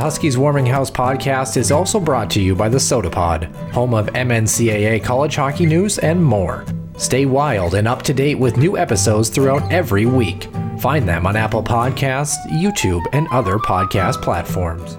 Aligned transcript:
Huskies 0.00 0.38
Warming 0.38 0.64
House 0.64 0.90
podcast 0.90 1.58
is 1.58 1.70
also 1.70 2.00
brought 2.00 2.30
to 2.30 2.40
you 2.40 2.54
by 2.54 2.70
the 2.70 2.78
Sota 2.78 3.12
Pod, 3.12 3.44
home 3.74 3.92
of 3.92 4.06
MNCAA 4.06 5.04
college 5.04 5.36
hockey 5.36 5.66
news 5.66 5.98
and 5.98 6.24
more. 6.24 6.64
Stay 6.96 7.26
wild 7.26 7.74
and 7.74 7.86
up 7.86 8.00
to 8.02 8.14
date 8.14 8.36
with 8.36 8.56
new 8.56 8.78
episodes 8.78 9.28
throughout 9.28 9.70
every 9.70 10.06
week. 10.06 10.48
Find 10.80 11.06
them 11.06 11.26
on 11.26 11.36
Apple 11.36 11.62
Podcasts, 11.62 12.38
YouTube, 12.46 13.04
and 13.12 13.28
other 13.28 13.58
podcast 13.58 14.22
platforms. 14.22 14.94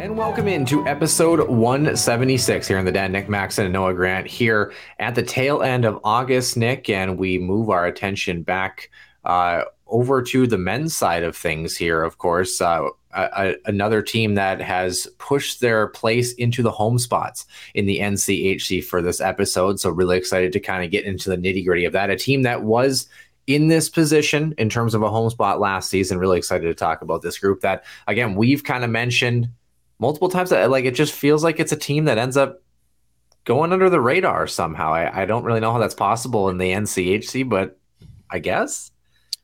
And 0.00 0.16
welcome 0.16 0.48
into 0.48 0.86
episode 0.86 1.46
176 1.46 2.66
here 2.66 2.78
in 2.78 2.86
the 2.86 2.92
Den. 2.92 3.12
Nick 3.12 3.28
Maxon 3.28 3.66
and 3.66 3.72
Noah 3.74 3.92
Grant 3.92 4.26
here 4.26 4.72
at 4.98 5.14
the 5.14 5.22
tail 5.22 5.60
end 5.60 5.84
of 5.84 6.00
August, 6.04 6.56
Nick, 6.56 6.88
and 6.88 7.18
we 7.18 7.38
move 7.38 7.68
our 7.68 7.84
attention 7.84 8.42
back 8.42 8.88
uh, 9.26 9.64
over 9.92 10.22
to 10.22 10.46
the 10.48 10.58
men's 10.58 10.96
side 10.96 11.22
of 11.22 11.36
things 11.36 11.76
here. 11.76 12.02
Of 12.02 12.18
course, 12.18 12.60
uh, 12.60 12.88
a, 13.14 13.22
a- 13.36 13.56
another 13.66 14.02
team 14.02 14.34
that 14.34 14.60
has 14.60 15.06
pushed 15.18 15.60
their 15.60 15.86
place 15.88 16.32
into 16.34 16.62
the 16.62 16.70
home 16.70 16.98
spots 16.98 17.46
in 17.74 17.86
the 17.86 18.00
NCHC 18.00 18.82
for 18.82 19.00
this 19.00 19.20
episode. 19.20 19.78
So, 19.78 19.90
really 19.90 20.16
excited 20.16 20.52
to 20.52 20.60
kind 20.60 20.84
of 20.84 20.90
get 20.90 21.04
into 21.04 21.30
the 21.30 21.36
nitty 21.36 21.64
gritty 21.64 21.84
of 21.84 21.92
that. 21.92 22.10
A 22.10 22.16
team 22.16 22.42
that 22.42 22.62
was 22.62 23.06
in 23.46 23.68
this 23.68 23.88
position 23.88 24.54
in 24.58 24.68
terms 24.68 24.94
of 24.94 25.02
a 25.02 25.10
home 25.10 25.30
spot 25.30 25.60
last 25.60 25.90
season. 25.90 26.18
Really 26.18 26.38
excited 26.38 26.66
to 26.66 26.74
talk 26.74 27.02
about 27.02 27.22
this 27.22 27.38
group 27.38 27.60
that, 27.60 27.84
again, 28.06 28.34
we've 28.34 28.64
kind 28.64 28.84
of 28.84 28.90
mentioned 28.90 29.48
multiple 29.98 30.28
times 30.28 30.50
that 30.50 30.70
like 30.70 30.84
it 30.84 30.94
just 30.94 31.12
feels 31.12 31.44
like 31.44 31.60
it's 31.60 31.72
a 31.72 31.76
team 31.76 32.06
that 32.06 32.18
ends 32.18 32.36
up 32.36 32.62
going 33.44 33.72
under 33.72 33.90
the 33.90 34.00
radar 34.00 34.46
somehow. 34.46 34.94
I, 34.94 35.22
I 35.22 35.24
don't 35.26 35.44
really 35.44 35.60
know 35.60 35.72
how 35.72 35.78
that's 35.78 35.94
possible 35.94 36.48
in 36.48 36.58
the 36.58 36.72
NCHC, 36.72 37.48
but 37.48 37.78
I 38.30 38.38
guess. 38.38 38.91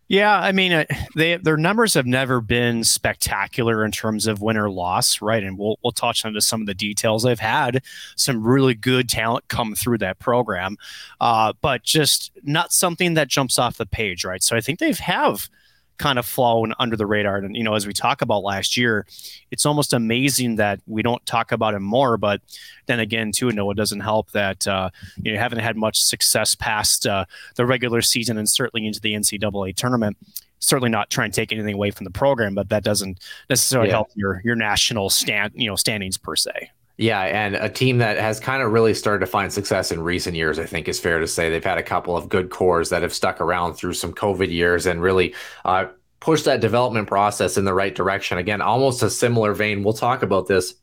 Yeah, 0.08 0.34
I 0.38 0.52
mean, 0.52 0.72
uh, 0.72 0.86
they 1.14 1.36
their 1.36 1.58
numbers 1.58 1.92
have 1.92 2.06
never 2.06 2.40
been 2.40 2.82
spectacular 2.82 3.84
in 3.84 3.90
terms 3.92 4.26
of 4.26 4.40
win 4.40 4.56
or 4.56 4.70
loss, 4.70 5.20
right? 5.20 5.44
And 5.44 5.58
we'll 5.58 5.78
we'll 5.82 5.92
touch 5.92 6.24
into 6.24 6.40
some 6.40 6.62
of 6.62 6.66
the 6.66 6.72
details. 6.74 7.22
They've 7.24 7.38
had 7.38 7.82
some 8.16 8.42
really 8.42 8.74
good 8.74 9.10
talent 9.10 9.48
come 9.48 9.74
through 9.74 9.98
that 9.98 10.18
program, 10.18 10.78
uh, 11.20 11.52
but 11.60 11.82
just 11.82 12.32
not 12.42 12.72
something 12.72 13.14
that 13.14 13.28
jumps 13.28 13.58
off 13.58 13.76
the 13.76 13.84
page, 13.84 14.24
right? 14.24 14.42
So 14.42 14.56
I 14.56 14.62
think 14.62 14.78
they've 14.78 14.98
have 14.98 15.50
kind 15.98 16.18
of 16.18 16.24
flown 16.26 16.72
under 16.78 16.96
the 16.96 17.06
radar. 17.06 17.36
And 17.38 17.56
you 17.56 17.62
know, 17.64 17.74
as 17.74 17.86
we 17.86 17.92
talk 17.92 18.22
about 18.22 18.42
last 18.42 18.76
year, 18.76 19.06
it's 19.50 19.66
almost 19.66 19.92
amazing 19.92 20.56
that 20.56 20.80
we 20.86 21.02
don't 21.02 21.24
talk 21.26 21.52
about 21.52 21.74
it 21.74 21.80
more. 21.80 22.16
But 22.16 22.40
then 22.86 23.00
again, 23.00 23.32
too, 23.32 23.50
no, 23.50 23.70
it 23.70 23.76
doesn't 23.76 24.00
help 24.00 24.30
that 24.32 24.66
uh, 24.66 24.90
you 25.22 25.32
know 25.32 25.38
haven't 25.38 25.58
had 25.58 25.76
much 25.76 26.00
success 26.00 26.54
past 26.54 27.06
uh, 27.06 27.24
the 27.56 27.66
regular 27.66 28.00
season 28.00 28.38
and 28.38 28.48
certainly 28.48 28.86
into 28.86 29.00
the 29.00 29.14
NCAA 29.14 29.74
tournament. 29.74 30.16
Certainly 30.60 30.90
not 30.90 31.08
trying 31.10 31.30
to 31.30 31.36
take 31.36 31.52
anything 31.52 31.74
away 31.74 31.90
from 31.92 32.04
the 32.04 32.10
program, 32.10 32.54
but 32.54 32.68
that 32.70 32.82
doesn't 32.82 33.20
necessarily 33.48 33.88
Yeah. 33.90 33.94
help 33.96 34.08
your 34.14 34.40
your 34.44 34.56
national 34.56 35.10
stand 35.10 35.52
you 35.54 35.68
know 35.68 35.76
standings 35.76 36.16
per 36.16 36.34
se. 36.36 36.70
Yeah, 37.00 37.20
and 37.20 37.54
a 37.54 37.68
team 37.68 37.98
that 37.98 38.18
has 38.18 38.40
kind 38.40 38.60
of 38.60 38.72
really 38.72 38.92
started 38.92 39.20
to 39.20 39.30
find 39.30 39.52
success 39.52 39.92
in 39.92 40.00
recent 40.00 40.34
years, 40.34 40.58
I 40.58 40.66
think 40.66 40.88
is 40.88 40.98
fair 40.98 41.20
to 41.20 41.28
say. 41.28 41.48
They've 41.48 41.62
had 41.62 41.78
a 41.78 41.82
couple 41.82 42.16
of 42.16 42.28
good 42.28 42.50
cores 42.50 42.90
that 42.90 43.02
have 43.02 43.14
stuck 43.14 43.40
around 43.40 43.74
through 43.74 43.92
some 43.92 44.12
COVID 44.12 44.50
years 44.50 44.84
and 44.84 45.00
really 45.00 45.32
uh, 45.64 45.86
pushed 46.18 46.44
that 46.46 46.60
development 46.60 47.06
process 47.06 47.56
in 47.56 47.64
the 47.64 47.72
right 47.72 47.94
direction. 47.94 48.36
Again, 48.36 48.60
almost 48.60 49.04
a 49.04 49.10
similar 49.10 49.54
vein. 49.54 49.84
We'll 49.84 49.94
talk 49.94 50.24
about 50.24 50.48
this 50.48 50.74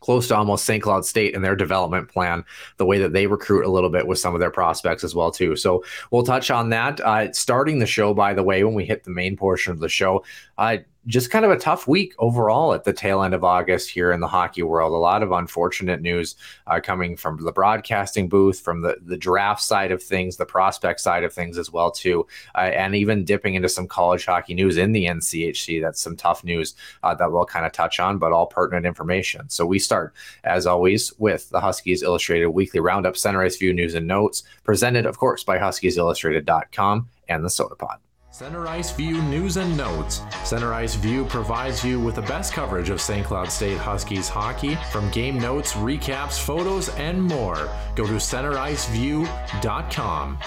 close 0.00 0.28
to 0.28 0.36
almost 0.36 0.66
St. 0.66 0.82
Cloud 0.82 1.04
State 1.06 1.34
and 1.34 1.42
their 1.42 1.56
development 1.56 2.08
plan, 2.08 2.44
the 2.76 2.86
way 2.86 2.98
that 2.98 3.12
they 3.14 3.26
recruit 3.26 3.64
a 3.64 3.70
little 3.70 3.90
bit 3.90 4.06
with 4.06 4.18
some 4.18 4.34
of 4.34 4.40
their 4.40 4.50
prospects 4.50 5.02
as 5.02 5.14
well 5.14 5.30
too. 5.30 5.56
So 5.56 5.82
we'll 6.10 6.22
touch 6.22 6.50
on 6.50 6.68
that. 6.70 7.00
Uh, 7.00 7.32
starting 7.32 7.78
the 7.78 7.86
show, 7.86 8.14
by 8.14 8.34
the 8.34 8.42
way, 8.42 8.62
when 8.64 8.74
we 8.74 8.84
hit 8.84 9.04
the 9.04 9.10
main 9.10 9.36
portion 9.36 9.72
of 9.72 9.80
the 9.80 9.88
show, 9.88 10.24
uh, 10.58 10.76
just 11.06 11.30
kind 11.30 11.44
of 11.44 11.50
a 11.50 11.58
tough 11.58 11.86
week 11.86 12.14
overall 12.18 12.74
at 12.74 12.84
the 12.84 12.92
tail 12.92 13.22
end 13.22 13.32
of 13.32 13.44
August 13.44 13.88
here 13.88 14.12
in 14.12 14.20
the 14.20 14.28
hockey 14.28 14.62
world. 14.62 14.92
A 14.92 14.96
lot 14.96 15.22
of 15.22 15.32
unfortunate 15.32 16.02
news 16.02 16.36
uh, 16.66 16.80
coming 16.82 17.16
from 17.16 17.42
the 17.42 17.52
broadcasting 17.52 18.28
booth, 18.28 18.60
from 18.60 18.82
the 18.82 18.96
the 19.02 19.16
draft 19.16 19.62
side 19.62 19.92
of 19.92 20.02
things, 20.02 20.36
the 20.36 20.44
prospect 20.44 21.00
side 21.00 21.24
of 21.24 21.32
things 21.32 21.56
as 21.56 21.72
well 21.72 21.90
too, 21.90 22.26
uh, 22.54 22.58
and 22.58 22.94
even 22.94 23.24
dipping 23.24 23.54
into 23.54 23.68
some 23.68 23.86
college 23.86 24.24
hockey 24.24 24.54
news 24.54 24.76
in 24.76 24.92
the 24.92 25.06
NCHC. 25.06 25.80
That's 25.80 26.00
some 26.00 26.16
tough 26.16 26.44
news 26.44 26.74
uh, 27.02 27.14
that 27.14 27.32
we'll 27.32 27.46
kind 27.46 27.64
of 27.64 27.72
touch 27.72 28.00
on, 28.00 28.18
but 28.18 28.32
all 28.32 28.46
pertinent 28.46 28.86
information. 28.86 29.48
So 29.48 29.64
we 29.64 29.78
start 29.78 30.14
as 30.44 30.66
always 30.66 31.12
with 31.18 31.48
the 31.50 31.60
Huskies 31.60 32.02
Illustrated 32.02 32.48
Weekly 32.48 32.80
Roundup, 32.80 33.16
Center 33.16 33.42
Ice 33.42 33.56
View 33.56 33.72
News 33.72 33.94
and 33.94 34.06
Notes, 34.06 34.42
presented 34.64 35.06
of 35.06 35.18
course 35.18 35.44
by 35.44 35.58
HuskiesIllustrated.com 35.58 37.08
and 37.28 37.44
the 37.44 37.48
Sota 37.48 37.78
Pod. 37.78 37.98
Center 38.38 38.68
Ice 38.68 38.92
View 38.92 39.20
News 39.22 39.56
and 39.56 39.76
Notes. 39.76 40.22
Center 40.44 40.72
Ice 40.72 40.94
View 40.94 41.24
provides 41.24 41.84
you 41.84 41.98
with 41.98 42.14
the 42.14 42.22
best 42.22 42.52
coverage 42.52 42.88
of 42.88 43.00
St. 43.00 43.26
Cloud 43.26 43.50
State 43.50 43.78
Huskies 43.78 44.28
hockey 44.28 44.76
from 44.92 45.10
game 45.10 45.40
notes, 45.40 45.72
recaps, 45.72 46.38
photos, 46.38 46.88
and 46.90 47.20
more. 47.20 47.68
Go 47.96 48.06
to 48.06 48.12
centericeview.com. 48.12 50.38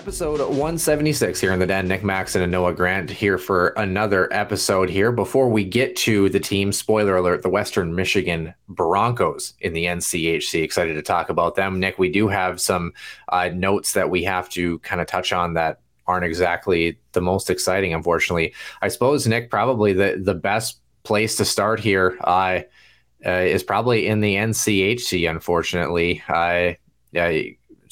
Episode 0.00 0.40
176 0.40 1.38
here 1.42 1.52
in 1.52 1.58
the 1.58 1.66
den. 1.66 1.86
Nick 1.86 2.02
Maxon 2.02 2.40
and 2.40 2.50
Noah 2.50 2.72
Grant 2.72 3.10
here 3.10 3.36
for 3.36 3.68
another 3.76 4.32
episode 4.32 4.88
here. 4.88 5.12
Before 5.12 5.50
we 5.50 5.62
get 5.62 5.94
to 5.96 6.30
the 6.30 6.40
team, 6.40 6.72
spoiler 6.72 7.18
alert, 7.18 7.42
the 7.42 7.50
Western 7.50 7.94
Michigan 7.94 8.54
Broncos 8.66 9.52
in 9.60 9.74
the 9.74 9.84
NCHC. 9.84 10.62
Excited 10.62 10.94
to 10.94 11.02
talk 11.02 11.28
about 11.28 11.54
them. 11.54 11.78
Nick, 11.78 11.98
we 11.98 12.10
do 12.10 12.28
have 12.28 12.62
some 12.62 12.94
uh, 13.28 13.50
notes 13.50 13.92
that 13.92 14.08
we 14.08 14.24
have 14.24 14.48
to 14.48 14.78
kind 14.78 15.02
of 15.02 15.06
touch 15.06 15.34
on 15.34 15.52
that 15.52 15.80
aren't 16.06 16.24
exactly 16.24 16.98
the 17.12 17.20
most 17.20 17.50
exciting, 17.50 17.92
unfortunately. 17.92 18.54
I 18.80 18.88
suppose, 18.88 19.26
Nick, 19.26 19.50
probably 19.50 19.92
the, 19.92 20.18
the 20.18 20.34
best 20.34 20.80
place 21.02 21.36
to 21.36 21.44
start 21.44 21.78
here 21.78 22.16
uh, 22.24 22.60
uh, 23.26 23.30
is 23.30 23.62
probably 23.62 24.06
in 24.06 24.20
the 24.20 24.36
NCHC, 24.36 25.28
unfortunately. 25.28 26.22
Uh, 26.26 26.72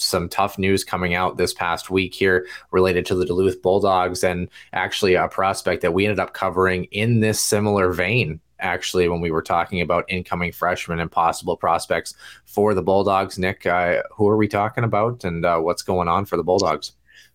some 0.01 0.29
tough 0.29 0.59
news 0.59 0.85
coming 0.85 1.15
out 1.15 1.37
this 1.37 1.53
past 1.53 1.91
week 1.91 2.15
here 2.15 2.47
related 2.71 3.07
to 3.07 3.15
the 3.15 3.25
Duluth 3.25 3.63
Bulldogs 3.63 4.25
and 4.25 4.49
actually 4.73 5.15
a 5.15 5.29
prospect 5.29 5.83
that 5.83 5.95
we 5.95 6.05
ended 6.05 6.21
up 6.21 6.35
covering 6.35 6.85
in 6.85 7.21
this 7.21 7.41
similar 7.41 7.93
vein. 7.93 8.41
Actually, 8.61 9.09
when 9.09 9.21
we 9.21 9.31
were 9.31 9.43
talking 9.43 9.81
about 9.81 10.05
incoming 10.09 10.51
freshmen 10.51 10.99
and 10.99 11.13
possible 11.13 11.57
prospects 11.57 12.15
for 12.45 12.75
the 12.75 12.83
Bulldogs, 12.83 13.39
Nick, 13.39 13.67
uh, 13.67 14.03
who 14.13 14.29
are 14.29 14.37
we 14.37 14.49
talking 14.49 14.83
about 14.83 15.23
and 15.25 15.45
uh, 15.45 15.59
what's 15.59 15.83
going 15.83 16.09
on 16.09 16.25
for 16.25 16.37
the 16.37 16.43
Bulldogs? 16.43 16.93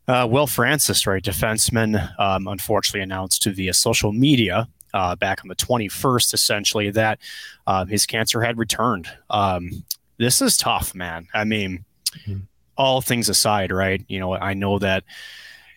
Uh, 0.08 0.28
Will 0.30 0.48
Francis, 0.48 1.08
right, 1.08 1.24
defenseman, 1.24 2.20
um, 2.20 2.48
unfortunately 2.48 3.02
announced 3.02 3.46
via 3.46 3.74
social 3.74 4.12
media 4.12 4.68
uh, 4.94 5.16
back 5.16 5.42
on 5.44 5.48
the 5.48 5.56
21st, 5.56 6.34
essentially, 6.34 6.90
that 6.92 7.20
uh, 7.68 7.86
his 7.86 8.06
cancer 8.06 8.42
had 8.42 8.58
returned. 8.58 9.08
Um, 9.30 9.86
this 10.18 10.42
is 10.42 10.58
tough, 10.58 10.94
man. 10.94 11.28
I 11.34 11.46
mean, 11.46 11.86
all 12.78 13.02
things 13.02 13.30
aside, 13.30 13.72
right? 13.72 14.04
You 14.08 14.20
know, 14.20 14.34
I 14.34 14.54
know 14.54 14.80
that 14.80 15.04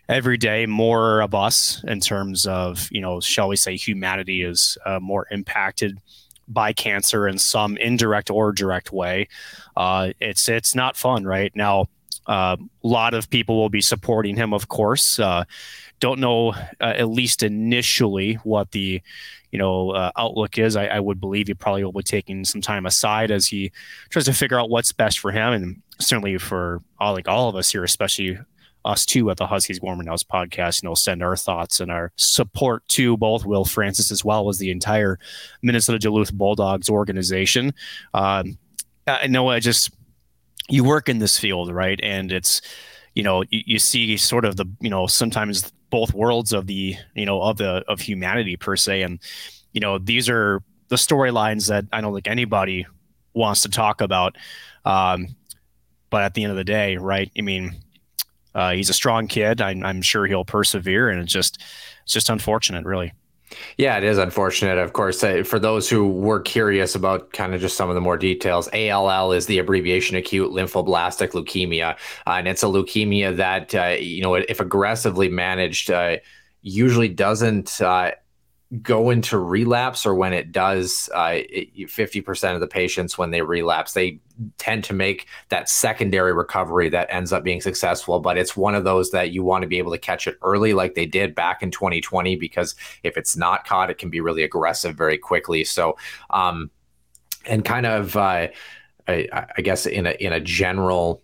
every 0.09 0.37
day 0.37 0.67
more 0.67 1.21
of 1.21 1.35
us 1.35 1.83
in 1.85 2.01
terms 2.01 2.47
of 2.47 2.89
you 2.91 3.01
know 3.01 3.21
shall 3.21 3.49
we 3.49 3.57
say 3.57 3.77
humanity 3.77 4.43
is 4.43 4.79
uh, 4.87 5.01
more 5.01 5.27
impacted 5.31 6.01
by 6.49 6.73
cancer 6.73 7.27
in 7.27 7.39
some 7.39 7.77
indirect 7.79 8.31
or 8.31 8.53
direct 8.53 8.93
way. 8.93 9.29
Uh, 9.77 10.13
it's 10.21 10.49
it's 10.49 10.75
not 10.75 10.97
fun 10.97 11.25
right? 11.25 11.55
Now 11.55 11.89
uh, 12.27 12.57
a 12.59 12.87
lot 12.87 13.15
of 13.15 13.31
people 13.31 13.57
will 13.57 13.69
be 13.69 13.81
supporting 13.81 14.37
him 14.37 14.53
of 14.53 14.69
course. 14.69 15.19
Uh, 15.19 15.45
don't 15.99 16.21
know 16.21 16.51
uh, 16.81 16.95
at 16.97 17.09
least 17.09 17.43
initially 17.43 18.35
what 18.45 18.71
the 18.73 19.01
you 19.51 19.59
know 19.59 19.91
uh, 19.91 20.11
outlook 20.17 20.59
is. 20.59 20.77
I, 20.77 20.87
I, 20.87 21.01
would 21.01 21.21
believe 21.21 21.47
he 21.47 21.55
probably 21.55 21.83
will 21.83 21.93
be 21.93 22.03
taking 22.03 22.45
some 22.45 22.61
time 22.61 22.85
aside 22.85 23.31
as 23.31 23.47
he 23.47 23.73
tries 24.11 24.27
to 24.27 24.35
figure 24.35 24.61
out 24.61 24.69
what's 24.69 24.93
best 24.93 25.19
for 25.19 25.31
him. 25.31 25.53
And 25.53 25.83
certainly 25.99 26.39
for 26.39 26.83
all 26.99 27.15
like 27.15 27.29
all 27.29 27.49
of 27.49 27.57
us 27.57 27.71
here 27.71 27.85
especially 27.85 28.39
us 28.87 29.05
too 29.05 29.31
at 29.31 29.37
the 29.37 29.47
Huskies 29.47 29.81
Warming 29.81 30.07
House 30.07 30.23
podcast, 30.23 30.81
and 30.81 30.85
know, 30.85 30.95
send 30.95 31.23
our 31.23 31.37
thoughts 31.37 31.81
and 31.81 31.91
our 31.91 32.13
support 32.17 32.87
to 32.89 33.17
both 33.17 33.45
Will 33.45 33.65
Francis 33.65 34.11
as 34.11 34.25
well 34.25 34.49
as 34.49 34.59
the 34.59 34.71
entire 34.71 35.19
Minnesota 35.63 35.99
Duluth 35.99 36.33
Bulldogs 36.33 36.89
organization. 36.89 37.75
Um, 38.15 38.57
I 39.07 39.27
know 39.27 39.49
I 39.49 39.61
just 39.61 39.91
you 40.69 40.85
work 40.85 41.09
in 41.09 41.19
this 41.19 41.39
field, 41.39 41.73
right? 41.73 42.01
And 42.03 42.33
it's 42.33 42.63
you 43.15 43.23
know 43.23 43.43
you, 43.51 43.63
you 43.67 43.79
see 43.79 44.17
sort 44.17 44.45
of 44.45 44.57
the 44.57 44.67
you 44.81 44.91
know 44.91 45.07
sometimes 45.07 45.73
both 45.91 46.15
worlds 46.15 46.53
of 46.53 46.67
the 46.67 46.97
you 47.15 47.27
know 47.27 47.43
of 47.43 47.57
the 47.57 47.85
of 47.89 48.01
humanity 48.01 48.57
per 48.57 48.77
se, 48.77 49.03
and 49.03 49.21
you 49.73 49.81
know 49.81 49.99
these 49.99 50.29
are 50.29 50.63
the 50.89 50.97
storylines 50.97 51.69
that 51.69 51.85
I 51.93 52.01
don't 52.01 52.15
think 52.15 52.29
anybody 52.29 52.87
wants 53.35 53.63
to 53.63 53.69
talk 53.69 54.01
about. 54.01 54.37
Um, 54.85 55.36
but 56.17 56.23
at 56.23 56.33
the 56.33 56.45
end 56.45 56.51
of 56.51 56.57
the 56.57 56.65
day, 56.65 56.97
right? 56.97 57.31
I 57.37 57.43
mean, 57.43 57.77
uh, 58.55 58.71
he's 58.71 58.89
a 58.89 58.95
strong 58.95 59.27
kid. 59.27 59.61
I'm, 59.61 59.85
I'm 59.85 60.01
sure 60.01 60.25
he'll 60.25 60.47
persevere, 60.47 61.11
and 61.11 61.21
it's 61.21 61.31
just 61.31 61.63
it's 62.05 62.13
just 62.15 62.31
unfortunate, 62.31 62.87
really. 62.87 63.13
Yeah, 63.77 63.99
it 63.99 64.05
is 64.05 64.17
unfortunate. 64.17 64.79
Of 64.79 64.95
course, 64.95 65.23
uh, 65.23 65.43
for 65.45 65.59
those 65.59 65.91
who 65.91 66.09
were 66.09 66.41
curious 66.41 66.95
about 66.95 67.35
kind 67.35 67.55
of 67.55 67.61
just 67.61 67.77
some 67.77 67.91
of 67.91 67.95
the 67.95 68.01
more 68.01 68.17
details, 68.17 68.67
ALL 68.73 69.33
is 69.33 69.45
the 69.45 69.59
abbreviation 69.59 70.17
acute 70.17 70.51
lymphoblastic 70.53 71.33
leukemia, 71.33 71.99
uh, 72.27 72.31
and 72.31 72.49
it's 72.49 72.63
a 72.63 72.67
leukemia 72.67 73.37
that 73.37 73.75
uh, 73.75 73.97
you 74.01 74.23
know 74.23 74.37
if 74.37 74.59
aggressively 74.59 75.29
managed, 75.29 75.91
uh, 75.91 76.17
usually 76.63 77.11
doesn't 77.11 77.83
uh, 77.83 78.13
go 78.83 79.11
into 79.11 79.39
relapse 79.39 80.05
or 80.05 80.15
when 80.15 80.33
it 80.33 80.51
does 80.51 81.09
uh, 81.15 81.39
50% 81.79 82.55
of 82.55 82.61
the 82.61 82.67
patients 82.67 83.17
when 83.17 83.31
they 83.31 83.41
relapse 83.41 83.93
they 83.93 84.19
tend 84.59 84.83
to 84.83 84.93
make 84.93 85.29
that 85.51 85.69
secondary 85.69 86.33
recovery 86.33 86.89
that 86.89 87.07
ends 87.09 87.33
up 87.33 87.45
being 87.45 87.61
successful. 87.61 88.19
But 88.19 88.37
it's 88.37 88.57
one 88.57 88.75
of 88.75 88.83
those 88.83 89.13
that 89.13 89.31
you 89.31 89.45
want 89.45 89.63
to 89.63 89.69
be 89.69 89.79
able 89.79 89.93
to 89.93 89.99
catch 89.99 90.27
it 90.27 90.37
early 90.43 90.75
like 90.75 90.95
they 90.95 91.07
did 91.07 91.35
back 91.35 91.63
in 91.63 91.71
2020 91.71 92.35
because 92.37 92.75
if 93.05 93.17
it's 93.17 93.37
not 93.37 93.65
caught 93.67 93.89
it 93.89 93.99
can 93.99 94.11
be 94.11 94.21
really 94.21 94.43
aggressive 94.43 94.97
very 94.97 95.17
quickly. 95.17 95.63
So 95.63 95.97
um 96.31 96.71
and 97.47 97.65
kind 97.65 97.87
of 97.87 98.17
uh, 98.17 98.49
I, 99.07 99.47
I 99.57 99.63
guess 99.63 99.87
in 99.87 100.09
a 100.09 100.11
in 100.11 100.33
a 100.33 100.41
general 100.41 101.23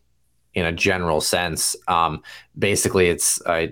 in 0.54 0.64
a 0.64 0.72
general 0.72 1.20
sense 1.20 1.74
um 1.88 2.22
basically 2.56 3.08
it's 3.08 3.44
uh, 3.46 3.66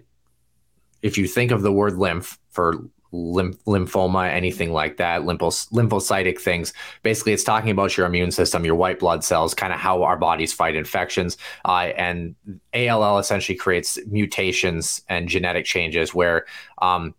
if 1.02 1.16
you 1.16 1.28
think 1.28 1.52
of 1.52 1.62
the 1.62 1.72
word 1.72 1.96
lymph 1.96 2.36
for 2.50 2.82
lymphoma, 3.12 4.28
anything 4.30 4.72
like 4.72 4.96
that, 4.96 5.22
lymphos- 5.22 5.70
lymphocytic 5.72 6.40
things. 6.40 6.72
Basically, 7.02 7.32
it's 7.32 7.44
talking 7.44 7.70
about 7.70 7.96
your 7.96 8.06
immune 8.06 8.30
system, 8.30 8.64
your 8.64 8.74
white 8.74 8.98
blood 8.98 9.24
cells, 9.24 9.54
kind 9.54 9.72
of 9.72 9.78
how 9.78 10.02
our 10.02 10.16
bodies 10.16 10.52
fight 10.52 10.76
infections. 10.76 11.36
Uh, 11.64 11.92
and 11.96 12.34
ALL 12.74 13.18
essentially 13.18 13.56
creates 13.56 13.98
mutations 14.06 15.02
and 15.08 15.28
genetic 15.28 15.64
changes 15.64 16.14
where 16.14 16.46
um, 16.80 17.14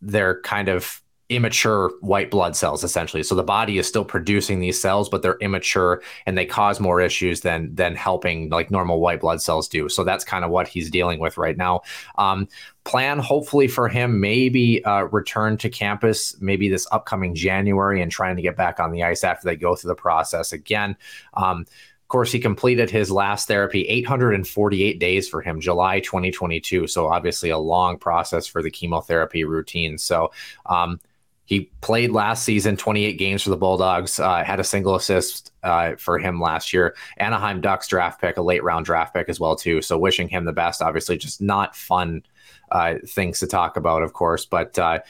they're 0.00 0.40
kind 0.42 0.68
of 0.68 1.01
immature 1.34 1.90
white 2.00 2.30
blood 2.30 2.54
cells 2.56 2.84
essentially 2.84 3.22
so 3.22 3.34
the 3.34 3.42
body 3.42 3.78
is 3.78 3.86
still 3.86 4.04
producing 4.04 4.60
these 4.60 4.80
cells 4.80 5.08
but 5.08 5.22
they're 5.22 5.38
immature 5.40 6.02
and 6.26 6.36
they 6.36 6.46
cause 6.46 6.80
more 6.80 7.00
issues 7.00 7.40
than 7.40 7.74
than 7.74 7.94
helping 7.94 8.48
like 8.48 8.70
normal 8.70 9.00
white 9.00 9.20
blood 9.20 9.40
cells 9.40 9.68
do 9.68 9.88
so 9.88 10.04
that's 10.04 10.24
kind 10.24 10.44
of 10.44 10.50
what 10.50 10.68
he's 10.68 10.90
dealing 10.90 11.18
with 11.18 11.36
right 11.36 11.56
now 11.56 11.80
um, 12.18 12.48
plan 12.84 13.18
hopefully 13.18 13.68
for 13.68 13.88
him 13.88 14.20
maybe 14.20 14.84
uh, 14.84 15.02
return 15.04 15.56
to 15.56 15.68
campus 15.68 16.36
maybe 16.40 16.68
this 16.68 16.86
upcoming 16.92 17.34
january 17.34 18.02
and 18.02 18.12
trying 18.12 18.36
to 18.36 18.42
get 18.42 18.56
back 18.56 18.80
on 18.80 18.92
the 18.92 19.02
ice 19.02 19.24
after 19.24 19.46
they 19.46 19.56
go 19.56 19.74
through 19.74 19.88
the 19.88 19.94
process 19.94 20.52
again 20.52 20.96
um, 21.34 21.64
of 22.02 22.08
course, 22.08 22.30
he 22.30 22.40
completed 22.40 22.90
his 22.90 23.10
last 23.10 23.48
therapy 23.48 23.84
848 23.88 24.98
days 25.00 25.30
for 25.30 25.40
him, 25.40 25.60
July 25.60 26.00
2022. 26.00 26.86
So, 26.86 27.06
obviously, 27.06 27.48
a 27.48 27.56
long 27.56 27.96
process 27.96 28.46
for 28.46 28.62
the 28.62 28.70
chemotherapy 28.70 29.44
routine. 29.44 29.96
So, 29.96 30.30
um, 30.66 31.00
he 31.44 31.70
played 31.80 32.12
last 32.12 32.44
season, 32.44 32.76
28 32.76 33.18
games 33.18 33.42
for 33.42 33.50
the 33.50 33.56
Bulldogs, 33.56 34.20
uh, 34.20 34.44
had 34.44 34.60
a 34.60 34.64
single 34.64 34.94
assist 34.94 35.52
uh, 35.62 35.96
for 35.96 36.18
him 36.18 36.40
last 36.40 36.72
year. 36.72 36.94
Anaheim 37.18 37.60
Ducks 37.60 37.88
draft 37.88 38.20
pick, 38.20 38.36
a 38.36 38.42
late 38.42 38.62
round 38.62 38.86
draft 38.86 39.12
pick 39.14 39.28
as 39.28 39.40
well, 39.40 39.56
too. 39.56 39.82
So 39.82 39.98
wishing 39.98 40.28
him 40.28 40.44
the 40.44 40.52
best. 40.52 40.80
Obviously, 40.80 41.16
just 41.16 41.40
not 41.42 41.74
fun 41.74 42.22
uh, 42.70 42.94
things 43.06 43.40
to 43.40 43.46
talk 43.46 43.76
about, 43.76 44.02
of 44.02 44.12
course. 44.12 44.46
But 44.46 44.78
uh, 44.78 45.00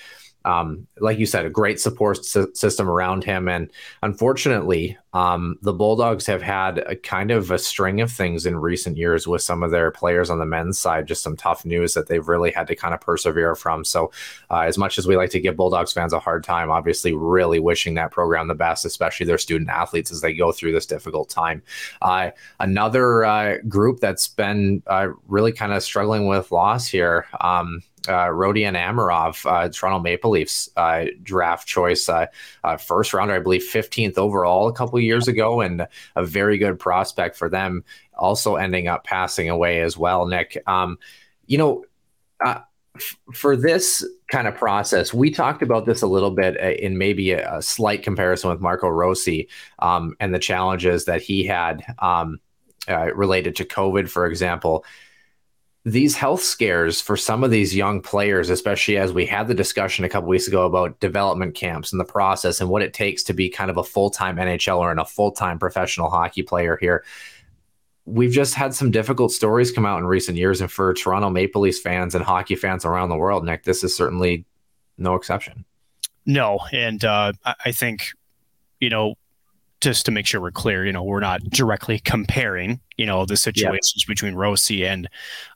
um, 0.45 0.87
like 0.99 1.19
you 1.19 1.27
said, 1.27 1.47
a 1.47 1.51
great 1.51 1.81
support 1.81 2.25
system 2.25 2.89
around 2.89 3.25
him. 3.25 3.49
And 3.49 3.71
unfortunately, 4.03 4.97
um, 5.15 5.59
the 5.61 5.75
Bulldogs 5.75 6.27
have 6.27 6.41
had 6.41 6.79
a 6.79 6.97
kind 6.97 7.31
of 7.31 7.51
a 7.51 7.59
string 7.59 8.01
of 8.01 8.11
things 8.11 8.47
in 8.47 8.57
recent 8.57 8.97
years 8.97 9.27
with 9.27 9.43
some 9.43 9.63
of 9.63 9.71
their 9.71 9.91
players 9.91 10.31
on 10.31 10.39
the 10.39 10.47
men's 10.47 10.79
side, 10.79 11.07
just 11.07 11.23
some 11.23 11.37
tough 11.37 11.67
news 11.67 11.93
that 11.95 12.09
they've 12.09 12.27
really 12.27 12.51
had 12.51 12.67
to 12.69 12.77
kind 12.77 12.95
of 12.95 13.01
persevere 13.01 13.55
from. 13.55 13.85
So, 13.85 14.11
uh, 14.51 14.61
as 14.61 14.79
much 14.79 14.97
as 14.97 15.07
we 15.07 15.17
like 15.17 15.31
to 15.31 15.41
give 15.41 15.57
Bulldogs 15.57 15.93
fans 15.93 16.15
a 16.15 16.19
hard 16.19 16.45
time, 16.45 16.71
obviously, 16.71 17.13
really 17.15 17.61
wishing 17.61 17.95
that 17.95 18.11
program 18.11 18.49
the 18.49 18.55
best, 18.55 18.87
especially 18.87 19.27
their 19.27 19.39
student 19.39 19.69
athletes 19.69 20.11
as 20.11 20.23
they 20.23 20.33
go 20.33 20.51
through 20.51 20.73
this 20.73 20.87
difficult 20.87 21.29
time. 21.29 21.63
Uh, 22.01 22.31
another 22.59 23.25
uh, 23.25 23.59
group 23.69 24.01
that's 24.01 24.29
been 24.29 24.83
uh, 24.87 25.09
really 25.29 25.53
kind 25.53 25.73
of 25.73 25.83
struggling 25.83 26.27
with 26.27 26.51
loss 26.51 26.87
here. 26.87 27.27
Um, 27.41 27.83
uh, 28.09 28.29
Rodion 28.29 28.75
Amirov, 28.75 29.45
uh, 29.51 29.69
Toronto 29.69 30.01
Maple 30.01 30.31
Leafs 30.31 30.69
uh, 30.77 31.07
draft 31.23 31.67
choice, 31.67 32.09
uh, 32.09 32.27
uh, 32.65 32.77
first 32.77 33.13
rounder, 33.13 33.35
I 33.35 33.41
believe, 33.41 33.63
15th 33.63 34.19
overall 34.19 34.69
a 34.69 34.73
couple 34.73 34.99
years 35.01 35.29
ago, 35.29 35.61
and 35.61 35.87
a 36.17 36.25
very 36.25 36.59
good 36.59 36.79
prospect 36.79 37.37
for 37.37 37.49
them. 37.49 37.85
Also 38.17 38.57
ending 38.57 38.89
up 38.89 39.05
passing 39.05 39.49
away 39.49 39.81
as 39.81 39.97
well. 39.97 40.27
Nick, 40.27 40.63
um, 40.67 40.99
you 41.47 41.59
know, 41.59 41.85
uh, 42.45 42.61
f- 42.97 43.17
for 43.33 43.57
this 43.57 44.07
kind 44.31 44.47
of 44.47 44.55
process, 44.55 45.15
we 45.15 45.31
talked 45.31 45.63
about 45.63 45.87
this 45.87 46.03
a 46.03 46.07
little 46.07 46.31
bit 46.31 46.57
in 46.79 46.99
maybe 46.99 47.33
a, 47.33 47.59
a 47.59 47.63
slight 47.63 48.03
comparison 48.03 48.51
with 48.51 48.61
Marco 48.61 48.89
Rossi 48.89 49.49
um, 49.79 50.15
and 50.21 50.35
the 50.35 50.39
challenges 50.39 51.05
that 51.07 51.23
he 51.23 51.45
had 51.45 51.83
um, 51.99 52.39
related 53.15 53.57
to 53.57 53.65
COVID, 53.65 54.09
for 54.09 54.27
example 54.27 54.85
these 55.85 56.15
health 56.15 56.43
scares 56.43 57.01
for 57.01 57.17
some 57.17 57.43
of 57.43 57.51
these 57.51 57.75
young 57.75 58.01
players, 58.01 58.51
especially 58.51 58.99
as 58.99 59.13
we 59.13 59.27
had 59.27 59.49
the 59.49 59.55
discussion 59.55 60.05
a 60.05 60.09
couple 60.09 60.29
weeks 60.29 60.47
ago 60.47 60.65
about 60.65 61.01
development 61.01 61.57
camps 61.57 61.93
and 61.93 61.99
the 61.99 62.05
process 62.05 62.61
and 62.61 62.71
what 62.71 62.83
it 62.83 62.95
takes 62.95 63.25
to 63.25 63.33
be 63.33 63.49
kind 63.49 63.69
of 63.71 63.77
a 63.77 63.83
full 63.83 64.09
time 64.09 64.37
NHLer 64.37 64.93
and 64.93 65.01
a 65.01 65.05
full 65.05 65.33
time 65.33 65.59
professional 65.59 66.09
hockey 66.09 66.43
player 66.43 66.79
here. 66.81 67.05
We've 68.05 68.31
just 68.31 68.55
had 68.55 68.75
some 68.75 68.93
difficult 68.93 69.33
stories 69.33 69.73
come 69.73 69.87
out 69.87 69.99
in 69.99 70.07
recent 70.07 70.39
years. 70.39 70.61
And 70.61 70.71
for 70.71 70.95
Toronto 70.95 71.31
Maple 71.31 71.63
Leafs 71.63 71.81
fans 71.81 72.15
and 72.15 72.25
hockey 72.25 72.55
fans 72.55 72.85
around 72.85 73.09
the 73.09 73.17
world, 73.17 73.45
Nick, 73.45 73.65
this 73.65 73.83
is 73.83 73.97
certainly 73.97 74.45
no 74.99 75.15
exception. 75.15 75.65
No. 76.27 76.61
And 76.73 77.05
uh, 77.05 77.33
I 77.65 77.73
think, 77.73 78.03
you 78.79 78.89
know, 78.89 79.15
just 79.83 80.07
to 80.07 80.13
make 80.13 80.27
sure 80.27 80.41
we're 80.41 80.53
clear, 80.53 80.87
you 80.87 80.93
know, 80.93 81.03
we're 81.03 81.19
not 81.19 81.43
directly 81.51 81.99
comparing, 81.99 82.81
you 82.97 83.05
know, 83.05 83.27
the 83.27 83.37
situations 83.37 84.05
between 84.05 84.37
Rossi 84.37 84.87
and 84.87 85.09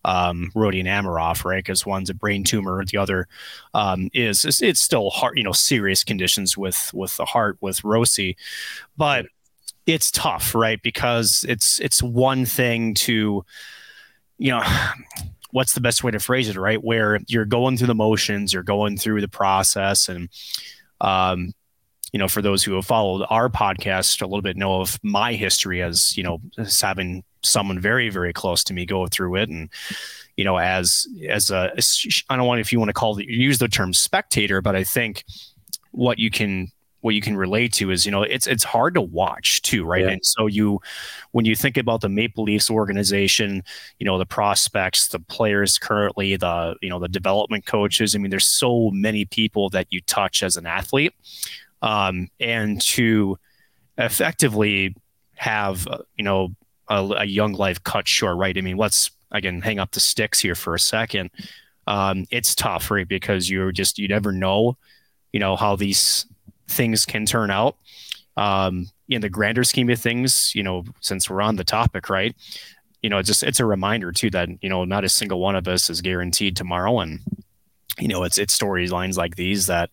um, 0.04 0.50
Rodion 0.54 0.86
Amirov, 0.86 1.44
right? 1.44 1.64
Because 1.64 1.86
one's 1.86 2.10
a 2.10 2.14
brain 2.14 2.42
tumor, 2.42 2.84
the 2.84 2.98
other 2.98 3.28
um, 3.72 4.10
is 4.12 4.44
it's, 4.44 4.60
it's 4.60 4.82
still 4.82 5.10
heart, 5.10 5.38
you 5.38 5.44
know, 5.44 5.52
serious 5.52 6.02
conditions 6.02 6.58
with 6.58 6.90
with 6.92 7.16
the 7.16 7.24
heart 7.24 7.56
with 7.60 7.84
Rossi, 7.84 8.36
but 8.96 9.26
it's 9.86 10.10
tough, 10.10 10.56
right? 10.56 10.82
Because 10.82 11.46
it's 11.48 11.78
it's 11.78 12.02
one 12.02 12.44
thing 12.44 12.94
to, 12.94 13.44
you 14.38 14.50
know. 14.50 14.62
What's 15.52 15.72
the 15.72 15.80
best 15.80 16.04
way 16.04 16.10
to 16.10 16.18
phrase 16.18 16.50
it, 16.50 16.56
right? 16.56 16.82
Where 16.82 17.18
you're 17.28 17.46
going 17.46 17.78
through 17.78 17.86
the 17.86 17.94
motions, 17.94 18.52
you're 18.52 18.62
going 18.62 18.98
through 18.98 19.22
the 19.22 19.28
process, 19.28 20.06
and 20.10 20.28
um, 21.00 21.54
you 22.12 22.18
know, 22.18 22.28
for 22.28 22.40
those 22.40 22.62
who 22.62 22.74
have 22.74 22.86
followed 22.86 23.26
our 23.30 23.48
podcast 23.48 24.22
a 24.22 24.26
little 24.26 24.42
bit, 24.42 24.56
know 24.56 24.80
of 24.80 24.98
my 25.02 25.34
history 25.34 25.82
as 25.82 26.16
you 26.16 26.22
know, 26.22 26.40
as 26.58 26.80
having 26.80 27.24
someone 27.42 27.78
very, 27.78 28.08
very 28.10 28.32
close 28.32 28.64
to 28.64 28.74
me 28.74 28.86
go 28.86 29.06
through 29.06 29.36
it, 29.36 29.48
and 29.48 29.68
you 30.36 30.44
know, 30.44 30.58
as 30.58 31.06
as 31.28 31.50
a, 31.50 31.72
I 32.30 32.36
don't 32.36 32.46
want 32.46 32.60
if 32.60 32.72
you 32.72 32.78
want 32.78 32.90
to 32.90 32.94
call 32.94 33.18
it 33.18 33.26
use 33.26 33.58
the 33.58 33.68
term 33.68 33.92
spectator, 33.92 34.62
but 34.62 34.76
I 34.76 34.84
think 34.84 35.24
what 35.90 36.18
you 36.18 36.30
can 36.30 36.70
what 37.06 37.14
you 37.14 37.20
can 37.20 37.36
relate 37.36 37.72
to 37.72 37.92
is 37.92 38.04
you 38.04 38.10
know 38.10 38.22
it's 38.22 38.48
it's 38.48 38.64
hard 38.64 38.94
to 38.94 39.00
watch 39.00 39.62
too 39.62 39.84
right? 39.84 40.04
Yeah. 40.04 40.10
and 40.10 40.26
so 40.26 40.48
you 40.48 40.80
when 41.30 41.44
you 41.44 41.54
think 41.54 41.76
about 41.76 42.00
the 42.00 42.08
maple 42.08 42.42
leafs 42.42 42.68
organization 42.68 43.62
you 44.00 44.04
know 44.04 44.18
the 44.18 44.26
prospects 44.26 45.06
the 45.06 45.20
players 45.20 45.78
currently 45.78 46.34
the 46.34 46.74
you 46.82 46.88
know 46.88 46.98
the 46.98 47.06
development 47.06 47.64
coaches 47.64 48.16
i 48.16 48.18
mean 48.18 48.30
there's 48.30 48.48
so 48.48 48.90
many 48.90 49.24
people 49.24 49.70
that 49.70 49.86
you 49.90 50.00
touch 50.00 50.42
as 50.42 50.56
an 50.56 50.66
athlete 50.66 51.14
um, 51.82 52.28
and 52.40 52.80
to 52.80 53.38
effectively 53.98 54.94
have 55.34 55.86
uh, 55.88 55.98
you 56.16 56.24
know 56.24 56.48
a, 56.88 57.02
a, 57.18 57.24
young 57.24 57.52
life 57.52 57.82
cut 57.82 58.06
short 58.06 58.36
right 58.36 58.56
i 58.56 58.60
mean 58.60 58.76
let's 58.76 59.10
again 59.32 59.60
hang 59.60 59.78
up 59.78 59.90
the 59.92 60.00
sticks 60.00 60.40
here 60.40 60.54
for 60.54 60.74
a 60.74 60.78
second 60.78 61.30
um, 61.86 62.26
it's 62.30 62.54
tough 62.54 62.90
right 62.90 63.08
because 63.08 63.50
you're 63.50 63.72
just 63.72 63.98
you 63.98 64.08
never 64.08 64.32
know 64.32 64.76
you 65.32 65.40
know 65.40 65.56
how 65.56 65.76
these 65.76 66.26
things 66.68 67.04
can 67.04 67.26
turn 67.26 67.50
out. 67.50 67.76
Um, 68.36 68.88
in 69.08 69.22
the 69.22 69.30
grander 69.30 69.64
scheme 69.64 69.88
of 69.88 69.98
things, 69.98 70.54
you 70.54 70.62
know, 70.62 70.84
since 71.00 71.30
we're 71.30 71.40
on 71.40 71.56
the 71.56 71.64
topic, 71.64 72.10
right? 72.10 72.34
You 73.02 73.08
know, 73.08 73.18
it's 73.18 73.28
just 73.28 73.42
it's 73.42 73.60
a 73.60 73.64
reminder 73.64 74.12
too 74.12 74.30
that 74.30 74.48
you 74.60 74.68
know 74.68 74.84
not 74.84 75.04
a 75.04 75.08
single 75.08 75.40
one 75.40 75.56
of 75.56 75.68
us 75.68 75.88
is 75.88 76.00
guaranteed 76.00 76.56
tomorrow, 76.56 77.00
and 77.00 77.20
you 77.98 78.08
know, 78.08 78.24
it's 78.24 78.36
it's 78.36 78.56
storylines 78.56 79.16
like 79.16 79.36
these 79.36 79.66
that 79.66 79.90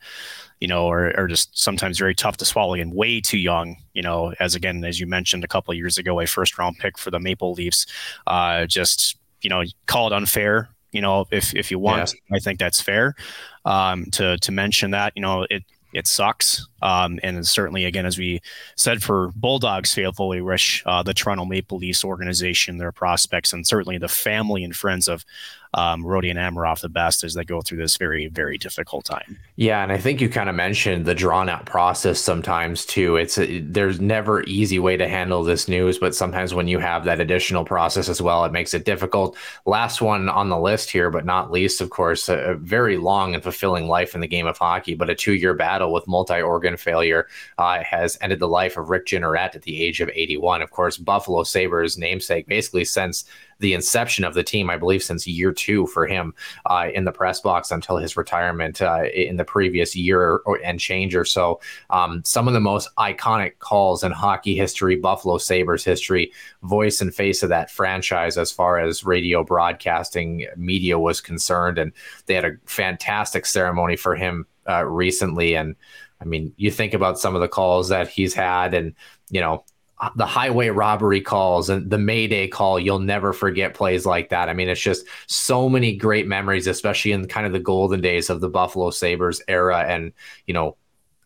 you 0.60 0.68
know 0.68 0.88
or, 0.88 1.18
are 1.18 1.28
just 1.28 1.58
sometimes 1.58 2.00
very 2.00 2.16
tough 2.16 2.38
to 2.38 2.46
swallow 2.46 2.74
and 2.74 2.94
way 2.94 3.22
too 3.22 3.38
young. 3.38 3.78
You 3.94 4.02
know, 4.02 4.34
as 4.40 4.56
again 4.56 4.84
as 4.84 5.00
you 5.00 5.08
mentioned 5.08 5.44
a 5.44 5.48
couple 5.48 5.74
years 5.74 5.98
ago, 5.98 6.20
a 6.20 6.26
first 6.26 6.58
round 6.58 6.78
pick 6.80 6.98
for 6.98 7.12
the 7.12 7.20
Maple 7.20 7.54
Leafs, 7.54 7.86
uh, 8.28 8.66
just 8.66 9.18
you 9.42 9.50
know, 9.50 9.64
call 9.86 10.08
it 10.08 10.14
unfair 10.14 10.70
you 10.92 11.02
know 11.02 11.26
if 11.32 11.56
if 11.56 11.72
you 11.72 11.80
want 11.80 12.14
yeah. 12.14 12.36
i 12.36 12.40
think 12.40 12.60
that's 12.60 12.80
fair 12.80 13.16
um, 13.66 14.06
to 14.12 14.38
to 14.38 14.52
mention 14.52 14.92
that 14.92 15.12
you 15.16 15.24
know 15.24 15.44
it 15.50 15.64
it 15.94 16.08
sucks. 16.08 16.68
Um, 16.82 17.20
and 17.24 17.48
certainly, 17.48 17.86
again, 17.86 18.06
as 18.06 18.18
we 18.18 18.42
said 18.76 19.02
for 19.02 19.32
Bulldogs 19.36 19.94
faithful, 19.94 20.28
we 20.28 20.42
wish 20.42 20.84
uh, 20.86 21.04
the 21.04 21.14
Toronto 21.14 21.46
Maple 21.46 21.78
Leafs 21.78 22.04
organization, 22.04 22.78
their 22.78 22.92
prospects, 22.92 23.54
and 23.54 23.66
certainly 23.66 23.98
the 23.98 24.08
family 24.08 24.64
and 24.64 24.76
friends 24.76 25.08
of 25.08 25.24
um, 25.74 26.04
Rodion 26.04 26.36
Amirov 26.36 26.82
the 26.82 26.90
best 26.90 27.24
as 27.24 27.34
they 27.34 27.44
go 27.44 27.62
through 27.62 27.80
this 27.80 27.98
very, 27.98 28.28
very 28.28 28.58
difficult 28.58 29.06
time. 29.06 29.40
Yeah, 29.56 29.84
and 29.84 29.92
I 29.92 29.98
think 29.98 30.22
you 30.22 30.30
kind 30.30 30.50
of 30.50 30.56
mentioned 30.56 31.06
the 31.06 31.16
drawn 31.16 31.50
out 31.50 31.66
process 31.66 32.20
sometimes 32.20 32.86
too. 32.86 33.16
It's 33.16 33.38
a, 33.38 33.60
there's 33.60 34.00
never 34.00 34.44
easy 34.44 34.80
way 34.80 34.98
to 34.98 35.08
handle 35.08 35.44
this 35.44 35.68
news, 35.68 35.98
but 35.98 36.16
sometimes 36.16 36.54
when 36.54 36.68
you 36.68 36.80
have 36.80 37.06
that 37.06 37.20
additional 37.20 37.66
process 37.66 38.10
as 38.10 38.22
well, 38.22 38.46
it 38.46 38.52
makes 38.52 38.74
it 38.74 38.86
difficult. 38.86 39.36
Last 39.66 40.02
one 40.02 40.30
on 40.30 40.50
the 40.50 40.60
list 40.60 40.92
here, 40.92 41.10
but 41.10 41.26
not 41.26 41.52
least, 41.52 41.82
of 41.82 41.90
course, 41.90 42.30
a, 42.30 42.38
a 42.38 42.56
very 42.56 42.98
long 42.98 43.34
and 43.34 43.44
fulfilling 43.44 43.88
life 43.88 44.16
in 44.16 44.22
the 44.22 44.28
game 44.28 44.48
of 44.48 44.58
hockey, 44.58 44.96
but 44.96 45.10
a 45.10 45.16
two 45.16 45.34
year 45.34 45.54
battle 45.54 45.92
with 45.92 46.08
multi 46.08 46.42
organ 46.42 46.78
failure 46.78 47.28
uh, 47.58 47.84
has 47.84 48.18
ended 48.22 48.40
the 48.40 48.48
life 48.48 48.78
of 48.78 48.90
Rick 48.90 49.08
Jeanneret 49.08 49.56
at 49.56 49.62
the 49.64 49.84
age 49.84 50.02
of 50.02 50.10
81. 50.14 50.62
Of 50.62 50.72
course, 50.72 50.98
Buffalo 50.98 51.44
Sabres 51.44 51.98
namesake, 51.98 52.48
basically 52.48 52.86
since 52.86 53.26
the 53.60 53.74
inception 53.74 54.24
of 54.24 54.34
the 54.34 54.44
team, 54.44 54.70
I 54.70 54.78
believe, 54.78 55.04
since 55.04 55.28
year 55.28 55.52
two 55.52 55.88
for 55.88 56.06
him 56.06 56.34
uh, 56.66 56.90
in 56.94 57.06
the 57.06 57.12
press 57.12 57.40
box 57.40 57.72
until 57.72 57.98
his 57.98 58.18
retirement 58.18 58.82
uh, 58.82 59.04
in 59.14 59.38
the 59.38 59.46
previous 59.46 59.96
year 59.96 60.42
or, 60.46 60.60
and 60.64 60.80
change 60.80 61.16
or 61.16 61.26
so. 61.26 61.60
Um, 61.90 62.22
some 62.26 62.48
of 62.48 62.54
the 62.54 62.60
most 62.60 62.90
iconic 62.98 63.60
calls 63.60 64.04
in 64.04 64.12
hockey 64.12 64.56
history, 64.56 64.96
Buffalo 64.96 65.38
Sabres 65.38 65.84
history, 65.84 66.32
voice 66.64 67.02
and 67.02 67.14
face 67.14 67.44
of 67.44 67.50
that 67.50 67.72
franchise 67.72 68.38
as 68.38 68.52
far 68.52 68.80
as 68.80 69.04
radio 69.04 69.44
broadcasting 69.44 70.48
media 70.56 70.98
was 71.00 71.22
concerned. 71.22 71.78
And 71.78 71.92
they 72.26 72.34
had 72.34 72.46
a 72.46 72.58
fantastic 72.66 73.46
ceremony 73.46 73.96
for 73.96 74.16
him 74.16 74.46
uh, 74.68 74.86
recently. 74.86 75.56
And 75.56 75.76
I 76.22 76.26
mean, 76.26 76.54
you 76.58 76.72
think 76.72 76.94
about 76.94 77.20
some 77.20 77.36
of 77.36 77.42
the 77.42 77.48
calls 77.48 77.90
that 77.90 78.08
he's 78.08 78.34
had, 78.34 78.74
and 78.74 78.94
you 79.30 79.42
know, 79.42 79.66
the 80.16 80.26
highway 80.26 80.70
robbery 80.70 81.22
calls 81.22 81.70
and 81.70 81.90
the 81.90 81.98
Mayday 81.98 82.48
call, 82.48 82.80
you'll 82.80 83.00
never 83.00 83.34
forget 83.34 83.74
plays 83.74 84.06
like 84.06 84.30
that. 84.30 84.50
I 84.50 84.54
mean, 84.54 84.70
it's 84.70 84.82
just 84.82 85.06
so 85.28 85.70
many 85.70 85.96
great 85.96 86.28
memories, 86.28 86.68
especially 86.68 87.12
in 87.12 87.28
kind 87.28 87.46
of 87.46 87.54
the 87.54 87.60
golden 87.60 88.02
days 88.02 88.30
of 88.30 88.42
the 88.42 88.50
Buffalo 88.50 88.92
Sabres 88.92 89.42
era. 89.48 89.84
And, 89.88 90.14
you 90.46 90.54
know, 90.54 90.78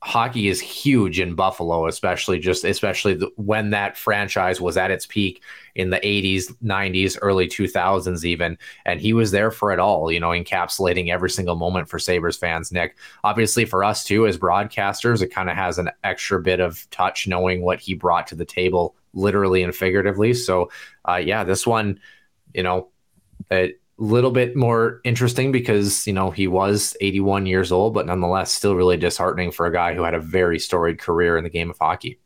hockey 0.04 0.48
is 0.48 0.62
huge 0.62 1.20
in 1.20 1.34
Buffalo, 1.34 1.88
especially 1.88 2.40
just 2.40 2.64
especially 2.64 3.16
the, 3.16 3.32
when 3.36 3.72
that 3.72 3.98
franchise 3.98 4.62
was 4.62 4.78
at 4.78 4.92
its 4.92 5.06
peak 5.06 5.42
in 5.76 5.90
the 5.90 6.00
80s, 6.00 6.54
90s, 6.64 7.18
early 7.22 7.48
2000s 7.48 8.24
even, 8.24 8.58
and 8.86 9.02
he 9.02 9.14
was 9.14 9.32
there 9.32 9.52
for 9.52 9.72
it 9.72 9.80
all, 9.80 10.12
you 10.12 10.20
know, 10.20 10.30
encapsulating 10.30 11.10
every 11.10 11.30
single 11.30 11.56
moment 11.56 11.90
for 11.90 12.00
Sabres 12.00 12.38
fans. 12.38 12.72
Nick, 12.72 12.98
obviously 13.24 13.66
for 13.66 13.84
us 13.84 14.04
too 14.04 14.28
as 14.28 14.38
broadcasters, 14.38 15.22
it 15.22 15.28
kind 15.28 15.50
of 15.50 15.56
has 15.56 15.78
an 15.78 15.90
extra 16.04 16.42
bit 16.42 16.60
of 16.60 16.88
touch 16.92 17.28
knowing 17.28 17.62
what 17.62 17.80
he 17.80 17.94
brought 17.94 18.28
to 18.28 18.36
the 18.36 18.46
table, 18.46 18.96
literally 19.14 19.64
and 19.64 19.76
figuratively. 19.76 20.34
So, 20.34 20.70
uh, 21.08 21.16
yeah, 21.16 21.44
this 21.44 21.66
one, 21.66 22.00
you 22.54 22.64
know, 22.64 22.90
it 23.50 23.82
little 23.98 24.32
bit 24.32 24.56
more 24.56 25.02
interesting 25.04 25.52
because 25.52 26.06
you 26.06 26.14
know 26.14 26.30
he 26.30 26.48
was 26.48 26.96
81 27.02 27.46
years 27.46 27.72
old 27.72 27.94
but 27.94 28.06
nonetheless 28.06 28.52
still 28.52 28.76
really 28.76 28.98
disheartening 28.98 29.52
for 29.52 29.66
a 29.66 29.74
guy 29.74 29.96
who 29.96 30.04
had 30.04 30.14
a 30.14 30.20
very 30.20 30.60
storied 30.60 31.00
career 31.00 31.38
in 31.38 31.44
the 31.44 31.50
game 31.50 31.70
of 31.70 31.78
hockey 31.80 32.20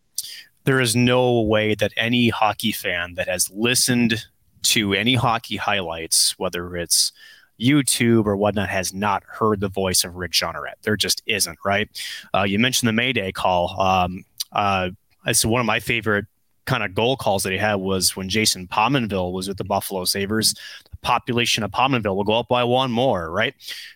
there 0.65 0.81
is 0.81 0.95
no 0.95 1.41
way 1.41 1.73
that 1.75 1.93
any 1.95 2.29
hockey 2.29 2.71
fan 2.71 3.13
that 3.15 3.27
has 3.27 3.49
listened 3.51 4.25
to 4.63 4.93
any 4.93 5.15
hockey 5.15 5.55
highlights 5.55 6.37
whether 6.37 6.75
it's 6.75 7.13
YouTube 7.61 8.25
or 8.25 8.35
whatnot 8.35 8.69
has 8.69 8.93
not 8.93 9.23
heard 9.27 9.59
the 9.59 9.69
voice 9.69 10.03
of 10.03 10.15
Rick 10.15 10.31
Jeanneret. 10.31 10.73
There 10.81 10.97
just 10.97 11.21
isn't, 11.27 11.59
right? 11.63 11.89
Uh, 12.33 12.43
you 12.43 12.57
mentioned 12.57 12.87
the 12.87 12.93
Mayday 12.93 13.31
call. 13.31 13.79
Um, 13.79 14.25
uh, 14.51 14.89
it's 15.25 15.45
one 15.45 15.59
of 15.59 15.67
my 15.67 15.79
favorite 15.79 16.25
kind 16.65 16.83
of 16.83 16.93
goal 16.93 17.15
calls 17.17 17.43
that 17.43 17.51
he 17.51 17.57
had 17.57 17.75
was 17.75 18.15
when 18.15 18.29
Jason 18.29 18.67
Pominville 18.67 19.31
was 19.31 19.47
with 19.47 19.57
the 19.57 19.63
Buffalo 19.63 20.05
Sabres. 20.05 20.55
Population 21.01 21.63
of 21.63 21.71
Pominville 21.71 22.15
will 22.15 22.23
go 22.23 22.39
up 22.39 22.47
by 22.47 22.63
one 22.63 22.91
more, 22.91 23.31
right? 23.31 23.53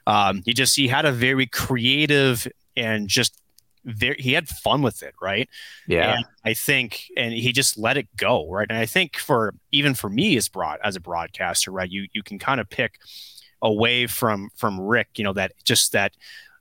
Um, 0.07 0.41
he 0.45 0.53
just 0.53 0.75
he 0.75 0.87
had 0.87 1.05
a 1.05 1.11
very 1.11 1.45
creative 1.47 2.47
and 2.75 3.07
just 3.07 3.39
very 3.83 4.15
he 4.19 4.33
had 4.33 4.47
fun 4.47 4.81
with 4.81 5.03
it, 5.03 5.13
right? 5.21 5.47
Yeah, 5.87 6.15
and 6.15 6.25
I 6.43 6.53
think, 6.53 7.05
and 7.15 7.33
he 7.33 7.51
just 7.51 7.77
let 7.77 7.97
it 7.97 8.07
go, 8.15 8.49
right? 8.49 8.67
And 8.69 8.77
I 8.77 8.85
think 8.85 9.17
for 9.17 9.53
even 9.71 9.93
for 9.93 10.09
me 10.09 10.35
as 10.37 10.49
broad 10.49 10.79
as 10.83 10.95
a 10.95 10.99
broadcaster, 10.99 11.71
right, 11.71 11.89
you 11.89 12.07
you 12.13 12.23
can 12.23 12.39
kind 12.39 12.59
of 12.59 12.69
pick 12.69 12.99
away 13.61 14.07
from 14.07 14.49
from 14.55 14.79
Rick, 14.79 15.09
you 15.17 15.23
know, 15.23 15.33
that 15.33 15.53
just 15.63 15.91
that 15.93 16.13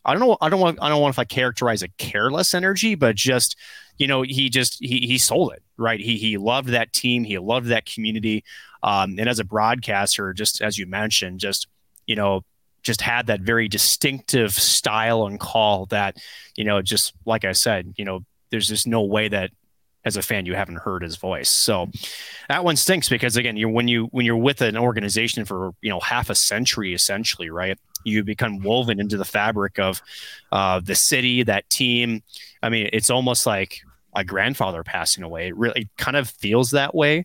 I 0.04 0.12
don't 0.12 0.20
know. 0.20 0.36
I 0.40 0.48
don't 0.48 0.60
want. 0.60 0.78
I 0.82 0.88
don't 0.88 1.00
want 1.00 1.14
if 1.14 1.18
I 1.18 1.24
characterize 1.24 1.82
a 1.82 1.88
careless 1.88 2.54
energy, 2.54 2.94
but 2.94 3.16
just 3.16 3.56
you 3.96 4.06
know, 4.06 4.22
he 4.22 4.50
just 4.50 4.78
he 4.80 5.06
he 5.06 5.18
sold 5.18 5.52
it 5.52 5.62
right. 5.78 6.00
He 6.00 6.18
he 6.18 6.36
loved 6.36 6.68
that 6.70 6.92
team. 6.92 7.24
He 7.24 7.38
loved 7.38 7.68
that 7.68 7.86
community. 7.86 8.44
Um, 8.84 9.16
and 9.18 9.28
as 9.28 9.40
a 9.40 9.44
broadcaster, 9.44 10.32
just 10.34 10.60
as 10.60 10.78
you 10.78 10.86
mentioned, 10.86 11.40
just 11.40 11.66
you 12.06 12.14
know, 12.14 12.42
just 12.82 13.00
had 13.00 13.26
that 13.26 13.40
very 13.40 13.66
distinctive 13.66 14.52
style 14.52 15.26
and 15.26 15.40
call 15.40 15.86
that 15.86 16.18
you 16.56 16.64
know, 16.64 16.82
just 16.82 17.14
like 17.24 17.44
I 17.44 17.52
said, 17.52 17.94
you 17.96 18.04
know, 18.04 18.20
there's 18.50 18.68
just 18.68 18.86
no 18.86 19.02
way 19.02 19.26
that 19.28 19.50
as 20.04 20.18
a 20.18 20.22
fan 20.22 20.44
you 20.44 20.54
haven't 20.54 20.76
heard 20.76 21.02
his 21.02 21.16
voice. 21.16 21.50
So 21.50 21.90
that 22.48 22.62
one 22.62 22.76
stinks 22.76 23.08
because 23.08 23.36
again, 23.36 23.56
you 23.56 23.68
when 23.70 23.88
you 23.88 24.04
when 24.10 24.26
you're 24.26 24.36
with 24.36 24.60
an 24.60 24.76
organization 24.76 25.46
for 25.46 25.72
you 25.80 25.90
know 25.90 26.00
half 26.00 26.30
a 26.30 26.34
century 26.34 26.94
essentially, 26.94 27.50
right? 27.50 27.78
You 28.04 28.22
become 28.22 28.62
woven 28.62 29.00
into 29.00 29.16
the 29.16 29.24
fabric 29.24 29.78
of 29.78 30.02
uh, 30.52 30.80
the 30.80 30.94
city, 30.94 31.42
that 31.44 31.70
team. 31.70 32.22
I 32.62 32.68
mean, 32.68 32.90
it's 32.92 33.08
almost 33.08 33.46
like 33.46 33.80
a 34.14 34.24
grandfather 34.24 34.84
passing 34.84 35.24
away. 35.24 35.48
It 35.48 35.56
really 35.56 35.88
kind 35.96 36.16
of 36.16 36.28
feels 36.28 36.72
that 36.72 36.94
way 36.94 37.24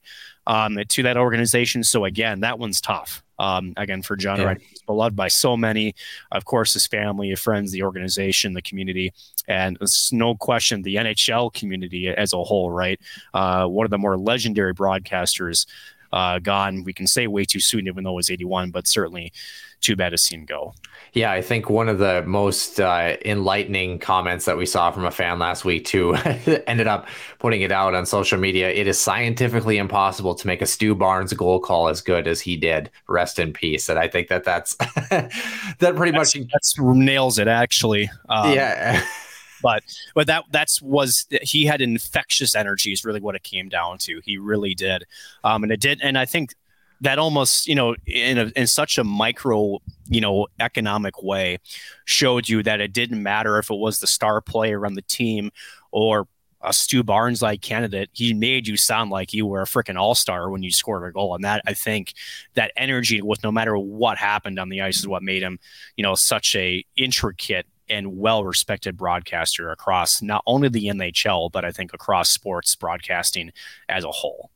um, 0.50 0.80
to 0.90 1.04
that 1.04 1.16
organization. 1.16 1.84
So 1.84 2.06
again, 2.06 2.40
that 2.42 2.58
one's 2.58 2.82
tough. 2.82 3.24
Um, 3.38 3.74
again, 3.78 4.02
for 4.02 4.18
John, 4.18 4.40
yeah. 4.42 4.56
he's 4.56 4.82
beloved 4.82 5.16
by 5.16 5.30
so 5.30 5.56
many. 5.56 5.94
Of 6.32 6.44
course, 6.44 6.74
his 6.74 6.88
family, 6.88 7.30
his 7.30 7.40
friends, 7.40 7.72
the 7.72 7.84
organization, 7.84 8.54
the 8.54 8.62
community, 8.62 9.14
and 9.48 9.78
it's 9.80 10.12
no 10.12 10.36
question 10.36 10.82
the 10.82 10.96
NHL 10.96 11.54
community 11.54 12.10
as 12.10 12.34
a 12.34 12.44
whole. 12.44 12.72
Right, 12.72 13.00
uh, 13.34 13.68
one 13.68 13.86
of 13.86 13.92
the 13.92 13.98
more 14.00 14.18
legendary 14.18 14.74
broadcasters 14.74 15.68
uh, 16.12 16.40
gone. 16.40 16.84
We 16.84 16.94
can 16.94 17.08
say 17.08 17.28
way 17.28 17.46
too 17.46 17.60
soon, 17.60 17.88
even 17.88 18.04
though 18.04 18.12
it 18.12 18.16
was 18.16 18.32
81, 18.32 18.72
but 18.72 18.88
certainly 18.88 19.32
too 19.82 19.96
bad 19.96 20.10
to 20.10 20.18
see 20.18 20.36
him 20.36 20.46
go. 20.46 20.74
Yeah, 21.14 21.32
I 21.32 21.42
think 21.42 21.70
one 21.70 21.90
of 21.90 21.98
the 21.98 22.24
most 22.26 22.80
uh, 22.80 23.18
enlightening 23.26 24.00
comments 24.00 24.46
that 24.46 24.58
we 24.58 24.66
saw 24.66 24.92
from 24.92 25.06
a 25.06 25.12
fan 25.12 25.40
last 25.40 25.66
week 25.66 25.86
too 25.86 26.14
ended 26.68 26.88
up 26.88 27.08
putting 27.40 27.62
it 27.62 27.72
out 27.72 27.96
on 27.96 28.06
social 28.06 28.38
media. 28.38 28.70
It 28.70 28.88
is 28.88 29.00
scientifically 29.00 29.78
impossible 29.78 30.36
to 30.36 30.48
make 30.48 30.62
a 30.62 30.66
Stu 30.66 30.96
Barnes 30.96 31.34
goal 31.34 31.60
call 31.60 31.88
as 31.88 32.02
good 32.02 32.28
as 32.28 32.42
he 32.42 32.58
did. 32.58 32.90
Rest 33.08 33.40
in 33.40 33.54
peace. 33.54 33.90
And 33.90 33.98
I 33.98 34.08
think 34.08 34.28
that 34.28 34.44
that's 34.44 34.76
that 34.76 35.32
pretty 35.80 36.12
that's, 36.12 36.36
much 36.36 36.48
that's 36.52 36.76
nails 36.80 37.40
it 37.40 37.48
actually. 37.48 38.10
Um, 38.30 38.54
yeah. 38.54 39.04
but 39.62 39.84
but 40.16 40.28
that 40.28 40.46
that's 40.52 40.82
was 40.82 41.28
he 41.42 41.66
had 41.66 41.82
infectious 41.82 42.56
energy 42.56 42.92
is 42.92 43.04
really 43.04 43.20
what 43.20 43.36
it 43.36 43.44
came 43.44 43.70
down 43.70 43.98
to. 44.00 44.22
He 44.24 44.38
really 44.38 44.74
did, 44.74 45.06
um, 45.44 45.64
and 45.64 45.72
it 45.72 45.80
did. 45.80 46.00
And 46.02 46.18
I 46.18 46.26
think 46.26 46.54
that 47.02 47.20
almost 47.20 47.68
you 47.68 47.76
know 47.76 47.96
in 48.06 48.38
a, 48.38 48.52
in 48.56 48.68
such 48.68 48.98
a 48.98 49.04
micro 49.04 49.78
you 50.10 50.22
know 50.22 50.48
economic 50.60 51.22
way 51.24 51.58
showed 52.06 52.50
you 52.50 52.64
that 52.64 52.82
it 52.82 52.94
didn't 52.94 53.22
matter 53.22 53.58
if 53.58 53.70
it 53.70 53.78
was 53.78 54.00
the 54.00 54.08
star 54.08 54.42
player 54.42 54.86
on 54.86 54.94
the 54.94 55.02
team 55.04 55.52
or 55.92 56.28
a 56.62 56.74
Stu 56.74 57.04
Barnes 57.04 57.42
like 57.42 57.62
candidate, 57.62 58.10
he 58.12 58.34
made 58.34 58.68
you 58.68 58.76
sound 58.76 59.12
like 59.12 59.34
you 59.34 59.46
were 59.46 59.62
a 59.62 59.66
freaking 59.66 59.96
all 59.96 60.16
star 60.16 60.50
when 60.50 60.62
you 60.62 60.72
scored 60.72 61.08
a 61.08 61.12
goal. 61.14 61.34
And 61.36 61.44
that 61.44 61.62
I 61.66 61.74
think 61.74 62.14
that 62.56 62.74
energy 62.76 63.22
with 63.22 63.44
no 63.44 63.52
matter 63.52 63.78
what 63.78 64.18
happened 64.18 64.60
on 64.60 64.70
the 64.70 64.82
ice 64.82 65.00
is 65.00 65.08
what 65.08 65.24
made 65.24 65.42
him, 65.42 65.60
you 65.96 66.04
know, 66.04 66.16
such 66.16 66.56
a 66.56 66.86
intricate 66.98 67.66
and 67.90 68.18
well 68.18 68.44
respected 68.44 68.98
broadcaster 68.98 69.72
across 69.72 70.22
not 70.22 70.44
only 70.46 70.70
the 70.70 70.88
NHL, 70.88 71.52
but 71.52 71.66
I 71.66 71.72
think 71.72 71.94
across 71.94 72.30
sports 72.30 72.76
broadcasting 72.76 73.52
as 73.88 74.04
a 74.04 74.12
whole. 74.12 74.52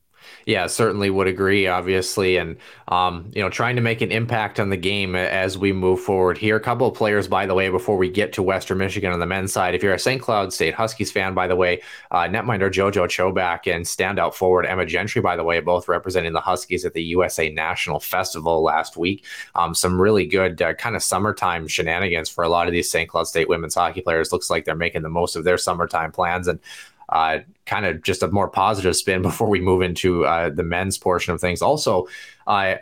Yeah, 0.46 0.66
certainly 0.66 1.10
would 1.10 1.26
agree, 1.26 1.66
obviously. 1.66 2.36
And, 2.36 2.56
um, 2.88 3.30
you 3.34 3.42
know, 3.42 3.48
trying 3.48 3.76
to 3.76 3.82
make 3.82 4.00
an 4.02 4.12
impact 4.12 4.60
on 4.60 4.70
the 4.70 4.76
game 4.76 5.14
as 5.14 5.56
we 5.56 5.72
move 5.72 6.00
forward 6.00 6.36
here. 6.36 6.56
A 6.56 6.60
couple 6.60 6.86
of 6.86 6.94
players, 6.94 7.28
by 7.28 7.46
the 7.46 7.54
way, 7.54 7.70
before 7.70 7.96
we 7.96 8.10
get 8.10 8.32
to 8.34 8.42
Western 8.42 8.78
Michigan 8.78 9.12
on 9.12 9.20
the 9.20 9.26
men's 9.26 9.52
side. 9.52 9.74
If 9.74 9.82
you're 9.82 9.94
a 9.94 9.98
St. 9.98 10.20
Cloud 10.20 10.52
State 10.52 10.74
Huskies 10.74 11.10
fan, 11.10 11.34
by 11.34 11.46
the 11.46 11.56
way, 11.56 11.80
uh, 12.10 12.24
netminder 12.24 12.70
JoJo 12.70 13.06
Chobak 13.06 13.72
and 13.74 13.84
standout 13.84 14.34
forward 14.34 14.66
Emma 14.66 14.84
Gentry, 14.84 15.22
by 15.22 15.36
the 15.36 15.44
way, 15.44 15.60
both 15.60 15.88
representing 15.88 16.32
the 16.32 16.40
Huskies 16.40 16.84
at 16.84 16.92
the 16.92 17.02
USA 17.02 17.48
National 17.48 18.00
Festival 18.00 18.62
last 18.62 18.96
week. 18.96 19.24
Um, 19.54 19.74
some 19.74 20.00
really 20.00 20.26
good 20.26 20.60
uh, 20.60 20.74
kind 20.74 20.96
of 20.96 21.02
summertime 21.02 21.66
shenanigans 21.68 22.28
for 22.28 22.44
a 22.44 22.48
lot 22.48 22.66
of 22.66 22.72
these 22.72 22.90
St. 22.90 23.08
Cloud 23.08 23.28
State 23.28 23.48
women's 23.48 23.74
hockey 23.74 24.02
players. 24.02 24.32
Looks 24.32 24.50
like 24.50 24.64
they're 24.64 24.74
making 24.74 25.02
the 25.02 25.08
most 25.08 25.36
of 25.36 25.44
their 25.44 25.58
summertime 25.58 26.12
plans. 26.12 26.48
And 26.48 26.60
uh, 27.08 27.38
kind 27.66 27.86
of 27.86 28.02
just 28.02 28.22
a 28.22 28.28
more 28.28 28.48
positive 28.48 28.96
spin 28.96 29.22
before 29.30 29.48
we 29.48 29.60
move 29.60 29.82
into 29.82 30.24
uh, 30.24 30.50
the 30.50 30.62
men's 30.62 30.98
portion 30.98 31.34
of 31.34 31.40
things. 31.40 31.62
Also, 31.62 32.06
uh, 32.46 32.76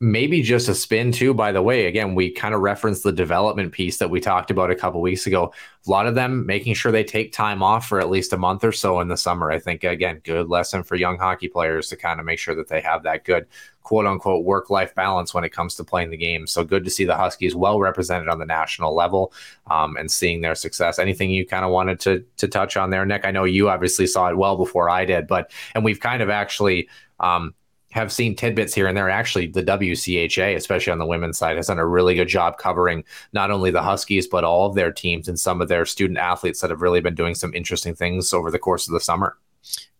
maybe 0.00 0.42
just 0.42 0.68
a 0.68 0.74
spin 0.74 1.12
too. 1.12 1.32
By 1.32 1.52
the 1.52 1.62
way 1.62 1.86
again 1.86 2.14
we 2.14 2.30
kind 2.30 2.54
of 2.54 2.60
referenced 2.60 3.04
the 3.04 3.12
development 3.12 3.72
piece 3.72 3.98
that 3.98 4.10
we 4.10 4.20
talked 4.20 4.50
about 4.50 4.70
a 4.70 4.76
couple 4.76 5.00
weeks 5.00 5.26
ago. 5.26 5.52
A 5.86 5.90
lot 5.90 6.06
of 6.06 6.14
them 6.14 6.46
making 6.46 6.74
sure 6.74 6.90
they 6.90 7.04
take 7.04 7.32
time 7.32 7.62
off 7.62 7.86
for 7.86 8.00
at 8.00 8.10
least 8.10 8.32
a 8.32 8.36
month 8.36 8.64
or 8.64 8.72
so 8.72 9.00
in 9.00 9.08
the 9.08 9.16
summer 9.16 9.50
i 9.50 9.58
think 9.58 9.84
again 9.84 10.20
good 10.24 10.48
lesson 10.48 10.82
for 10.82 10.96
young 10.96 11.18
hockey 11.18 11.48
players 11.48 11.88
to 11.88 11.96
kind 11.96 12.18
of 12.18 12.26
make 12.26 12.38
sure 12.38 12.54
that 12.54 12.68
they 12.68 12.80
have 12.80 13.02
that 13.02 13.24
good 13.24 13.46
quote 13.84 14.06
unquote 14.06 14.44
work 14.44 14.70
life 14.70 14.94
balance 14.94 15.32
when 15.32 15.44
it 15.44 15.50
comes 15.50 15.74
to 15.76 15.84
playing 15.84 16.10
the 16.10 16.16
game. 16.16 16.46
So 16.46 16.64
good 16.64 16.84
to 16.84 16.90
see 16.90 17.04
the 17.04 17.16
huskies 17.16 17.54
well 17.54 17.78
represented 17.78 18.28
on 18.28 18.38
the 18.38 18.46
national 18.46 18.94
level 18.94 19.32
um, 19.70 19.96
and 19.96 20.10
seeing 20.10 20.40
their 20.40 20.54
success. 20.54 20.98
Anything 20.98 21.30
you 21.30 21.46
kind 21.46 21.64
of 21.64 21.70
wanted 21.70 22.00
to 22.00 22.24
to 22.38 22.48
touch 22.48 22.76
on 22.76 22.90
there 22.90 23.06
nick? 23.06 23.24
I 23.24 23.30
know 23.30 23.44
you 23.44 23.68
obviously 23.68 24.06
saw 24.06 24.28
it 24.28 24.36
well 24.36 24.56
before 24.56 24.88
i 24.88 25.04
did 25.04 25.26
but 25.26 25.50
and 25.74 25.84
we've 25.84 26.00
kind 26.00 26.22
of 26.22 26.30
actually 26.30 26.88
um, 27.20 27.54
have 27.94 28.10
seen 28.10 28.34
tidbits 28.34 28.74
here 28.74 28.88
and 28.88 28.96
there. 28.96 29.08
Actually, 29.08 29.46
the 29.46 29.62
WCHA, 29.62 30.56
especially 30.56 30.90
on 30.90 30.98
the 30.98 31.06
women's 31.06 31.38
side, 31.38 31.56
has 31.56 31.68
done 31.68 31.78
a 31.78 31.86
really 31.86 32.16
good 32.16 32.26
job 32.26 32.58
covering 32.58 33.04
not 33.32 33.52
only 33.52 33.70
the 33.70 33.82
Huskies, 33.82 34.26
but 34.26 34.42
all 34.42 34.66
of 34.66 34.74
their 34.74 34.90
teams 34.90 35.28
and 35.28 35.38
some 35.38 35.62
of 35.62 35.68
their 35.68 35.86
student 35.86 36.18
athletes 36.18 36.60
that 36.60 36.70
have 36.70 36.82
really 36.82 37.00
been 37.00 37.14
doing 37.14 37.36
some 37.36 37.54
interesting 37.54 37.94
things 37.94 38.34
over 38.34 38.50
the 38.50 38.58
course 38.58 38.88
of 38.88 38.94
the 38.94 39.00
summer. 39.00 39.36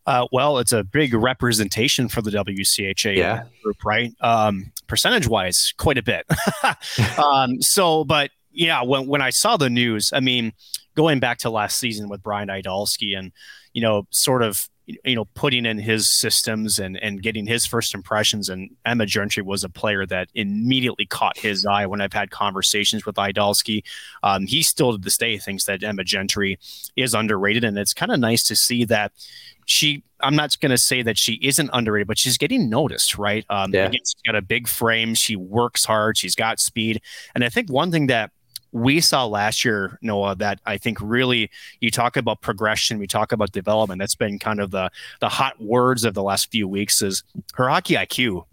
Uh, 0.07 0.27
well, 0.33 0.59
it's 0.59 0.73
a 0.73 0.83
big 0.83 1.15
representation 1.15 2.09
for 2.09 2.21
the 2.21 2.33
WCHA 2.33 3.17
yeah. 3.17 3.45
group, 3.63 3.85
right? 3.85 4.13
Um, 4.21 4.73
percentage 4.89 5.29
wise, 5.29 5.73
quite 5.77 5.97
a 5.97 6.03
bit. 6.03 6.27
um, 7.19 7.63
so, 7.63 8.03
but 8.03 8.33
yeah, 8.51 8.83
when, 8.83 9.07
when 9.07 9.23
I 9.23 9.31
saw 9.31 9.57
the 9.57 9.71
news, 9.71 10.13
I 10.13 10.19
mean, 10.19 10.53
going 10.97 11.21
back 11.21 11.39
to 11.39 11.51
last 11.51 11.79
season 11.79 12.09
with 12.09 12.25
Brian 12.25 12.49
Idalski 12.49 13.17
and, 13.17 13.31
you 13.73 13.83
know, 13.83 14.09
sort 14.11 14.43
of 14.43 14.69
you 14.87 15.15
know, 15.15 15.25
putting 15.35 15.65
in 15.65 15.79
his 15.79 16.11
systems 16.11 16.79
and 16.79 16.97
and 16.99 17.23
getting 17.23 17.47
his 17.47 17.65
first 17.65 17.95
impressions. 17.95 18.49
And 18.49 18.71
Emma 18.85 19.07
Gentry 19.07 19.43
was 19.43 19.65
a 19.65 19.69
player 19.69 20.05
that 20.07 20.29
immediately 20.35 21.07
caught 21.07 21.39
his 21.39 21.65
eye 21.65 21.87
when 21.87 22.01
I've 22.01 22.13
had 22.13 22.31
conversations 22.31 23.07
with 23.07 23.17
Idalski. 23.17 23.83
Um, 24.23 24.47
he 24.47 24.63
still 24.63 24.93
to 24.93 24.99
this 24.99 25.17
day 25.17 25.39
thinks 25.39 25.65
that 25.65 25.83
Emma 25.83 26.05
Gentry 26.05 26.59
is 26.97 27.15
underrated, 27.15 27.65
and 27.65 27.79
it's 27.79 27.95
kind 27.95 28.13
of 28.13 28.21
nice 28.21 28.43
to 28.45 28.57
see 28.57 28.85
that 28.87 29.13
she. 29.67 30.03
I'm 30.21 30.37
not 30.37 30.59
going 30.61 30.71
to 30.71 30.79
say 30.79 31.03
that 31.03 31.19
she 31.19 31.35
isn't 31.43 31.69
underrated, 31.73 32.07
but 32.07 32.17
she's 32.17 32.39
getting 32.39 32.71
noticed, 32.71 33.19
right? 33.19 33.45
Um, 33.51 33.75
yeah. 33.75 33.87
Again, 33.87 34.01
she's 34.01 34.15
got 34.25 34.35
a 34.35 34.41
big 34.41 34.69
frame. 34.69 35.15
She 35.15 35.37
works 35.37 35.85
hard. 35.85 36.17
She's 36.17 36.35
got 36.35 36.61
speed, 36.61 37.01
and 37.35 37.45
I 37.45 37.49
think 37.49 37.71
one 37.71 37.91
thing 37.91 38.07
that 38.09 38.31
we 38.75 39.01
saw 39.01 39.25
last 39.25 39.65
year, 39.65 40.01
Noah, 40.03 40.35
that 40.35 40.61
I 40.67 40.79
think 40.79 40.99
really 41.01 41.49
you 41.81 41.93
talk 41.93 42.17
about 42.17 42.41
progression, 42.41 42.99
we 42.99 43.07
talk 43.07 43.31
about 43.31 43.53
development. 43.53 44.01
That's 44.01 44.17
been 44.17 44.41
kind 44.41 44.61
of 44.61 44.73
the 44.73 44.91
the 45.21 45.29
hot 45.29 45.63
words 45.63 46.05
of 46.05 46.15
the 46.15 46.25
last 46.25 46.51
few 46.51 46.67
weeks 46.67 47.01
is 47.01 47.23
her 47.55 47.69
hockey 47.69 47.95
IQ 47.95 48.45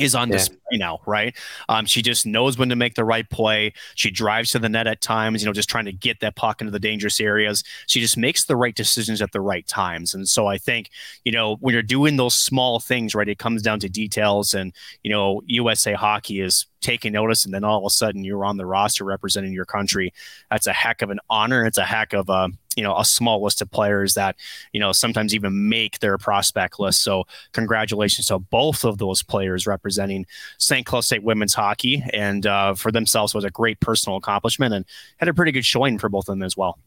is 0.00 0.14
on 0.14 0.28
yeah. 0.28 0.36
display 0.36 0.56
now, 0.72 1.00
right? 1.06 1.36
Um, 1.68 1.86
she 1.86 2.02
just 2.02 2.26
knows 2.26 2.58
when 2.58 2.68
to 2.68 2.76
make 2.76 2.94
the 2.94 3.04
right 3.04 3.28
play. 3.28 3.72
She 3.94 4.10
drives 4.10 4.50
to 4.50 4.58
the 4.58 4.68
net 4.68 4.86
at 4.86 5.00
times, 5.00 5.42
you 5.42 5.46
know, 5.46 5.52
just 5.52 5.68
trying 5.68 5.84
to 5.84 5.92
get 5.92 6.20
that 6.20 6.36
puck 6.36 6.60
into 6.60 6.70
the 6.70 6.78
dangerous 6.78 7.20
areas. 7.20 7.64
She 7.86 8.00
just 8.00 8.16
makes 8.16 8.44
the 8.44 8.56
right 8.56 8.74
decisions 8.74 9.20
at 9.22 9.32
the 9.32 9.40
right 9.40 9.66
times. 9.66 10.14
And 10.14 10.28
so 10.28 10.46
I 10.46 10.58
think, 10.58 10.90
you 11.24 11.32
know, 11.32 11.56
when 11.60 11.72
you're 11.72 11.82
doing 11.82 12.16
those 12.16 12.36
small 12.36 12.80
things, 12.80 13.14
right, 13.14 13.28
it 13.28 13.38
comes 13.38 13.62
down 13.62 13.80
to 13.80 13.88
details. 13.88 14.54
And, 14.54 14.72
you 15.02 15.10
know, 15.10 15.42
USA 15.46 15.94
hockey 15.94 16.40
is 16.40 16.66
taking 16.80 17.12
notice 17.12 17.44
and 17.44 17.52
then 17.52 17.64
all 17.64 17.78
of 17.78 17.84
a 17.84 17.90
sudden 17.90 18.24
you're 18.24 18.44
on 18.44 18.56
the 18.56 18.66
roster 18.66 19.04
representing 19.04 19.52
your 19.52 19.64
country. 19.64 20.12
That's 20.50 20.66
a 20.66 20.72
heck 20.72 21.02
of 21.02 21.10
an 21.10 21.20
honor. 21.28 21.66
It's 21.66 21.78
a 21.78 21.84
heck 21.84 22.12
of 22.12 22.28
a, 22.28 22.50
you 22.76 22.82
know 22.82 22.96
a 22.96 23.04
small 23.04 23.42
list 23.42 23.60
of 23.62 23.70
players 23.70 24.14
that 24.14 24.36
you 24.72 24.80
know 24.80 24.92
sometimes 24.92 25.34
even 25.34 25.68
make 25.68 25.98
their 25.98 26.18
prospect 26.18 26.78
list. 26.78 27.02
So 27.02 27.24
congratulations 27.52 28.26
to 28.26 28.38
both 28.38 28.84
of 28.84 28.98
those 28.98 29.22
players 29.22 29.66
representing 29.66 30.26
St. 30.58 30.86
Cloud 30.86 31.04
State 31.04 31.22
women's 31.22 31.54
hockey, 31.54 32.04
and 32.12 32.46
uh, 32.46 32.74
for 32.74 32.92
themselves 32.92 33.34
was 33.34 33.44
a 33.44 33.50
great 33.50 33.80
personal 33.80 34.16
accomplishment 34.16 34.74
and 34.74 34.84
had 35.18 35.28
a 35.28 35.34
pretty 35.34 35.52
good 35.52 35.64
showing 35.64 35.98
for 35.98 36.08
both 36.08 36.28
of 36.28 36.32
them 36.32 36.42
as 36.42 36.56
well. 36.56 36.78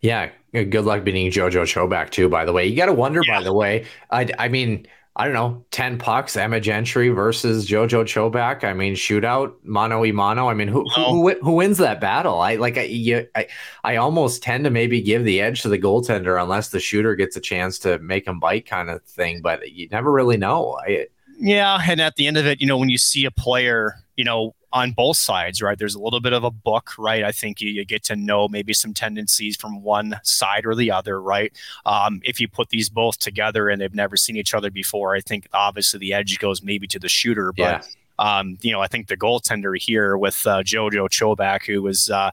Yeah, 0.00 0.30
good 0.52 0.84
luck 0.84 1.04
beating 1.04 1.30
JoJo 1.30 1.62
Chobak 1.64 2.10
too. 2.10 2.28
By 2.28 2.44
the 2.44 2.52
way, 2.52 2.66
you 2.66 2.76
got 2.76 2.86
to 2.86 2.92
wonder. 2.92 3.20
Yeah. 3.26 3.38
By 3.38 3.44
the 3.44 3.52
way, 3.52 3.86
I 4.10 4.28
I 4.38 4.48
mean 4.48 4.86
I 5.16 5.24
don't 5.24 5.34
know, 5.34 5.64
10 5.72 5.98
pucks, 5.98 6.36
Emma 6.36 6.60
Gentry 6.60 7.08
versus 7.08 7.68
Jojo 7.68 8.04
Chobak. 8.04 8.62
I 8.62 8.72
mean, 8.72 8.94
shootout, 8.94 9.54
mano 9.64 10.00
y 10.00 10.12
mano. 10.12 10.48
I 10.48 10.54
mean, 10.54 10.68
who, 10.68 10.88
who, 10.88 11.04
who, 11.04 11.40
who 11.40 11.52
wins 11.52 11.78
that 11.78 12.00
battle? 12.00 12.40
I 12.40 12.56
like, 12.56 12.78
I, 12.78 12.82
you, 12.84 13.26
I, 13.34 13.48
I 13.82 13.96
almost 13.96 14.42
tend 14.42 14.64
to 14.64 14.70
maybe 14.70 15.00
give 15.00 15.24
the 15.24 15.40
edge 15.40 15.62
to 15.62 15.68
the 15.68 15.78
goaltender 15.78 16.40
unless 16.40 16.68
the 16.68 16.78
shooter 16.78 17.16
gets 17.16 17.34
a 17.34 17.40
chance 17.40 17.78
to 17.80 17.98
make 17.98 18.26
him 18.26 18.38
bite 18.38 18.66
kind 18.66 18.88
of 18.88 19.02
thing, 19.02 19.42
but 19.42 19.72
you 19.72 19.88
never 19.90 20.12
really 20.12 20.36
know. 20.36 20.78
I, 20.86 21.08
yeah. 21.38 21.80
And 21.84 22.00
at 22.00 22.14
the 22.14 22.28
end 22.28 22.36
of 22.36 22.46
it, 22.46 22.60
you 22.60 22.66
know, 22.68 22.78
when 22.78 22.88
you 22.88 22.98
see 22.98 23.24
a 23.24 23.32
player, 23.32 23.96
you 24.16 24.24
know, 24.24 24.54
on 24.72 24.92
both 24.92 25.16
sides, 25.16 25.60
right? 25.60 25.78
There's 25.78 25.94
a 25.94 26.00
little 26.00 26.20
bit 26.20 26.32
of 26.32 26.44
a 26.44 26.50
book, 26.50 26.92
right? 26.98 27.24
I 27.24 27.32
think 27.32 27.60
you, 27.60 27.70
you 27.70 27.84
get 27.84 28.04
to 28.04 28.16
know 28.16 28.48
maybe 28.48 28.72
some 28.72 28.94
tendencies 28.94 29.56
from 29.56 29.82
one 29.82 30.20
side 30.22 30.66
or 30.66 30.74
the 30.74 30.90
other, 30.90 31.20
right? 31.20 31.52
Um, 31.86 32.20
if 32.24 32.40
you 32.40 32.48
put 32.48 32.70
these 32.70 32.88
both 32.88 33.18
together 33.18 33.68
and 33.68 33.80
they've 33.80 33.94
never 33.94 34.16
seen 34.16 34.36
each 34.36 34.54
other 34.54 34.70
before, 34.70 35.14
I 35.14 35.20
think 35.20 35.48
obviously 35.52 35.98
the 35.98 36.14
edge 36.14 36.38
goes 36.38 36.62
maybe 36.62 36.86
to 36.88 36.98
the 36.98 37.08
shooter, 37.08 37.52
but. 37.52 37.62
Yeah. 37.62 37.82
Um, 38.18 38.58
you 38.60 38.70
know, 38.70 38.82
I 38.82 38.86
think 38.86 39.08
the 39.08 39.16
goaltender 39.16 39.80
here 39.80 40.14
with 40.18 40.46
uh, 40.46 40.62
JoJo 40.62 41.08
Chobak, 41.08 41.64
who 41.64 41.80
was, 41.80 42.10
uh, 42.10 42.30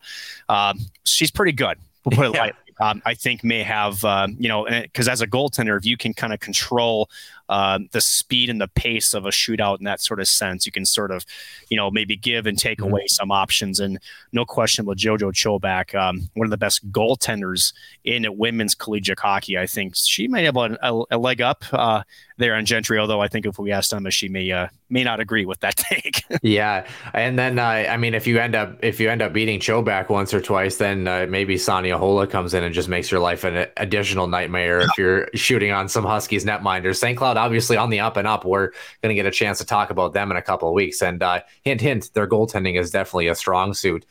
uh, 0.49 0.73
she's 1.05 1.31
pretty 1.31 1.53
good. 1.53 1.77
We'll 2.03 2.17
put 2.17 2.25
it 2.25 2.33
yeah. 2.33 2.41
lightly. 2.41 2.67
Um, 2.79 3.01
I 3.05 3.13
think 3.13 3.43
may 3.43 3.63
have, 3.63 4.03
uh, 4.03 4.27
you 4.37 4.49
know, 4.49 4.65
because 4.65 5.07
as 5.07 5.21
a 5.21 5.27
goaltender, 5.27 5.77
if 5.77 5.85
you 5.85 5.97
can 5.97 6.13
kind 6.13 6.33
of 6.33 6.39
control 6.39 7.09
uh, 7.49 7.79
the 7.91 8.01
speed 8.01 8.49
and 8.49 8.59
the 8.59 8.67
pace 8.67 9.13
of 9.13 9.25
a 9.25 9.29
shootout 9.29 9.79
in 9.79 9.85
that 9.85 10.01
sort 10.01 10.19
of 10.19 10.27
sense. 10.27 10.65
You 10.65 10.71
can 10.71 10.85
sort 10.85 11.11
of, 11.11 11.25
you 11.69 11.77
know, 11.77 11.89
maybe 11.91 12.15
give 12.15 12.45
and 12.45 12.57
take 12.57 12.79
mm-hmm. 12.79 12.91
away 12.91 13.07
some 13.07 13.31
options. 13.31 13.79
And 13.79 13.99
no 14.31 14.45
question 14.45 14.85
with 14.85 14.97
JoJo 14.97 15.31
Chobak, 15.33 15.95
um, 15.95 16.29
one 16.33 16.45
of 16.45 16.51
the 16.51 16.57
best 16.57 16.89
goaltenders 16.91 17.73
in 18.03 18.25
women's 18.37 18.75
collegiate 18.75 19.19
hockey. 19.19 19.57
I 19.57 19.67
think 19.67 19.95
she 19.95 20.27
may 20.27 20.43
have 20.43 20.57
a, 20.57 20.77
a, 20.81 21.03
a 21.11 21.17
leg 21.17 21.41
up 21.41 21.63
uh, 21.71 22.03
there 22.37 22.55
on 22.55 22.65
Gentry. 22.65 22.99
Although 22.99 23.21
I 23.21 23.27
think 23.27 23.45
if 23.45 23.59
we 23.59 23.71
asked 23.71 23.93
Emma, 23.93 24.11
she 24.11 24.29
may 24.29 24.51
uh, 24.51 24.67
may 24.89 25.03
not 25.03 25.19
agree 25.19 25.45
with 25.45 25.59
that 25.61 25.75
take. 25.77 26.23
yeah, 26.41 26.87
and 27.13 27.37
then 27.37 27.59
uh, 27.59 27.63
I 27.63 27.97
mean, 27.97 28.13
if 28.13 28.27
you 28.27 28.39
end 28.39 28.55
up 28.55 28.77
if 28.83 28.99
you 28.99 29.09
end 29.09 29.21
up 29.21 29.33
beating 29.33 29.59
Chobak 29.59 30.09
once 30.09 30.33
or 30.33 30.41
twice, 30.41 30.77
then 30.77 31.07
uh, 31.07 31.25
maybe 31.29 31.57
Sanni 31.57 31.89
Ahola 31.89 32.29
comes 32.29 32.53
in 32.53 32.63
and 32.63 32.73
just 32.73 32.89
makes 32.89 33.11
your 33.11 33.19
life 33.19 33.43
an 33.43 33.67
additional 33.77 34.27
nightmare 34.27 34.79
if 34.79 34.89
you're 34.97 35.29
shooting 35.33 35.71
on 35.71 35.89
some 35.89 36.03
Huskies 36.03 36.45
netminders. 36.45 36.97
St. 36.97 37.17
Cloud 37.17 37.37
obviously 37.37 37.77
on 37.77 37.89
the 37.89 37.99
up 37.99 38.17
and 38.17 38.27
up. 38.27 38.45
We're 38.45 38.71
going 39.01 39.09
to 39.09 39.15
get 39.15 39.25
a 39.25 39.31
chance 39.31 39.57
to 39.59 39.65
talk 39.65 39.89
about 39.89 40.13
them 40.13 40.31
in 40.31 40.37
a 40.37 40.41
couple 40.41 40.67
of 40.67 40.73
weeks. 40.73 41.01
And 41.01 41.21
uh, 41.21 41.41
hint, 41.63 41.81
hint, 41.81 42.13
their 42.13 42.27
goaltending 42.27 42.79
is 42.79 42.91
definitely 42.91 43.27
a 43.27 43.35
strong 43.35 43.73
suit. 43.73 44.05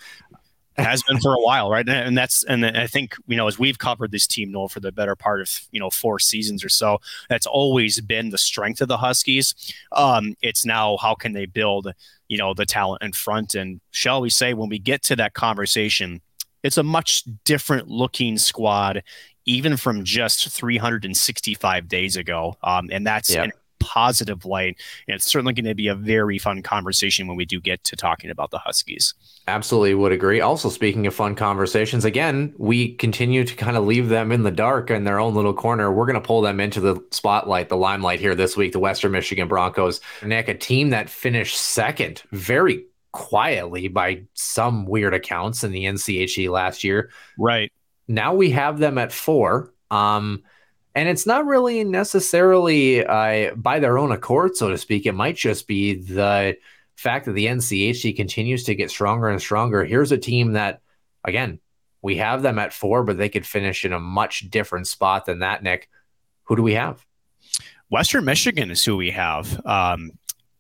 Has 0.79 1.03
been 1.03 1.21
for 1.21 1.35
a 1.35 1.41
while, 1.41 1.71
right? 1.71 1.89
And 1.89 2.17
that's 2.17 2.45
and 2.45 2.67
I 2.67 2.87
think 2.87 3.17
you 3.27 3.37
know 3.37 3.47
as 3.47 3.59
we've 3.59 3.79
covered 3.79 4.11
this 4.11 4.27
team, 4.27 4.53
Noah, 4.53 4.69
for 4.69 4.81
the 4.81 4.93
better 4.93 5.17
part 5.17 5.41
of 5.41 5.61
you 5.71 5.81
know 5.81 5.91
four 5.91 6.19
seasons 6.19 6.65
or 6.65 6.69
so, 6.69 6.99
that's 7.29 7.47
always 7.47 8.01
been 8.01 8.31
the 8.31 8.39
strength 8.39 8.81
of 8.81 8.89
the 8.89 8.99
Huskies. 8.99 9.55
Um, 9.93 10.35
it's 10.43 10.67
now 10.67 10.99
how 10.99 11.15
can 11.15 11.33
they 11.33 11.47
build 11.47 11.93
you 12.29 12.37
know 12.37 12.55
the 12.55 12.67
talent 12.67 13.03
in 13.03 13.13
front, 13.13 13.55
and 13.55 13.81
shall 13.91 14.21
we 14.21 14.31
say 14.31 14.55
when 14.55 14.69
we 14.69 14.79
get 14.79 15.03
to 15.05 15.17
that 15.17 15.35
conversation, 15.35 16.21
it's 16.63 16.77
a 16.77 16.83
much 16.83 17.23
different 17.45 17.89
looking 17.89 18.37
squad 18.37 19.03
even 19.47 19.77
from 19.77 20.05
just 20.05 20.49
365 20.49 21.89
days 21.89 22.17
ago. 22.17 22.57
Um, 22.63 22.89
and 22.91 23.07
that's 23.07 23.33
yep. 23.33 23.45
in 23.47 23.53
positive 23.87 24.45
light. 24.45 24.77
And 25.07 25.15
it's 25.15 25.27
certainly 25.27 25.53
going 25.53 25.65
to 25.67 25.75
be 25.75 25.87
a 25.87 25.95
very 25.95 26.39
fun 26.39 26.61
conversation 26.63 27.29
when 27.29 27.37
we 27.37 27.45
do 27.45 27.61
get 27.61 27.85
to 27.85 27.95
talking 27.95 28.31
about 28.31 28.51
the 28.51 28.59
Huskies. 28.59 29.15
Absolutely 29.47 29.95
would 29.95 30.11
agree. 30.11 30.41
Also, 30.41 30.69
speaking 30.69 31.07
of 31.07 31.15
fun 31.15 31.37
conversations, 31.37 32.05
again, 32.05 32.53
we 32.59 32.95
continue 32.95 33.45
to 33.45 33.55
kind 33.55 33.77
of 33.77 33.85
leave 33.85 34.09
them 34.09 34.33
in 34.33 34.43
the 34.43 34.51
dark 34.51 34.91
in 34.91 35.05
their 35.05 35.21
own 35.21 35.37
little 35.37 35.55
corner. 35.55 35.93
We're 35.93 36.07
going 36.07 36.21
to 36.21 36.27
pull 36.27 36.41
them 36.41 36.59
into 36.59 36.81
the 36.81 37.01
spotlight, 37.13 37.69
the 37.69 37.77
limelight 37.77 38.19
here 38.19 38.35
this 38.35 38.57
week, 38.57 38.73
the 38.73 38.81
Western 38.81 39.13
Michigan 39.13 39.47
Broncos. 39.47 40.01
Nick, 40.25 40.49
a 40.49 40.55
team 40.55 40.91
that 40.91 41.09
finished 41.09 41.57
second 41.57 42.23
very 42.33 42.87
quietly 43.13 43.87
by 43.87 44.23
some 44.35 44.85
weird 44.85 45.15
accounts 45.15 45.63
in 45.63 45.71
the 45.71 45.85
NCHC 45.85 46.51
last 46.51 46.83
year. 46.83 47.11
Right. 47.39 47.73
Now 48.09 48.35
we 48.35 48.51
have 48.51 48.79
them 48.79 48.99
at 48.99 49.13
four. 49.13 49.73
Um, 49.91 50.43
and 50.97 51.11
it's 51.11 51.27
not 51.27 51.45
really 51.45 51.85
necessarily 51.85 53.05
uh, 53.05 53.55
by 53.55 53.79
their 53.79 53.99
own 53.99 54.13
accord, 54.13 54.57
so 54.57 54.71
to 54.71 54.79
speak. 54.79 55.05
It 55.05 55.13
might 55.13 55.37
just 55.37 55.69
be 55.69 55.95
the 55.95 56.57
fact 56.97 57.27
that 57.27 57.33
the 57.33 57.47
NCHC 57.47 58.17
continues 58.17 58.65
to 58.65 58.75
get 58.75 58.91
stronger 58.91 59.29
and 59.29 59.39
stronger. 59.39 59.85
Here's 59.85 60.11
a 60.11 60.17
team 60.17 60.53
that, 60.53 60.81
again, 61.23 61.61
we 62.01 62.17
have 62.17 62.41
them 62.41 62.59
at 62.59 62.73
four, 62.73 63.05
but 63.05 63.19
they 63.19 63.29
could 63.29 63.47
finish 63.47 63.85
in 63.85 63.93
a 63.93 64.01
much 64.01 64.49
different 64.49 64.87
spot 64.87 65.27
than 65.27 65.41
that, 65.41 65.63
Nick. 65.63 65.91
Who 66.45 66.57
do 66.57 66.63
we 66.63 66.73
have? 66.73 67.05
Western 67.91 68.25
Michigan 68.25 68.71
is 68.71 68.83
who 68.83 68.97
we 68.97 69.11
have. 69.11 69.61
Um, 69.67 70.13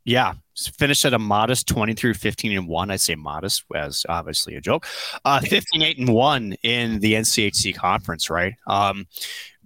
yeah, 0.06 0.34
finished 0.78 1.04
at 1.04 1.12
a 1.12 1.18
modest 1.18 1.66
20 1.66 1.92
through 1.94 2.14
15 2.14 2.56
and 2.56 2.68
1 2.68 2.90
i 2.90 2.96
say 2.96 3.14
modest 3.14 3.64
as 3.74 4.06
obviously 4.08 4.54
a 4.54 4.60
joke. 4.60 4.86
Uh 5.24 5.40
15 5.44 5.82
8 5.82 5.98
and 5.98 6.08
1 6.08 6.52
in 6.62 7.00
the 7.00 7.14
nchc 7.14 7.74
conference 7.74 8.30
right? 8.30 8.54
Um 8.66 9.06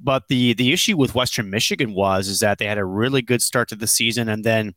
but 0.02 0.26
the 0.28 0.54
the 0.54 0.72
issue 0.72 0.96
with 0.96 1.14
western 1.14 1.50
michigan 1.50 1.94
was 1.94 2.26
is 2.26 2.40
that 2.40 2.58
they 2.58 2.64
had 2.64 2.78
a 2.78 2.84
really 2.84 3.22
good 3.22 3.42
start 3.42 3.68
to 3.68 3.76
the 3.76 3.86
season 3.86 4.28
and 4.28 4.42
then 4.42 4.74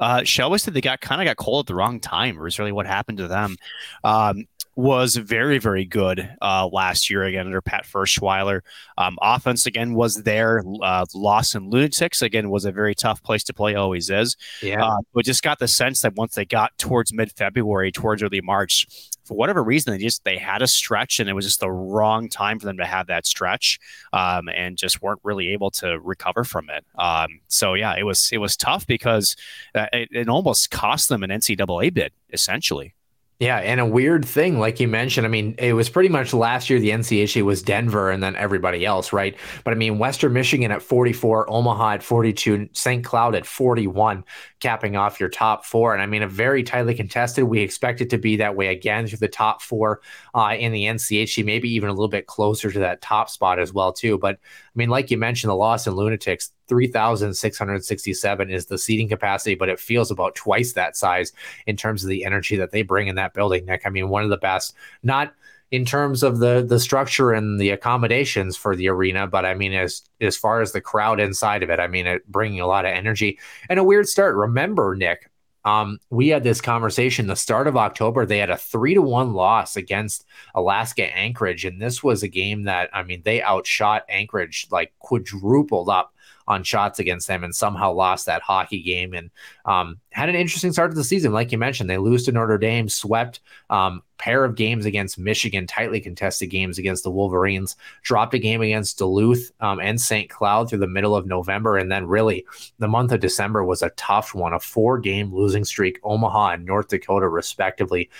uh, 0.00 0.24
shall 0.24 0.50
we 0.50 0.58
say 0.58 0.72
they 0.72 0.80
got 0.80 1.00
kind 1.00 1.20
of 1.20 1.24
got 1.24 1.36
cold 1.36 1.64
at 1.64 1.66
the 1.68 1.74
wrong 1.74 2.00
time, 2.00 2.38
or 2.38 2.48
is 2.48 2.58
really 2.58 2.72
what 2.72 2.84
happened 2.84 3.16
to 3.18 3.28
them. 3.28 3.56
Um, 4.02 4.44
was 4.76 5.16
very, 5.16 5.58
very 5.58 5.84
good 5.84 6.28
uh, 6.42 6.66
last 6.66 7.10
year 7.10 7.24
again 7.24 7.46
under 7.46 7.60
Pat 7.60 7.84
Ferschweiler. 7.84 8.60
Um, 8.98 9.18
offense 9.22 9.66
again 9.66 9.94
was 9.94 10.22
there. 10.22 10.62
Uh, 10.82 11.06
Lawson 11.14 11.70
Lunatics 11.70 12.22
again 12.22 12.50
was 12.50 12.64
a 12.64 12.72
very 12.72 12.94
tough 12.94 13.22
place 13.22 13.44
to 13.44 13.54
play, 13.54 13.74
always 13.74 14.10
is. 14.10 14.36
Yeah. 14.62 14.84
Uh, 14.84 14.98
but 15.12 15.24
just 15.24 15.42
got 15.42 15.58
the 15.58 15.68
sense 15.68 16.02
that 16.02 16.14
once 16.14 16.34
they 16.34 16.44
got 16.44 16.76
towards 16.78 17.12
mid 17.12 17.32
February, 17.32 17.92
towards 17.92 18.22
early 18.22 18.40
March, 18.40 18.86
for 19.24 19.36
whatever 19.36 19.62
reason, 19.62 19.92
they 19.92 20.02
just 20.02 20.24
they 20.24 20.36
had 20.36 20.60
a 20.60 20.66
stretch, 20.66 21.18
and 21.18 21.30
it 21.30 21.32
was 21.32 21.46
just 21.46 21.60
the 21.60 21.70
wrong 21.70 22.28
time 22.28 22.58
for 22.58 22.66
them 22.66 22.76
to 22.76 22.84
have 22.84 23.06
that 23.06 23.26
stretch, 23.26 23.78
um, 24.12 24.48
and 24.48 24.76
just 24.76 25.02
weren't 25.02 25.20
really 25.22 25.48
able 25.50 25.70
to 25.72 25.98
recover 26.00 26.44
from 26.44 26.68
it. 26.68 26.84
Um, 26.98 27.40
so 27.48 27.74
yeah, 27.74 27.94
it 27.96 28.04
was 28.04 28.28
it 28.32 28.38
was 28.38 28.56
tough 28.56 28.86
because 28.86 29.36
uh, 29.74 29.86
it, 29.92 30.08
it 30.12 30.28
almost 30.28 30.70
cost 30.70 31.08
them 31.08 31.22
an 31.22 31.30
NCAA 31.30 31.94
bid 31.94 32.12
essentially. 32.32 32.94
Yeah, 33.40 33.56
and 33.58 33.80
a 33.80 33.86
weird 33.86 34.24
thing, 34.24 34.60
like 34.60 34.78
you 34.78 34.86
mentioned, 34.86 35.26
I 35.26 35.28
mean, 35.28 35.56
it 35.58 35.72
was 35.72 35.88
pretty 35.88 36.08
much 36.08 36.32
last 36.32 36.70
year 36.70 36.78
the 36.78 36.90
NCHC 36.90 37.42
was 37.42 37.62
Denver 37.62 38.08
and 38.10 38.22
then 38.22 38.36
everybody 38.36 38.86
else, 38.86 39.12
right? 39.12 39.36
But 39.64 39.72
I 39.72 39.76
mean, 39.76 39.98
Western 39.98 40.32
Michigan 40.32 40.70
at 40.70 40.82
44, 40.82 41.50
Omaha 41.50 41.94
at 41.94 42.02
42, 42.04 42.68
St. 42.72 43.04
Cloud 43.04 43.34
at 43.34 43.44
41, 43.44 44.24
capping 44.60 44.94
off 44.94 45.18
your 45.18 45.28
top 45.28 45.64
four. 45.64 45.92
And 45.92 46.00
I 46.00 46.06
mean, 46.06 46.22
a 46.22 46.28
very 46.28 46.62
tightly 46.62 46.94
contested. 46.94 47.44
We 47.44 47.60
expect 47.60 48.00
it 48.00 48.10
to 48.10 48.18
be 48.18 48.36
that 48.36 48.54
way 48.54 48.68
again 48.68 49.08
through 49.08 49.18
the 49.18 49.28
top 49.28 49.62
four 49.62 50.00
uh, 50.32 50.54
in 50.56 50.70
the 50.70 50.84
NCHC, 50.84 51.44
maybe 51.44 51.68
even 51.70 51.88
a 51.88 51.92
little 51.92 52.08
bit 52.08 52.28
closer 52.28 52.70
to 52.70 52.78
that 52.78 53.02
top 53.02 53.28
spot 53.28 53.58
as 53.58 53.72
well, 53.72 53.92
too. 53.92 54.16
But 54.16 54.36
I 54.36 54.76
mean, 54.76 54.90
like 54.90 55.10
you 55.10 55.18
mentioned, 55.18 55.50
the 55.50 55.56
Lawson 55.56 55.94
Lunatics, 55.94 56.52
3,667 56.68 58.50
is 58.50 58.66
the 58.66 58.78
seating 58.78 59.08
capacity, 59.08 59.54
but 59.54 59.68
it 59.68 59.80
feels 59.80 60.10
about 60.10 60.34
twice 60.34 60.72
that 60.72 60.96
size 60.96 61.32
in 61.66 61.76
terms 61.76 62.04
of 62.04 62.10
the 62.10 62.24
energy 62.24 62.56
that 62.56 62.70
they 62.70 62.82
bring 62.82 63.08
in 63.08 63.16
that 63.16 63.34
building, 63.34 63.64
Nick. 63.64 63.82
I 63.84 63.90
mean, 63.90 64.08
one 64.08 64.24
of 64.24 64.30
the 64.30 64.36
best, 64.36 64.74
not 65.02 65.34
in 65.70 65.84
terms 65.84 66.22
of 66.22 66.38
the 66.38 66.64
the 66.66 66.78
structure 66.78 67.32
and 67.32 67.58
the 67.58 67.70
accommodations 67.70 68.56
for 68.56 68.76
the 68.76 68.88
arena, 68.88 69.26
but 69.26 69.44
I 69.44 69.54
mean, 69.54 69.72
as 69.72 70.02
as 70.20 70.36
far 70.36 70.60
as 70.60 70.72
the 70.72 70.80
crowd 70.80 71.20
inside 71.20 71.62
of 71.62 71.70
it, 71.70 71.80
I 71.80 71.88
mean, 71.88 72.06
it 72.06 72.26
bringing 72.30 72.60
a 72.60 72.66
lot 72.66 72.84
of 72.84 72.92
energy 72.92 73.38
and 73.68 73.78
a 73.78 73.84
weird 73.84 74.08
start. 74.08 74.36
Remember, 74.36 74.94
Nick, 74.94 75.30
um, 75.64 75.98
we 76.10 76.28
had 76.28 76.44
this 76.44 76.60
conversation 76.60 77.26
the 77.26 77.36
start 77.36 77.66
of 77.66 77.76
October. 77.76 78.26
They 78.26 78.38
had 78.38 78.50
a 78.50 78.56
three 78.56 78.94
to 78.94 79.02
one 79.02 79.32
loss 79.32 79.76
against 79.76 80.26
Alaska 80.54 81.04
Anchorage, 81.04 81.64
and 81.64 81.80
this 81.80 82.02
was 82.02 82.22
a 82.22 82.28
game 82.28 82.64
that 82.64 82.90
I 82.92 83.02
mean 83.02 83.22
they 83.24 83.42
outshot 83.42 84.04
Anchorage 84.08 84.68
like 84.70 84.92
quadrupled 84.98 85.88
up 85.88 86.13
on 86.46 86.62
shots 86.62 86.98
against 86.98 87.26
them 87.26 87.44
and 87.44 87.54
somehow 87.54 87.92
lost 87.92 88.26
that 88.26 88.42
hockey 88.42 88.82
game 88.82 89.14
and 89.14 89.30
um, 89.64 89.98
had 90.10 90.28
an 90.28 90.34
interesting 90.34 90.72
start 90.72 90.90
to 90.90 90.96
the 90.96 91.04
season. 91.04 91.32
Like 91.32 91.52
you 91.52 91.58
mentioned, 91.58 91.88
they 91.88 91.98
lose 91.98 92.24
to 92.24 92.32
Notre 92.32 92.58
Dame, 92.58 92.88
swept 92.88 93.40
um, 93.70 94.02
pair 94.18 94.44
of 94.44 94.54
games 94.54 94.84
against 94.86 95.18
Michigan, 95.18 95.66
tightly 95.66 96.00
contested 96.00 96.50
games 96.50 96.78
against 96.78 97.02
the 97.02 97.10
Wolverines, 97.10 97.76
dropped 98.02 98.34
a 98.34 98.38
game 98.38 98.60
against 98.60 98.98
Duluth 98.98 99.52
um, 99.60 99.80
and 99.80 100.00
St. 100.00 100.28
Cloud 100.30 100.68
through 100.68 100.78
the 100.78 100.86
middle 100.86 101.16
of 101.16 101.26
November. 101.26 101.78
And 101.78 101.90
then 101.90 102.06
really 102.06 102.46
the 102.78 102.88
month 102.88 103.12
of 103.12 103.20
December 103.20 103.64
was 103.64 103.82
a 103.82 103.90
tough 103.90 104.34
one, 104.34 104.52
a 104.52 104.60
four 104.60 104.98
game 104.98 105.34
losing 105.34 105.64
streak, 105.64 105.98
Omaha 106.02 106.50
and 106.50 106.64
North 106.64 106.88
Dakota, 106.88 107.28
respectively 107.28 108.10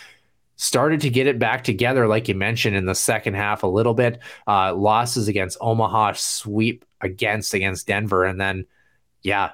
started 0.56 1.00
to 1.00 1.10
get 1.10 1.26
it 1.26 1.38
back 1.38 1.64
together, 1.64 2.06
like 2.06 2.28
you 2.28 2.34
mentioned 2.34 2.76
in 2.76 2.86
the 2.86 2.94
second 2.94 3.34
half 3.34 3.62
a 3.62 3.66
little 3.66 3.94
bit. 3.94 4.20
Uh, 4.46 4.74
losses 4.74 5.28
against 5.28 5.58
Omaha, 5.60 6.12
sweep 6.12 6.84
against 7.04 7.54
against 7.54 7.86
Denver, 7.86 8.24
and 8.24 8.40
then 8.40 8.66
yeah, 9.22 9.52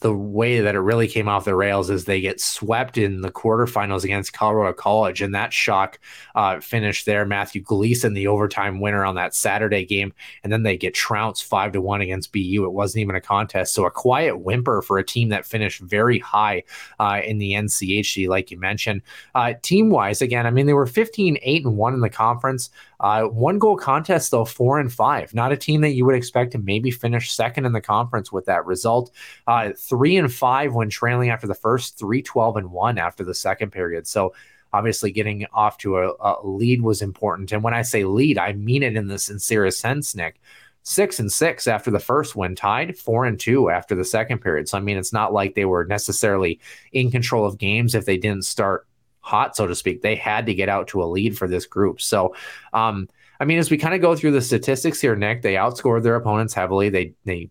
the 0.00 0.14
way 0.14 0.60
that 0.60 0.76
it 0.76 0.80
really 0.80 1.08
came 1.08 1.28
off 1.28 1.44
the 1.44 1.54
rails 1.54 1.90
is 1.90 2.04
they 2.04 2.20
get 2.20 2.40
swept 2.40 2.96
in 2.96 3.20
the 3.20 3.32
quarterfinals 3.32 4.04
against 4.04 4.32
Colorado 4.32 4.72
College, 4.72 5.22
and 5.22 5.34
that 5.34 5.52
shock 5.52 5.98
uh, 6.36 6.60
finish 6.60 7.04
there. 7.04 7.26
Matthew 7.26 7.62
Gleason, 7.62 8.14
the 8.14 8.28
overtime 8.28 8.80
winner 8.80 9.04
on 9.04 9.16
that 9.16 9.34
Saturday 9.34 9.84
game, 9.84 10.12
and 10.44 10.52
then 10.52 10.62
they 10.62 10.76
get 10.76 10.94
trounced 10.94 11.44
five 11.44 11.72
to 11.72 11.80
one 11.80 12.00
against 12.00 12.32
BU. 12.32 12.64
It 12.64 12.72
wasn't 12.72 13.02
even 13.02 13.16
a 13.16 13.20
contest, 13.20 13.74
so 13.74 13.86
a 13.86 13.90
quiet 13.90 14.38
whimper 14.38 14.82
for 14.82 14.98
a 14.98 15.04
team 15.04 15.30
that 15.30 15.44
finished 15.44 15.80
very 15.80 16.20
high 16.20 16.62
uh, 17.00 17.20
in 17.24 17.38
the 17.38 17.52
NCHC, 17.52 18.28
like 18.28 18.52
you 18.52 18.58
mentioned. 18.58 19.02
Uh, 19.34 19.54
team 19.62 19.90
wise, 19.90 20.22
again, 20.22 20.46
I 20.46 20.50
mean 20.50 20.66
they 20.66 20.74
were 20.74 20.86
15, 20.86 21.38
eight 21.42 21.64
and 21.64 21.76
one 21.76 21.94
in 21.94 22.00
the 22.00 22.10
conference. 22.10 22.70
Uh, 23.00 23.24
one 23.24 23.58
goal 23.58 23.76
contest, 23.76 24.30
though, 24.30 24.44
four 24.44 24.78
and 24.78 24.92
five. 24.92 25.34
Not 25.34 25.52
a 25.52 25.56
team 25.56 25.80
that 25.82 25.92
you 25.92 26.04
would 26.04 26.14
expect 26.14 26.52
to 26.52 26.58
maybe 26.58 26.90
finish 26.90 27.32
second 27.32 27.66
in 27.66 27.72
the 27.72 27.80
conference 27.80 28.32
with 28.32 28.46
that 28.46 28.66
result. 28.66 29.10
Uh, 29.46 29.70
three 29.76 30.16
and 30.16 30.32
five 30.32 30.74
when 30.74 30.88
trailing 30.88 31.30
after 31.30 31.46
the 31.46 31.54
first, 31.54 31.98
three, 31.98 32.22
12 32.22 32.56
and 32.56 32.70
one 32.70 32.98
after 32.98 33.24
the 33.24 33.34
second 33.34 33.70
period. 33.70 34.06
So, 34.06 34.34
obviously, 34.72 35.12
getting 35.12 35.46
off 35.52 35.78
to 35.78 35.98
a, 35.98 36.12
a 36.20 36.46
lead 36.46 36.82
was 36.82 37.02
important. 37.02 37.52
And 37.52 37.62
when 37.62 37.74
I 37.74 37.82
say 37.82 38.04
lead, 38.04 38.38
I 38.38 38.52
mean 38.52 38.82
it 38.82 38.96
in 38.96 39.08
the 39.08 39.18
sincerest 39.18 39.80
sense, 39.80 40.14
Nick 40.14 40.40
six 40.88 41.20
and 41.20 41.30
six 41.30 41.66
after 41.68 41.90
the 41.90 41.98
first 41.98 42.34
when 42.34 42.54
tied, 42.54 42.96
four 42.96 43.26
and 43.26 43.38
two 43.38 43.68
after 43.68 43.94
the 43.94 44.04
second 44.04 44.38
period. 44.38 44.68
So 44.68 44.78
I 44.78 44.80
mean, 44.80 44.96
it's 44.96 45.12
not 45.12 45.34
like 45.34 45.54
they 45.54 45.66
were 45.66 45.84
necessarily 45.84 46.60
in 46.92 47.10
control 47.10 47.44
of 47.44 47.58
games 47.58 47.94
if 47.94 48.06
they 48.06 48.16
didn't 48.16 48.46
start 48.46 48.86
hot, 49.28 49.54
so 49.54 49.66
to 49.66 49.74
speak. 49.74 50.00
They 50.02 50.16
had 50.16 50.46
to 50.46 50.54
get 50.54 50.68
out 50.68 50.88
to 50.88 51.02
a 51.02 51.06
lead 51.06 51.36
for 51.36 51.46
this 51.46 51.66
group. 51.66 52.00
So, 52.00 52.34
um, 52.72 53.08
I 53.38 53.44
mean, 53.44 53.58
as 53.58 53.70
we 53.70 53.76
kind 53.76 53.94
of 53.94 54.00
go 54.00 54.16
through 54.16 54.32
the 54.32 54.42
statistics 54.42 55.00
here, 55.00 55.14
Nick, 55.14 55.42
they 55.42 55.54
outscored 55.54 56.02
their 56.02 56.16
opponents 56.16 56.54
heavily. 56.54 56.88
They 56.88 57.14
they 57.24 57.50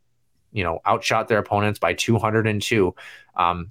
you 0.51 0.63
know 0.63 0.79
outshot 0.85 1.27
their 1.27 1.37
opponents 1.37 1.79
by 1.79 1.93
202. 1.93 2.95
Um, 3.35 3.67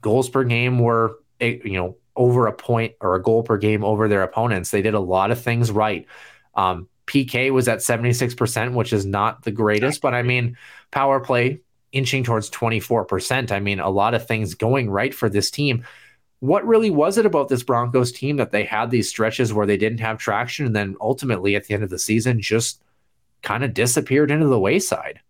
goals 0.00 0.28
per 0.28 0.44
game 0.44 0.78
were 0.78 1.18
eh, 1.40 1.58
you 1.64 1.74
know 1.74 1.96
over 2.16 2.46
a 2.46 2.52
point 2.52 2.94
or 3.00 3.14
a 3.14 3.22
goal 3.22 3.42
per 3.42 3.56
game 3.56 3.84
over 3.84 4.08
their 4.08 4.22
opponents. 4.22 4.70
They 4.70 4.82
did 4.82 4.94
a 4.94 5.00
lot 5.00 5.30
of 5.30 5.40
things 5.40 5.70
right. 5.70 6.06
Um, 6.54 6.88
PK 7.06 7.50
was 7.50 7.68
at 7.68 7.78
76%, 7.78 8.74
which 8.74 8.92
is 8.92 9.04
not 9.04 9.42
the 9.42 9.50
greatest, 9.50 10.00
but 10.00 10.14
I 10.14 10.22
mean, 10.22 10.56
power 10.90 11.20
play 11.20 11.60
inching 11.92 12.24
towards 12.24 12.50
24%. 12.50 13.52
I 13.52 13.60
mean, 13.60 13.80
a 13.80 13.90
lot 13.90 14.14
of 14.14 14.26
things 14.26 14.54
going 14.54 14.88
right 14.90 15.14
for 15.14 15.28
this 15.28 15.50
team 15.50 15.84
what 16.44 16.66
really 16.66 16.90
was 16.90 17.16
it 17.16 17.24
about 17.24 17.48
this 17.48 17.62
Broncos 17.62 18.12
team 18.12 18.36
that 18.36 18.52
they 18.52 18.64
had 18.64 18.90
these 18.90 19.08
stretches 19.08 19.54
where 19.54 19.64
they 19.64 19.78
didn't 19.78 20.00
have 20.00 20.18
traction 20.18 20.66
and 20.66 20.76
then 20.76 20.94
ultimately 21.00 21.56
at 21.56 21.64
the 21.64 21.72
end 21.72 21.82
of 21.82 21.88
the 21.88 21.98
season 21.98 22.38
just 22.38 22.82
kind 23.40 23.64
of 23.64 23.72
disappeared 23.72 24.30
into 24.30 24.46
the 24.46 24.58
wayside? 24.58 25.20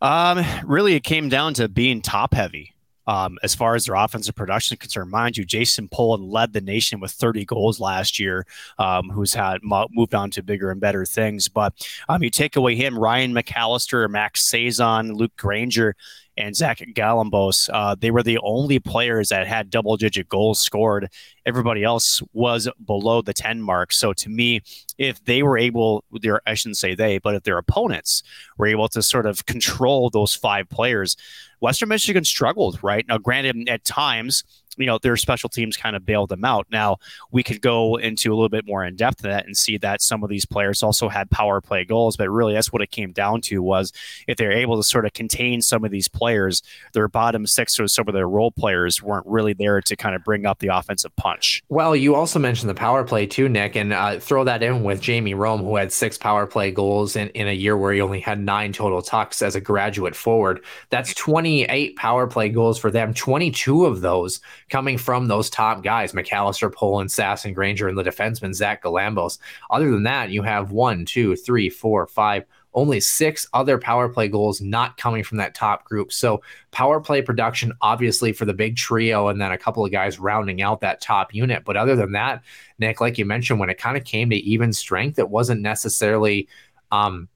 Um, 0.00 0.44
really, 0.64 0.94
it 0.94 1.02
came 1.02 1.28
down 1.28 1.54
to 1.54 1.68
being 1.68 2.02
top 2.02 2.34
heavy. 2.34 2.72
Um, 3.08 3.38
as 3.42 3.54
far 3.54 3.74
as 3.74 3.86
their 3.86 3.96
offensive 3.96 4.36
production 4.36 4.74
is 4.74 4.80
concerned, 4.80 5.10
mind 5.10 5.36
you, 5.38 5.44
Jason 5.44 5.88
Polin 5.88 6.28
led 6.28 6.52
the 6.52 6.60
nation 6.60 7.00
with 7.00 7.10
30 7.10 7.46
goals 7.46 7.80
last 7.80 8.20
year, 8.20 8.46
um, 8.78 9.08
who's 9.08 9.32
had 9.32 9.60
moved 9.62 10.14
on 10.14 10.30
to 10.32 10.42
bigger 10.42 10.70
and 10.70 10.78
better 10.78 11.06
things. 11.06 11.48
But 11.48 11.88
um, 12.08 12.22
you 12.22 12.28
take 12.28 12.54
away 12.54 12.76
him, 12.76 12.98
Ryan 12.98 13.32
McAllister, 13.32 14.08
Max 14.10 14.48
Sasson, 14.52 15.16
Luke 15.16 15.34
Grainger, 15.36 15.96
and 16.38 16.54
Zach 16.56 16.78
Galambos. 16.78 17.68
Uh, 17.72 17.96
they 17.98 18.10
were 18.10 18.22
the 18.22 18.38
only 18.38 18.78
players 18.78 19.28
that 19.28 19.46
had 19.46 19.70
double 19.70 19.96
digit 19.96 20.28
goals 20.28 20.60
scored. 20.60 21.10
Everybody 21.44 21.82
else 21.82 22.22
was 22.32 22.68
below 22.84 23.22
the 23.22 23.34
10 23.34 23.60
mark. 23.60 23.92
So 23.92 24.12
to 24.12 24.28
me, 24.28 24.62
if 24.96 25.22
they 25.24 25.42
were 25.42 25.58
able, 25.58 26.04
their 26.12 26.40
I 26.46 26.54
shouldn't 26.54 26.76
say 26.76 26.94
they, 26.94 27.18
but 27.18 27.34
if 27.34 27.42
their 27.42 27.58
opponents 27.58 28.22
were 28.56 28.66
able 28.66 28.88
to 28.90 29.02
sort 29.02 29.26
of 29.26 29.46
control 29.46 30.10
those 30.10 30.34
five 30.34 30.68
players, 30.68 31.16
Western 31.60 31.88
Michigan 31.88 32.24
struggled, 32.24 32.78
right? 32.82 33.06
Now, 33.08 33.18
granted, 33.18 33.68
at 33.68 33.84
times, 33.84 34.44
you 34.78 34.86
know, 34.86 34.98
their 34.98 35.16
special 35.16 35.48
teams 35.48 35.76
kind 35.76 35.96
of 35.96 36.06
bailed 36.06 36.28
them 36.28 36.44
out. 36.44 36.66
Now, 36.70 36.98
we 37.32 37.42
could 37.42 37.60
go 37.60 37.96
into 37.96 38.32
a 38.32 38.34
little 38.34 38.48
bit 38.48 38.66
more 38.66 38.84
in 38.84 38.96
depth 38.96 39.20
of 39.20 39.24
that 39.24 39.44
and 39.44 39.56
see 39.56 39.76
that 39.78 40.00
some 40.00 40.22
of 40.22 40.30
these 40.30 40.46
players 40.46 40.82
also 40.82 41.08
had 41.08 41.30
power 41.30 41.60
play 41.60 41.84
goals, 41.84 42.16
but 42.16 42.30
really 42.30 42.54
that's 42.54 42.72
what 42.72 42.80
it 42.80 42.90
came 42.90 43.12
down 43.12 43.40
to 43.42 43.60
was 43.60 43.92
if 44.26 44.36
they're 44.36 44.52
able 44.52 44.76
to 44.76 44.82
sort 44.82 45.04
of 45.04 45.12
contain 45.12 45.60
some 45.60 45.84
of 45.84 45.90
these 45.90 46.08
players, 46.08 46.62
their 46.92 47.08
bottom 47.08 47.46
six 47.46 47.78
or 47.80 47.88
some 47.88 48.06
of 48.08 48.14
their 48.14 48.28
role 48.28 48.52
players 48.52 49.02
weren't 49.02 49.26
really 49.26 49.52
there 49.52 49.80
to 49.80 49.96
kind 49.96 50.14
of 50.14 50.22
bring 50.22 50.46
up 50.46 50.60
the 50.60 50.68
offensive 50.68 51.14
punch. 51.16 51.62
Well, 51.68 51.96
you 51.96 52.14
also 52.14 52.38
mentioned 52.38 52.70
the 52.70 52.74
power 52.74 53.02
play 53.02 53.26
too, 53.26 53.48
Nick, 53.48 53.74
and 53.74 53.92
uh, 53.92 54.20
throw 54.20 54.44
that 54.44 54.62
in 54.62 54.84
with 54.84 55.00
Jamie 55.00 55.34
Rome, 55.34 55.62
who 55.62 55.74
had 55.76 55.92
six 55.92 56.16
power 56.16 56.46
play 56.46 56.70
goals 56.70 57.16
in, 57.16 57.28
in 57.30 57.48
a 57.48 57.52
year 57.52 57.76
where 57.76 57.92
he 57.92 58.00
only 58.00 58.20
had 58.20 58.38
nine 58.38 58.72
total 58.72 59.02
tucks 59.02 59.42
as 59.42 59.56
a 59.56 59.60
graduate 59.60 60.14
forward. 60.14 60.64
That's 60.90 61.12
28 61.48 61.96
power 61.96 62.26
play 62.26 62.50
goals 62.50 62.78
for 62.78 62.90
them, 62.90 63.14
22 63.14 63.86
of 63.86 64.02
those 64.02 64.40
coming 64.68 64.98
from 64.98 65.28
those 65.28 65.48
top 65.48 65.82
guys, 65.82 66.12
McAllister, 66.12 66.70
Polin, 66.70 67.08
Sass, 67.08 67.46
and 67.46 67.54
Grainger, 67.54 67.88
and 67.88 67.96
the 67.96 68.02
defenseman, 68.02 68.54
Zach 68.54 68.82
Galambos. 68.82 69.38
Other 69.70 69.90
than 69.90 70.02
that, 70.02 70.28
you 70.28 70.42
have 70.42 70.72
one, 70.72 71.06
two, 71.06 71.36
three, 71.36 71.70
four, 71.70 72.06
five, 72.06 72.44
only 72.74 73.00
six 73.00 73.46
other 73.54 73.78
power 73.78 74.10
play 74.10 74.28
goals 74.28 74.60
not 74.60 74.98
coming 74.98 75.24
from 75.24 75.38
that 75.38 75.54
top 75.54 75.84
group. 75.84 76.12
So 76.12 76.42
power 76.70 77.00
play 77.00 77.22
production, 77.22 77.72
obviously 77.80 78.34
for 78.34 78.44
the 78.44 78.52
big 78.52 78.76
trio, 78.76 79.28
and 79.28 79.40
then 79.40 79.50
a 79.50 79.58
couple 79.58 79.86
of 79.86 79.90
guys 79.90 80.18
rounding 80.18 80.60
out 80.60 80.82
that 80.82 81.00
top 81.00 81.32
unit. 81.32 81.64
But 81.64 81.78
other 81.78 81.96
than 81.96 82.12
that, 82.12 82.42
Nick, 82.78 83.00
like 83.00 83.16
you 83.16 83.24
mentioned, 83.24 83.58
when 83.58 83.70
it 83.70 83.78
kind 83.78 83.96
of 83.96 84.04
came 84.04 84.28
to 84.28 84.36
even 84.36 84.74
strength, 84.74 85.18
it 85.18 85.30
wasn't 85.30 85.62
necessarily, 85.62 86.46
um, 86.92 87.26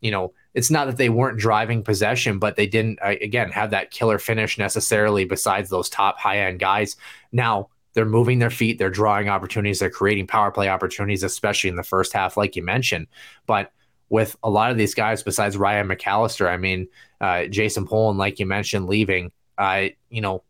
you 0.00 0.10
know, 0.10 0.32
it's 0.54 0.70
not 0.70 0.86
that 0.86 0.96
they 0.96 1.08
weren't 1.08 1.38
driving 1.38 1.82
possession, 1.82 2.38
but 2.38 2.56
they 2.56 2.66
didn't 2.66 2.98
again 3.02 3.50
have 3.50 3.70
that 3.70 3.90
killer 3.90 4.18
finish 4.18 4.58
necessarily. 4.58 5.24
Besides 5.24 5.70
those 5.70 5.88
top 5.88 6.18
high 6.18 6.40
end 6.40 6.60
guys, 6.60 6.96
now 7.32 7.68
they're 7.94 8.04
moving 8.04 8.38
their 8.38 8.50
feet, 8.50 8.78
they're 8.78 8.90
drawing 8.90 9.28
opportunities, 9.28 9.78
they're 9.78 9.90
creating 9.90 10.26
power 10.26 10.50
play 10.50 10.68
opportunities, 10.68 11.22
especially 11.22 11.70
in 11.70 11.76
the 11.76 11.82
first 11.82 12.12
half, 12.12 12.36
like 12.36 12.56
you 12.56 12.62
mentioned. 12.62 13.06
But 13.46 13.72
with 14.08 14.36
a 14.42 14.50
lot 14.50 14.70
of 14.70 14.76
these 14.76 14.94
guys, 14.94 15.22
besides 15.22 15.56
Ryan 15.56 15.88
McAllister, 15.88 16.48
I 16.48 16.58
mean, 16.58 16.88
uh, 17.20 17.46
Jason 17.46 17.86
Polin, 17.86 18.18
like 18.18 18.38
you 18.38 18.46
mentioned, 18.46 18.86
leaving, 18.86 19.32
uh, 19.56 19.86
you 20.10 20.20
know, 20.20 20.42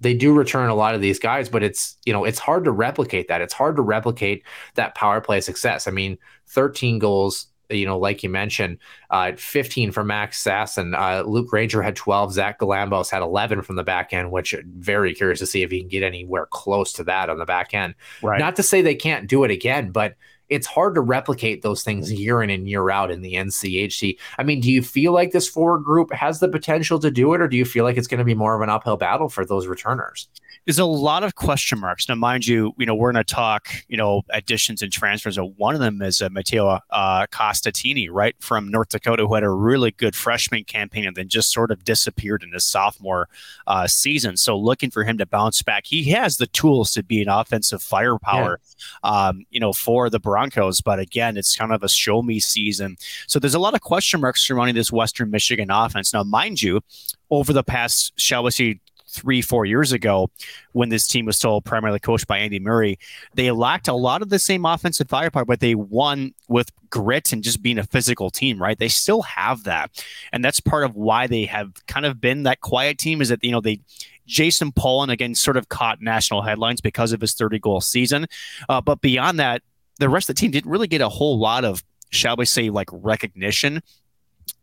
they 0.00 0.14
do 0.14 0.32
return 0.32 0.70
a 0.70 0.74
lot 0.74 0.94
of 0.94 1.02
these 1.02 1.18
guys, 1.18 1.48
but 1.48 1.62
it's 1.62 1.98
you 2.06 2.12
know 2.12 2.24
it's 2.24 2.38
hard 2.38 2.64
to 2.64 2.70
replicate 2.70 3.28
that. 3.28 3.42
It's 3.42 3.52
hard 3.52 3.76
to 3.76 3.82
replicate 3.82 4.44
that 4.74 4.94
power 4.94 5.20
play 5.20 5.42
success. 5.42 5.86
I 5.86 5.90
mean, 5.90 6.16
13 6.48 6.98
goals, 6.98 7.48
you 7.70 7.86
know, 7.86 7.98
like 7.98 8.22
you 8.22 8.28
mentioned, 8.28 8.78
uh, 9.10 9.32
15 9.36 9.92
for 9.92 10.04
Max 10.04 10.42
Sasson. 10.42 10.98
Uh, 10.98 11.22
Luke 11.22 11.48
Grainger 11.48 11.82
had 11.82 11.96
12. 11.96 12.32
Zach 12.32 12.58
Galambos 12.58 13.10
had 13.10 13.22
11 13.22 13.62
from 13.62 13.76
the 13.76 13.84
back 13.84 14.12
end, 14.12 14.30
which 14.30 14.54
very 14.78 15.14
curious 15.14 15.38
to 15.40 15.46
see 15.46 15.62
if 15.62 15.70
he 15.70 15.80
can 15.80 15.88
get 15.88 16.02
anywhere 16.02 16.46
close 16.46 16.92
to 16.94 17.04
that 17.04 17.28
on 17.28 17.38
the 17.38 17.46
back 17.46 17.74
end. 17.74 17.94
Right. 18.22 18.38
Not 18.38 18.56
to 18.56 18.62
say 18.62 18.82
they 18.82 18.94
can't 18.94 19.28
do 19.28 19.44
it 19.44 19.50
again, 19.50 19.90
but 19.90 20.16
it's 20.50 20.66
hard 20.66 20.94
to 20.96 21.00
replicate 21.00 21.62
those 21.62 21.82
things 21.82 22.12
year 22.12 22.42
in 22.42 22.50
and 22.50 22.68
year 22.68 22.90
out 22.90 23.10
in 23.10 23.22
the 23.22 23.34
NCHC. 23.34 24.18
I 24.36 24.42
mean, 24.42 24.60
do 24.60 24.70
you 24.70 24.82
feel 24.82 25.12
like 25.12 25.30
this 25.30 25.48
forward 25.48 25.84
group 25.84 26.12
has 26.12 26.40
the 26.40 26.48
potential 26.48 26.98
to 26.98 27.10
do 27.10 27.32
it, 27.32 27.40
or 27.40 27.48
do 27.48 27.56
you 27.56 27.64
feel 27.64 27.84
like 27.84 27.96
it's 27.96 28.08
going 28.08 28.18
to 28.18 28.24
be 28.24 28.34
more 28.34 28.54
of 28.54 28.60
an 28.60 28.68
uphill 28.68 28.96
battle 28.96 29.28
for 29.28 29.46
those 29.46 29.66
returners? 29.66 30.28
There's 30.66 30.78
a 30.78 30.84
lot 30.84 31.24
of 31.24 31.36
question 31.36 31.78
marks. 31.78 32.08
Now, 32.08 32.16
mind 32.16 32.46
you, 32.46 32.74
you 32.76 32.84
know, 32.84 32.94
we're 32.94 33.12
going 33.12 33.24
to 33.24 33.34
talk, 33.34 33.70
you 33.88 33.96
know, 33.96 34.22
additions 34.30 34.82
and 34.82 34.92
transfers. 34.92 35.38
One 35.38 35.74
of 35.74 35.80
them 35.80 36.02
is 36.02 36.20
uh, 36.20 36.28
Matteo 36.28 36.78
uh, 36.90 37.26
Costantini, 37.28 38.08
right, 38.10 38.36
from 38.40 38.70
North 38.70 38.90
Dakota, 38.90 39.26
who 39.26 39.34
had 39.34 39.42
a 39.42 39.50
really 39.50 39.92
good 39.92 40.14
freshman 40.14 40.64
campaign 40.64 41.06
and 41.06 41.16
then 41.16 41.28
just 41.28 41.52
sort 41.52 41.70
of 41.70 41.84
disappeared 41.84 42.42
in 42.42 42.52
his 42.52 42.64
sophomore 42.64 43.28
uh, 43.66 43.86
season. 43.86 44.36
So 44.36 44.58
looking 44.58 44.90
for 44.90 45.02
him 45.02 45.16
to 45.18 45.26
bounce 45.26 45.62
back, 45.62 45.86
he 45.86 46.04
has 46.10 46.36
the 46.36 46.46
tools 46.48 46.92
to 46.92 47.02
be 47.02 47.22
an 47.22 47.28
offensive 47.28 47.82
firepower, 47.82 48.60
yeah. 49.02 49.28
um, 49.28 49.46
you 49.50 49.60
know, 49.60 49.72
for 49.72 50.10
the 50.10 50.20
Broncos. 50.20 50.39
But 50.84 50.98
again, 50.98 51.36
it's 51.36 51.56
kind 51.56 51.72
of 51.72 51.82
a 51.82 51.88
show 51.88 52.22
me 52.22 52.40
season. 52.40 52.96
So 53.26 53.38
there's 53.38 53.54
a 53.54 53.58
lot 53.58 53.74
of 53.74 53.80
question 53.80 54.20
marks 54.20 54.42
surrounding 54.42 54.74
this 54.74 54.92
Western 54.92 55.30
Michigan 55.30 55.70
offense. 55.70 56.12
Now, 56.12 56.22
mind 56.22 56.62
you, 56.62 56.80
over 57.30 57.52
the 57.52 57.62
past, 57.62 58.12
shall 58.16 58.44
we 58.44 58.50
say, 58.50 58.80
three, 59.10 59.42
four 59.42 59.64
years 59.64 59.92
ago, 59.92 60.30
when 60.72 60.88
this 60.88 61.06
team 61.06 61.26
was 61.26 61.36
still 61.36 61.60
primarily 61.60 61.98
coached 61.98 62.26
by 62.26 62.38
Andy 62.38 62.60
Murray, 62.60 62.98
they 63.34 63.50
lacked 63.50 63.88
a 63.88 63.92
lot 63.92 64.22
of 64.22 64.28
the 64.28 64.38
same 64.38 64.64
offensive 64.64 65.08
firepower, 65.08 65.44
but 65.44 65.60
they 65.60 65.74
won 65.74 66.32
with 66.48 66.70
grit 66.90 67.32
and 67.32 67.42
just 67.42 67.62
being 67.62 67.78
a 67.78 67.84
physical 67.84 68.30
team, 68.30 68.62
right? 68.62 68.78
They 68.78 68.88
still 68.88 69.22
have 69.22 69.64
that. 69.64 70.04
And 70.32 70.44
that's 70.44 70.60
part 70.60 70.84
of 70.84 70.94
why 70.94 71.26
they 71.26 71.44
have 71.46 71.72
kind 71.86 72.06
of 72.06 72.20
been 72.20 72.44
that 72.44 72.60
quiet 72.60 72.98
team 72.98 73.20
is 73.20 73.28
that, 73.30 73.42
you 73.42 73.50
know, 73.50 73.60
they, 73.60 73.80
Jason 74.26 74.70
Polin, 74.70 75.10
again, 75.10 75.34
sort 75.34 75.56
of 75.56 75.68
caught 75.68 76.00
national 76.00 76.42
headlines 76.42 76.80
because 76.80 77.12
of 77.12 77.20
his 77.20 77.34
30 77.34 77.58
goal 77.58 77.80
season. 77.80 78.26
Uh, 78.68 78.80
but 78.80 79.00
beyond 79.00 79.40
that, 79.40 79.62
the 80.00 80.08
rest 80.08 80.28
of 80.28 80.34
the 80.34 80.40
team 80.40 80.50
didn't 80.50 80.70
really 80.70 80.88
get 80.88 81.00
a 81.00 81.08
whole 81.08 81.38
lot 81.38 81.64
of, 81.64 81.84
shall 82.10 82.36
we 82.36 82.44
say, 82.44 82.70
like 82.70 82.88
recognition 82.90 83.82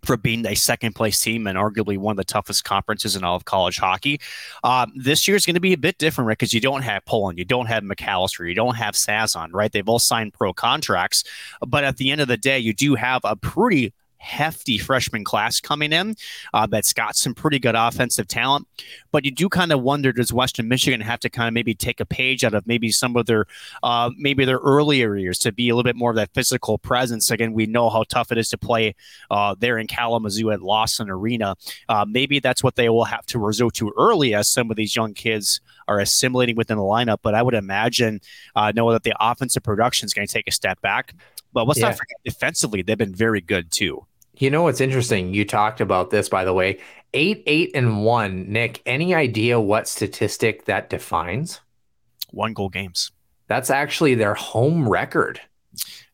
for 0.04 0.18
being 0.18 0.46
a 0.46 0.56
second 0.56 0.94
place 0.96 1.20
team 1.20 1.48
and 1.48 1.58
arguably 1.58 1.98
one 1.98 2.14
of 2.14 2.18
the 2.18 2.24
toughest 2.24 2.64
conferences 2.64 3.16
in 3.16 3.24
all 3.24 3.36
of 3.36 3.46
college 3.46 3.78
hockey. 3.78 4.20
Um, 4.64 4.92
this 4.96 5.28
year 5.28 5.38
is 5.38 5.46
going 5.46 5.56
to 5.56 5.62
be 5.62 5.74
a 5.74 5.78
bit 5.78 5.98
different, 5.98 6.28
right? 6.28 6.38
Because 6.38 6.54
you 6.54 6.62
don't 6.62 6.82
have 6.82 7.06
Polin, 7.06 7.38
you 7.38 7.46
don't 7.46 7.68
have 7.68 7.84
McAllister, 7.84 8.48
you 8.48 8.56
don't 8.56 8.76
have 8.76 8.96
Sasson, 8.96 9.50
right? 9.54 9.72
They've 9.72 9.88
all 9.88 10.00
signed 10.00 10.34
pro 10.34 10.54
contracts. 10.54 11.24
But 11.66 11.84
at 11.84 11.98
the 11.98 12.12
end 12.12 12.22
of 12.22 12.28
the 12.28 12.38
day, 12.38 12.60
you 12.60 12.74
do 12.74 12.96
have 12.96 13.22
a 13.24 13.36
pretty 13.36 13.94
hefty 14.18 14.78
freshman 14.78 15.24
class 15.24 15.60
coming 15.60 15.94
in 15.94 16.16
uh, 16.54 16.66
that's 16.68 16.94
got 16.94 17.16
some 17.16 17.34
pretty 17.34 17.60
good 17.60 17.76
offensive 17.76 18.28
talent. 18.28 18.68
But 19.12 19.26
you 19.26 19.32
do 19.32 19.50
kind 19.50 19.72
of 19.72 19.82
wonder 19.82 20.12
does 20.12 20.34
Western 20.34 20.68
Michigan 20.68 21.02
have 21.02 21.20
to 21.22 21.30
kind 21.30 21.48
of 21.48 21.54
maybe 21.54 21.74
take 21.74 22.00
a 22.00 22.06
page 22.06 22.44
out 22.44 22.54
of 22.54 22.66
maybe 22.68 22.92
some 22.92 23.16
of 23.16 23.26
their 23.26 23.46
uh, 23.84 24.12
maybe 24.18 24.46
their 24.46 24.60
earlier 24.60 25.16
years 25.16 25.38
to 25.40 25.52
be 25.52 25.70
a 25.70 25.76
little 25.76 25.88
bit 25.88 25.96
more 25.96 26.12
of 26.12 26.16
that 26.16 26.34
physical 26.34 26.78
presence. 26.78 27.32
Again, 27.32 27.54
we 27.54 27.66
know 27.66 27.90
how 27.90 28.04
tough 28.04 28.32
it 28.32 28.38
is 28.38 28.50
to 28.50 28.58
play 28.58 28.96
uh, 29.32 29.56
there 29.58 29.78
in 29.78 29.88
Kalamazoo 29.88 30.52
at 30.52 30.62
Lawson 30.62 31.10
Arena. 31.10 31.56
Uh, 31.90 32.06
maybe 32.08 32.40
that's 32.40 32.64
what 32.64 32.76
they 32.76 32.90
will 32.90 33.06
have 33.06 33.26
to 33.28 33.40
resort 33.40 33.76
to 33.76 33.94
early 33.98 34.34
as 34.34 34.50
some 34.50 34.70
of 34.70 34.78
these 34.78 34.96
young 34.96 35.14
kids 35.14 35.62
are 35.88 36.00
assimilating 36.00 36.56
within 36.56 36.78
the 36.78 36.84
lineup. 36.84 37.20
But 37.22 37.36
I 37.36 37.42
would 37.42 37.54
imagine 37.54 38.22
uh, 38.56 38.72
that 38.72 39.04
the 39.04 39.16
offensive 39.20 39.64
production 39.64 40.06
is 40.06 40.14
going 40.14 40.28
to 40.28 40.34
take 40.34 40.48
a 40.48 40.52
step 40.52 40.82
back. 40.82 41.14
But 41.54 41.68
let's 41.68 41.80
yeah. 41.80 41.88
not 41.88 41.98
forget 41.98 42.18
defensively, 42.24 42.82
they've 42.82 42.98
been 42.98 43.16
very 43.16 43.42
good 43.42 43.72
too. 43.72 44.06
You 44.38 44.52
know 44.52 44.64
what's 44.64 44.82
interesting? 44.82 45.34
You 45.34 45.46
talked 45.46 45.82
about 45.82 46.12
this, 46.12 46.30
by 46.30 46.44
the 46.44 46.54
way. 46.54 46.80
Eight, 47.14 47.42
eight, 47.48 47.72
and 47.74 48.04
one. 48.04 48.52
Nick, 48.52 48.82
any 48.86 49.16
idea 49.16 49.60
what 49.60 49.88
statistic 49.88 50.66
that 50.66 50.90
defines? 50.90 51.62
One 52.32 52.54
goal 52.54 52.70
games. 52.70 53.12
That's 53.48 53.70
actually 53.70 54.16
their 54.16 54.36
home 54.36 54.88
record 54.88 55.42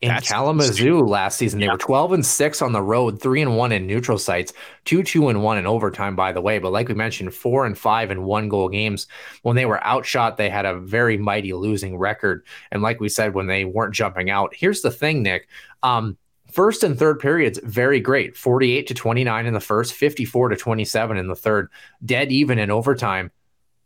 in 0.04 0.10
That's 0.10 0.28
Kalamazoo 0.28 1.00
last 1.00 1.38
season. 1.38 1.60
They 1.60 1.66
yeah. 1.66 1.72
were 1.72 1.78
12 1.78 2.12
and 2.12 2.26
6 2.26 2.62
on 2.62 2.72
the 2.72 2.82
road, 2.82 3.22
3 3.22 3.40
and 3.40 3.56
1 3.56 3.72
in 3.72 3.86
neutral 3.86 4.18
sites, 4.18 4.52
2 4.84 5.02
2 5.02 5.30
and 5.30 5.42
1 5.42 5.58
in 5.58 5.66
overtime, 5.66 6.14
by 6.14 6.30
the 6.30 6.42
way. 6.42 6.58
But 6.58 6.72
like 6.72 6.88
we 6.88 6.94
mentioned, 6.94 7.34
4 7.34 7.64
and 7.64 7.76
5 7.76 8.10
in 8.10 8.24
one 8.24 8.50
goal 8.50 8.68
games. 8.68 9.06
When 9.42 9.56
they 9.56 9.64
were 9.64 9.82
outshot, 9.82 10.36
they 10.36 10.50
had 10.50 10.66
a 10.66 10.78
very 10.78 11.16
mighty 11.16 11.54
losing 11.54 11.96
record. 11.96 12.44
And 12.70 12.82
like 12.82 13.00
we 13.00 13.08
said, 13.08 13.34
when 13.34 13.46
they 13.46 13.64
weren't 13.64 13.94
jumping 13.94 14.28
out, 14.28 14.54
here's 14.54 14.82
the 14.82 14.90
thing, 14.90 15.22
Nick. 15.22 15.48
Um, 15.82 16.18
First 16.52 16.84
and 16.84 16.96
third 16.96 17.18
periods, 17.18 17.58
very 17.64 17.98
great. 17.98 18.36
48 18.36 18.86
to 18.86 18.94
29 18.94 19.46
in 19.46 19.54
the 19.54 19.60
first, 19.60 19.92
54 19.92 20.50
to 20.50 20.56
27 20.56 21.16
in 21.16 21.26
the 21.26 21.34
third, 21.34 21.68
dead 22.04 22.30
even 22.30 22.60
in 22.60 22.70
overtime. 22.70 23.32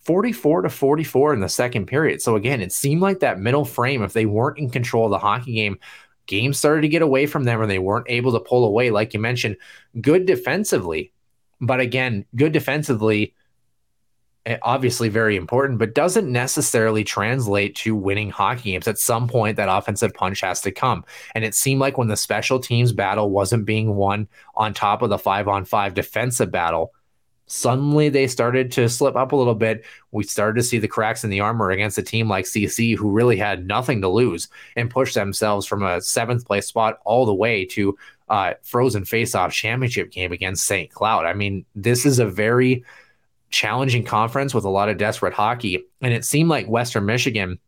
44 0.00 0.62
to 0.62 0.70
44 0.70 1.35
in 1.35 1.40
the 1.40 1.48
second 1.50 1.85
period. 1.85 2.22
So 2.22 2.35
again, 2.35 2.62
it 2.62 2.72
seemed 2.72 3.02
like 3.02 3.20
that 3.20 3.38
middle 3.38 3.66
frame, 3.66 4.02
if 4.02 4.14
they 4.14 4.24
weren't 4.24 4.59
in 4.59 4.70
control 4.70 5.04
of 5.04 5.11
the 5.11 5.18
hockey 5.18 5.52
game, 5.52 5.78
games 6.28 6.58
started 6.58 6.82
to 6.82 6.88
get 6.88 7.02
away 7.02 7.26
from 7.26 7.42
them 7.42 7.60
and 7.60 7.70
they 7.70 7.80
weren't 7.80 8.06
able 8.08 8.32
to 8.32 8.40
pull 8.40 8.64
away. 8.64 8.90
Like 8.90 9.12
you 9.14 9.20
mentioned, 9.20 9.56
good 10.00 10.26
defensively. 10.26 11.12
But 11.60 11.80
again, 11.80 12.24
good 12.36 12.52
defensively 12.52 13.34
Eh, 14.48 14.56
obviously 14.62 15.10
very 15.10 15.36
important, 15.36 15.78
but 15.78 15.94
doesn't 15.94 16.32
necessarily 16.32 17.04
translate 17.04 17.76
to 17.76 17.94
winning 17.94 18.30
hockey 18.30 18.72
games. 18.72 18.88
At 18.88 18.98
some 18.98 19.28
point, 19.28 19.58
that 19.58 19.68
offensive 19.68 20.14
punch 20.14 20.40
has 20.40 20.62
to 20.62 20.70
come. 20.70 21.04
And 21.34 21.44
it 21.44 21.54
seemed 21.54 21.82
like 21.82 21.98
when 21.98 22.08
the 22.08 22.16
special 22.16 22.58
teams 22.58 22.90
battle 22.92 23.30
wasn't 23.30 23.66
being 23.66 23.94
won 23.94 24.26
on 24.54 24.72
top 24.72 25.02
of 25.02 25.10
the 25.10 25.18
five 25.18 25.48
on 25.48 25.66
five 25.66 25.92
defensive 25.92 26.50
battle, 26.50 26.94
suddenly 27.48 28.08
they 28.08 28.26
started 28.26 28.70
to 28.72 28.88
slip 28.88 29.16
up 29.16 29.32
a 29.32 29.37
little 29.37 29.54
bit. 29.54 29.84
We 30.12 30.24
started 30.24 30.61
to 30.61 30.66
see 30.66 30.78
the 30.78 30.88
cracks 30.88 31.24
in 31.24 31.30
the 31.30 31.40
armor 31.40 31.70
against 31.70 31.98
a 31.98 32.02
team 32.02 32.28
like 32.28 32.44
CC, 32.44 32.96
who 32.96 33.11
really 33.11 33.37
had 33.37 33.66
nothing 33.66 34.00
to 34.02 34.08
lose 34.08 34.48
and 34.76 34.90
pushed 34.90 35.14
themselves 35.14 35.66
from 35.66 35.82
a 35.82 36.00
seventh 36.00 36.46
place 36.46 36.66
spot 36.66 37.00
all 37.04 37.26
the 37.26 37.34
way 37.34 37.64
to 37.66 37.96
uh, 38.28 38.54
frozen 38.62 39.04
face-off 39.04 39.52
championship 39.52 40.11
game 40.11 40.32
against 40.32 40.66
St. 40.66 40.90
Cloud. 40.92 41.24
I 41.24 41.32
mean, 41.32 41.64
this 41.74 42.04
is 42.04 42.18
a 42.18 42.26
very 42.26 42.84
challenging 43.50 44.04
conference 44.04 44.54
with 44.54 44.64
a 44.64 44.70
lot 44.70 44.88
of 44.88 44.98
desperate 44.98 45.32
hockey. 45.32 45.84
And 46.00 46.12
it 46.12 46.24
seemed 46.24 46.50
like 46.50 46.66
Western 46.66 47.06
Michigan, 47.06 47.58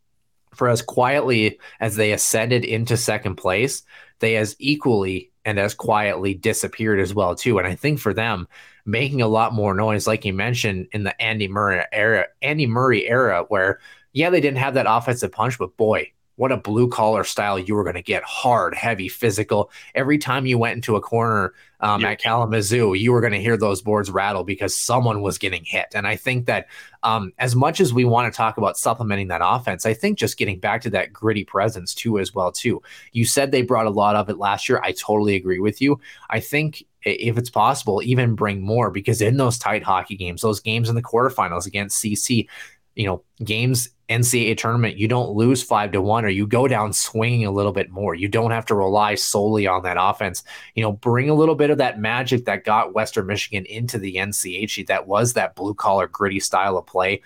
for 0.53 0.69
as 0.69 0.81
quietly 0.81 1.59
as 1.79 1.95
they 1.95 2.11
ascended 2.11 2.63
into 2.65 2.97
second 2.97 3.35
place, 3.35 3.83
they 4.19 4.35
as 4.37 4.55
equally 4.59 5.31
and 5.43 5.59
as 5.59 5.73
quietly 5.73 6.33
disappeared 6.33 6.99
as 6.99 7.13
well 7.13 7.35
too. 7.35 7.57
And 7.57 7.67
I 7.67 7.75
think 7.75 7.99
for 7.99 8.13
them, 8.13 8.47
making 8.85 9.21
a 9.21 9.27
lot 9.27 9.53
more 9.53 9.73
noise, 9.73 10.07
like 10.07 10.25
you 10.25 10.33
mentioned 10.33 10.87
in 10.91 11.03
the 11.03 11.19
Andy 11.21 11.47
Murray 11.47 11.83
era, 11.91 12.27
Andy 12.41 12.67
Murray 12.67 13.07
era, 13.07 13.45
where 13.47 13.79
yeah, 14.13 14.29
they 14.29 14.41
didn't 14.41 14.57
have 14.57 14.73
that 14.73 14.87
offensive 14.89 15.31
punch, 15.31 15.57
but 15.57 15.77
boy, 15.77 16.11
what 16.41 16.51
a 16.51 16.57
blue 16.57 16.87
collar 16.87 17.23
style 17.23 17.59
you 17.59 17.75
were 17.75 17.83
going 17.83 17.93
to 17.93 18.01
get 18.01 18.23
hard, 18.23 18.73
heavy, 18.73 19.07
physical. 19.07 19.69
Every 19.93 20.17
time 20.17 20.47
you 20.47 20.57
went 20.57 20.73
into 20.73 20.95
a 20.95 20.99
corner 20.99 21.53
um, 21.81 22.03
at 22.03 22.19
Kalamazoo, 22.19 22.95
you 22.95 23.11
were 23.11 23.21
going 23.21 23.33
to 23.33 23.39
hear 23.39 23.57
those 23.57 23.83
boards 23.83 24.09
rattle 24.09 24.43
because 24.43 24.75
someone 24.75 25.21
was 25.21 25.37
getting 25.37 25.63
hit. 25.63 25.85
And 25.93 26.07
I 26.07 26.15
think 26.15 26.47
that 26.47 26.65
um, 27.03 27.31
as 27.37 27.55
much 27.55 27.79
as 27.79 27.93
we 27.93 28.05
want 28.05 28.33
to 28.33 28.35
talk 28.35 28.57
about 28.57 28.75
supplementing 28.75 29.27
that 29.27 29.41
offense, 29.43 29.85
I 29.85 29.93
think 29.93 30.17
just 30.17 30.35
getting 30.35 30.59
back 30.59 30.81
to 30.81 30.89
that 30.89 31.13
gritty 31.13 31.43
presence 31.43 31.93
too, 31.93 32.17
as 32.17 32.33
well 32.33 32.51
too. 32.51 32.81
You 33.11 33.23
said 33.23 33.51
they 33.51 33.61
brought 33.61 33.85
a 33.85 33.91
lot 33.91 34.15
of 34.15 34.27
it 34.27 34.39
last 34.39 34.67
year. 34.67 34.81
I 34.83 34.93
totally 34.93 35.35
agree 35.35 35.59
with 35.59 35.79
you. 35.79 35.99
I 36.31 36.39
think 36.39 36.83
if 37.03 37.37
it's 37.37 37.51
possible, 37.51 38.01
even 38.01 38.33
bring 38.33 38.63
more 38.63 38.89
because 38.89 39.21
in 39.21 39.37
those 39.37 39.59
tight 39.59 39.83
hockey 39.83 40.15
games, 40.15 40.41
those 40.41 40.59
games 40.59 40.89
in 40.89 40.95
the 40.95 41.03
quarterfinals 41.03 41.67
against 41.67 42.03
CC, 42.03 42.47
you 42.95 43.05
know, 43.05 43.23
games 43.43 43.89
NCAA 44.11 44.57
tournament, 44.57 44.97
you 44.97 45.07
don't 45.07 45.31
lose 45.31 45.63
five 45.63 45.91
to 45.93 46.01
one 46.01 46.25
or 46.25 46.29
you 46.29 46.45
go 46.45 46.67
down 46.67 46.93
swinging 46.93 47.45
a 47.45 47.51
little 47.51 47.71
bit 47.71 47.89
more. 47.89 48.13
You 48.13 48.27
don't 48.27 48.51
have 48.51 48.65
to 48.67 48.75
rely 48.75 49.15
solely 49.15 49.67
on 49.67 49.83
that 49.83 49.97
offense. 49.99 50.43
You 50.75 50.83
know, 50.83 50.91
bring 50.91 51.29
a 51.29 51.33
little 51.33 51.55
bit 51.55 51.69
of 51.69 51.77
that 51.79 51.99
magic 51.99 52.45
that 52.45 52.63
got 52.63 52.93
Western 52.93 53.27
Michigan 53.27 53.65
into 53.65 53.97
the 53.97 54.15
NCHC. 54.15 54.87
That 54.87 55.07
was 55.07 55.33
that 55.33 55.55
blue 55.55 55.73
collar, 55.73 56.07
gritty 56.07 56.39
style 56.39 56.77
of 56.77 56.85
play. 56.85 57.21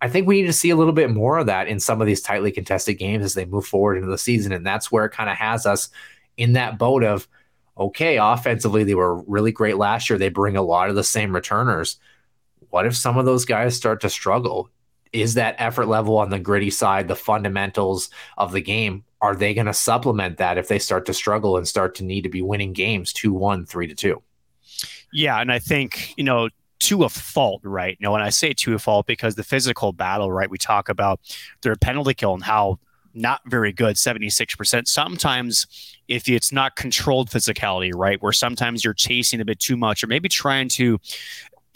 I 0.00 0.08
think 0.08 0.26
we 0.26 0.40
need 0.40 0.46
to 0.46 0.52
see 0.52 0.70
a 0.70 0.76
little 0.76 0.92
bit 0.92 1.10
more 1.10 1.38
of 1.38 1.46
that 1.46 1.68
in 1.68 1.80
some 1.80 2.00
of 2.00 2.06
these 2.06 2.20
tightly 2.20 2.52
contested 2.52 2.98
games 2.98 3.24
as 3.24 3.34
they 3.34 3.46
move 3.46 3.66
forward 3.66 3.96
into 3.96 4.10
the 4.10 4.18
season. 4.18 4.52
And 4.52 4.64
that's 4.64 4.92
where 4.92 5.06
it 5.06 5.12
kind 5.12 5.30
of 5.30 5.36
has 5.36 5.66
us 5.66 5.88
in 6.36 6.52
that 6.52 6.78
boat 6.78 7.02
of, 7.02 7.26
okay, 7.78 8.18
offensively, 8.18 8.84
they 8.84 8.94
were 8.94 9.22
really 9.22 9.52
great 9.52 9.78
last 9.78 10.10
year. 10.10 10.18
They 10.18 10.28
bring 10.28 10.56
a 10.56 10.62
lot 10.62 10.90
of 10.90 10.96
the 10.96 11.04
same 11.04 11.34
returners. 11.34 11.98
What 12.70 12.86
if 12.86 12.96
some 12.96 13.16
of 13.16 13.24
those 13.24 13.44
guys 13.44 13.76
start 13.76 14.02
to 14.02 14.10
struggle? 14.10 14.70
Is 15.16 15.34
that 15.34 15.56
effort 15.58 15.86
level 15.86 16.18
on 16.18 16.30
the 16.30 16.38
gritty 16.38 16.70
side, 16.70 17.08
the 17.08 17.16
fundamentals 17.16 18.10
of 18.36 18.52
the 18.52 18.60
game, 18.60 19.04
are 19.20 19.34
they 19.34 19.54
going 19.54 19.66
to 19.66 19.74
supplement 19.74 20.38
that 20.38 20.58
if 20.58 20.68
they 20.68 20.78
start 20.78 21.06
to 21.06 21.14
struggle 21.14 21.56
and 21.56 21.66
start 21.66 21.94
to 21.96 22.04
need 22.04 22.22
to 22.22 22.28
be 22.28 22.42
winning 22.42 22.72
games 22.72 23.12
2 23.12 23.32
1, 23.32 23.66
3 23.66 23.86
to 23.88 23.94
2? 23.94 24.22
Yeah. 25.12 25.40
And 25.40 25.50
I 25.50 25.58
think, 25.58 26.14
you 26.16 26.24
know, 26.24 26.48
to 26.78 27.04
a 27.04 27.08
fault, 27.08 27.62
right? 27.64 27.96
You 27.98 28.04
know, 28.04 28.12
when 28.12 28.22
I 28.22 28.28
say 28.28 28.52
to 28.52 28.74
a 28.74 28.78
fault, 28.78 29.06
because 29.06 29.34
the 29.34 29.42
physical 29.42 29.92
battle, 29.92 30.30
right, 30.30 30.50
we 30.50 30.58
talk 30.58 30.88
about 30.88 31.20
their 31.62 31.74
penalty 31.76 32.14
kill 32.14 32.34
and 32.34 32.44
how 32.44 32.78
not 33.14 33.40
very 33.46 33.72
good 33.72 33.96
76% 33.96 34.86
sometimes 34.86 35.66
if 36.06 36.28
it's 36.28 36.52
not 36.52 36.76
controlled 36.76 37.30
physicality 37.30 37.90
right 37.94 38.22
where 38.22 38.30
sometimes 38.30 38.84
you're 38.84 38.92
chasing 38.92 39.40
a 39.40 39.44
bit 39.44 39.58
too 39.58 39.76
much 39.76 40.04
or 40.04 40.06
maybe 40.06 40.28
trying 40.28 40.68
to 40.68 41.00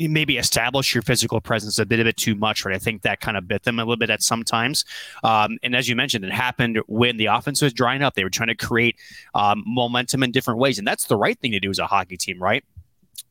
maybe 0.08 0.38
establish 0.38 0.94
your 0.94 1.02
physical 1.02 1.40
presence 1.40 1.78
a 1.78 1.86
bit, 1.86 2.00
a 2.00 2.04
bit 2.04 2.16
too 2.16 2.34
much, 2.34 2.64
right? 2.64 2.74
I 2.74 2.78
think 2.78 3.02
that 3.02 3.20
kind 3.20 3.36
of 3.36 3.46
bit 3.46 3.64
them 3.64 3.78
a 3.78 3.82
little 3.82 3.96
bit 3.96 4.10
at 4.10 4.22
sometimes. 4.22 4.84
Um, 5.22 5.58
and 5.62 5.74
as 5.76 5.88
you 5.88 5.96
mentioned, 5.96 6.24
it 6.24 6.32
happened 6.32 6.80
when 6.86 7.16
the 7.16 7.26
offense 7.26 7.60
was 7.62 7.72
drying 7.72 8.02
up. 8.02 8.14
They 8.14 8.24
were 8.24 8.30
trying 8.30 8.48
to 8.48 8.54
create 8.54 8.96
um, 9.34 9.62
momentum 9.66 10.22
in 10.22 10.30
different 10.30 10.58
ways, 10.60 10.78
and 10.78 10.86
that's 10.86 11.04
the 11.04 11.16
right 11.16 11.38
thing 11.38 11.52
to 11.52 11.60
do 11.60 11.70
as 11.70 11.78
a 11.78 11.86
hockey 11.86 12.16
team, 12.16 12.42
right? 12.42 12.64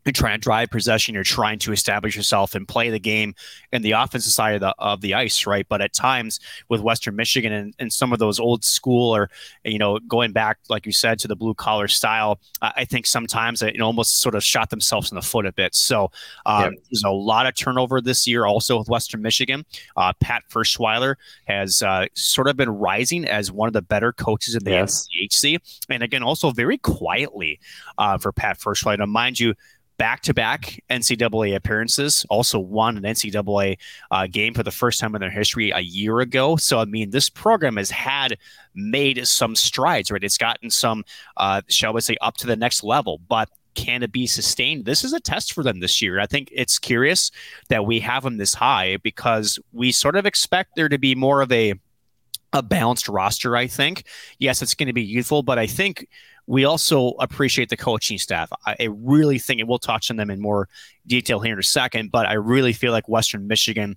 You're 0.05 0.13
trying 0.13 0.39
to 0.39 0.43
drive 0.43 0.71
possession, 0.71 1.13
you're 1.13 1.23
trying 1.23 1.59
to 1.59 1.71
establish 1.71 2.15
yourself 2.15 2.55
and 2.55 2.67
play 2.67 2.89
the 2.89 2.99
game 2.99 3.35
in 3.71 3.81
the 3.81 3.91
offensive 3.91 4.31
side 4.31 4.55
of 4.55 4.61
the 4.61 4.73
of 4.79 5.01
the 5.01 5.13
ice, 5.13 5.45
right? 5.45 5.67
But 5.67 5.81
at 5.81 5.93
times 5.93 6.39
with 6.67 6.81
Western 6.81 7.15
Michigan 7.15 7.51
and, 7.53 7.75
and 7.79 7.93
some 7.93 8.11
of 8.11 8.19
those 8.19 8.39
old 8.39 8.63
school 8.63 9.15
or 9.15 9.29
you 9.63 9.77
know 9.77 9.99
going 9.99 10.31
back, 10.31 10.57
like 10.69 10.85
you 10.85 10.91
said, 10.91 11.19
to 11.19 11.27
the 11.27 11.35
blue 11.35 11.53
collar 11.53 11.87
style, 11.87 12.39
I 12.61 12.85
think 12.85 13.05
sometimes 13.05 13.61
it 13.61 13.79
almost 13.81 14.21
sort 14.21 14.35
of 14.35 14.43
shot 14.43 14.69
themselves 14.69 15.11
in 15.11 15.15
the 15.15 15.21
foot 15.21 15.45
a 15.45 15.51
bit. 15.51 15.75
So 15.75 16.11
um, 16.45 16.63
yeah. 16.63 16.69
there's 16.89 17.03
a 17.05 17.11
lot 17.11 17.45
of 17.45 17.55
turnover 17.55 18.01
this 18.01 18.25
year, 18.25 18.45
also 18.45 18.79
with 18.79 18.89
Western 18.89 19.21
Michigan. 19.21 19.65
Uh, 19.95 20.13
Pat 20.19 20.43
Ferschweiler 20.49 21.15
has 21.45 21.83
uh, 21.83 22.05
sort 22.13 22.47
of 22.47 22.57
been 22.57 22.69
rising 22.69 23.25
as 23.25 23.51
one 23.51 23.67
of 23.67 23.73
the 23.73 23.81
better 23.81 24.11
coaches 24.13 24.55
in 24.55 24.63
the 24.63 24.71
yes. 24.71 25.07
NCHC, 25.13 25.59
and 25.89 26.03
again, 26.03 26.23
also 26.23 26.51
very 26.51 26.77
quietly 26.77 27.59
uh, 27.97 28.17
for 28.17 28.31
Pat 28.31 28.57
Ferschweiler. 28.57 29.07
Mind 29.07 29.39
you 29.39 29.53
back 29.99 30.21
to 30.21 30.33
back 30.33 30.81
NCAA 30.89 31.55
appearances, 31.55 32.25
also 32.29 32.57
won 32.57 32.97
an 32.97 33.03
NCAA 33.03 33.77
uh, 34.09 34.25
game 34.25 34.55
for 34.55 34.63
the 34.63 34.71
first 34.71 34.99
time 34.99 35.13
in 35.13 35.21
their 35.21 35.29
history 35.29 35.69
a 35.69 35.81
year 35.81 36.21
ago. 36.21 36.55
So, 36.55 36.79
I 36.79 36.85
mean, 36.85 37.11
this 37.11 37.29
program 37.29 37.77
has 37.77 37.91
had 37.91 38.39
made 38.73 39.27
some 39.27 39.55
strides, 39.55 40.09
right? 40.09 40.23
It's 40.23 40.37
gotten 40.37 40.71
some, 40.71 41.03
uh, 41.37 41.61
shall 41.67 41.93
we 41.93 42.01
say, 42.01 42.15
up 42.21 42.37
to 42.37 42.47
the 42.47 42.55
next 42.55 42.83
level, 42.83 43.19
but 43.27 43.49
can 43.75 44.01
it 44.01 44.11
be 44.11 44.25
sustained? 44.25 44.85
This 44.85 45.03
is 45.03 45.13
a 45.13 45.19
test 45.19 45.53
for 45.53 45.63
them 45.63 45.81
this 45.81 46.01
year. 46.01 46.19
I 46.19 46.25
think 46.25 46.49
it's 46.51 46.79
curious 46.79 47.29
that 47.67 47.85
we 47.85 47.99
have 47.99 48.23
them 48.23 48.37
this 48.37 48.53
high 48.53 48.97
because 48.97 49.59
we 49.73 49.91
sort 49.91 50.15
of 50.15 50.25
expect 50.25 50.75
there 50.75 50.89
to 50.89 50.97
be 50.97 51.13
more 51.13 51.41
of 51.41 51.51
a 51.51 51.75
a 52.53 52.63
balanced 52.63 53.07
roster, 53.07 53.55
I 53.55 53.67
think. 53.67 54.05
Yes, 54.39 54.61
it's 54.61 54.75
going 54.75 54.87
to 54.87 54.93
be 54.93 55.03
youthful, 55.03 55.43
but 55.43 55.59
I 55.59 55.67
think 55.67 56.07
we 56.47 56.65
also 56.65 57.09
appreciate 57.19 57.69
the 57.69 57.77
coaching 57.77 58.17
staff. 58.17 58.51
I, 58.65 58.87
really 58.89 59.37
think, 59.37 59.59
and 59.59 59.69
we'll 59.69 59.77
touch 59.77 60.09
on 60.09 60.17
them 60.17 60.31
in 60.31 60.41
more 60.41 60.67
detail 61.05 61.39
here 61.39 61.53
in 61.53 61.59
a 61.59 61.63
second, 61.63 62.09
but 62.09 62.25
I 62.25 62.33
really 62.33 62.73
feel 62.73 62.91
like 62.91 63.07
Western 63.07 63.45
Michigan, 63.45 63.95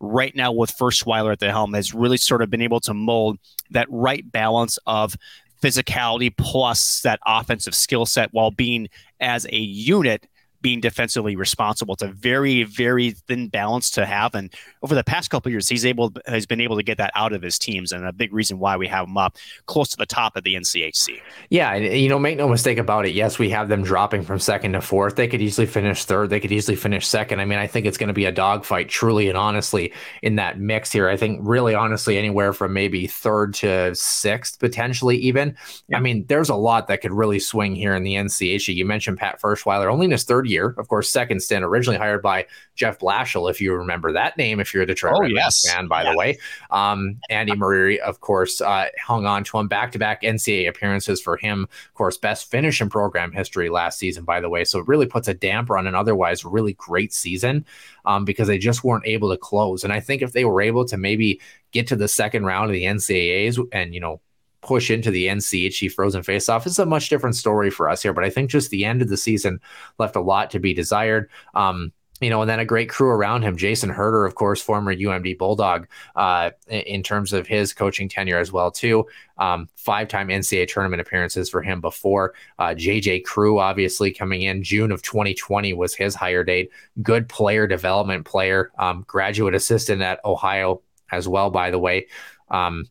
right 0.00 0.36
now 0.36 0.52
with 0.52 0.76
Ferschweiler 0.76 1.32
at 1.32 1.38
the 1.38 1.50
helm, 1.50 1.72
has 1.72 1.94
really 1.94 2.18
sort 2.18 2.42
of 2.42 2.50
been 2.50 2.60
able 2.60 2.80
to 2.80 2.92
mold 2.92 3.38
that 3.70 3.86
right 3.88 4.30
balance 4.30 4.78
of 4.86 5.16
physicality 5.62 6.30
plus 6.36 7.00
that 7.00 7.20
offensive 7.24 7.74
skill 7.74 8.04
set 8.04 8.28
while 8.34 8.50
being 8.50 8.86
as 9.20 9.46
a 9.46 9.56
unit 9.56 10.26
being 10.64 10.80
defensively 10.80 11.36
responsible. 11.36 11.92
It's 11.92 12.02
a 12.02 12.08
very, 12.08 12.62
very 12.62 13.10
thin 13.10 13.48
balance 13.48 13.90
to 13.90 14.06
have. 14.06 14.34
And 14.34 14.50
over 14.82 14.94
the 14.94 15.04
past 15.04 15.28
couple 15.28 15.52
years, 15.52 15.68
he's 15.68 15.84
able 15.84 16.10
has 16.24 16.46
been 16.46 16.60
able 16.60 16.76
to 16.76 16.82
get 16.82 16.96
that 16.96 17.12
out 17.14 17.34
of 17.34 17.42
his 17.42 17.58
teams, 17.58 17.92
and 17.92 18.06
a 18.06 18.14
big 18.14 18.32
reason 18.32 18.58
why 18.58 18.78
we 18.78 18.88
have 18.88 19.06
him 19.06 19.18
up 19.18 19.36
close 19.66 19.90
to 19.90 19.98
the 19.98 20.06
top 20.06 20.36
of 20.36 20.42
the 20.42 20.54
NCHC. 20.54 21.20
Yeah, 21.50 21.74
you 21.74 22.08
know, 22.08 22.18
make 22.18 22.38
no 22.38 22.48
mistake 22.48 22.78
about 22.78 23.04
it. 23.04 23.12
Yes, 23.12 23.38
we 23.38 23.50
have 23.50 23.68
them 23.68 23.82
dropping 23.82 24.22
from 24.22 24.38
second 24.38 24.72
to 24.72 24.80
fourth. 24.80 25.16
They 25.16 25.28
could 25.28 25.42
easily 25.42 25.66
finish 25.66 26.06
third. 26.06 26.30
They 26.30 26.40
could 26.40 26.50
easily 26.50 26.76
finish 26.76 27.06
second. 27.06 27.40
I 27.40 27.44
mean, 27.44 27.58
I 27.58 27.66
think 27.66 27.84
it's 27.84 27.98
going 27.98 28.08
to 28.08 28.14
be 28.14 28.24
a 28.24 28.32
dogfight, 28.32 28.88
truly 28.88 29.28
and 29.28 29.36
honestly, 29.36 29.92
in 30.22 30.36
that 30.36 30.58
mix 30.58 30.90
here. 30.90 31.10
I 31.10 31.18
think 31.18 31.40
really 31.42 31.74
honestly, 31.74 32.16
anywhere 32.16 32.54
from 32.54 32.72
maybe 32.72 33.06
third 33.06 33.52
to 33.54 33.94
sixth, 33.94 34.58
potentially 34.60 35.18
even. 35.18 35.58
Yeah. 35.88 35.98
I 35.98 36.00
mean, 36.00 36.24
there's 36.26 36.48
a 36.48 36.54
lot 36.54 36.88
that 36.88 37.02
could 37.02 37.12
really 37.12 37.38
swing 37.38 37.74
here 37.74 37.94
in 37.94 38.02
the 38.02 38.14
NCHC. 38.14 38.74
You 38.74 38.86
mentioned 38.86 39.18
Pat 39.18 39.42
Ferschweiler, 39.42 39.92
only 39.92 40.06
in 40.06 40.10
his 40.10 40.24
third 40.24 40.48
year 40.48 40.53
year. 40.54 40.74
Of 40.78 40.88
course, 40.88 41.08
second 41.10 41.40
stint, 41.40 41.64
originally 41.64 41.98
hired 41.98 42.22
by 42.22 42.46
Jeff 42.74 42.98
Blashill, 42.98 43.50
if 43.50 43.60
you 43.60 43.74
remember 43.74 44.12
that 44.12 44.36
name, 44.38 44.60
if 44.60 44.72
you're 44.72 44.84
a 44.84 44.86
Detroit 44.86 45.14
oh, 45.16 45.20
Red 45.20 45.32
yes. 45.32 45.68
fan, 45.68 45.86
by 45.86 46.02
yeah. 46.02 46.12
the 46.12 46.16
way. 46.16 46.38
Um, 46.70 47.20
Andy 47.28 47.54
Murray, 47.56 48.00
of 48.00 48.20
course, 48.20 48.60
uh, 48.60 48.86
hung 49.00 49.26
on 49.26 49.44
to 49.44 49.58
him 49.58 49.68
back 49.68 49.92
to 49.92 49.98
back 49.98 50.22
NCAA 50.22 50.68
appearances 50.68 51.20
for 51.20 51.36
him. 51.36 51.64
Of 51.64 51.94
course, 51.94 52.16
best 52.16 52.50
finish 52.50 52.80
in 52.80 52.88
program 52.88 53.32
history 53.32 53.68
last 53.68 53.98
season, 53.98 54.24
by 54.24 54.40
the 54.40 54.48
way. 54.48 54.64
So 54.64 54.78
it 54.78 54.88
really 54.88 55.06
puts 55.06 55.28
a 55.28 55.34
damper 55.34 55.76
on 55.76 55.86
an 55.86 55.94
otherwise 55.94 56.44
really 56.44 56.74
great 56.74 57.12
season 57.12 57.66
um, 58.04 58.24
because 58.24 58.48
they 58.48 58.58
just 58.58 58.84
weren't 58.84 59.06
able 59.06 59.30
to 59.30 59.36
close. 59.36 59.84
And 59.84 59.92
I 59.92 60.00
think 60.00 60.22
if 60.22 60.32
they 60.32 60.44
were 60.44 60.62
able 60.62 60.84
to 60.86 60.96
maybe 60.96 61.40
get 61.72 61.86
to 61.88 61.96
the 61.96 62.08
second 62.08 62.44
round 62.44 62.70
of 62.70 62.72
the 62.72 62.84
NCAAs 62.84 63.58
and, 63.72 63.94
you 63.94 64.00
know, 64.00 64.20
push 64.64 64.90
into 64.90 65.10
the 65.10 65.26
NCHC 65.26 65.92
Frozen 65.92 66.22
Faceoff 66.22 66.66
is 66.66 66.78
a 66.78 66.86
much 66.86 67.08
different 67.08 67.36
story 67.36 67.70
for 67.70 67.88
us 67.88 68.02
here. 68.02 68.12
But 68.12 68.24
I 68.24 68.30
think 68.30 68.50
just 68.50 68.70
the 68.70 68.84
end 68.84 69.02
of 69.02 69.08
the 69.08 69.16
season 69.16 69.60
left 69.98 70.16
a 70.16 70.20
lot 70.20 70.50
to 70.50 70.58
be 70.58 70.74
desired. 70.74 71.30
Um, 71.54 71.92
you 72.20 72.30
know, 72.30 72.40
and 72.40 72.48
then 72.48 72.60
a 72.60 72.64
great 72.64 72.88
crew 72.88 73.08
around 73.08 73.42
him. 73.42 73.56
Jason 73.56 73.90
Herter, 73.90 74.24
of 74.24 74.36
course, 74.36 74.62
former 74.62 74.94
UMD 74.94 75.36
Bulldog, 75.36 75.88
uh, 76.14 76.50
in 76.68 77.02
terms 77.02 77.32
of 77.32 77.46
his 77.46 77.74
coaching 77.74 78.08
tenure 78.08 78.38
as 78.38 78.52
well, 78.52 78.70
too. 78.70 79.06
Um, 79.36 79.68
five-time 79.74 80.28
NCAA 80.28 80.68
tournament 80.68 81.02
appearances 81.02 81.50
for 81.50 81.60
him 81.60 81.80
before. 81.80 82.34
Uh, 82.58 82.68
JJ 82.68 83.24
Crew, 83.24 83.58
obviously, 83.58 84.12
coming 84.12 84.42
in 84.42 84.62
June 84.62 84.92
of 84.92 85.02
2020 85.02 85.72
was 85.74 85.94
his 85.94 86.14
hire 86.14 86.44
date. 86.44 86.70
Good 87.02 87.28
player 87.28 87.66
development 87.66 88.24
player, 88.24 88.70
um, 88.78 89.04
graduate 89.08 89.54
assistant 89.54 90.00
at 90.00 90.24
Ohio 90.24 90.82
as 91.10 91.26
well, 91.26 91.50
by 91.50 91.70
the 91.70 91.78
way. 91.78 92.06
Um, 92.48 92.86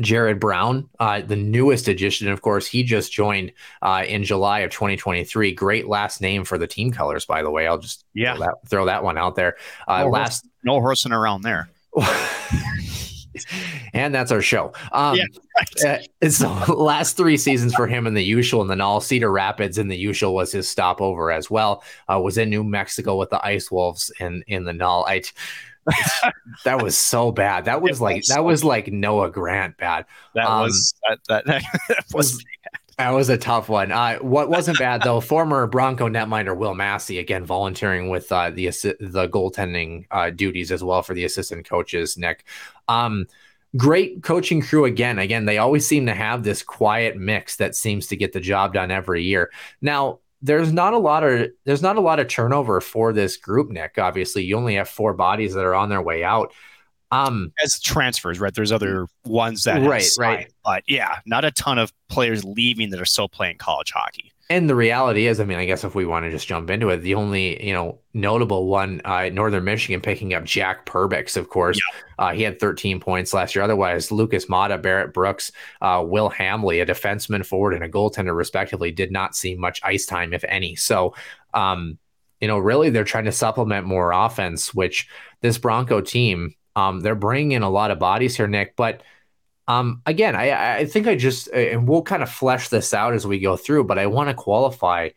Jared 0.00 0.40
Brown, 0.40 0.88
uh, 1.00 1.20
the 1.20 1.36
newest 1.36 1.88
addition, 1.88 2.28
of 2.28 2.42
course, 2.42 2.66
he 2.66 2.82
just 2.82 3.12
joined 3.12 3.52
uh, 3.82 4.04
in 4.06 4.24
July 4.24 4.60
of 4.60 4.70
2023. 4.70 5.52
Great 5.52 5.88
last 5.88 6.20
name 6.20 6.44
for 6.44 6.58
the 6.58 6.66
team 6.66 6.92
colors, 6.92 7.24
by 7.24 7.42
the 7.42 7.50
way. 7.50 7.66
I'll 7.66 7.78
just 7.78 8.04
yeah 8.14 8.36
throw 8.36 8.46
that, 8.46 8.54
throw 8.68 8.84
that 8.86 9.02
one 9.04 9.18
out 9.18 9.34
there. 9.34 9.56
Uh, 9.88 10.02
no 10.02 10.08
last 10.08 10.42
horse, 10.42 10.52
no 10.64 10.80
horsing 10.80 11.12
around 11.12 11.42
there. 11.42 11.68
and 13.94 14.14
that's 14.14 14.30
our 14.30 14.42
show. 14.42 14.72
Um, 14.92 15.16
yeah, 15.16 15.24
right. 15.56 16.00
uh, 16.00 16.02
it's 16.20 16.38
the 16.38 16.74
last 16.74 17.16
three 17.16 17.36
seasons 17.36 17.74
for 17.74 17.86
him 17.86 18.06
in 18.06 18.14
the 18.14 18.32
USHL 18.32 18.60
and 18.62 18.70
then 18.70 18.78
NAHL. 18.78 19.02
Cedar 19.02 19.30
Rapids 19.30 19.78
in 19.78 19.88
the 19.88 20.04
USHL 20.06 20.32
was 20.32 20.52
his 20.52 20.68
stopover 20.68 21.30
as 21.30 21.50
well. 21.50 21.82
Uh, 22.12 22.20
was 22.20 22.38
in 22.38 22.50
New 22.50 22.64
Mexico 22.64 23.16
with 23.16 23.30
the 23.30 23.44
Ice 23.44 23.70
Wolves 23.70 24.10
in 24.20 24.42
in 24.46 24.64
the 24.64 24.72
NAHL. 24.72 25.04
I 25.06 25.22
that 26.64 26.82
was 26.82 26.96
so 26.96 27.32
bad. 27.32 27.66
That 27.66 27.82
was 27.82 28.00
it 28.00 28.02
like 28.02 28.16
was 28.16 28.26
that 28.28 28.34
so 28.34 28.42
was 28.42 28.64
like 28.64 28.92
Noah 28.92 29.30
Grant 29.30 29.76
bad. 29.76 30.06
That 30.34 30.48
um, 30.48 30.62
was 30.62 30.94
that, 31.08 31.18
that, 31.28 31.46
that 31.88 32.04
was 32.12 32.44
That 32.98 33.10
was 33.10 33.28
a 33.28 33.36
tough 33.36 33.68
one. 33.68 33.92
Uh, 33.92 34.16
what 34.18 34.48
wasn't 34.48 34.78
bad 34.78 35.02
though, 35.02 35.20
former 35.32 35.66
Bronco 35.66 36.08
netminder 36.08 36.56
Will 36.56 36.74
Massey 36.74 37.18
again 37.18 37.44
volunteering 37.44 38.08
with 38.08 38.32
uh, 38.32 38.50
the 38.50 38.66
assi- 38.66 38.96
the 38.98 39.28
goaltending 39.28 40.06
uh, 40.10 40.30
duties 40.30 40.72
as 40.72 40.82
well 40.82 41.02
for 41.02 41.12
the 41.12 41.24
assistant 41.24 41.68
coaches. 41.68 42.16
Nick, 42.16 42.44
um, 42.88 43.26
great 43.76 44.22
coaching 44.22 44.62
crew 44.62 44.86
again. 44.86 45.18
Again, 45.18 45.44
they 45.44 45.58
always 45.58 45.86
seem 45.86 46.06
to 46.06 46.14
have 46.14 46.42
this 46.42 46.62
quiet 46.62 47.18
mix 47.18 47.56
that 47.56 47.76
seems 47.76 48.06
to 48.06 48.16
get 48.16 48.32
the 48.32 48.40
job 48.40 48.72
done 48.72 48.90
every 48.90 49.24
year. 49.24 49.50
Now, 49.82 50.20
there's 50.42 50.72
not 50.72 50.92
a 50.92 50.98
lot 50.98 51.24
of 51.24 51.48
there's 51.64 51.82
not 51.82 51.96
a 51.96 52.00
lot 52.00 52.20
of 52.20 52.28
turnover 52.28 52.80
for 52.80 53.12
this 53.12 53.36
group. 53.36 53.70
Nick, 53.70 53.98
obviously, 53.98 54.44
you 54.44 54.56
only 54.56 54.74
have 54.74 54.88
four 54.88 55.14
bodies 55.14 55.54
that 55.54 55.64
are 55.64 55.74
on 55.74 55.88
their 55.88 56.02
way 56.02 56.24
out. 56.24 56.52
Um, 57.12 57.52
as 57.62 57.80
transfers, 57.80 58.40
right? 58.40 58.52
There's 58.52 58.72
other 58.72 59.06
ones 59.24 59.62
that 59.62 59.80
right, 59.88 60.04
right. 60.18 60.52
But 60.64 60.82
yeah, 60.88 61.18
not 61.24 61.44
a 61.44 61.52
ton 61.52 61.78
of 61.78 61.92
players 62.08 62.44
leaving 62.44 62.90
that 62.90 63.00
are 63.00 63.06
still 63.06 63.28
playing 63.28 63.58
college 63.58 63.92
hockey. 63.92 64.32
And 64.48 64.70
the 64.70 64.76
reality 64.76 65.26
is, 65.26 65.40
I 65.40 65.44
mean, 65.44 65.58
I 65.58 65.64
guess 65.64 65.82
if 65.82 65.96
we 65.96 66.06
want 66.06 66.24
to 66.24 66.30
just 66.30 66.46
jump 66.46 66.70
into 66.70 66.88
it, 66.90 66.98
the 66.98 67.16
only 67.16 67.64
you 67.64 67.72
know 67.72 67.98
notable 68.14 68.68
one, 68.68 69.00
uh, 69.04 69.28
Northern 69.30 69.64
Michigan 69.64 70.00
picking 70.00 70.34
up 70.34 70.44
Jack 70.44 70.86
Perbix, 70.86 71.36
of 71.36 71.48
course. 71.48 71.78
Yeah. 71.78 72.26
Uh, 72.26 72.32
he 72.32 72.42
had 72.42 72.60
13 72.60 73.00
points 73.00 73.34
last 73.34 73.56
year. 73.56 73.64
Otherwise, 73.64 74.12
Lucas 74.12 74.48
Mata, 74.48 74.78
Barrett 74.78 75.12
Brooks, 75.12 75.50
uh, 75.82 76.02
Will 76.06 76.28
Hamley, 76.28 76.80
a 76.80 76.86
defenseman, 76.86 77.44
forward, 77.44 77.74
and 77.74 77.82
a 77.82 77.88
goaltender, 77.88 78.36
respectively, 78.36 78.92
did 78.92 79.10
not 79.10 79.34
see 79.34 79.56
much 79.56 79.80
ice 79.82 80.06
time, 80.06 80.32
if 80.32 80.44
any. 80.44 80.76
So, 80.76 81.14
um, 81.52 81.98
you 82.40 82.46
know, 82.46 82.58
really, 82.58 82.90
they're 82.90 83.04
trying 83.04 83.24
to 83.24 83.32
supplement 83.32 83.84
more 83.84 84.12
offense, 84.12 84.72
which 84.72 85.08
this 85.40 85.58
Bronco 85.58 86.00
team, 86.00 86.54
um, 86.76 87.00
they're 87.00 87.16
bringing 87.16 87.52
in 87.52 87.62
a 87.62 87.70
lot 87.70 87.90
of 87.90 87.98
bodies 87.98 88.36
here, 88.36 88.46
Nick, 88.46 88.76
but 88.76 89.02
um, 89.68 90.02
again, 90.06 90.36
I, 90.36 90.78
I 90.78 90.84
think 90.86 91.06
I 91.06 91.16
just, 91.16 91.48
and 91.48 91.88
we'll 91.88 92.02
kind 92.02 92.22
of 92.22 92.30
flesh 92.30 92.68
this 92.68 92.94
out 92.94 93.14
as 93.14 93.26
we 93.26 93.40
go 93.40 93.56
through, 93.56 93.84
but 93.84 93.98
I 93.98 94.06
want 94.06 94.28
to 94.28 94.34
qualify. 94.34 95.10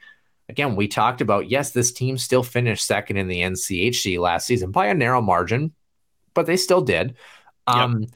Again, 0.48 0.76
we 0.76 0.88
talked 0.88 1.22
about, 1.22 1.50
yes, 1.50 1.72
this 1.72 1.92
team 1.92 2.18
still 2.18 2.42
finished 2.42 2.86
second 2.86 3.18
in 3.18 3.28
the 3.28 3.42
NCHC 3.42 4.20
last 4.20 4.48
season 4.48 4.72
by 4.72 4.88
a 4.88 4.96
narrow 4.96 5.22
margin, 5.22 5.74
but 6.34 6.48
they 6.48 6.58
still 6.58 6.82
did. 6.82 7.16
Um, 7.68 8.02
yep. 8.02 8.10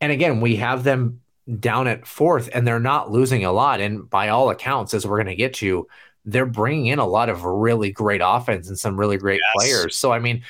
And 0.00 0.12
again, 0.12 0.40
we 0.40 0.56
have 0.56 0.82
them 0.82 1.20
down 1.58 1.86
at 1.86 2.06
fourth 2.06 2.50
and 2.52 2.66
they're 2.66 2.80
not 2.80 3.10
losing 3.10 3.44
a 3.44 3.52
lot. 3.52 3.80
And 3.80 4.08
by 4.08 4.28
all 4.28 4.50
accounts, 4.50 4.94
as 4.94 5.06
we're 5.06 5.18
going 5.18 5.26
to 5.26 5.36
get 5.36 5.54
to, 5.54 5.86
they're 6.24 6.46
bringing 6.46 6.86
in 6.86 6.98
a 6.98 7.06
lot 7.06 7.28
of 7.28 7.44
really 7.44 7.92
great 7.92 8.20
offense 8.22 8.68
and 8.68 8.78
some 8.78 8.98
really 8.98 9.16
great 9.16 9.40
yes. 9.40 9.52
players. 9.54 9.96
So, 9.96 10.12
I 10.12 10.18
mean, 10.18 10.42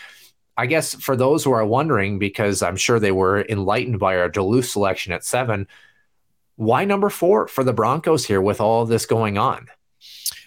I 0.61 0.67
guess 0.67 0.95
for 0.95 1.17
those 1.17 1.43
who 1.43 1.53
are 1.53 1.65
wondering, 1.65 2.19
because 2.19 2.63
I'm 2.63 2.77
sure 2.77 3.01
they 3.01 3.13
were 3.13 3.47
enlightened 3.49 3.99
by 3.99 4.19
our 4.19 4.29
Duluth 4.29 4.67
selection 4.67 5.11
at 5.11 5.25
seven, 5.25 5.67
why 6.57 6.85
number 6.85 7.09
four 7.09 7.49
for 7.49 7.65
the 7.65 7.73
Broncos 7.73 8.27
here 8.27 8.43
with 8.43 8.61
all 8.61 8.85
this 8.85 9.07
going 9.07 9.39
on? 9.39 9.69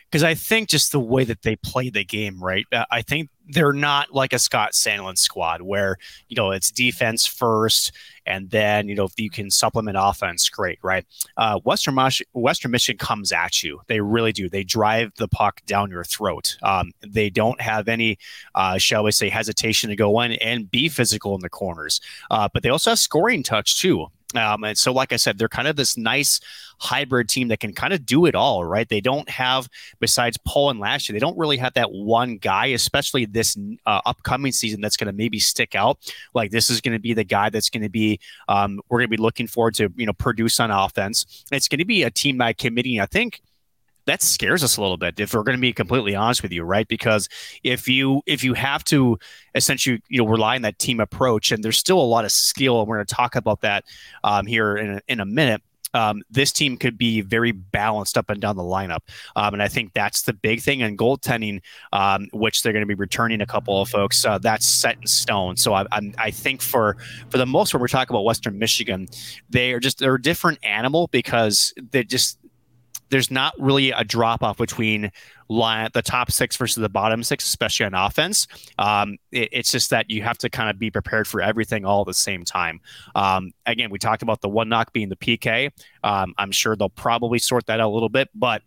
Because 0.06 0.22
I 0.22 0.36
think 0.36 0.70
just 0.70 0.92
the 0.92 1.00
way 1.00 1.24
that 1.24 1.42
they 1.42 1.56
play 1.56 1.90
the 1.90 2.04
game, 2.04 2.44
right? 2.44 2.68
Uh, 2.72 2.86
I 2.92 3.02
think 3.02 3.32
they're 3.50 3.74
not 3.74 4.14
like 4.14 4.34
a 4.34 4.40
Scott 4.40 4.74
Sandelin 4.74 5.18
squad 5.18 5.62
where, 5.62 5.98
you 6.28 6.36
know, 6.36 6.52
it's 6.52 6.72
defense 6.72 7.26
first 7.26 7.92
and 8.26 8.50
then, 8.50 8.88
you 8.88 8.96
know, 8.96 9.04
if 9.04 9.20
you 9.20 9.30
can 9.30 9.52
supplement 9.52 9.98
offense, 10.00 10.48
great, 10.50 10.80
right? 10.82 11.06
Uh, 11.36 11.60
Western, 11.60 11.96
Mich- 11.96 12.24
Western 12.34 12.72
Michigan 12.72 12.98
comes 12.98 13.32
at 13.32 13.64
you. 13.64 13.82
They 13.88 14.00
really 14.00 14.32
do. 14.32 14.50
They 14.50 14.64
drive 14.64 15.12
the 15.18 15.28
puck 15.28 15.62
down 15.66 15.92
your 15.92 16.06
throat. 16.06 16.58
Um, 16.64 16.94
they 17.06 17.30
don't 17.30 17.60
have 17.60 17.88
any, 17.88 18.18
uh, 18.56 18.78
shall 18.78 19.04
we 19.04 19.12
say, 19.12 19.30
hesitation 19.30 19.90
to 19.90 19.96
go 19.96 20.22
in 20.22 20.34
and 20.34 20.72
be 20.72 20.88
physical 20.88 21.36
in 21.36 21.42
the 21.42 21.50
corners. 21.50 22.00
Uh, 22.32 22.48
but 22.54 22.64
they 22.64 22.70
also 22.70 22.92
have 22.92 23.00
scoring 23.00 23.44
touch 23.44 23.80
too. 23.80 24.08
Um, 24.36 24.64
and 24.64 24.78
so, 24.78 24.92
like 24.92 25.14
I 25.14 25.18
said, 25.18 25.38
they're 25.38 25.48
kind 25.50 25.68
of 25.68 25.76
this 25.76 25.98
nice 25.98 26.40
hybrid 26.80 27.30
team 27.30 27.48
that 27.48 27.60
can 27.60 27.74
kind 27.74 27.94
of 27.94 28.06
do 28.06 28.26
it 28.26 28.36
all, 28.36 28.66
right? 28.66 28.88
They 28.88 29.02
don't 29.02 29.30
have, 29.30 29.70
besides 30.00 30.38
Polin 30.46 30.80
last 30.80 31.08
year, 31.08 31.14
they 31.14 31.20
don't 31.20 31.38
really 31.38 31.58
have 31.58 31.74
that 31.76 31.92
one 31.92 32.38
guy, 32.38 32.68
especially 32.68 33.26
this 33.26 33.58
uh, 33.86 34.02
upcoming 34.06 34.52
season, 34.52 34.82
that's 34.82 34.98
going 34.98 35.08
to 35.08 35.14
maybe 35.14 35.40
stick 35.40 35.76
out. 35.76 35.98
Like 36.34 36.52
this 36.52 36.70
is 36.70 36.82
going 36.82 36.94
to 36.94 37.00
be 37.00 37.14
the 37.14 37.24
guy 37.24 37.50
that's 37.50 37.70
going 37.70 37.84
to 37.84 37.90
be, 37.90 38.20
um, 38.48 38.82
we're 38.90 39.00
going 39.00 39.10
to 39.10 39.18
be 39.18 39.22
looking 39.22 39.48
forward 39.48 39.76
to, 39.76 39.92
you 39.96 40.06
know, 40.06 40.14
produce 40.14 40.60
on 40.60 40.72
offense. 40.72 41.46
It's 41.52 41.68
going 41.68 41.80
to 41.80 41.86
be 41.86 42.04
a 42.04 42.12
team 42.12 42.38
by 42.38 42.54
committee. 42.54 43.00
I 43.00 43.06
think 43.06 43.42
that 44.06 44.22
scares 44.22 44.64
us 44.64 44.78
a 44.78 44.82
little 44.82 44.98
bit 44.98 45.20
if 45.20 45.34
we're 45.34 45.44
going 45.44 45.58
to 45.58 45.62
be 45.62 45.74
completely 45.74 46.16
honest 46.16 46.44
with 46.44 46.52
you 46.52 46.64
right 46.64 46.88
because 46.88 47.30
if 47.64 47.88
you 47.88 48.22
if 48.26 48.44
you 48.44 48.54
have 48.54 48.84
to 48.84 49.18
essentially 49.56 50.02
you 50.10 50.22
know 50.22 50.28
rely 50.28 50.56
on 50.56 50.62
that 50.62 50.80
team 50.80 51.00
approach 51.00 51.52
and 51.52 51.64
there's 51.64 51.78
still 51.78 52.00
a 52.00 52.02
lot 52.02 52.26
of 52.26 52.32
skill 52.32 52.80
and 52.80 52.88
we're 52.88 52.98
going 52.98 53.06
to 53.06 53.16
talk 53.16 53.36
about 53.36 53.62
that 53.62 53.84
um, 54.24 54.46
here 54.46 54.78
in 54.78 54.96
a, 54.96 55.02
in 55.08 55.20
a 55.20 55.26
minute 55.26 55.62
um, 55.94 56.24
this 56.30 56.52
team 56.52 56.78
could 56.78 56.98
be 56.98 57.22
very 57.22 57.52
balanced 57.52 58.18
up 58.18 58.30
and 58.30 58.42
down 58.42 58.56
the 58.56 58.64
lineup. 58.64 59.00
Um, 59.36 59.54
and 59.54 59.62
I 59.62 59.68
think 59.68 59.94
that's 59.94 60.24
the 60.24 60.34
big 60.34 60.62
thing. 60.62 60.82
And 60.82 60.98
goaltending, 60.98 61.62
um, 61.92 62.28
which 62.34 62.64
they're 62.64 62.74
going 62.74 62.82
to 62.82 62.88
be 62.88 62.96
returning 62.96 63.42
a 63.42 63.46
couple 63.46 63.82
of 63.82 63.90
folks, 63.90 64.26
uh, 64.26 64.38
that's 64.40 64.68
set 64.68 64.98
in 64.98 65.08
stone. 65.08 65.58
So 65.58 65.74
I, 65.74 65.86
I'm, 65.92 66.14
I 66.18 66.32
think 66.32 66.62
for 66.62 66.98
for 67.30 67.38
the 67.38 67.46
most 67.46 67.72
part, 67.72 67.82
we're 67.82 67.88
talking 67.88 68.14
about 68.14 68.26
Western 68.26 68.58
Michigan. 68.58 69.08
They 69.50 69.72
are 69.74 69.80
just 69.80 70.00
they're 70.00 70.16
a 70.16 70.22
different 70.22 70.60
animal 70.64 71.08
because 71.08 71.74
they 71.92 72.04
just 72.04 72.40
there's 73.14 73.30
not 73.30 73.54
really 73.60 73.92
a 73.92 74.04
drop 74.04 74.42
off 74.42 74.58
between 74.58 75.12
line, 75.48 75.88
the 75.94 76.02
top 76.02 76.32
six 76.32 76.58
versus 76.58 76.82
the 76.82 76.90
bottom 76.90 77.22
six, 77.22 77.46
especially 77.46 77.86
on 77.86 77.94
offense. 77.94 78.48
Um, 78.80 79.20
it, 79.32 79.50
it's 79.52 79.72
just 79.72 79.92
that 79.92 80.10
you 80.10 80.24
have 80.24 80.40
to 80.40 80.50
kind 80.50 80.68
of 80.68 80.80
be 80.80 80.90
prepared 80.90 81.28
for 81.28 81.40
everything 81.40 81.86
all 81.86 82.02
at 82.02 82.08
the 82.08 82.16
same 82.16 82.44
time. 82.44 82.82
Um, 83.14 83.52
again, 83.68 83.92
we 83.92 84.00
talked 84.00 84.24
about 84.24 84.42
the 84.42 84.50
one 84.50 84.68
knock 84.68 84.94
being 84.94 85.10
the 85.10 85.16
PK. 85.16 85.70
Um, 86.04 86.34
I'm 86.40 86.52
sure 86.52 86.76
they'll 86.76 86.90
probably 86.90 87.38
sort 87.38 87.68
that 87.68 87.80
out 87.80 87.88
a 87.88 87.94
little 87.94 88.10
bit, 88.10 88.30
but 88.34 88.64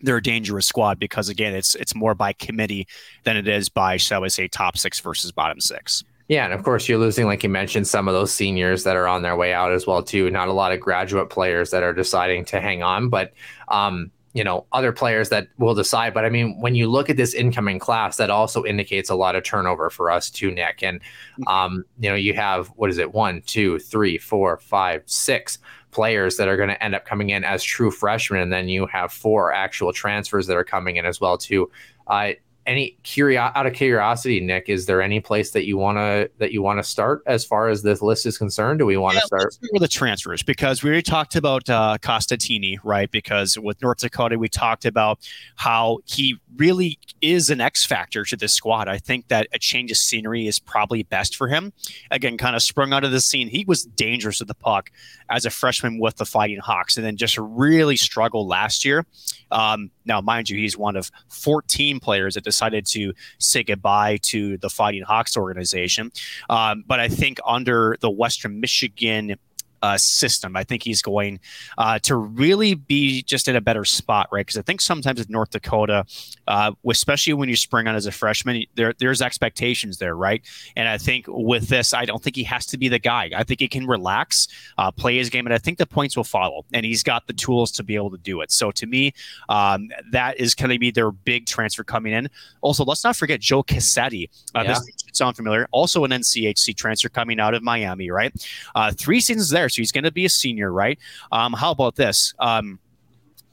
they're 0.00 0.16
a 0.16 0.22
dangerous 0.22 0.66
squad 0.66 0.98
because 0.98 1.28
again, 1.28 1.54
it's 1.54 1.74
it's 1.74 1.94
more 1.94 2.14
by 2.14 2.32
committee 2.32 2.88
than 3.24 3.36
it 3.36 3.46
is 3.46 3.68
by 3.68 3.98
shall 3.98 4.22
we 4.22 4.30
say 4.30 4.48
top 4.48 4.78
six 4.78 4.98
versus 5.00 5.30
bottom 5.30 5.60
six. 5.60 6.04
Yeah, 6.28 6.44
and 6.44 6.52
of 6.52 6.62
course 6.62 6.88
you're 6.88 6.98
losing, 6.98 7.24
like 7.24 7.42
you 7.42 7.48
mentioned, 7.48 7.88
some 7.88 8.06
of 8.06 8.14
those 8.14 8.30
seniors 8.30 8.84
that 8.84 8.96
are 8.96 9.08
on 9.08 9.22
their 9.22 9.34
way 9.34 9.54
out 9.54 9.72
as 9.72 9.86
well 9.86 10.02
too. 10.02 10.30
Not 10.30 10.48
a 10.48 10.52
lot 10.52 10.72
of 10.72 10.80
graduate 10.80 11.30
players 11.30 11.70
that 11.70 11.82
are 11.82 11.94
deciding 11.94 12.44
to 12.46 12.60
hang 12.60 12.82
on, 12.82 13.08
but 13.08 13.32
um, 13.68 14.10
you 14.34 14.44
know 14.44 14.66
other 14.72 14.92
players 14.92 15.30
that 15.30 15.48
will 15.58 15.74
decide. 15.74 16.12
But 16.12 16.26
I 16.26 16.28
mean, 16.28 16.60
when 16.60 16.74
you 16.74 16.86
look 16.86 17.08
at 17.08 17.16
this 17.16 17.32
incoming 17.32 17.78
class, 17.78 18.18
that 18.18 18.28
also 18.28 18.64
indicates 18.64 19.08
a 19.08 19.14
lot 19.14 19.36
of 19.36 19.42
turnover 19.42 19.88
for 19.88 20.10
us 20.10 20.28
too, 20.28 20.50
Nick. 20.50 20.82
And 20.82 21.00
um, 21.46 21.84
you 21.98 22.10
know, 22.10 22.14
you 22.14 22.34
have 22.34 22.68
what 22.76 22.90
is 22.90 22.98
it? 22.98 23.14
One, 23.14 23.40
two, 23.46 23.78
three, 23.78 24.18
four, 24.18 24.58
five, 24.58 25.02
six 25.06 25.58
players 25.92 26.36
that 26.36 26.46
are 26.46 26.58
going 26.58 26.68
to 26.68 26.84
end 26.84 26.94
up 26.94 27.06
coming 27.06 27.30
in 27.30 27.42
as 27.42 27.64
true 27.64 27.90
freshmen, 27.90 28.40
and 28.40 28.52
then 28.52 28.68
you 28.68 28.86
have 28.86 29.12
four 29.12 29.50
actual 29.52 29.94
transfers 29.94 30.46
that 30.46 30.58
are 30.58 30.64
coming 30.64 30.96
in 30.96 31.06
as 31.06 31.22
well 31.22 31.38
too. 31.38 31.70
Uh, 32.06 32.32
any 32.68 32.96
curio- 33.02 33.50
out 33.54 33.66
of 33.66 33.72
curiosity, 33.72 34.40
Nick, 34.40 34.68
is 34.68 34.84
there 34.84 35.00
any 35.00 35.20
place 35.20 35.50
that 35.52 35.66
you 35.66 35.78
want 35.78 35.96
to 35.96 36.30
that 36.38 36.52
you 36.52 36.62
want 36.62 36.78
to 36.78 36.82
start 36.84 37.22
as 37.26 37.44
far 37.44 37.68
as 37.68 37.82
this 37.82 38.02
list 38.02 38.26
is 38.26 38.36
concerned? 38.36 38.78
Do 38.78 38.86
we 38.86 38.98
want 38.98 39.14
to 39.14 39.20
yeah, 39.20 39.38
start 39.38 39.58
with 39.72 39.82
the 39.82 39.88
transfers 39.88 40.42
because 40.42 40.82
we 40.82 40.90
already 40.90 41.02
talked 41.02 41.34
about 41.34 41.68
uh, 41.70 41.96
Costantini, 42.00 42.76
right? 42.84 43.10
Because 43.10 43.58
with 43.58 43.80
North 43.80 43.98
Dakota, 43.98 44.38
we 44.38 44.48
talked 44.48 44.84
about 44.84 45.18
how 45.56 45.98
he 46.04 46.36
really 46.58 46.98
is 47.22 47.48
an 47.48 47.60
X 47.60 47.86
factor 47.86 48.24
to 48.24 48.36
this 48.36 48.52
squad. 48.52 48.86
I 48.86 48.98
think 48.98 49.28
that 49.28 49.48
a 49.54 49.58
change 49.58 49.90
of 49.90 49.96
scenery 49.96 50.46
is 50.46 50.58
probably 50.58 51.02
best 51.04 51.36
for 51.36 51.48
him. 51.48 51.72
Again, 52.10 52.36
kind 52.36 52.54
of 52.54 52.62
sprung 52.62 52.92
out 52.92 53.02
of 53.02 53.12
the 53.12 53.20
scene. 53.20 53.48
He 53.48 53.64
was 53.66 53.84
dangerous 53.84 54.40
with 54.40 54.48
the 54.48 54.54
puck 54.54 54.90
as 55.30 55.46
a 55.46 55.50
freshman 55.50 55.98
with 55.98 56.16
the 56.16 56.26
Fighting 56.26 56.58
Hawks, 56.58 56.96
and 56.96 57.06
then 57.06 57.16
just 57.16 57.38
really 57.38 57.96
struggled 57.96 58.48
last 58.48 58.84
year. 58.84 59.06
Um, 59.50 59.90
now, 60.04 60.20
mind 60.20 60.50
you, 60.50 60.58
he's 60.58 60.76
one 60.76 60.96
of 60.96 61.10
14 61.28 62.00
players 62.00 62.34
that 62.34 62.44
decided 62.58 62.84
to 62.86 63.12
say 63.38 63.62
goodbye 63.62 64.18
to 64.22 64.56
the 64.58 64.68
Fighting 64.68 65.02
Hawks 65.02 65.36
organization. 65.36 66.10
Um, 66.50 66.82
but 66.86 66.98
I 66.98 67.08
think 67.08 67.38
under 67.46 67.96
the 68.00 68.10
Western 68.10 68.58
Michigan 68.60 69.36
uh, 69.82 69.96
system. 69.96 70.56
I 70.56 70.64
think 70.64 70.82
he's 70.82 71.02
going 71.02 71.40
uh, 71.76 71.98
to 72.00 72.16
really 72.16 72.74
be 72.74 73.22
just 73.22 73.48
in 73.48 73.56
a 73.56 73.60
better 73.60 73.84
spot, 73.84 74.28
right? 74.32 74.44
Because 74.44 74.58
I 74.58 74.62
think 74.62 74.80
sometimes 74.80 75.18
with 75.18 75.30
North 75.30 75.50
Dakota, 75.50 76.04
uh, 76.46 76.72
especially 76.88 77.32
when 77.34 77.48
you 77.48 77.56
spring 77.56 77.86
on 77.86 77.94
as 77.94 78.06
a 78.06 78.12
freshman, 78.12 78.64
there 78.74 78.94
there's 78.98 79.22
expectations 79.22 79.98
there, 79.98 80.16
right? 80.16 80.42
And 80.76 80.88
I 80.88 80.98
think 80.98 81.26
with 81.28 81.68
this, 81.68 81.94
I 81.94 82.04
don't 82.04 82.22
think 82.22 82.36
he 82.36 82.44
has 82.44 82.66
to 82.66 82.78
be 82.78 82.88
the 82.88 82.98
guy. 82.98 83.30
I 83.34 83.44
think 83.44 83.60
he 83.60 83.68
can 83.68 83.86
relax, 83.86 84.48
uh, 84.78 84.90
play 84.90 85.16
his 85.16 85.30
game, 85.30 85.46
and 85.46 85.54
I 85.54 85.58
think 85.58 85.78
the 85.78 85.86
points 85.86 86.16
will 86.16 86.24
follow. 86.24 86.64
And 86.72 86.84
he's 86.84 87.02
got 87.02 87.26
the 87.26 87.32
tools 87.32 87.72
to 87.72 87.82
be 87.82 87.94
able 87.94 88.10
to 88.10 88.18
do 88.18 88.40
it. 88.40 88.52
So 88.52 88.70
to 88.72 88.86
me, 88.86 89.12
um, 89.48 89.88
that 90.12 90.38
is 90.38 90.54
going 90.54 90.70
to 90.70 90.78
be 90.78 90.90
their 90.90 91.10
big 91.10 91.46
transfer 91.46 91.84
coming 91.84 92.12
in. 92.12 92.28
Also, 92.60 92.84
let's 92.84 93.04
not 93.04 93.16
forget 93.16 93.40
Joe 93.40 93.62
Cassetti. 93.62 94.28
Uh, 94.54 94.62
yeah. 94.64 94.74
This 94.74 94.90
sound 95.18 95.36
familiar. 95.36 95.68
Also 95.70 96.04
an 96.04 96.10
NCHC 96.10 96.76
transfer 96.76 97.08
coming 97.08 97.40
out 97.40 97.54
of 97.54 97.62
Miami, 97.62 98.10
right? 98.10 98.32
Uh, 98.74 98.92
three 98.92 99.20
seasons 99.20 99.50
there, 99.50 99.68
so 99.68 99.82
he's 99.82 99.92
going 99.92 100.04
to 100.04 100.12
be 100.12 100.24
a 100.24 100.30
senior, 100.30 100.72
right? 100.72 100.98
Um, 101.30 101.52
how 101.52 101.72
about 101.72 101.96
this? 101.96 102.34
Um, 102.38 102.78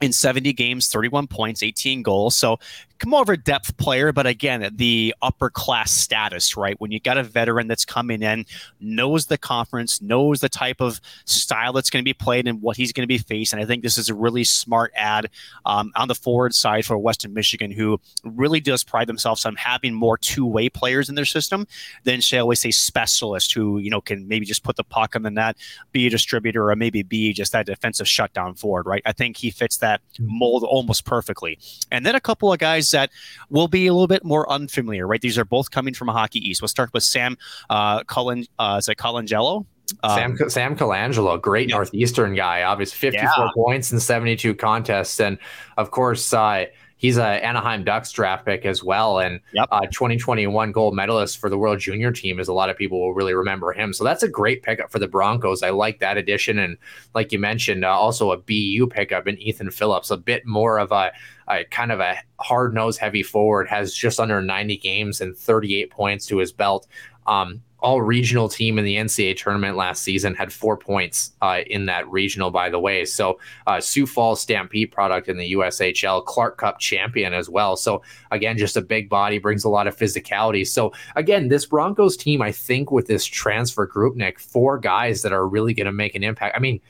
in 0.00 0.12
70 0.12 0.52
games, 0.52 0.88
31 0.88 1.26
points, 1.26 1.62
18 1.62 2.02
goals. 2.02 2.36
So 2.36 2.58
more 3.04 3.22
of 3.22 3.28
a 3.28 3.36
depth 3.36 3.76
player, 3.76 4.12
but 4.12 4.26
again, 4.26 4.70
the 4.74 5.14
upper 5.20 5.50
class 5.50 5.92
status, 5.92 6.56
right? 6.56 6.80
When 6.80 6.90
you 6.90 7.00
got 7.00 7.18
a 7.18 7.22
veteran 7.22 7.66
that's 7.66 7.84
coming 7.84 8.22
in, 8.22 8.46
knows 8.80 9.26
the 9.26 9.36
conference, 9.36 10.00
knows 10.00 10.40
the 10.40 10.48
type 10.48 10.80
of 10.80 11.00
style 11.24 11.72
that's 11.72 11.90
going 11.90 12.02
to 12.02 12.08
be 12.08 12.14
played 12.14 12.46
and 12.46 12.62
what 12.62 12.76
he's 12.76 12.92
going 12.92 13.02
to 13.02 13.08
be 13.08 13.18
facing. 13.18 13.58
I 13.58 13.64
think 13.64 13.82
this 13.82 13.98
is 13.98 14.08
a 14.08 14.14
really 14.14 14.44
smart 14.44 14.92
ad 14.94 15.30
um, 15.64 15.92
on 15.96 16.08
the 16.08 16.14
forward 16.14 16.54
side 16.54 16.86
for 16.86 16.96
Western 16.96 17.34
Michigan, 17.34 17.70
who 17.70 18.00
really 18.24 18.60
does 18.60 18.84
pride 18.84 19.08
themselves 19.08 19.44
on 19.44 19.56
having 19.56 19.92
more 19.92 20.16
two 20.16 20.46
way 20.46 20.68
players 20.68 21.08
in 21.08 21.14
their 21.14 21.24
system 21.24 21.66
than, 22.04 22.20
shall 22.20 22.46
we 22.46 22.56
say, 22.56 22.70
specialists 22.70 23.52
who, 23.52 23.78
you 23.78 23.90
know, 23.90 24.00
can 24.00 24.26
maybe 24.28 24.46
just 24.46 24.62
put 24.62 24.76
the 24.76 24.84
puck 24.84 25.16
on 25.16 25.22
the 25.22 25.30
net, 25.30 25.56
be 25.92 26.06
a 26.06 26.10
distributor, 26.10 26.70
or 26.70 26.76
maybe 26.76 27.02
be 27.02 27.32
just 27.32 27.52
that 27.52 27.66
defensive 27.66 28.08
shutdown 28.08 28.54
forward, 28.54 28.86
right? 28.86 29.02
I 29.04 29.12
think 29.12 29.36
he 29.36 29.50
fits 29.50 29.78
that 29.78 30.00
mold 30.18 30.62
almost 30.62 31.04
perfectly. 31.04 31.58
And 31.90 32.06
then 32.06 32.14
a 32.14 32.20
couple 32.20 32.52
of 32.52 32.58
guys 32.58 32.85
that 32.90 33.10
will 33.50 33.68
be 33.68 33.86
a 33.86 33.92
little 33.92 34.06
bit 34.06 34.24
more 34.24 34.50
unfamiliar, 34.50 35.06
right? 35.06 35.20
These 35.20 35.38
are 35.38 35.44
both 35.44 35.70
coming 35.70 35.94
from 35.94 36.08
Hockey 36.08 36.38
East. 36.38 36.62
We'll 36.62 36.68
start 36.68 36.92
with 36.92 37.04
Sam 37.04 37.36
uh, 37.70 38.04
Cullen. 38.04 38.46
Uh, 38.58 38.76
is 38.78 38.88
it 38.88 38.96
Colangelo? 38.96 39.66
Um, 40.02 40.36
Sam 40.36 40.50
Sam 40.50 40.76
Colangelo, 40.76 41.40
great 41.40 41.68
yeah. 41.68 41.76
Northeastern 41.76 42.34
guy, 42.34 42.62
obviously 42.62 42.98
54 42.98 43.28
yeah. 43.36 43.48
points 43.54 43.92
in 43.92 44.00
72 44.00 44.54
contests, 44.56 45.20
and 45.20 45.38
of 45.76 45.92
course 45.92 46.32
uh, 46.32 46.64
he's 46.96 47.18
a 47.18 47.44
Anaheim 47.44 47.84
Ducks 47.84 48.10
draft 48.10 48.44
pick 48.44 48.64
as 48.64 48.82
well, 48.82 49.18
and 49.18 49.40
yep. 49.52 49.68
uh, 49.70 49.86
2021 49.86 50.72
gold 50.72 50.94
medalist 50.94 51.38
for 51.38 51.48
the 51.48 51.58
World 51.58 51.78
Junior 51.78 52.10
team. 52.10 52.40
As 52.40 52.48
a 52.48 52.52
lot 52.52 52.70
of 52.70 52.76
people 52.76 53.00
will 53.00 53.14
really 53.14 53.34
remember 53.34 53.72
him, 53.72 53.92
so 53.92 54.04
that's 54.04 54.22
a 54.22 54.28
great 54.28 54.62
pickup 54.62 54.90
for 54.90 54.98
the 54.98 55.08
Broncos. 55.08 55.62
I 55.62 55.70
like 55.70 56.00
that 56.00 56.16
addition, 56.16 56.58
and 56.58 56.76
like 57.14 57.32
you 57.32 57.38
mentioned, 57.38 57.84
uh, 57.84 57.90
also 57.90 58.32
a 58.32 58.38
BU 58.38 58.88
pickup 58.90 59.26
in 59.26 59.38
Ethan 59.38 59.70
Phillips, 59.70 60.10
a 60.10 60.16
bit 60.16 60.46
more 60.46 60.78
of 60.78 60.92
a, 60.92 61.12
a 61.48 61.64
kind 61.64 61.92
of 61.92 62.00
a 62.00 62.16
hard 62.40 62.74
nose 62.74 62.98
heavy 62.98 63.22
forward, 63.22 63.68
has 63.68 63.94
just 63.94 64.18
under 64.18 64.40
90 64.40 64.76
games 64.78 65.20
and 65.20 65.36
38 65.36 65.90
points 65.90 66.26
to 66.26 66.38
his 66.38 66.52
belt. 66.52 66.86
Um, 67.26 67.62
all 67.80 68.00
regional 68.00 68.48
team 68.48 68.78
in 68.78 68.84
the 68.84 68.96
NCAA 68.96 69.36
tournament 69.36 69.76
last 69.76 70.02
season 70.02 70.34
had 70.34 70.52
four 70.52 70.76
points 70.76 71.32
uh, 71.42 71.60
in 71.66 71.86
that 71.86 72.08
regional, 72.10 72.50
by 72.50 72.70
the 72.70 72.78
way. 72.78 73.04
So, 73.04 73.38
uh, 73.66 73.80
Sioux 73.80 74.06
Falls 74.06 74.40
Stampede 74.40 74.90
product 74.90 75.28
in 75.28 75.36
the 75.36 75.52
USHL, 75.52 76.24
Clark 76.24 76.58
Cup 76.58 76.78
champion 76.78 77.34
as 77.34 77.50
well. 77.50 77.76
So, 77.76 78.02
again, 78.30 78.56
just 78.56 78.76
a 78.76 78.82
big 78.82 79.08
body 79.08 79.38
brings 79.38 79.64
a 79.64 79.68
lot 79.68 79.86
of 79.86 79.96
physicality. 79.96 80.66
So, 80.66 80.92
again, 81.16 81.48
this 81.48 81.66
Broncos 81.66 82.16
team, 82.16 82.40
I 82.40 82.52
think, 82.52 82.90
with 82.90 83.06
this 83.06 83.24
transfer 83.24 83.86
group, 83.86 84.16
Nick, 84.16 84.40
four 84.40 84.78
guys 84.78 85.22
that 85.22 85.32
are 85.32 85.46
really 85.46 85.74
going 85.74 85.86
to 85.86 85.92
make 85.92 86.14
an 86.14 86.24
impact. 86.24 86.56
I 86.56 86.60
mean, 86.60 86.80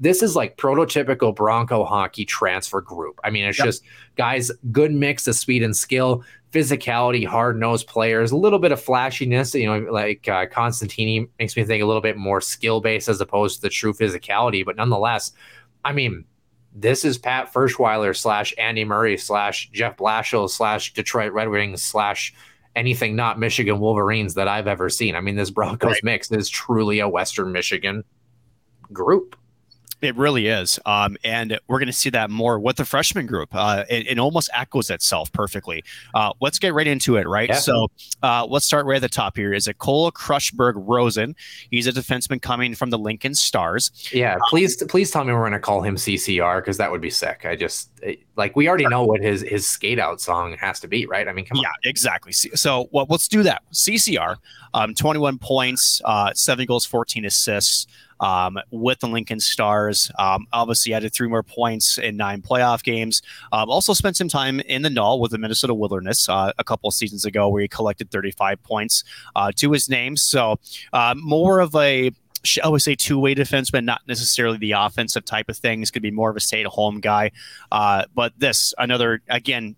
this 0.00 0.22
is 0.22 0.34
like 0.34 0.56
prototypical 0.56 1.34
Bronco 1.34 1.84
hockey 1.84 2.24
transfer 2.24 2.80
group. 2.80 3.20
I 3.22 3.30
mean, 3.30 3.44
it's 3.44 3.58
yep. 3.58 3.66
just 3.66 3.84
guys, 4.16 4.50
good 4.72 4.92
mix 4.92 5.28
of 5.28 5.36
speed 5.36 5.62
and 5.62 5.76
skill, 5.76 6.24
physicality, 6.52 7.26
hard 7.26 7.58
nosed 7.58 7.86
players, 7.86 8.32
a 8.32 8.36
little 8.36 8.58
bit 8.58 8.72
of 8.72 8.82
flashiness. 8.82 9.54
You 9.54 9.66
know, 9.66 9.92
like 9.92 10.28
uh, 10.28 10.46
Costantini 10.46 11.28
makes 11.38 11.56
me 11.56 11.64
think 11.64 11.82
a 11.82 11.86
little 11.86 12.02
bit 12.02 12.16
more 12.16 12.40
skill 12.40 12.80
based 12.80 13.08
as 13.08 13.20
opposed 13.20 13.56
to 13.56 13.62
the 13.62 13.68
true 13.70 13.92
physicality. 13.92 14.64
But 14.64 14.76
nonetheless, 14.76 15.32
I 15.84 15.92
mean, 15.92 16.24
this 16.74 17.04
is 17.04 17.16
Pat 17.16 17.52
Ferschweiler 17.52 18.16
slash 18.16 18.52
Andy 18.58 18.84
Murray 18.84 19.16
slash 19.16 19.70
Jeff 19.72 19.96
Blashill 19.96 20.50
slash 20.50 20.92
Detroit 20.92 21.32
Red 21.32 21.48
Wings 21.48 21.82
slash 21.82 22.34
anything 22.74 23.14
not 23.14 23.38
Michigan 23.38 23.78
Wolverines 23.78 24.34
that 24.34 24.48
I've 24.48 24.66
ever 24.66 24.90
seen. 24.90 25.14
I 25.14 25.20
mean, 25.20 25.36
this 25.36 25.50
Broncos 25.50 25.92
right. 25.92 26.04
mix 26.04 26.32
is 26.32 26.48
truly 26.48 26.98
a 26.98 27.08
Western 27.08 27.52
Michigan 27.52 28.02
group. 28.92 29.36
It 30.00 30.16
really 30.16 30.48
is. 30.48 30.78
Um, 30.86 31.16
and 31.24 31.58
we're 31.68 31.78
going 31.78 31.86
to 31.86 31.92
see 31.92 32.10
that 32.10 32.30
more 32.30 32.58
with 32.58 32.76
the 32.76 32.84
freshman 32.84 33.26
group. 33.26 33.48
Uh, 33.52 33.84
it, 33.88 34.06
it, 34.08 34.18
almost 34.18 34.50
echoes 34.52 34.90
itself 34.90 35.32
perfectly. 35.32 35.84
Uh, 36.14 36.32
let's 36.40 36.58
get 36.58 36.74
right 36.74 36.86
into 36.86 37.16
it, 37.16 37.26
right? 37.26 37.48
Yeah. 37.48 37.56
So 37.56 37.88
uh, 38.22 38.46
let's 38.46 38.66
start 38.66 38.86
right 38.86 38.96
at 38.96 39.02
the 39.02 39.08
top 39.08 39.36
here. 39.36 39.52
Is 39.52 39.68
it 39.68 39.78
Cole 39.78 40.10
Crusberg-Roseen? 40.12 41.34
He's 41.70 41.86
a 41.86 41.92
defenseman 41.92 42.40
coming 42.40 42.74
from 42.74 42.90
the 42.90 42.98
Lincoln 42.98 43.34
Stars. 43.34 43.90
Yeah, 44.12 44.38
please, 44.48 44.82
please 44.84 45.10
tell 45.10 45.24
me 45.24 45.32
we're 45.32 45.40
going 45.40 45.52
to 45.52 45.58
call 45.58 45.82
him 45.82 45.96
CCR 45.96 46.58
because 46.58 46.76
that 46.78 46.90
would 46.90 47.00
be 47.00 47.10
sick. 47.10 47.44
I 47.44 47.56
just 47.56 47.90
like 48.36 48.56
we 48.56 48.68
already 48.68 48.86
know 48.86 49.04
what 49.04 49.20
his 49.20 49.42
his 49.42 49.66
skate 49.66 49.98
out 49.98 50.20
song 50.20 50.56
has 50.58 50.80
to 50.80 50.88
be, 50.88 51.06
right? 51.06 51.28
I 51.28 51.32
mean, 51.32 51.44
come 51.44 51.56
yeah, 51.56 51.68
on. 51.68 51.74
Yeah, 51.84 51.90
exactly. 51.90 52.32
So 52.32 52.88
well, 52.92 53.06
let's 53.08 53.28
do 53.28 53.42
that. 53.44 53.62
CCR, 53.72 54.36
um, 54.74 54.94
21 54.94 55.38
points, 55.38 56.02
uh, 56.04 56.32
seven 56.34 56.66
goals, 56.66 56.84
14 56.84 57.24
assists 57.24 57.86
um, 58.20 58.58
with 58.70 59.00
the 59.00 59.08
Lincoln 59.08 59.40
Stars. 59.40 60.10
Um, 60.18 60.46
obviously, 60.52 60.94
added 60.94 61.12
three 61.12 61.28
more 61.28 61.42
points 61.42 61.98
in 61.98 62.16
nine 62.16 62.42
playoff 62.42 62.82
games. 62.82 63.22
Um, 63.52 63.70
also 63.70 63.92
spent 63.92 64.16
some 64.16 64.28
time 64.28 64.60
in 64.60 64.82
the 64.82 64.90
NAHL 64.90 65.20
with 65.20 65.32
the 65.32 65.38
Minnesota 65.38 65.74
Wilderness 65.74 66.28
uh, 66.28 66.52
a 66.58 66.64
couple 66.64 66.88
of 66.88 66.94
seasons 66.94 67.24
ago, 67.24 67.48
where 67.48 67.62
he 67.62 67.68
collected 67.68 68.10
35 68.10 68.62
points 68.62 69.04
uh, 69.36 69.52
to 69.56 69.72
his 69.72 69.88
name. 69.88 70.16
So 70.16 70.58
uh, 70.92 71.14
more 71.16 71.60
of 71.60 71.74
a 71.74 72.10
I 72.62 72.68
would 72.68 72.82
say 72.82 72.94
two 72.94 73.18
way 73.18 73.34
defenseman, 73.34 73.84
not 73.84 74.02
necessarily 74.06 74.58
the 74.58 74.72
offensive 74.72 75.24
type 75.24 75.48
of 75.48 75.56
things. 75.56 75.90
Could 75.90 76.02
be 76.02 76.10
more 76.10 76.30
of 76.30 76.36
a 76.36 76.40
stay 76.40 76.60
at 76.60 76.66
home 76.66 77.00
guy. 77.00 77.30
Uh, 77.72 78.04
but 78.14 78.32
this, 78.38 78.74
another, 78.78 79.22
again, 79.28 79.76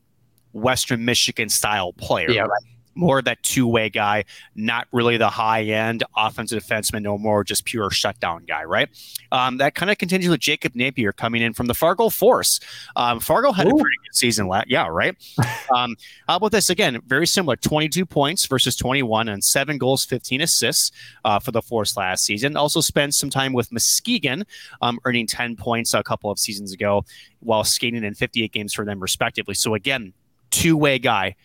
Western 0.52 1.04
Michigan 1.04 1.48
style 1.48 1.92
player. 1.92 2.30
Yeah. 2.30 2.42
Right? 2.42 2.62
More 2.96 3.18
of 3.18 3.24
that 3.26 3.42
two 3.42 3.66
way 3.66 3.88
guy, 3.88 4.24
not 4.54 4.88
really 4.92 5.16
the 5.16 5.28
high 5.28 5.62
end 5.62 6.02
offensive 6.16 6.62
defenseman, 6.62 7.02
no 7.02 7.18
more 7.18 7.44
just 7.44 7.64
pure 7.64 7.90
shutdown 7.90 8.44
guy, 8.46 8.64
right? 8.64 8.88
Um, 9.32 9.58
that 9.58 9.74
kind 9.74 9.90
of 9.90 9.98
continues 9.98 10.30
with 10.30 10.40
Jacob 10.40 10.74
Napier 10.74 11.12
coming 11.12 11.42
in 11.42 11.52
from 11.52 11.66
the 11.66 11.74
Fargo 11.74 12.08
Force. 12.08 12.60
Um, 12.96 13.20
Fargo 13.20 13.52
had 13.52 13.66
Ooh. 13.66 13.70
a 13.70 13.72
pretty 13.72 13.96
good 14.04 14.14
season, 14.14 14.48
last, 14.48 14.68
yeah, 14.68 14.86
right. 14.86 15.16
um, 15.74 15.96
how 16.28 16.36
about 16.36 16.52
this 16.52 16.70
again? 16.70 17.00
Very 17.06 17.26
similar, 17.26 17.56
twenty 17.56 17.88
two 17.88 18.06
points 18.06 18.46
versus 18.46 18.76
twenty 18.76 19.02
one, 19.02 19.28
and 19.28 19.44
seven 19.44 19.78
goals, 19.78 20.04
fifteen 20.04 20.40
assists 20.40 20.90
uh, 21.24 21.38
for 21.38 21.52
the 21.52 21.62
Force 21.62 21.96
last 21.96 22.24
season. 22.24 22.56
Also 22.56 22.80
spent 22.80 23.14
some 23.14 23.30
time 23.30 23.52
with 23.52 23.70
Muskegon, 23.72 24.44
um, 24.80 24.98
earning 25.04 25.26
ten 25.26 25.56
points 25.56 25.94
a 25.94 26.02
couple 26.02 26.30
of 26.30 26.38
seasons 26.38 26.72
ago, 26.72 27.04
while 27.40 27.64
skating 27.64 28.04
in 28.04 28.14
fifty 28.14 28.42
eight 28.42 28.52
games 28.52 28.72
for 28.72 28.84
them 28.84 29.00
respectively. 29.00 29.54
So 29.54 29.74
again, 29.74 30.12
two 30.50 30.76
way 30.76 30.98
guy 30.98 31.36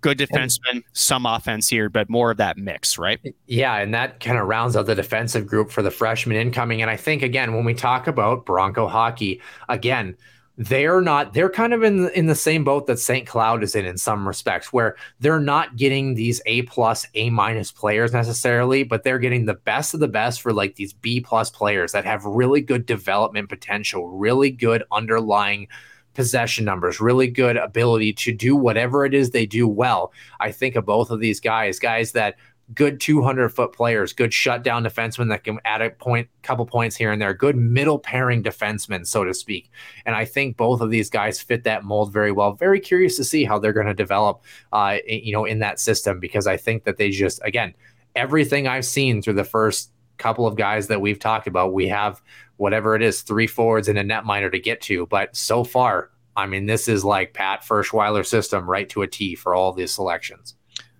good 0.00 0.18
defenseman, 0.18 0.82
some 0.92 1.26
offense 1.26 1.68
here, 1.68 1.88
but 1.88 2.08
more 2.08 2.30
of 2.30 2.36
that 2.38 2.56
mix, 2.56 2.98
right? 2.98 3.20
Yeah, 3.46 3.76
and 3.76 3.92
that 3.94 4.20
kind 4.20 4.38
of 4.38 4.46
rounds 4.46 4.76
out 4.76 4.86
the 4.86 4.94
defensive 4.94 5.46
group 5.46 5.70
for 5.70 5.82
the 5.82 5.90
freshman 5.90 6.36
incoming. 6.36 6.82
And 6.82 6.90
I 6.90 6.96
think 6.96 7.22
again, 7.22 7.54
when 7.54 7.64
we 7.64 7.74
talk 7.74 8.06
about 8.06 8.46
Bronco 8.46 8.88
hockey, 8.88 9.40
again, 9.68 10.16
they're 10.60 11.00
not 11.00 11.32
they're 11.32 11.48
kind 11.48 11.72
of 11.72 11.82
in 11.82 12.10
in 12.10 12.26
the 12.26 12.34
same 12.34 12.64
boat 12.64 12.86
that 12.86 12.98
St. 12.98 13.26
Cloud 13.26 13.62
is 13.62 13.74
in 13.74 13.86
in 13.86 13.96
some 13.96 14.28
respects 14.28 14.70
where 14.74 14.94
they're 15.18 15.40
not 15.40 15.76
getting 15.76 16.14
these 16.14 16.42
A 16.44 16.62
plus 16.62 17.06
A 17.14 17.30
minus 17.30 17.72
players 17.72 18.12
necessarily 18.12 18.82
but 18.82 19.02
they're 19.02 19.18
getting 19.18 19.46
the 19.46 19.54
best 19.54 19.94
of 19.94 20.00
the 20.00 20.08
best 20.08 20.42
for 20.42 20.52
like 20.52 20.74
these 20.74 20.92
B 20.92 21.18
plus 21.18 21.48
players 21.48 21.92
that 21.92 22.04
have 22.04 22.26
really 22.26 22.60
good 22.60 22.84
development 22.84 23.48
potential 23.48 24.10
really 24.10 24.50
good 24.50 24.84
underlying 24.92 25.66
possession 26.14 26.64
numbers, 26.64 27.00
really 27.00 27.28
good 27.28 27.56
ability 27.56 28.12
to 28.12 28.32
do 28.32 28.56
whatever 28.56 29.04
it 29.04 29.14
is 29.14 29.30
they 29.30 29.46
do 29.46 29.68
well. 29.68 30.12
I 30.40 30.50
think 30.52 30.76
of 30.76 30.84
both 30.84 31.10
of 31.10 31.20
these 31.20 31.40
guys, 31.40 31.78
guys 31.78 32.12
that 32.12 32.36
good 32.74 33.00
200 33.00 33.48
foot 33.48 33.72
players, 33.72 34.12
good 34.12 34.32
shutdown 34.32 34.84
defensemen 34.84 35.28
that 35.28 35.44
can 35.44 35.58
add 35.64 35.82
a 35.82 35.90
point, 35.90 36.28
couple 36.42 36.64
points 36.66 36.94
here 36.94 37.10
and 37.10 37.20
there, 37.20 37.34
good 37.34 37.56
middle 37.56 37.98
pairing 37.98 38.42
defensemen, 38.42 39.06
so 39.06 39.24
to 39.24 39.34
speak. 39.34 39.70
And 40.06 40.14
I 40.14 40.24
think 40.24 40.56
both 40.56 40.80
of 40.80 40.90
these 40.90 41.10
guys 41.10 41.40
fit 41.40 41.64
that 41.64 41.84
mold 41.84 42.12
very 42.12 42.32
well. 42.32 42.52
Very 42.52 42.80
curious 42.80 43.16
to 43.16 43.24
see 43.24 43.44
how 43.44 43.58
they're 43.58 43.72
going 43.72 43.86
to 43.86 43.94
develop, 43.94 44.44
uh, 44.72 44.98
you 45.06 45.32
know, 45.32 45.44
in 45.44 45.58
that 45.60 45.80
system 45.80 46.20
because 46.20 46.46
I 46.46 46.56
think 46.56 46.84
that 46.84 46.96
they 46.96 47.10
just, 47.10 47.40
again, 47.44 47.74
everything 48.14 48.68
I've 48.68 48.84
seen 48.84 49.20
through 49.20 49.34
the 49.34 49.44
first 49.44 49.90
couple 50.18 50.46
of 50.46 50.54
guys 50.54 50.86
that 50.88 51.00
we've 51.00 51.18
talked 51.18 51.46
about, 51.46 51.72
we 51.72 51.88
have 51.88 52.22
whatever 52.60 52.94
it 52.94 53.00
is, 53.00 53.22
three 53.22 53.46
forwards 53.46 53.88
and 53.88 53.98
a 53.98 54.04
net 54.04 54.26
minor 54.26 54.50
to 54.50 54.58
get 54.58 54.82
to. 54.82 55.06
But 55.06 55.34
so 55.34 55.64
far, 55.64 56.10
I 56.36 56.46
mean, 56.46 56.66
this 56.66 56.88
is 56.88 57.04
like 57.06 57.32
Pat 57.32 57.64
Ferschweiler 57.64 58.24
system 58.24 58.68
right 58.68 58.86
to 58.90 59.00
a 59.00 59.06
T 59.06 59.34
for 59.34 59.54
all 59.54 59.72
these 59.72 59.92
selections. 59.92 60.54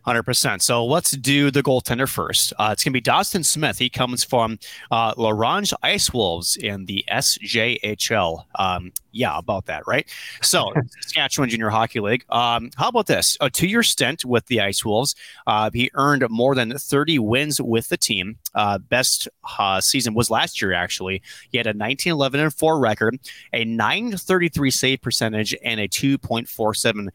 100%. 0.07 0.63
So 0.63 0.85
let's 0.85 1.13
do 1.13 1.51
the 1.51 1.63
goaltender 1.63 2.09
first. 2.09 2.53
Uh, 2.59 2.71
it's 2.73 2.85
going 2.85 2.93
to 2.93 2.97
be 2.97 3.01
Dawson 3.01 3.45
Smith. 3.45 3.79
He 3.79 3.91
comes 3.91 4.25
from 4.25 4.59
uh, 4.91 5.15
La 5.17 5.31
Ronge 5.31 5.73
Ice 5.83 6.13
Wolves 6.13 6.57
in 6.57 6.87
the 6.87 7.05
SJHL. 7.11 8.45
Um, 8.55 8.93
yeah, 9.13 9.37
about 9.37 9.67
that, 9.67 9.87
right? 9.87 10.09
So, 10.43 10.73
Saskatchewan 11.01 11.49
Junior 11.49 11.69
Hockey 11.69 12.01
League. 12.01 12.25
Um, 12.29 12.71
how 12.77 12.89
about 12.89 13.07
this? 13.07 13.37
A 13.41 13.51
two 13.51 13.67
year 13.67 13.83
stint 13.83 14.25
with 14.25 14.47
the 14.47 14.61
Ice 14.61 14.85
Wolves. 14.85 15.15
Uh, 15.47 15.71
he 15.73 15.91
earned 15.95 16.25
more 16.31 16.55
than 16.55 16.77
30 16.77 17.19
wins 17.19 17.61
with 17.61 17.89
the 17.89 17.97
team. 17.97 18.39
Uh, 18.55 18.79
best 18.79 19.29
uh, 19.59 19.81
season 19.81 20.15
was 20.15 20.31
last 20.31 20.63
year, 20.63 20.73
actually. 20.73 21.23
He 21.51 21.59
had 21.59 21.67
a 21.67 21.75
19 21.75 22.13
11 22.13 22.41
and 22.41 22.55
4 22.55 22.79
record, 22.79 23.19
a 23.53 23.65
933 23.65 24.71
save 24.71 25.03
percentage, 25.03 25.55
and 25.65 25.81
a 25.81 25.89
2.47 25.89 27.09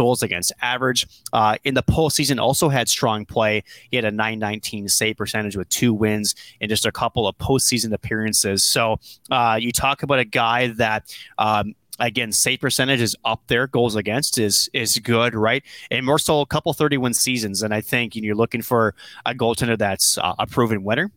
goals 0.00 0.22
against 0.22 0.50
average. 0.62 1.06
Uh, 1.34 1.56
in 1.64 1.74
the 1.74 1.82
postseason, 1.82 2.40
also 2.40 2.70
had 2.70 2.88
strong 2.88 3.26
play. 3.26 3.62
He 3.90 3.96
had 3.96 4.06
a 4.06 4.10
919 4.10 4.88
save 4.88 5.18
percentage 5.18 5.56
with 5.58 5.68
two 5.68 5.92
wins 5.92 6.34
in 6.58 6.70
just 6.70 6.86
a 6.86 6.92
couple 6.92 7.28
of 7.28 7.36
postseason 7.36 7.92
appearances. 7.92 8.64
So 8.64 8.96
uh, 9.30 9.58
you 9.60 9.72
talk 9.72 10.02
about 10.02 10.18
a 10.18 10.24
guy 10.24 10.68
that. 10.68 11.14
Um, 11.38 11.74
Again, 12.02 12.32
save 12.32 12.60
percentage 12.60 13.02
is 13.02 13.14
up 13.26 13.42
there. 13.48 13.66
Goals 13.66 13.94
against 13.94 14.38
is 14.38 14.70
is 14.72 14.98
good, 15.00 15.34
right? 15.34 15.62
And 15.90 16.06
more 16.06 16.18
so, 16.18 16.40
a 16.40 16.46
couple 16.46 16.72
31 16.72 17.12
seasons. 17.12 17.62
And 17.62 17.74
I 17.74 17.82
think 17.82 18.16
you 18.16 18.22
know, 18.22 18.26
you're 18.26 18.34
looking 18.34 18.62
for 18.62 18.94
a 19.26 19.34
goaltender 19.34 19.76
that's 19.76 20.16
uh, 20.16 20.32
a 20.38 20.46
proven 20.46 20.82
winner. 20.82 21.12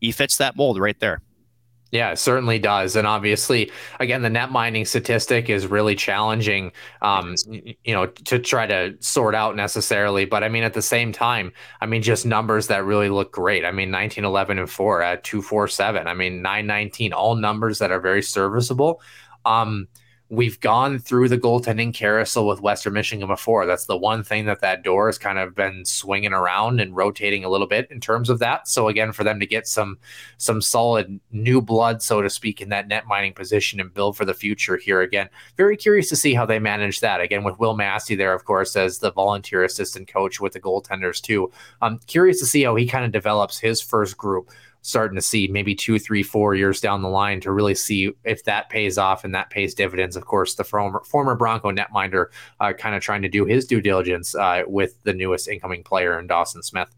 He 0.00 0.10
fits 0.10 0.38
that 0.38 0.56
mold 0.56 0.80
right 0.80 0.98
there. 0.98 1.22
Yeah, 1.94 2.10
it 2.10 2.18
certainly 2.18 2.58
does. 2.58 2.96
And 2.96 3.06
obviously, 3.06 3.70
again, 4.00 4.22
the 4.22 4.28
net 4.28 4.50
mining 4.50 4.84
statistic 4.84 5.48
is 5.48 5.68
really 5.68 5.94
challenging, 5.94 6.72
um, 7.02 7.36
you 7.46 7.94
know, 7.94 8.06
to 8.06 8.40
try 8.40 8.66
to 8.66 8.96
sort 8.98 9.36
out 9.36 9.54
necessarily. 9.54 10.24
But 10.24 10.42
I 10.42 10.48
mean, 10.48 10.64
at 10.64 10.74
the 10.74 10.82
same 10.82 11.12
time, 11.12 11.52
I 11.80 11.86
mean, 11.86 12.02
just 12.02 12.26
numbers 12.26 12.66
that 12.66 12.84
really 12.84 13.10
look 13.10 13.30
great. 13.30 13.64
I 13.64 13.70
mean, 13.70 13.92
19, 13.92 14.24
11, 14.24 14.58
and 14.58 14.68
4 14.68 15.02
at 15.02 15.22
247. 15.22 16.08
I 16.08 16.14
mean, 16.14 16.42
919, 16.42 17.12
all 17.12 17.36
numbers 17.36 17.78
that 17.78 17.92
are 17.92 18.00
very 18.00 18.22
serviceable. 18.22 19.00
Um, 19.44 19.86
we've 20.30 20.58
gone 20.60 20.98
through 20.98 21.28
the 21.28 21.38
goaltending 21.38 21.92
carousel 21.92 22.46
with 22.46 22.60
Western 22.60 22.94
Michigan 22.94 23.28
before. 23.28 23.66
That's 23.66 23.84
the 23.84 23.96
one 23.96 24.22
thing 24.22 24.46
that 24.46 24.60
that 24.60 24.82
door 24.82 25.06
has 25.06 25.18
kind 25.18 25.38
of 25.38 25.54
been 25.54 25.84
swinging 25.84 26.32
around 26.32 26.80
and 26.80 26.96
rotating 26.96 27.44
a 27.44 27.50
little 27.50 27.66
bit 27.66 27.90
in 27.90 28.00
terms 28.00 28.30
of 28.30 28.38
that. 28.38 28.66
So 28.66 28.88
again, 28.88 29.12
for 29.12 29.22
them 29.22 29.38
to 29.40 29.46
get 29.46 29.66
some 29.66 29.98
some 30.38 30.62
solid 30.62 31.20
new 31.30 31.60
blood, 31.60 32.02
so 32.02 32.22
to 32.22 32.30
speak, 32.30 32.60
in 32.60 32.70
that 32.70 32.88
net 32.88 33.06
mining 33.06 33.34
position 33.34 33.80
and 33.80 33.92
build 33.92 34.16
for 34.16 34.24
the 34.24 34.34
future 34.34 34.76
here 34.76 35.02
again. 35.02 35.28
Very 35.56 35.76
curious 35.76 36.08
to 36.08 36.16
see 36.16 36.32
how 36.32 36.46
they 36.46 36.58
manage 36.58 37.00
that. 37.00 37.20
Again, 37.20 37.44
with 37.44 37.58
Will 37.58 37.76
Massey 37.76 38.14
there, 38.14 38.32
of 38.32 38.44
course, 38.44 38.76
as 38.76 38.98
the 38.98 39.12
volunteer 39.12 39.62
assistant 39.62 40.08
coach 40.08 40.40
with 40.40 40.54
the 40.54 40.60
goaltenders 40.60 41.20
too. 41.20 41.52
I'm 41.82 41.98
curious 42.06 42.40
to 42.40 42.46
see 42.46 42.62
how 42.62 42.74
he 42.76 42.86
kind 42.86 43.04
of 43.04 43.12
develops 43.12 43.58
his 43.58 43.80
first 43.80 44.16
group 44.16 44.50
starting 44.84 45.16
to 45.16 45.22
see 45.22 45.48
maybe 45.48 45.74
two, 45.74 45.98
three, 45.98 46.22
four 46.22 46.54
years 46.54 46.78
down 46.78 47.00
the 47.00 47.08
line 47.08 47.40
to 47.40 47.50
really 47.50 47.74
see 47.74 48.12
if 48.22 48.44
that 48.44 48.68
pays 48.68 48.98
off 48.98 49.24
and 49.24 49.34
that 49.34 49.48
pays 49.48 49.74
dividends. 49.74 50.14
Of 50.14 50.26
course, 50.26 50.54
the 50.54 50.62
former 50.62 51.02
former 51.04 51.34
Bronco 51.34 51.72
netminder 51.72 52.26
uh, 52.60 52.74
kind 52.74 52.94
of 52.94 53.02
trying 53.02 53.22
to 53.22 53.28
do 53.28 53.46
his 53.46 53.66
due 53.66 53.80
diligence 53.80 54.34
uh, 54.34 54.62
with 54.66 55.02
the 55.04 55.14
newest 55.14 55.48
incoming 55.48 55.82
player 55.82 56.18
in 56.18 56.26
Dawson 56.26 56.62
Smith. 56.62 56.94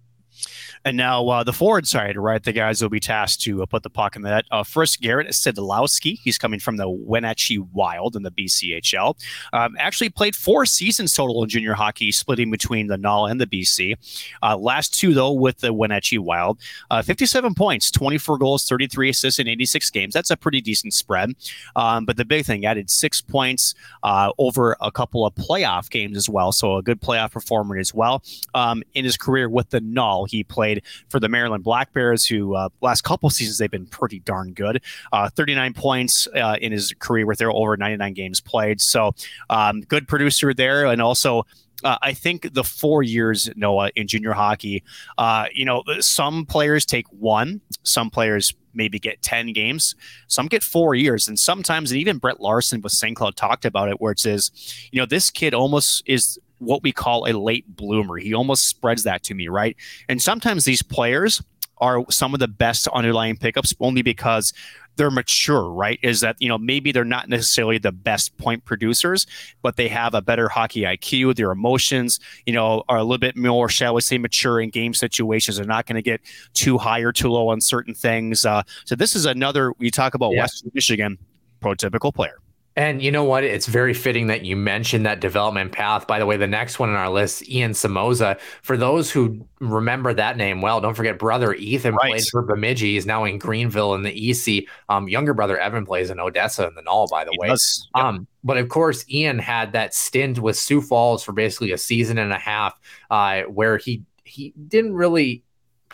And 0.87 0.97
now 0.97 1.27
uh, 1.27 1.43
the 1.43 1.53
forward 1.53 1.89
side, 1.89 2.17
right? 2.17 2.41
The 2.41 2.53
guys 2.53 2.81
will 2.81 2.89
be 2.89 3.01
tasked 3.01 3.43
to 3.43 3.61
uh, 3.61 3.67
put 3.67 3.83
the 3.83 3.91
puck 3.91 4.15
in 4.15 4.23
the 4.23 4.31
net. 4.31 4.45
Uh, 4.53 4.63
first, 4.63 5.01
Garrett 5.01 5.27
Szydlowski. 5.27 6.21
He's 6.21 6.39
coming 6.39 6.61
from 6.61 6.77
the 6.77 6.89
Wenatchee 6.89 7.59
Wild 7.59 8.15
in 8.15 8.23
the 8.23 8.31
BCHL. 8.31 9.17
Um, 9.53 9.75
actually 9.81 10.11
played 10.11 10.37
four 10.37 10.65
seasons 10.65 11.13
total 11.13 11.43
in 11.43 11.49
junior 11.49 11.75
hockey, 11.75 12.13
splitting 12.13 12.53
between 12.53 12.87
the 12.87 12.97
NAHL 12.97 13.29
and 13.29 13.41
the 13.41 13.49
BC. 13.49 13.97
Uh, 14.45 14.57
last 14.57 14.95
two, 14.95 15.13
though, 15.13 15.33
with 15.33 15.59
the 15.59 15.73
Wenatchee 15.73 16.19
Wild. 16.19 16.61
Uh, 16.89 17.03
57 17.03 17.55
points, 17.55 17.91
24 17.91 18.39
goals, 18.39 18.65
33 18.69 19.09
assists 19.09 19.41
in 19.41 19.49
86 19.49 19.91
games. 19.91 20.15
That's 20.15 20.31
a 20.31 20.37
pretty 20.37 20.61
decent 20.61 20.95
spread. 20.95 21.33
Um, 21.75 22.05
but 22.05 22.17
the 22.17 22.25
big 22.25 22.47
thing, 22.47 22.65
added 22.65 22.91
six 22.91 23.21
points 23.21 23.75
uh, 24.05 24.31
over 24.39 24.77
a 24.81 24.93
couple 24.93 25.27
of 25.27 25.35
playoff 25.35 25.91
games 25.91 26.17
as 26.17 26.29
well. 26.29 26.53
So 26.53 26.77
a 26.77 26.83
good 26.83 27.01
playoff 27.01 27.33
performer 27.33 27.77
as 27.77 27.93
well. 27.93 28.23
Um, 28.55 28.85
in 28.95 29.05
his 29.05 29.17
career 29.17 29.49
with 29.49 29.71
the 29.71 29.81
Null, 29.81 30.27
he 30.27 30.45
played 30.45 30.76
played 30.81 31.07
for 31.09 31.21
the 31.21 31.29
Maryland 31.29 31.65
Black 31.65 31.93
Bears, 31.93 32.25
who 32.25 32.55
uh, 32.55 32.69
last 32.81 33.03
couple 33.03 33.29
seasons 33.31 33.59
they've 33.59 33.71
been 33.71 33.87
pretty 33.87 34.21
darn 34.21 34.53
good. 34.53 34.83
Uh, 35.13 35.29
39 35.31 35.75
points 35.75 36.29
uh, 36.35 36.57
in 36.61 36.73
his 36.73 36.93
career 36.99 37.27
with 37.27 37.39
their 37.39 37.51
over 37.51 37.77
99 37.77 38.13
games 38.15 38.41
played. 38.41 38.81
So 38.81 39.13
um, 39.51 39.83
good 39.83 40.09
producer 40.09 40.53
there, 40.55 40.87
and 40.87 41.01
also. 41.01 41.45
Uh, 41.85 41.99
I 42.01 42.15
think 42.15 42.55
the 42.55 42.65
four 42.65 43.03
years 43.03 43.51
Noah 43.55 43.91
in 43.97 44.09
junior 44.09 44.33
hockey, 44.33 44.83
uh, 45.19 45.45
you 45.53 45.67
know, 45.67 45.83
some 46.01 46.47
players 46.47 46.87
take 46.87 47.07
one, 47.11 47.61
some 47.83 48.09
players 48.09 48.55
maybe 48.73 48.99
get 48.99 49.21
10 49.21 49.53
games, 49.53 49.95
some 50.27 50.47
get 50.47 50.63
four 50.63 50.95
years, 50.95 51.29
and 51.29 51.39
sometimes, 51.39 51.91
and 51.91 52.01
even 52.01 52.17
Brett 52.17 52.41
Larson 52.41 52.81
with 52.81 52.93
St. 52.93 53.15
Cloud 53.15 53.37
talked 53.37 53.67
about 53.67 53.91
it, 53.91 54.01
where 54.01 54.11
it 54.11 54.19
says, 54.19 54.51
you 54.91 54.99
know, 54.99 55.05
this 55.05 55.31
kid 55.31 55.53
almost 55.53 56.03
is 56.07 56.39
what 56.59 56.83
we 56.83 56.93
call 56.93 57.29
a 57.29 57.33
late 57.33 57.65
bloomer. 57.77 58.17
He 58.17 58.35
almost 58.35 58.69
spreads 58.69 59.03
that 59.05 59.23
to 59.25 59.35
me, 59.35 59.49
right? 59.49 59.77
And 60.09 60.21
sometimes 60.21 60.65
these 60.65 60.83
players 60.83 61.43
are 61.79 62.05
some 62.11 62.35
of 62.35 62.41
the 62.41 62.49
best 62.49 62.89
underlying 62.89 63.37
pickups 63.37 63.75
only 63.81 64.03
because 64.03 64.53
they're 64.97 65.11
mature, 65.11 65.71
right? 65.71 65.99
Is 66.03 66.21
that, 66.21 66.37
you 66.39 66.49
know, 66.49 66.57
maybe 66.59 66.91
they're 66.91 67.05
not 67.05 67.29
necessarily 67.29 67.79
the 67.79 67.93
best 67.93 68.37
point 68.39 68.65
producers, 68.65 69.27
but 69.63 69.77
they 69.77 69.89
have 69.89 70.15
a 70.15 70.23
better 70.23 70.49
hockey 70.49 70.83
IQ. 70.83 71.37
Their 71.37 71.53
emotions, 71.53 72.19
you 72.47 72.55
know, 72.55 72.83
are 72.89 72.97
a 72.97 73.03
little 73.03 73.19
bit 73.19 73.37
more, 73.37 73.69
shall 73.69 73.95
we 73.95 74.01
say, 74.01 74.17
mature 74.17 74.61
in 74.61 74.71
game 74.71 74.95
situations. 74.95 75.59
They're 75.59 75.67
not 75.67 75.87
going 75.87 75.97
to 75.97 76.03
get 76.03 76.23
too 76.55 76.79
high 76.79 77.01
or 77.01 77.13
too 77.13 77.29
low 77.29 77.49
on 77.49 77.61
certain 77.61 77.95
things. 77.95 78.47
Uh, 78.47 78.63
so 78.87 78.95
this 78.95 79.15
is 79.15 79.27
another, 79.27 79.73
we 79.79 79.91
talk 79.91 80.15
about 80.15 80.33
yeah. 80.33 80.43
West 80.43 80.65
Michigan, 80.73 81.19
prototypical 81.61 82.15
player. 82.15 82.39
And 82.77 83.01
you 83.03 83.11
know 83.11 83.25
what? 83.25 83.43
It's 83.43 83.67
very 83.67 83.95
fitting 83.95 84.27
that 84.27 84.45
you 84.45 84.55
mentioned 84.55 85.07
that 85.07 85.19
development 85.21 85.73
path. 85.73 86.07
By 86.07 86.19
the 86.19 86.27
way, 86.27 86.37
the 86.37 86.47
next 86.47 86.79
one 86.79 86.91
on 86.91 86.95
our 86.95 87.09
list, 87.09 87.49
Ian 87.49 87.73
Somoza. 87.73 88.39
For 88.61 88.77
those 88.77 89.11
who 89.11 89.47
remember 89.61 90.13
that 90.13 90.37
name 90.37 90.61
well, 90.61 90.83
don't 90.83 90.93
forget 90.95 91.19
brother 91.19 91.55
Ethan 91.55 91.95
right. 91.95 92.11
played 92.11 92.25
for 92.31 92.43
Bemidji. 92.43 92.93
He's 92.93 93.07
now 93.07 93.25
in 93.25 93.39
Greenville 93.39 93.95
in 93.95 94.03
the 94.03 94.31
EC. 94.31 94.65
Um, 94.91 95.09
younger 95.09 95.33
brother 95.33 95.59
Evan 95.59 95.87
plays 95.87 96.11
in 96.11 96.21
Odessa 96.21 96.69
in 96.69 96.75
the 96.75 96.83
NAHL, 96.83 97.09
by 97.09 97.25
the 97.25 97.31
he 97.31 97.39
way. 97.39 97.49
Yep. 97.49 97.59
Um, 97.95 98.27
but 98.45 98.59
of 98.59 98.69
course, 98.69 99.09
Ian 99.09 99.39
had 99.39 99.73
that 99.73 99.95
stint 99.95 100.39
with 100.39 100.57
Sioux 100.57 100.83
Falls 100.83 101.25
for 101.25 101.33
basically 101.33 101.73
a 101.73 101.79
season 101.79 102.19
and 102.19 102.33
a 102.33 102.39
half, 102.39 102.79
uh, 103.11 103.43
where 103.45 103.79
he 103.79 104.03
he 104.25 104.53
didn't 104.69 104.93
really 104.93 105.43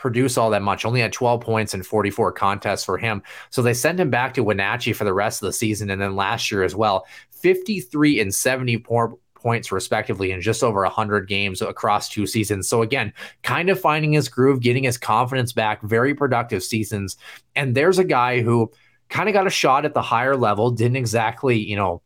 produce 0.03 0.37
all 0.37 0.51
that 0.51 0.63
much. 0.63 0.85
Only 0.85 1.01
had 1.01 1.13
12 1.13 1.41
points 1.41 1.75
in 1.75 1.83
44 1.85 2.33
contests 2.33 2.85
for 2.85 2.99
him. 2.99 3.23
So 3.51 3.63
they 3.63 3.73
sent 3.73 4.01
him 4.01 4.11
back 4.11 4.35
to 4.35 4.43
Wenatchee 4.43 4.93
for 4.93 5.05
the 5.05 5.15
rest 5.15 5.41
of 5.41 5.47
the 5.47 5.53
season. 5.53 5.91
And 5.91 6.03
then 6.03 6.17
last 6.17 6.51
year 6.51 6.65
as 6.65 6.75
well, 6.75 7.07
53 7.31 8.21
and 8.21 8.35
74 8.35 9.17
points 9.35 9.71
respectively 9.71 10.33
in 10.33 10.41
just 10.41 10.65
over 10.65 10.83
100 10.83 11.29
games 11.29 11.63
across 11.63 12.09
two 12.09 12.27
seasons. 12.27 12.69
So 12.69 12.83
again, 12.83 13.13
kind 13.43 13.71
of 13.71 13.81
finding 13.81 14.13
his 14.13 14.29
groove, 14.29 14.61
getting 14.61 14.83
his 14.83 14.99
confidence 14.99 15.53
back, 15.53 15.81
very 15.83 16.15
productive 16.15 16.65
seasons. 16.65 17.17
And 17.55 17.77
there's 17.77 18.01
a 18.01 18.05
guy 18.05 18.41
who 18.41 18.73
kind 19.09 19.29
of 19.29 19.35
got 19.35 19.47
a 19.47 19.51
shot 19.51 19.85
at 19.85 19.95
the 19.95 20.03
higher 20.03 20.37
level, 20.37 20.73
didn't 20.73 20.97
exactly, 20.97 21.59
you 21.59 21.77
know, 21.77 22.03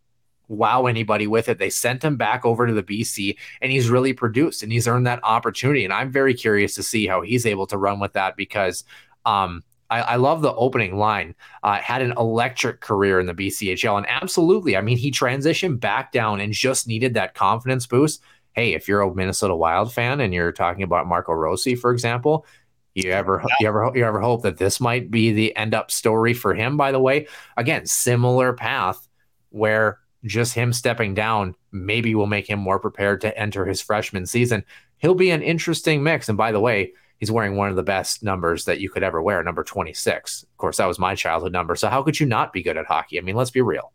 wow 0.48 0.86
anybody 0.86 1.26
with 1.26 1.48
it. 1.48 1.58
They 1.58 1.70
sent 1.70 2.04
him 2.04 2.16
back 2.16 2.44
over 2.44 2.66
to 2.66 2.72
the 2.72 2.82
BC 2.82 3.36
and 3.60 3.72
he's 3.72 3.90
really 3.90 4.12
produced 4.12 4.62
and 4.62 4.72
he's 4.72 4.86
earned 4.86 5.06
that 5.06 5.20
opportunity. 5.22 5.84
And 5.84 5.92
I'm 5.92 6.10
very 6.10 6.34
curious 6.34 6.74
to 6.76 6.82
see 6.82 7.06
how 7.06 7.22
he's 7.22 7.46
able 7.46 7.66
to 7.68 7.78
run 7.78 8.00
with 8.00 8.12
that 8.12 8.36
because 8.36 8.84
um, 9.24 9.64
I, 9.90 10.00
I, 10.00 10.16
love 10.16 10.42
the 10.42 10.54
opening 10.54 10.96
line. 10.96 11.34
Uh, 11.62 11.78
had 11.78 12.02
an 12.02 12.12
electric 12.16 12.80
career 12.80 13.18
in 13.20 13.26
the 13.26 13.34
BCHL. 13.34 13.96
And 13.96 14.06
absolutely, 14.08 14.76
I 14.76 14.80
mean, 14.80 14.98
he 14.98 15.10
transitioned 15.10 15.80
back 15.80 16.12
down 16.12 16.40
and 16.40 16.52
just 16.52 16.86
needed 16.86 17.14
that 17.14 17.34
confidence 17.34 17.86
boost. 17.86 18.22
Hey, 18.54 18.74
if 18.74 18.88
you're 18.88 19.02
a 19.02 19.14
Minnesota 19.14 19.54
Wild 19.54 19.92
fan 19.92 20.20
and 20.20 20.32
you're 20.32 20.52
talking 20.52 20.82
about 20.82 21.06
Marco 21.06 21.32
Rossi, 21.32 21.74
for 21.74 21.90
example, 21.90 22.46
you 22.94 23.10
ever 23.10 23.44
you 23.60 23.68
ever 23.68 23.92
you 23.94 24.04
ever 24.06 24.20
hope 24.20 24.42
that 24.42 24.56
this 24.56 24.80
might 24.80 25.10
be 25.10 25.30
the 25.30 25.54
end 25.54 25.74
up 25.74 25.90
story 25.90 26.32
for 26.32 26.54
him? 26.54 26.78
By 26.78 26.92
the 26.92 26.98
way, 26.98 27.26
again, 27.58 27.84
similar 27.84 28.54
path 28.54 29.06
where 29.50 29.98
just 30.24 30.54
him 30.54 30.72
stepping 30.72 31.14
down 31.14 31.54
maybe 31.72 32.14
will 32.14 32.26
make 32.26 32.48
him 32.48 32.58
more 32.58 32.78
prepared 32.78 33.20
to 33.20 33.38
enter 33.38 33.64
his 33.64 33.80
freshman 33.80 34.26
season. 34.26 34.64
He'll 34.98 35.14
be 35.14 35.30
an 35.30 35.42
interesting 35.42 36.02
mix. 36.02 36.28
And 36.28 36.38
by 36.38 36.52
the 36.52 36.60
way, 36.60 36.92
he's 37.18 37.30
wearing 37.30 37.56
one 37.56 37.70
of 37.70 37.76
the 37.76 37.82
best 37.82 38.22
numbers 38.22 38.64
that 38.64 38.80
you 38.80 38.90
could 38.90 39.02
ever 39.02 39.22
wear, 39.22 39.42
number 39.42 39.62
26. 39.62 40.42
Of 40.42 40.56
course, 40.56 40.78
that 40.78 40.86
was 40.86 40.98
my 40.98 41.14
childhood 41.14 41.52
number. 41.52 41.76
So 41.76 41.88
how 41.88 42.02
could 42.02 42.18
you 42.18 42.26
not 42.26 42.52
be 42.52 42.62
good 42.62 42.76
at 42.76 42.86
hockey? 42.86 43.18
I 43.18 43.22
mean, 43.22 43.36
let's 43.36 43.50
be 43.50 43.62
real. 43.62 43.92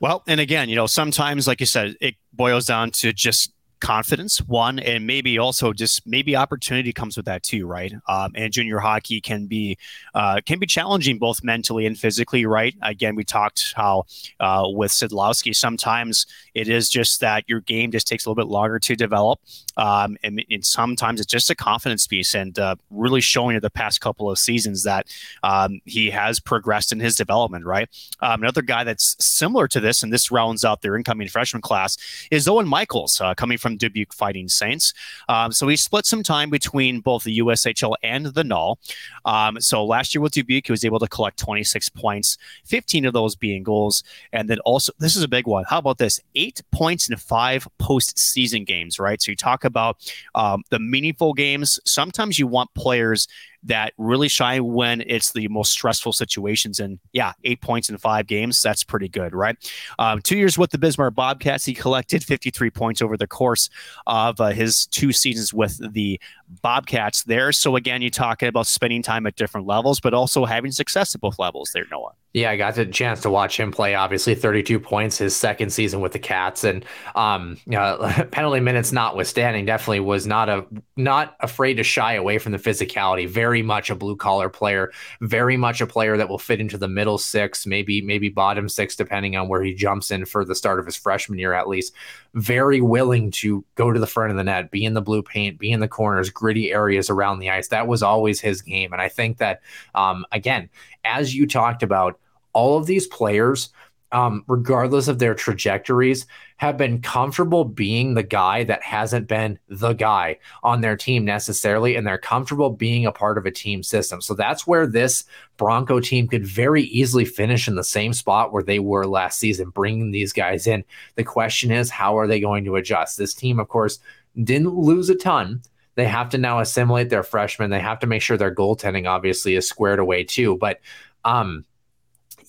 Well, 0.00 0.22
and 0.26 0.40
again, 0.40 0.68
you 0.68 0.76
know, 0.76 0.86
sometimes, 0.86 1.46
like 1.46 1.60
you 1.60 1.66
said, 1.66 1.94
it 2.00 2.14
boils 2.32 2.66
down 2.66 2.90
to 2.92 3.12
just 3.12 3.52
confidence 3.80 4.38
one 4.42 4.78
and 4.78 5.06
maybe 5.06 5.38
also 5.38 5.72
just 5.72 6.06
maybe 6.06 6.36
opportunity 6.36 6.92
comes 6.92 7.16
with 7.16 7.26
that 7.26 7.42
too 7.42 7.66
right? 7.66 7.92
Um, 8.08 8.32
and 8.34 8.52
junior 8.52 8.78
hockey 8.78 9.20
can 9.20 9.46
be 9.46 9.78
uh, 10.14 10.40
can 10.44 10.58
be 10.58 10.66
challenging 10.66 11.18
both 11.18 11.42
mentally 11.42 11.86
and 11.86 11.98
physically 11.98 12.46
right? 12.46 12.74
Again 12.82 13.16
we 13.16 13.24
talked 13.24 13.72
how 13.74 14.04
uh, 14.38 14.64
with 14.66 14.92
Szydlowski 14.92 15.54
sometimes 15.54 16.26
it 16.54 16.68
is 16.68 16.88
just 16.88 17.20
that 17.20 17.44
your 17.48 17.60
game 17.60 17.90
just 17.90 18.06
takes 18.06 18.26
a 18.26 18.28
little 18.28 18.42
bit 18.42 18.50
longer 18.50 18.78
to 18.78 18.94
develop 18.94 19.40
um, 19.76 20.16
and, 20.22 20.44
and, 20.50 20.64
sometimes 20.64 21.20
it's 21.20 21.32
just 21.32 21.50
a 21.50 21.54
confidence 21.54 22.06
piece 22.06 22.34
and 22.34 22.58
uh, 22.58 22.76
really 22.90 23.20
showing 23.20 23.56
it 23.56 23.60
the 23.60 23.70
past 23.70 24.00
couple 24.00 24.30
of 24.30 24.38
seasons 24.38 24.82
that 24.82 25.06
um, 25.42 25.80
he 25.84 26.10
has 26.10 26.38
progressed 26.38 26.92
in 26.92 27.00
his 27.00 27.14
development 27.14 27.64
right? 27.64 27.88
Um, 28.20 28.42
another 28.42 28.62
guy 28.62 28.84
that's 28.84 29.16
similar 29.18 29.66
to 29.68 29.80
this 29.80 30.02
and 30.02 30.12
this 30.12 30.30
rounds 30.30 30.64
out 30.64 30.82
their 30.82 30.96
incoming 30.96 31.28
freshman 31.28 31.62
class 31.62 31.96
is 32.30 32.46
owen 32.46 32.68
michaels 32.68 33.20
uh, 33.20 33.34
coming 33.34 33.58
from 33.58 33.69
from 33.70 33.76
Dubuque 33.76 34.12
Fighting 34.12 34.48
Saints. 34.48 34.92
Um, 35.28 35.52
so 35.52 35.68
he 35.68 35.76
split 35.76 36.06
some 36.06 36.22
time 36.22 36.50
between 36.50 37.00
both 37.00 37.24
the 37.24 37.38
USHL 37.38 37.94
and 38.02 38.26
the 38.26 38.42
NAHL. 38.42 38.76
Um, 39.24 39.60
so 39.60 39.84
last 39.84 40.14
year 40.14 40.22
with 40.22 40.32
Dubuque, 40.32 40.66
he 40.66 40.72
was 40.72 40.84
able 40.84 40.98
to 40.98 41.06
collect 41.06 41.38
26 41.38 41.88
points, 41.90 42.36
15 42.64 43.04
of 43.06 43.12
those 43.12 43.36
being 43.36 43.62
goals. 43.62 44.02
And 44.32 44.50
then 44.50 44.58
also, 44.60 44.92
this 44.98 45.14
is 45.16 45.22
a 45.22 45.28
big 45.28 45.46
one. 45.46 45.64
How 45.68 45.78
about 45.78 45.98
this? 45.98 46.20
Eight 46.34 46.60
points 46.72 47.08
in 47.08 47.16
five 47.16 47.68
postseason 47.80 48.66
games, 48.66 48.98
right? 48.98 49.22
So 49.22 49.30
you 49.30 49.36
talk 49.36 49.64
about 49.64 49.98
um, 50.34 50.64
the 50.70 50.80
meaningful 50.80 51.32
games. 51.32 51.78
Sometimes 51.84 52.38
you 52.38 52.46
want 52.46 52.74
players 52.74 53.28
that 53.64 53.92
really 53.98 54.28
shine 54.28 54.64
when 54.64 55.02
it's 55.06 55.32
the 55.32 55.48
most 55.48 55.72
stressful 55.72 56.12
situations. 56.12 56.80
And 56.80 56.98
yeah, 57.12 57.32
eight 57.44 57.60
points 57.60 57.90
in 57.90 57.98
five 57.98 58.26
games, 58.26 58.60
that's 58.60 58.84
pretty 58.84 59.08
good, 59.08 59.34
right? 59.34 59.56
Um, 59.98 60.20
two 60.22 60.36
years 60.36 60.56
with 60.56 60.70
the 60.70 60.78
Bismarck 60.78 61.14
Bobcats, 61.14 61.64
he 61.64 61.74
collected 61.74 62.24
53 62.24 62.70
points 62.70 63.02
over 63.02 63.16
the 63.16 63.26
course 63.26 63.68
of 64.06 64.40
uh, 64.40 64.48
his 64.48 64.86
two 64.86 65.12
seasons 65.12 65.52
with 65.52 65.92
the 65.92 66.20
Bobcats 66.62 67.24
there. 67.24 67.52
So 67.52 67.76
again, 67.76 68.02
you're 68.02 68.10
talking 68.10 68.48
about 68.48 68.66
spending 68.66 69.02
time 69.02 69.26
at 69.26 69.36
different 69.36 69.66
levels, 69.66 70.00
but 70.00 70.14
also 70.14 70.44
having 70.44 70.72
success 70.72 71.14
at 71.14 71.20
both 71.20 71.38
levels 71.38 71.70
there, 71.72 71.84
Noah. 71.90 72.12
Yeah, 72.32 72.52
I 72.52 72.56
got 72.56 72.76
the 72.76 72.86
chance 72.86 73.22
to 73.22 73.30
watch 73.30 73.58
him 73.58 73.72
play. 73.72 73.96
Obviously, 73.96 74.36
32 74.36 74.78
points 74.78 75.18
his 75.18 75.34
second 75.34 75.70
season 75.70 76.00
with 76.00 76.12
the 76.12 76.20
Cats, 76.20 76.62
and 76.62 76.84
um, 77.16 77.56
you 77.66 77.72
know, 77.72 77.98
penalty 78.30 78.60
minutes 78.60 78.92
notwithstanding, 78.92 79.64
definitely 79.64 79.98
was 79.98 80.28
not 80.28 80.48
a 80.48 80.64
not 80.96 81.34
afraid 81.40 81.74
to 81.74 81.82
shy 81.82 82.14
away 82.14 82.38
from 82.38 82.52
the 82.52 82.58
physicality. 82.58 83.28
Very 83.28 83.62
much 83.62 83.90
a 83.90 83.96
blue 83.96 84.14
collar 84.14 84.48
player, 84.48 84.92
very 85.20 85.56
much 85.56 85.80
a 85.80 85.88
player 85.88 86.16
that 86.16 86.28
will 86.28 86.38
fit 86.38 86.60
into 86.60 86.78
the 86.78 86.86
middle 86.86 87.18
six, 87.18 87.66
maybe 87.66 88.00
maybe 88.00 88.28
bottom 88.28 88.68
six, 88.68 88.94
depending 88.94 89.34
on 89.34 89.48
where 89.48 89.64
he 89.64 89.74
jumps 89.74 90.12
in 90.12 90.24
for 90.24 90.44
the 90.44 90.54
start 90.54 90.78
of 90.78 90.86
his 90.86 90.96
freshman 90.96 91.38
year 91.38 91.52
at 91.52 91.68
least. 91.68 91.92
Very 92.34 92.80
willing 92.80 93.30
to 93.32 93.64
go 93.74 93.90
to 93.90 93.98
the 93.98 94.06
front 94.06 94.30
of 94.30 94.36
the 94.36 94.44
net, 94.44 94.70
be 94.70 94.84
in 94.84 94.94
the 94.94 95.00
blue 95.00 95.22
paint, 95.22 95.58
be 95.58 95.72
in 95.72 95.80
the 95.80 95.88
corners, 95.88 96.30
gritty 96.30 96.72
areas 96.72 97.10
around 97.10 97.40
the 97.40 97.50
ice. 97.50 97.68
That 97.68 97.88
was 97.88 98.02
always 98.02 98.40
his 98.40 98.62
game, 98.62 98.92
and 98.92 99.02
I 99.02 99.08
think 99.08 99.38
that 99.38 99.62
um, 99.94 100.24
again 100.30 100.68
as 101.04 101.34
you 101.34 101.46
talked 101.46 101.82
about, 101.82 102.18
all 102.52 102.76
of 102.76 102.86
these 102.86 103.06
players, 103.06 103.70
um, 104.12 104.44
regardless 104.48 105.08
of 105.08 105.18
their 105.18 105.34
trajectories, 105.34 106.26
have 106.56 106.76
been 106.76 107.00
comfortable 107.00 107.64
being 107.64 108.14
the 108.14 108.22
guy 108.22 108.64
that 108.64 108.82
hasn't 108.82 109.28
been 109.28 109.58
the 109.68 109.92
guy 109.92 110.36
on 110.62 110.80
their 110.80 110.96
team 110.96 111.24
necessarily, 111.24 111.96
and 111.96 112.06
they're 112.06 112.18
comfortable 112.18 112.70
being 112.70 113.06
a 113.06 113.12
part 113.12 113.38
of 113.38 113.46
a 113.46 113.50
team 113.50 113.82
system. 113.82 114.20
So 114.20 114.34
that's 114.34 114.66
where 114.66 114.86
this 114.86 115.24
Bronco 115.56 116.00
team 116.00 116.28
could 116.28 116.46
very 116.46 116.82
easily 116.84 117.24
finish 117.24 117.68
in 117.68 117.76
the 117.76 117.84
same 117.84 118.12
spot 118.12 118.52
where 118.52 118.62
they 118.62 118.78
were 118.78 119.06
last 119.06 119.38
season, 119.38 119.70
bringing 119.70 120.10
these 120.10 120.32
guys 120.32 120.66
in. 120.66 120.84
The 121.14 121.24
question 121.24 121.70
is, 121.70 121.90
how 121.90 122.18
are 122.18 122.26
they 122.26 122.40
going 122.40 122.64
to 122.64 122.76
adjust? 122.76 123.16
This 123.16 123.34
team, 123.34 123.60
of 123.60 123.68
course, 123.68 123.98
didn't 124.42 124.74
lose 124.74 125.08
a 125.08 125.14
ton. 125.14 125.62
They 125.94 126.06
have 126.06 126.30
to 126.30 126.38
now 126.38 126.60
assimilate 126.60 127.10
their 127.10 127.22
freshmen. 127.22 127.70
They 127.70 127.80
have 127.80 127.98
to 128.00 128.06
make 128.06 128.22
sure 128.22 128.36
their 128.36 128.54
goaltending 128.54 129.08
obviously 129.08 129.54
is 129.54 129.68
squared 129.68 129.98
away 129.98 130.24
too. 130.24 130.56
But 130.56 130.80
um, 131.24 131.64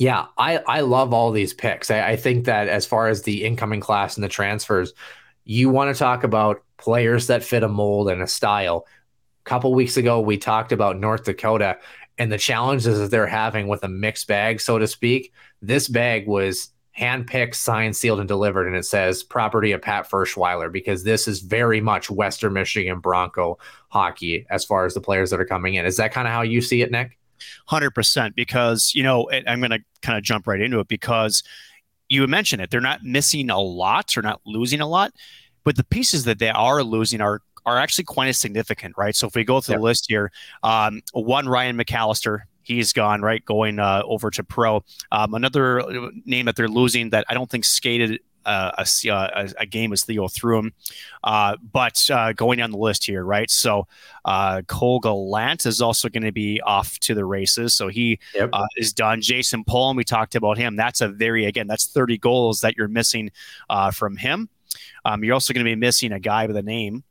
yeah, 0.01 0.25
I 0.35 0.57
I 0.65 0.81
love 0.81 1.13
all 1.13 1.29
these 1.29 1.53
picks. 1.53 1.91
I, 1.91 2.13
I 2.13 2.15
think 2.15 2.45
that 2.45 2.67
as 2.67 2.87
far 2.87 3.07
as 3.07 3.21
the 3.21 3.43
incoming 3.45 3.81
class 3.81 4.17
and 4.17 4.23
the 4.23 4.29
transfers, 4.29 4.93
you 5.43 5.69
want 5.69 5.95
to 5.95 5.99
talk 5.99 6.23
about 6.23 6.63
players 6.77 7.27
that 7.27 7.43
fit 7.43 7.61
a 7.61 7.67
mold 7.67 8.09
and 8.09 8.19
a 8.19 8.25
style. 8.25 8.87
A 9.45 9.49
couple 9.49 9.71
weeks 9.75 9.97
ago, 9.97 10.19
we 10.19 10.39
talked 10.39 10.71
about 10.71 10.97
North 10.97 11.25
Dakota 11.25 11.77
and 12.17 12.31
the 12.31 12.39
challenges 12.39 12.97
that 12.97 13.11
they're 13.11 13.27
having 13.27 13.67
with 13.67 13.83
a 13.83 13.87
mixed 13.87 14.27
bag, 14.27 14.59
so 14.59 14.79
to 14.79 14.87
speak. 14.87 15.33
This 15.61 15.87
bag 15.87 16.27
was 16.27 16.69
handpicked, 16.97 17.53
signed, 17.53 17.95
sealed, 17.95 18.19
and 18.19 18.27
delivered. 18.27 18.65
And 18.65 18.75
it 18.75 18.85
says 18.87 19.21
property 19.21 19.71
of 19.71 19.83
Pat 19.83 20.09
Ferschweiler 20.09 20.71
because 20.71 21.03
this 21.03 21.27
is 21.27 21.41
very 21.41 21.79
much 21.79 22.09
Western 22.09 22.53
Michigan 22.53 23.01
Bronco 23.01 23.59
hockey 23.89 24.47
as 24.49 24.65
far 24.65 24.85
as 24.85 24.95
the 24.95 25.01
players 25.01 25.29
that 25.29 25.39
are 25.39 25.45
coming 25.45 25.75
in. 25.75 25.85
Is 25.85 25.97
that 25.97 26.11
kind 26.11 26.27
of 26.27 26.33
how 26.33 26.41
you 26.41 26.59
see 26.59 26.81
it, 26.81 26.89
Nick? 26.89 27.19
100% 27.69 28.35
because, 28.35 28.91
you 28.93 29.03
know, 29.03 29.29
I'm 29.47 29.59
going 29.59 29.71
to 29.71 29.79
kind 30.01 30.17
of 30.17 30.23
jump 30.23 30.47
right 30.47 30.61
into 30.61 30.79
it 30.79 30.87
because 30.87 31.43
you 32.09 32.25
mentioned 32.27 32.61
it. 32.61 32.69
They're 32.69 32.81
not 32.81 33.03
missing 33.03 33.49
a 33.49 33.59
lot 33.59 34.17
or 34.17 34.21
not 34.21 34.41
losing 34.45 34.81
a 34.81 34.87
lot, 34.87 35.13
but 35.63 35.77
the 35.77 35.83
pieces 35.83 36.25
that 36.25 36.39
they 36.39 36.49
are 36.49 36.83
losing 36.83 37.21
are 37.21 37.41
are 37.65 37.77
actually 37.77 38.05
quite 38.05 38.27
as 38.27 38.39
significant, 38.39 38.95
right? 38.97 39.15
So 39.15 39.27
if 39.27 39.35
we 39.35 39.43
go 39.43 39.61
through 39.61 39.73
yep. 39.73 39.79
the 39.79 39.83
list 39.83 40.05
here, 40.09 40.31
um, 40.63 41.01
one 41.13 41.47
Ryan 41.47 41.77
McAllister, 41.77 42.39
he's 42.63 42.91
gone 42.91 43.21
right 43.21 43.43
going 43.45 43.79
uh, 43.79 44.01
over 44.05 44.31
to 44.31 44.43
pro. 44.43 44.83
Um, 45.11 45.33
another 45.35 45.83
name 46.25 46.45
that 46.47 46.55
they're 46.55 46.67
losing 46.67 47.11
that 47.11 47.25
I 47.29 47.33
don't 47.33 47.49
think 47.49 47.65
skated 47.65 48.13
uh, 48.13 48.19
a, 48.45 48.85
a, 49.05 49.49
a, 49.59 49.65
game 49.65 49.93
as 49.93 50.03
Theo 50.03 50.27
threw 50.27 50.59
him. 50.59 50.73
Uh, 51.23 51.57
but 51.71 52.09
uh, 52.09 52.33
going 52.33 52.57
down 52.57 52.71
the 52.71 52.77
list 52.77 53.05
here, 53.05 53.23
right? 53.23 53.49
So 53.49 53.87
uh, 54.25 54.61
Cole 54.67 54.99
Gallant 54.99 55.65
is 55.65 55.81
also 55.81 56.09
going 56.09 56.23
to 56.23 56.31
be 56.31 56.61
off 56.61 56.97
to 56.99 57.13
the 57.13 57.25
races. 57.25 57.75
So 57.75 57.87
he 57.87 58.19
yep. 58.33 58.49
uh, 58.53 58.67
is 58.77 58.93
done. 58.93 59.21
Jason 59.21 59.63
Polin, 59.63 59.95
we 59.95 60.03
talked 60.03 60.35
about 60.35 60.57
him. 60.57 60.75
That's 60.75 61.01
a 61.01 61.07
very, 61.07 61.45
again, 61.45 61.67
that's 61.67 61.87
30 61.87 62.17
goals 62.17 62.61
that 62.61 62.77
you're 62.77 62.87
missing 62.87 63.31
uh, 63.69 63.91
from 63.91 64.17
him. 64.17 64.49
Um, 65.05 65.23
you're 65.23 65.33
also 65.33 65.53
going 65.53 65.65
to 65.65 65.69
be 65.69 65.75
missing 65.75 66.11
a 66.11 66.19
guy 66.19 66.47
with 66.47 66.55
a 66.55 66.61
name 66.61 67.03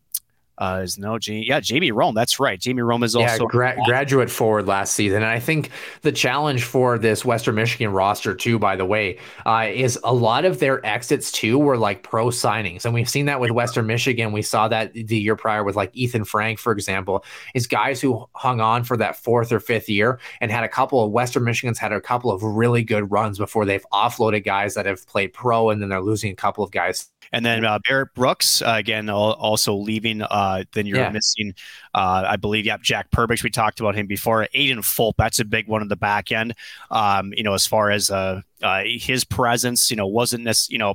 uh, 0.60 0.80
is 0.84 0.98
no 0.98 1.18
G. 1.18 1.44
Yeah, 1.46 1.60
Jamie 1.60 1.90
Rome. 1.90 2.14
That's 2.14 2.38
right. 2.38 2.60
Jamie 2.60 2.82
Rome 2.82 3.02
is 3.02 3.16
also 3.16 3.44
yeah, 3.44 3.48
gra- 3.48 3.76
graduate 3.86 4.30
forward 4.30 4.66
last 4.66 4.94
season, 4.94 5.16
and 5.16 5.26
I 5.26 5.40
think 5.40 5.70
the 6.02 6.12
challenge 6.12 6.64
for 6.64 6.98
this 6.98 7.24
Western 7.24 7.54
Michigan 7.54 7.92
roster 7.92 8.34
too, 8.34 8.58
by 8.58 8.76
the 8.76 8.84
way, 8.84 9.18
uh, 9.46 9.68
is 9.72 9.98
a 10.04 10.12
lot 10.12 10.44
of 10.44 10.60
their 10.60 10.84
exits 10.86 11.32
too 11.32 11.58
were 11.58 11.78
like 11.78 12.02
pro 12.02 12.26
signings, 12.26 12.84
and 12.84 12.92
we've 12.92 13.08
seen 13.08 13.26
that 13.26 13.40
with 13.40 13.50
Western 13.50 13.86
Michigan. 13.86 14.32
We 14.32 14.42
saw 14.42 14.68
that 14.68 14.92
the 14.92 15.18
year 15.18 15.34
prior 15.34 15.64
with 15.64 15.76
like 15.76 15.90
Ethan 15.94 16.24
Frank, 16.24 16.58
for 16.58 16.72
example, 16.72 17.24
is 17.54 17.66
guys 17.66 18.00
who 18.00 18.28
hung 18.34 18.60
on 18.60 18.84
for 18.84 18.98
that 18.98 19.16
fourth 19.16 19.52
or 19.52 19.60
fifth 19.60 19.88
year 19.88 20.20
and 20.42 20.50
had 20.50 20.62
a 20.62 20.68
couple 20.68 21.02
of 21.02 21.10
Western 21.10 21.44
Michigans 21.44 21.78
had 21.78 21.92
a 21.92 22.00
couple 22.00 22.30
of 22.30 22.42
really 22.42 22.82
good 22.82 23.10
runs 23.10 23.38
before 23.38 23.64
they've 23.64 23.86
offloaded 23.92 24.44
guys 24.44 24.74
that 24.74 24.84
have 24.84 25.06
played 25.06 25.32
pro, 25.32 25.70
and 25.70 25.80
then 25.80 25.88
they're 25.88 26.02
losing 26.02 26.30
a 26.30 26.36
couple 26.36 26.62
of 26.62 26.70
guys 26.70 27.08
and 27.32 27.44
then 27.44 27.64
uh, 27.64 27.78
Barrett 27.86 28.14
Brooks, 28.14 28.60
uh, 28.62 28.74
again, 28.76 29.08
also 29.08 29.74
leaving. 29.74 30.22
Uh, 30.22 30.64
then 30.72 30.86
you're 30.86 30.98
yeah. 30.98 31.10
missing, 31.10 31.54
uh, 31.94 32.24
I 32.26 32.36
believe, 32.36 32.66
yep, 32.66 32.82
Jack 32.82 33.10
Perbix. 33.10 33.42
We 33.42 33.50
talked 33.50 33.80
about 33.80 33.94
him 33.94 34.06
before. 34.06 34.48
Aiden 34.54 34.78
Fulp, 34.78 35.14
that's 35.16 35.38
a 35.38 35.44
big 35.44 35.68
one 35.68 35.82
in 35.82 35.88
the 35.88 35.96
back 35.96 36.32
end. 36.32 36.54
Um, 36.90 37.32
you 37.36 37.42
know, 37.42 37.54
as 37.54 37.66
far 37.66 37.90
as 37.90 38.10
uh, 38.10 38.42
uh, 38.62 38.82
his 38.84 39.24
presence, 39.24 39.90
you 39.90 39.96
know, 39.96 40.06
wasn't 40.06 40.44
this, 40.44 40.68
you 40.70 40.78
know, 40.78 40.94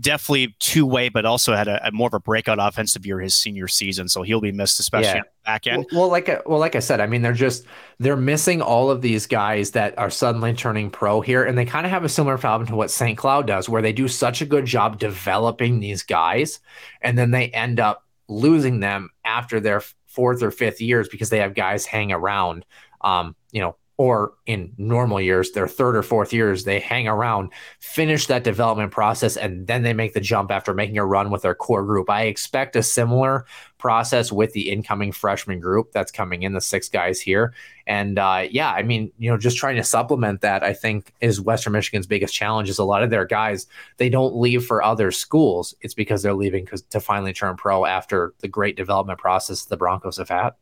definitely 0.00 0.54
two 0.58 0.86
way, 0.86 1.08
but 1.08 1.24
also 1.24 1.54
had 1.54 1.68
a, 1.68 1.88
a, 1.88 1.92
more 1.92 2.06
of 2.06 2.14
a 2.14 2.20
breakout 2.20 2.58
offensive 2.60 3.04
year 3.04 3.20
his 3.20 3.34
senior 3.34 3.68
season. 3.68 4.08
So 4.08 4.22
he'll 4.22 4.40
be 4.40 4.52
missed, 4.52 4.78
especially 4.80 5.18
yeah. 5.18 5.22
back 5.44 5.66
end. 5.66 5.86
Well, 5.90 6.02
well, 6.02 6.10
like 6.10 6.28
well, 6.46 6.58
like 6.58 6.76
I 6.76 6.80
said, 6.80 7.00
I 7.00 7.06
mean, 7.06 7.22
they're 7.22 7.32
just 7.32 7.66
they're 7.98 8.16
missing 8.16 8.62
all 8.62 8.90
of 8.90 9.02
these 9.02 9.26
guys 9.26 9.72
that 9.72 9.98
are 9.98 10.10
suddenly 10.10 10.54
turning 10.54 10.90
pro 10.90 11.20
here, 11.20 11.44
and 11.44 11.56
they 11.56 11.64
kind 11.64 11.86
of 11.86 11.90
have 11.90 12.04
a 12.04 12.08
similar 12.08 12.38
problem 12.38 12.68
to 12.68 12.76
what 12.76 12.90
St. 12.90 13.18
Cloud 13.18 13.46
does, 13.46 13.68
where 13.68 13.82
they 13.82 13.92
do 13.92 14.08
such 14.08 14.40
a 14.40 14.46
good 14.46 14.66
job 14.66 14.98
developing 14.98 15.80
these 15.80 16.02
guys, 16.02 16.60
and 17.00 17.18
then 17.18 17.30
they 17.30 17.48
end 17.48 17.80
up 17.80 18.06
losing 18.28 18.80
them 18.80 19.10
after 19.24 19.60
their 19.60 19.82
fourth 20.06 20.42
or 20.42 20.50
fifth 20.50 20.80
years 20.80 21.08
because 21.08 21.30
they 21.30 21.38
have 21.38 21.54
guys 21.54 21.86
hang 21.86 22.12
around. 22.12 22.64
Um, 23.00 23.34
you 23.50 23.60
know, 23.60 23.76
or 23.98 24.32
in 24.46 24.72
normal 24.78 25.20
years, 25.20 25.52
their 25.52 25.68
third 25.68 25.96
or 25.96 26.02
fourth 26.02 26.32
years, 26.32 26.64
they 26.64 26.80
hang 26.80 27.06
around, 27.06 27.52
finish 27.78 28.26
that 28.26 28.42
development 28.42 28.90
process, 28.90 29.36
and 29.36 29.66
then 29.66 29.82
they 29.82 29.92
make 29.92 30.14
the 30.14 30.20
jump 30.20 30.50
after 30.50 30.72
making 30.72 30.98
a 30.98 31.04
run 31.04 31.30
with 31.30 31.42
their 31.42 31.54
core 31.54 31.84
group. 31.84 32.08
I 32.08 32.22
expect 32.22 32.74
a 32.74 32.82
similar 32.82 33.46
process 33.78 34.32
with 34.32 34.52
the 34.52 34.70
incoming 34.70 35.12
freshman 35.12 35.60
group 35.60 35.92
that's 35.92 36.10
coming 36.10 36.42
in, 36.42 36.52
the 36.52 36.60
six 36.60 36.88
guys 36.88 37.20
here. 37.20 37.52
And 37.86 38.18
uh, 38.18 38.46
yeah, 38.50 38.70
I 38.70 38.82
mean, 38.82 39.12
you 39.18 39.30
know, 39.30 39.36
just 39.36 39.56
trying 39.56 39.76
to 39.76 39.84
supplement 39.84 40.40
that, 40.40 40.62
I 40.62 40.72
think, 40.72 41.12
is 41.20 41.40
Western 41.40 41.74
Michigan's 41.74 42.06
biggest 42.06 42.34
challenge. 42.34 42.70
Is 42.70 42.78
a 42.78 42.84
lot 42.84 43.02
of 43.02 43.10
their 43.10 43.26
guys 43.26 43.66
they 43.96 44.08
don't 44.08 44.36
leave 44.36 44.64
for 44.64 44.82
other 44.82 45.10
schools. 45.10 45.74
It's 45.80 45.94
because 45.94 46.22
they're 46.22 46.32
leaving 46.34 46.64
because 46.64 46.82
to 46.82 47.00
finally 47.00 47.32
turn 47.32 47.56
pro 47.56 47.84
after 47.84 48.34
the 48.38 48.48
great 48.48 48.76
development 48.76 49.18
process 49.18 49.64
the 49.64 49.76
Broncos 49.76 50.16
have 50.16 50.28
had. 50.28 50.52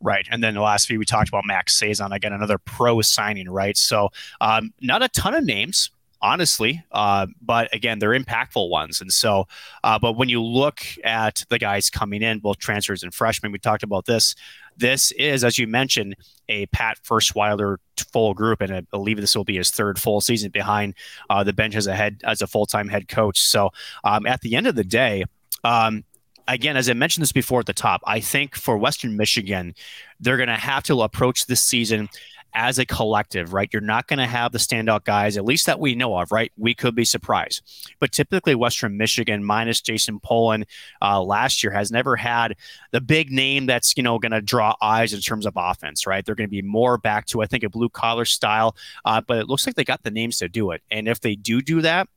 Right. 0.00 0.26
And 0.30 0.42
then 0.42 0.54
the 0.54 0.62
last 0.62 0.86
few 0.86 0.98
we 0.98 1.04
talked 1.04 1.28
about 1.28 1.44
Max 1.44 1.78
Sasson, 1.78 2.10
again, 2.14 2.32
another 2.32 2.56
pro 2.58 3.02
signing, 3.02 3.50
right? 3.50 3.76
So 3.76 4.08
um, 4.40 4.72
not 4.80 5.02
a 5.02 5.08
ton 5.08 5.34
of 5.34 5.44
names, 5.44 5.90
honestly. 6.22 6.82
Uh, 6.90 7.26
but 7.40 7.72
again, 7.74 7.98
they're 7.98 8.18
impactful 8.18 8.70
ones. 8.70 9.00
And 9.00 9.12
so, 9.12 9.46
uh, 9.84 9.98
but 9.98 10.16
when 10.16 10.28
you 10.28 10.42
look 10.42 10.80
at 11.04 11.44
the 11.48 11.58
guys 11.58 11.90
coming 11.90 12.22
in, 12.22 12.38
both 12.38 12.58
transfers 12.58 13.02
and 13.02 13.12
freshmen, 13.12 13.52
we 13.52 13.58
talked 13.58 13.82
about 13.82 14.06
this. 14.06 14.34
This 14.76 15.12
is, 15.12 15.44
as 15.44 15.58
you 15.58 15.66
mentioned, 15.66 16.16
a 16.48 16.66
Pat 16.66 16.98
Ferschweiler 17.02 17.76
full 18.12 18.32
group, 18.32 18.62
and 18.62 18.72
I 18.72 18.80
believe 18.80 19.20
this 19.20 19.36
will 19.36 19.44
be 19.44 19.56
his 19.56 19.70
third 19.70 19.98
full 19.98 20.20
season 20.22 20.50
behind 20.50 20.94
uh, 21.28 21.44
the 21.44 21.52
bench 21.52 21.76
as 21.76 21.86
a 21.86 21.94
head 21.94 22.22
as 22.24 22.40
a 22.40 22.46
full 22.46 22.64
time 22.64 22.88
head 22.88 23.06
coach. 23.06 23.40
So, 23.40 23.70
um, 24.04 24.26
at 24.26 24.40
the 24.40 24.56
end 24.56 24.66
of 24.66 24.76
the 24.76 24.84
day, 24.84 25.24
um, 25.64 26.04
again, 26.54 26.76
as 26.76 26.88
I 26.88 26.94
mentioned 26.94 27.22
this 27.22 27.32
before 27.32 27.60
at 27.60 27.66
the 27.66 27.72
top, 27.72 28.02
I 28.06 28.20
think 28.20 28.56
for 28.56 28.76
Western 28.76 29.16
Michigan, 29.16 29.74
they're 30.18 30.36
going 30.36 30.48
to 30.48 30.54
have 30.54 30.82
to 30.84 31.02
approach 31.02 31.46
this 31.46 31.62
season 31.62 32.08
as 32.52 32.80
a 32.80 32.86
collective, 32.86 33.52
right? 33.52 33.68
You're 33.72 33.80
not 33.80 34.08
going 34.08 34.18
to 34.18 34.26
have 34.26 34.50
the 34.50 34.58
standout 34.58 35.04
guys, 35.04 35.36
at 35.36 35.44
least 35.44 35.66
that 35.66 35.78
we 35.78 35.94
know 35.94 36.18
of, 36.18 36.32
right? 36.32 36.50
We 36.56 36.74
could 36.74 36.96
be 36.96 37.04
surprised. 37.04 37.62
But 38.00 38.10
typically, 38.10 38.56
Western 38.56 38.96
Michigan, 38.96 39.44
minus 39.44 39.80
Jason 39.80 40.18
Polin 40.18 40.64
uh, 41.00 41.22
last 41.22 41.62
year, 41.62 41.72
has 41.72 41.92
never 41.92 42.16
had 42.16 42.56
the 42.90 43.00
big 43.00 43.30
name 43.30 43.66
that's, 43.66 43.94
you 43.96 44.02
know, 44.02 44.18
going 44.18 44.32
to 44.32 44.40
draw 44.40 44.74
eyes 44.82 45.12
in 45.12 45.20
terms 45.20 45.46
of 45.46 45.52
offense, 45.56 46.06
right? 46.06 46.26
They're 46.26 46.34
going 46.34 46.48
to 46.48 46.50
be 46.50 46.62
more 46.62 46.98
back 46.98 47.26
to, 47.26 47.40
I 47.40 47.46
think, 47.46 47.62
a 47.62 47.70
blue 47.70 47.88
collar 47.88 48.24
style. 48.24 48.74
Uh, 49.04 49.20
but 49.20 49.38
it 49.38 49.48
looks 49.48 49.64
like 49.66 49.76
they 49.76 49.84
got 49.84 50.02
the 50.02 50.10
names 50.10 50.38
to 50.38 50.48
do 50.48 50.72
it. 50.72 50.82
And 50.90 51.06
if 51.06 51.20
they 51.20 51.36
do 51.36 51.62
do 51.62 51.82
that, 51.82 52.08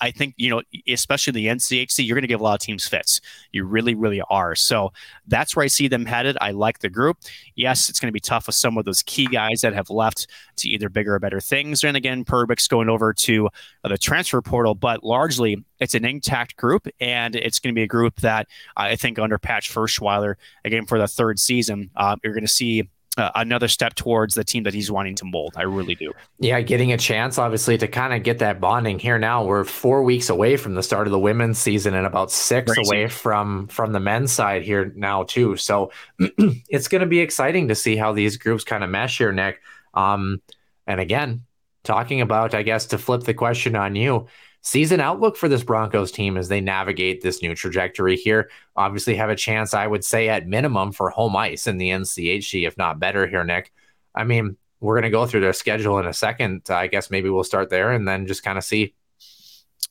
I 0.00 0.10
think, 0.10 0.34
you 0.36 0.50
know, 0.50 0.62
especially 0.88 1.32
the 1.32 1.46
NCHC, 1.46 2.06
you're 2.06 2.16
going 2.16 2.22
to 2.22 2.28
give 2.28 2.40
a 2.40 2.44
lot 2.44 2.54
of 2.54 2.60
teams 2.60 2.88
fits. 2.88 3.20
You 3.52 3.64
really, 3.64 3.94
really 3.94 4.20
are. 4.30 4.54
So 4.54 4.92
that's 5.26 5.54
where 5.54 5.64
I 5.64 5.68
see 5.68 5.88
them 5.88 6.06
headed. 6.06 6.36
I 6.40 6.50
like 6.50 6.80
the 6.80 6.88
group. 6.88 7.18
Yes, 7.54 7.88
it's 7.88 8.00
going 8.00 8.08
to 8.08 8.12
be 8.12 8.20
tough 8.20 8.46
with 8.46 8.56
some 8.56 8.76
of 8.78 8.84
those 8.84 9.02
key 9.02 9.26
guys 9.26 9.60
that 9.60 9.74
have 9.74 9.90
left 9.90 10.26
to 10.56 10.68
either 10.68 10.88
bigger 10.88 11.14
or 11.14 11.18
better 11.18 11.40
things. 11.40 11.84
And 11.84 11.96
again, 11.96 12.24
Perbix 12.24 12.68
going 12.68 12.88
over 12.88 13.12
to 13.12 13.46
uh, 13.84 13.88
the 13.88 13.98
transfer 13.98 14.42
portal, 14.42 14.74
but 14.74 15.04
largely 15.04 15.64
it's 15.78 15.94
an 15.94 16.04
intact 16.04 16.56
group. 16.56 16.88
And 17.00 17.36
it's 17.36 17.60
going 17.60 17.74
to 17.74 17.78
be 17.78 17.84
a 17.84 17.88
group 17.88 18.20
that 18.20 18.48
I 18.76 18.96
think 18.96 19.18
under 19.18 19.38
Pat 19.38 19.62
Ferschweiler, 19.62 20.34
again, 20.64 20.86
for 20.86 20.98
the 20.98 21.08
third 21.08 21.38
season, 21.38 21.90
uh, 21.96 22.16
you're 22.24 22.34
going 22.34 22.44
to 22.44 22.48
see 22.48 22.88
uh, 23.16 23.30
another 23.34 23.68
step 23.68 23.94
towards 23.94 24.34
the 24.34 24.44
team 24.44 24.64
that 24.64 24.74
he's 24.74 24.90
wanting 24.90 25.14
to 25.16 25.24
mold. 25.24 25.54
I 25.56 25.62
really 25.62 25.94
do. 25.94 26.12
Yeah, 26.38 26.60
getting 26.60 26.92
a 26.92 26.98
chance, 26.98 27.38
obviously, 27.38 27.78
to 27.78 27.88
kind 27.88 28.12
of 28.12 28.22
get 28.22 28.40
that 28.40 28.60
bonding 28.60 28.98
here 28.98 29.18
now. 29.18 29.44
We're 29.44 29.64
four 29.64 30.02
weeks 30.02 30.28
away 30.28 30.56
from 30.56 30.74
the 30.74 30.82
start 30.82 31.06
of 31.06 31.12
the 31.12 31.18
women's 31.18 31.58
season 31.58 31.94
and 31.94 32.06
about 32.06 32.30
six 32.30 32.72
Crazy. 32.72 32.88
away 32.88 33.08
from 33.08 33.68
from 33.68 33.92
the 33.92 34.00
men's 34.00 34.32
side 34.32 34.62
here 34.62 34.92
now 34.96 35.22
too. 35.22 35.56
So 35.56 35.92
it's 36.18 36.88
going 36.88 37.00
to 37.00 37.06
be 37.06 37.20
exciting 37.20 37.68
to 37.68 37.74
see 37.74 37.96
how 37.96 38.12
these 38.12 38.36
groups 38.36 38.64
kind 38.64 38.84
of 38.84 38.90
mesh 38.90 39.18
here, 39.18 39.32
Nick. 39.32 39.60
Um, 39.94 40.42
and 40.86 41.00
again, 41.00 41.42
talking 41.84 42.20
about, 42.20 42.54
I 42.54 42.62
guess, 42.62 42.86
to 42.86 42.98
flip 42.98 43.22
the 43.22 43.34
question 43.34 43.76
on 43.76 43.96
you, 43.96 44.26
season 44.66 44.98
outlook 44.98 45.36
for 45.36 45.48
this 45.48 45.62
Broncos 45.62 46.10
team 46.10 46.36
as 46.36 46.48
they 46.48 46.60
navigate 46.60 47.22
this 47.22 47.40
new 47.40 47.54
trajectory 47.54 48.16
here. 48.16 48.50
Obviously, 48.74 49.14
have 49.14 49.30
a 49.30 49.36
chance, 49.36 49.72
I 49.72 49.86
would 49.86 50.04
say, 50.04 50.28
at 50.28 50.48
minimum 50.48 50.90
for 50.90 51.08
home 51.08 51.36
ice 51.36 51.68
in 51.68 51.78
the 51.78 51.90
NCHC, 51.90 52.66
if 52.66 52.76
not 52.76 52.98
better 52.98 53.28
here, 53.28 53.44
Nick. 53.44 53.72
I 54.12 54.24
mean, 54.24 54.56
we're 54.80 54.94
going 54.94 55.04
to 55.04 55.10
go 55.10 55.24
through 55.24 55.42
their 55.42 55.52
schedule 55.52 56.00
in 56.00 56.06
a 56.06 56.12
second. 56.12 56.62
I 56.68 56.88
guess 56.88 57.10
maybe 57.10 57.30
we'll 57.30 57.44
start 57.44 57.70
there 57.70 57.92
and 57.92 58.08
then 58.08 58.26
just 58.26 58.42
kind 58.42 58.58
of 58.58 58.64
see. 58.64 58.94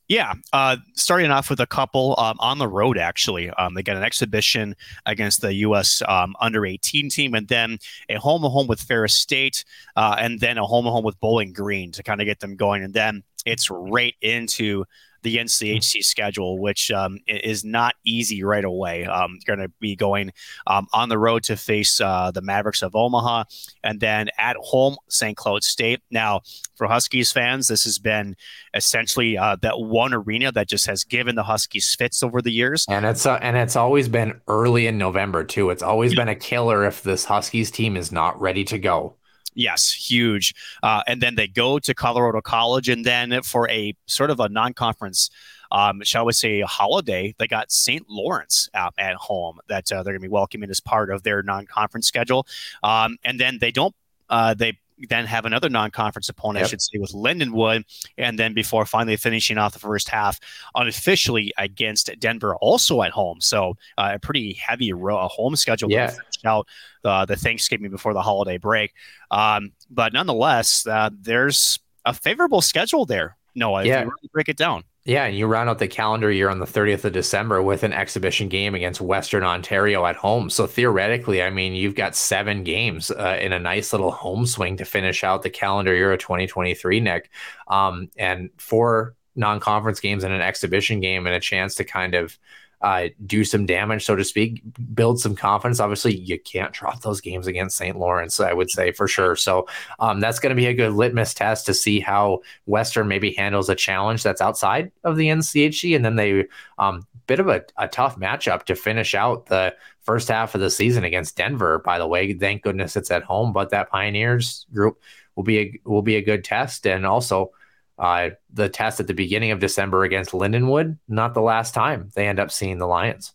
Yeah, 0.08 0.34
uh, 0.52 0.76
starting 0.94 1.30
off 1.30 1.48
with 1.50 1.58
a 1.58 1.66
couple 1.66 2.14
um, 2.18 2.36
on 2.38 2.58
the 2.58 2.68
road. 2.68 2.98
Actually, 2.98 3.50
um, 3.50 3.74
they 3.74 3.82
got 3.82 3.96
an 3.96 4.04
exhibition 4.04 4.76
against 5.06 5.40
the 5.40 5.52
U.S. 5.54 6.02
Um, 6.06 6.36
under 6.38 6.64
18 6.64 7.08
team, 7.08 7.34
and 7.34 7.48
then 7.48 7.78
a 8.08 8.16
home 8.16 8.42
home 8.42 8.68
with 8.68 8.80
Ferris 8.80 9.14
State, 9.14 9.64
uh, 9.96 10.16
and 10.20 10.38
then 10.38 10.58
a 10.58 10.64
home 10.64 10.84
home 10.84 11.02
with 11.02 11.18
Bowling 11.18 11.52
Green 11.52 11.90
to 11.92 12.04
kind 12.04 12.20
of 12.20 12.26
get 12.26 12.38
them 12.38 12.54
going, 12.54 12.84
and 12.84 12.94
then 12.94 13.24
it's 13.46 13.70
right 13.70 14.14
into 14.20 14.84
the 15.26 15.38
NCHC 15.38 16.04
schedule, 16.04 16.56
which 16.56 16.92
um, 16.92 17.18
is 17.26 17.64
not 17.64 17.96
easy 18.04 18.44
right 18.44 18.64
away. 18.64 19.06
Um, 19.06 19.40
going 19.44 19.58
to 19.58 19.68
be 19.80 19.96
going 19.96 20.32
um, 20.68 20.86
on 20.92 21.08
the 21.08 21.18
road 21.18 21.42
to 21.44 21.56
face 21.56 22.00
uh, 22.00 22.30
the 22.30 22.42
Mavericks 22.42 22.80
of 22.80 22.94
Omaha, 22.94 23.42
and 23.82 23.98
then 23.98 24.28
at 24.38 24.56
home 24.60 24.96
St. 25.08 25.36
Cloud 25.36 25.64
State. 25.64 26.00
Now, 26.12 26.42
for 26.76 26.86
Huskies 26.86 27.32
fans, 27.32 27.66
this 27.66 27.82
has 27.82 27.98
been 27.98 28.36
essentially 28.72 29.36
uh, 29.36 29.56
that 29.62 29.80
one 29.80 30.14
arena 30.14 30.52
that 30.52 30.68
just 30.68 30.86
has 30.86 31.02
given 31.02 31.34
the 31.34 31.42
Huskies 31.42 31.92
fits 31.92 32.22
over 32.22 32.40
the 32.40 32.52
years. 32.52 32.86
And 32.88 33.04
it's 33.04 33.26
uh, 33.26 33.40
and 33.42 33.56
it's 33.56 33.74
always 33.74 34.08
been 34.08 34.40
early 34.46 34.86
in 34.86 34.96
November 34.96 35.42
too. 35.42 35.70
It's 35.70 35.82
always 35.82 36.12
yeah. 36.12 36.20
been 36.20 36.28
a 36.28 36.36
killer 36.36 36.84
if 36.84 37.02
this 37.02 37.24
Huskies 37.24 37.72
team 37.72 37.96
is 37.96 38.12
not 38.12 38.40
ready 38.40 38.62
to 38.62 38.78
go. 38.78 39.16
Yes, 39.56 39.90
huge. 39.90 40.54
Uh, 40.82 41.02
and 41.06 41.20
then 41.20 41.34
they 41.34 41.48
go 41.48 41.78
to 41.78 41.94
Colorado 41.94 42.42
College, 42.42 42.90
and 42.90 43.04
then 43.04 43.42
for 43.42 43.68
a 43.70 43.94
sort 44.06 44.30
of 44.30 44.38
a 44.38 44.50
non-conference, 44.50 45.30
um, 45.72 46.02
shall 46.04 46.26
we 46.26 46.34
say, 46.34 46.60
holiday, 46.60 47.34
they 47.38 47.46
got 47.46 47.72
St. 47.72 48.04
Lawrence 48.08 48.68
uh, 48.74 48.90
at 48.98 49.14
home 49.14 49.58
that 49.68 49.90
uh, 49.90 50.02
they're 50.02 50.12
going 50.12 50.20
to 50.20 50.28
be 50.28 50.28
welcoming 50.28 50.68
as 50.68 50.78
part 50.78 51.10
of 51.10 51.22
their 51.22 51.42
non-conference 51.42 52.06
schedule. 52.06 52.46
Um, 52.82 53.16
and 53.24 53.40
then 53.40 53.58
they 53.58 53.72
don't. 53.72 53.94
Uh, 54.28 54.52
they 54.54 54.78
then 55.08 55.26
have 55.26 55.44
another 55.44 55.68
non-conference 55.68 56.28
opponent, 56.28 56.62
yep. 56.62 56.66
I 56.66 56.68
should 56.70 56.82
say, 56.82 56.98
with 56.98 57.12
Lindenwood, 57.12 57.84
and 58.16 58.38
then 58.38 58.54
before 58.54 58.86
finally 58.86 59.16
finishing 59.16 59.58
off 59.58 59.72
the 59.72 59.78
first 59.78 60.08
half 60.08 60.40
unofficially 60.74 61.52
against 61.58 62.10
Denver, 62.18 62.56
also 62.56 63.02
at 63.02 63.10
home. 63.10 63.40
So 63.40 63.76
uh, 63.98 64.12
a 64.14 64.18
pretty 64.18 64.54
heavy 64.54 64.92
ro- 64.92 65.28
home 65.28 65.56
schedule. 65.56 65.90
Yeah. 65.90 66.14
Out 66.44 66.68
uh, 67.04 67.24
the 67.24 67.34
Thanksgiving 67.34 67.90
before 67.90 68.12
the 68.12 68.22
holiday 68.22 68.58
break, 68.58 68.92
um, 69.30 69.72
but 69.90 70.12
nonetheless, 70.12 70.86
uh, 70.86 71.10
there's 71.12 71.78
a 72.04 72.14
favorable 72.14 72.60
schedule 72.60 73.04
there. 73.04 73.36
No, 73.54 73.78
yeah. 73.80 74.00
really 74.00 74.30
break 74.32 74.48
it 74.48 74.56
down. 74.56 74.84
Yeah, 75.06 75.26
and 75.26 75.38
you 75.38 75.46
round 75.46 75.70
out 75.70 75.78
the 75.78 75.86
calendar 75.86 76.32
year 76.32 76.48
on 76.48 76.58
the 76.58 76.66
30th 76.66 77.04
of 77.04 77.12
December 77.12 77.62
with 77.62 77.84
an 77.84 77.92
exhibition 77.92 78.48
game 78.48 78.74
against 78.74 79.00
Western 79.00 79.44
Ontario 79.44 80.04
at 80.04 80.16
home. 80.16 80.50
So 80.50 80.66
theoretically, 80.66 81.44
I 81.44 81.50
mean, 81.50 81.74
you've 81.74 81.94
got 81.94 82.16
seven 82.16 82.64
games 82.64 83.12
uh, 83.12 83.38
in 83.40 83.52
a 83.52 83.60
nice 83.60 83.92
little 83.92 84.10
home 84.10 84.46
swing 84.46 84.76
to 84.78 84.84
finish 84.84 85.22
out 85.22 85.44
the 85.44 85.50
calendar 85.50 85.94
year 85.94 86.12
of 86.12 86.18
2023, 86.18 86.98
Nick. 86.98 87.30
Um, 87.68 88.10
and 88.16 88.50
four 88.56 89.14
non-conference 89.36 90.00
games 90.00 90.24
and 90.24 90.34
an 90.34 90.40
exhibition 90.40 90.98
game 90.98 91.24
and 91.28 91.36
a 91.36 91.40
chance 91.40 91.76
to 91.76 91.84
kind 91.84 92.16
of 92.16 92.36
uh, 92.82 93.08
do 93.24 93.44
some 93.44 93.66
damage, 93.66 94.04
so 94.04 94.16
to 94.16 94.24
speak, 94.24 94.62
build 94.94 95.18
some 95.18 95.34
confidence. 95.34 95.80
Obviously, 95.80 96.14
you 96.14 96.38
can't 96.38 96.72
drop 96.72 97.00
those 97.00 97.20
games 97.20 97.46
against 97.46 97.76
St. 97.76 97.98
Lawrence, 97.98 98.38
I 98.38 98.52
would 98.52 98.70
say 98.70 98.92
for 98.92 99.08
sure. 99.08 99.34
So 99.36 99.66
um, 99.98 100.20
that's 100.20 100.38
going 100.38 100.50
to 100.50 100.60
be 100.60 100.66
a 100.66 100.74
good 100.74 100.92
litmus 100.92 101.34
test 101.34 101.66
to 101.66 101.74
see 101.74 102.00
how 102.00 102.40
Western 102.66 103.08
maybe 103.08 103.32
handles 103.32 103.68
a 103.68 103.74
challenge 103.74 104.22
that's 104.22 104.40
outside 104.40 104.92
of 105.04 105.16
the 105.16 105.28
NCHC. 105.28 105.96
And 105.96 106.04
then 106.04 106.16
they, 106.16 106.44
um, 106.78 107.06
bit 107.26 107.40
of 107.40 107.48
a, 107.48 107.64
a 107.78 107.88
tough 107.88 108.18
matchup 108.18 108.64
to 108.64 108.74
finish 108.74 109.14
out 109.14 109.46
the 109.46 109.74
first 110.02 110.28
half 110.28 110.54
of 110.54 110.60
the 110.60 110.70
season 110.70 111.04
against 111.04 111.36
Denver. 111.36 111.78
By 111.78 111.98
the 111.98 112.06
way, 112.06 112.32
thank 112.34 112.62
goodness 112.62 112.96
it's 112.96 113.10
at 113.10 113.24
home, 113.24 113.52
but 113.52 113.70
that 113.70 113.90
Pioneers 113.90 114.66
group 114.72 115.00
will 115.34 115.44
be 115.44 115.58
a, 115.58 115.80
will 115.84 116.02
be 116.02 116.16
a 116.16 116.22
good 116.22 116.44
test. 116.44 116.86
And 116.86 117.06
also, 117.06 117.52
uh, 117.98 118.30
the 118.52 118.68
test 118.68 119.00
at 119.00 119.06
the 119.06 119.14
beginning 119.14 119.50
of 119.50 119.60
December 119.60 120.04
against 120.04 120.32
Lindenwood, 120.32 120.98
not 121.08 121.34
the 121.34 121.40
last 121.40 121.74
time 121.74 122.10
they 122.14 122.26
end 122.26 122.38
up 122.38 122.50
seeing 122.50 122.78
the 122.78 122.86
Lions. 122.86 123.32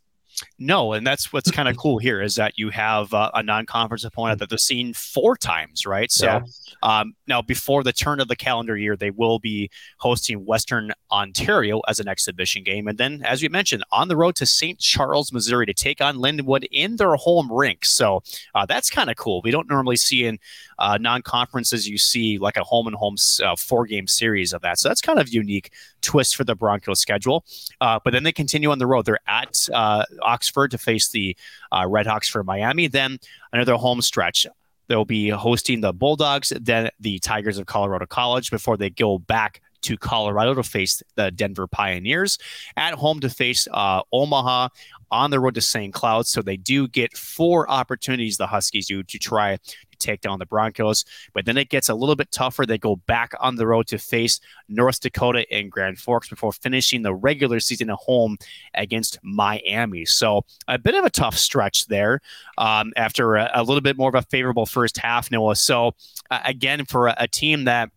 No, 0.58 0.94
and 0.94 1.06
that's 1.06 1.34
what's 1.34 1.52
kind 1.52 1.68
of 1.68 1.78
cool 1.82 1.98
here 1.98 2.22
is 2.22 2.36
that 2.36 2.58
you 2.58 2.70
have 2.70 3.14
uh, 3.14 3.32
a 3.34 3.44
non-conference 3.44 4.04
opponent 4.04 4.40
that 4.40 4.50
they've 4.50 4.60
seen 4.60 4.94
four 4.94 5.36
times, 5.36 5.86
right? 5.86 6.12
So 6.12 6.26
yeah. 6.26 6.42
um, 6.84 7.14
now, 7.28 7.42
before 7.42 7.84
the 7.84 7.94
turn 7.94 8.20
of 8.20 8.28
the 8.28 8.36
calendar 8.36 8.78
year, 8.78 8.96
they 8.96 9.12
will 9.12 9.40
be 9.40 9.70
hosting 9.98 10.46
Western 10.46 10.92
Ontario 11.12 11.82
as 11.88 12.00
an 12.00 12.08
exhibition 12.08 12.64
game, 12.64 12.88
and 12.88 12.98
then, 12.98 13.24
as 13.26 13.42
we 13.42 13.50
mentioned, 13.50 13.84
on 13.92 14.08
the 14.08 14.18
road 14.18 14.36
to 14.36 14.46
St. 14.46 14.80
Charles, 14.80 15.32
Missouri, 15.32 15.66
to 15.66 15.74
take 15.74 16.02
on 16.02 16.18
Lindenwood 16.18 16.66
in 16.72 16.96
their 16.96 17.16
home 17.16 17.52
rink. 17.52 17.86
So 17.86 18.24
uh, 18.56 18.66
that's 18.66 18.90
kind 18.90 19.10
of 19.10 19.16
cool. 19.16 19.42
We 19.44 19.52
don't 19.52 19.70
normally 19.70 19.98
see 19.98 20.26
in 20.26 20.40
uh, 20.80 20.98
non-conferences 21.00 21.88
you 21.88 21.98
see 21.98 22.38
like 22.38 22.58
a 22.58 22.64
home 22.64 22.88
and 22.88 22.96
home 22.96 23.16
uh, 23.44 23.56
four-game 23.56 24.08
series 24.08 24.54
of 24.54 24.62
that. 24.62 24.80
So 24.80 24.90
that's 24.90 25.02
kind 25.02 25.20
of 25.20 25.30
unique 25.30 25.72
twist 26.02 26.36
for 26.36 26.44
the 26.44 26.56
Broncos 26.56 27.00
schedule. 27.00 27.46
Uh, 27.80 28.00
but 28.04 28.12
then 28.12 28.24
they 28.24 28.32
continue 28.32 28.72
on 28.72 28.80
the 28.80 28.88
road. 28.88 29.06
They're 29.06 29.20
at 29.28 29.56
uh, 29.74 30.06
Oxford 30.22 30.72
to 30.72 30.78
face 30.78 31.10
the 31.10 31.36
uh, 31.72 31.86
Red 31.88 32.08
Hawks 32.08 32.30
for 32.30 32.44
Miami. 32.44 32.88
Then 32.88 33.20
another 33.54 33.76
home 33.76 34.02
stretch. 34.02 34.48
They'll 34.88 35.06
be 35.06 35.30
hosting 35.30 35.80
the 35.80 35.94
Bulldogs, 35.94 36.52
then 36.60 36.90
the 37.00 37.20
Tigers 37.20 37.58
of 37.58 37.66
Colorado 37.66 38.06
College 38.06 38.52
before 38.52 38.76
they 38.76 38.90
go 38.90 39.20
back 39.20 39.62
to 39.84 39.98
Colorado 39.98 40.54
to 40.54 40.64
face 40.64 41.02
the 41.16 41.32
Denver 41.32 41.68
Pioneers, 41.68 42.38
at 42.78 42.94
home 42.94 43.20
to 43.22 43.30
face 43.30 43.68
uh, 43.72 44.02
Omaha, 44.12 44.70
on 45.10 45.30
the 45.30 45.40
road 45.40 45.56
to 45.56 45.62
St. 45.62 45.94
Cloud. 45.94 46.28
So 46.28 46.42
they 46.42 46.58
do 46.58 46.88
get 46.88 47.18
four 47.18 47.70
opportunities, 47.70 48.38
the 48.38 48.48
Huskies 48.48 48.88
do, 48.88 49.04
to 49.04 49.20
try 49.20 49.58
take 50.02 50.22
down 50.22 50.40
the 50.40 50.46
Broncos. 50.46 51.06
But 51.34 51.46
then 51.46 51.58
it 51.58 51.70
gets 51.70 51.90
a 51.90 51.96
little 51.96 52.16
bit 52.16 52.32
tougher. 52.32 52.66
They 52.66 52.78
go 52.78 52.96
back 52.96 53.34
on 53.40 53.56
the 53.56 53.68
road 53.68 53.88
to 53.88 53.98
face 53.98 54.40
North 54.68 55.00
Dakota 55.00 55.46
and 55.52 55.72
Grand 55.72 56.00
Forks 56.00 56.30
before 56.30 56.52
finishing 56.52 57.02
the 57.02 57.14
regular 57.14 57.60
season 57.60 57.90
at 57.90 57.98
home 57.98 58.38
against 58.74 59.20
Miami. 59.24 60.06
So 60.06 60.46
a 60.68 60.78
bit 60.78 60.96
of 60.96 61.06
a 61.06 61.10
tough 61.10 61.38
stretch 61.38 61.88
there 61.88 62.22
um, 62.58 62.94
after 62.96 63.36
a, 63.36 63.50
a, 63.54 63.64
little 63.64 63.82
bit 63.82 63.98
more 63.98 64.10
of 64.10 64.16
a 64.16 64.24
favorable 64.24 64.66
first 64.66 64.98
half, 64.98 65.32
Noah. 65.32 65.56
So 65.56 65.94
uh, 66.30 66.40
again, 66.46 66.86
for 66.86 67.08
a, 67.08 67.16
a 67.18 67.28
team 67.28 67.66
that 67.66 67.90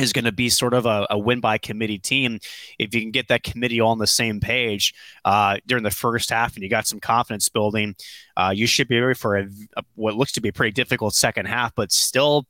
is 0.00 0.12
going 0.12 0.24
to 0.24 0.32
be 0.32 0.48
sort 0.48 0.74
of 0.74 0.86
a, 0.86 1.06
a, 1.10 1.18
win 1.18 1.40
by 1.40 1.58
committee 1.58 1.98
team. 1.98 2.38
If 2.78 2.94
you 2.94 3.00
can 3.00 3.10
get 3.10 3.28
that 3.28 3.42
committee 3.42 3.80
all 3.80 3.90
on 3.90 3.98
the 3.98 4.06
same 4.06 4.40
page 4.40 4.94
uh, 5.24 5.58
during 5.66 5.84
the 5.84 5.90
first 5.90 6.30
half 6.30 6.54
and 6.54 6.62
you 6.62 6.68
got 6.68 6.86
some 6.86 7.00
confidence 7.00 7.48
building, 7.48 7.94
uh, 8.36 8.52
you 8.54 8.66
should 8.66 8.88
be 8.88 8.98
ready 8.98 9.14
for 9.14 9.36
a, 9.36 9.48
a, 9.76 9.82
what 9.94 10.16
looks 10.16 10.32
to 10.32 10.40
be 10.40 10.48
a 10.48 10.52
pretty 10.52 10.72
difficult 10.72 11.14
second 11.14 11.46
half, 11.46 11.74
but 11.74 11.92
still 11.92 12.46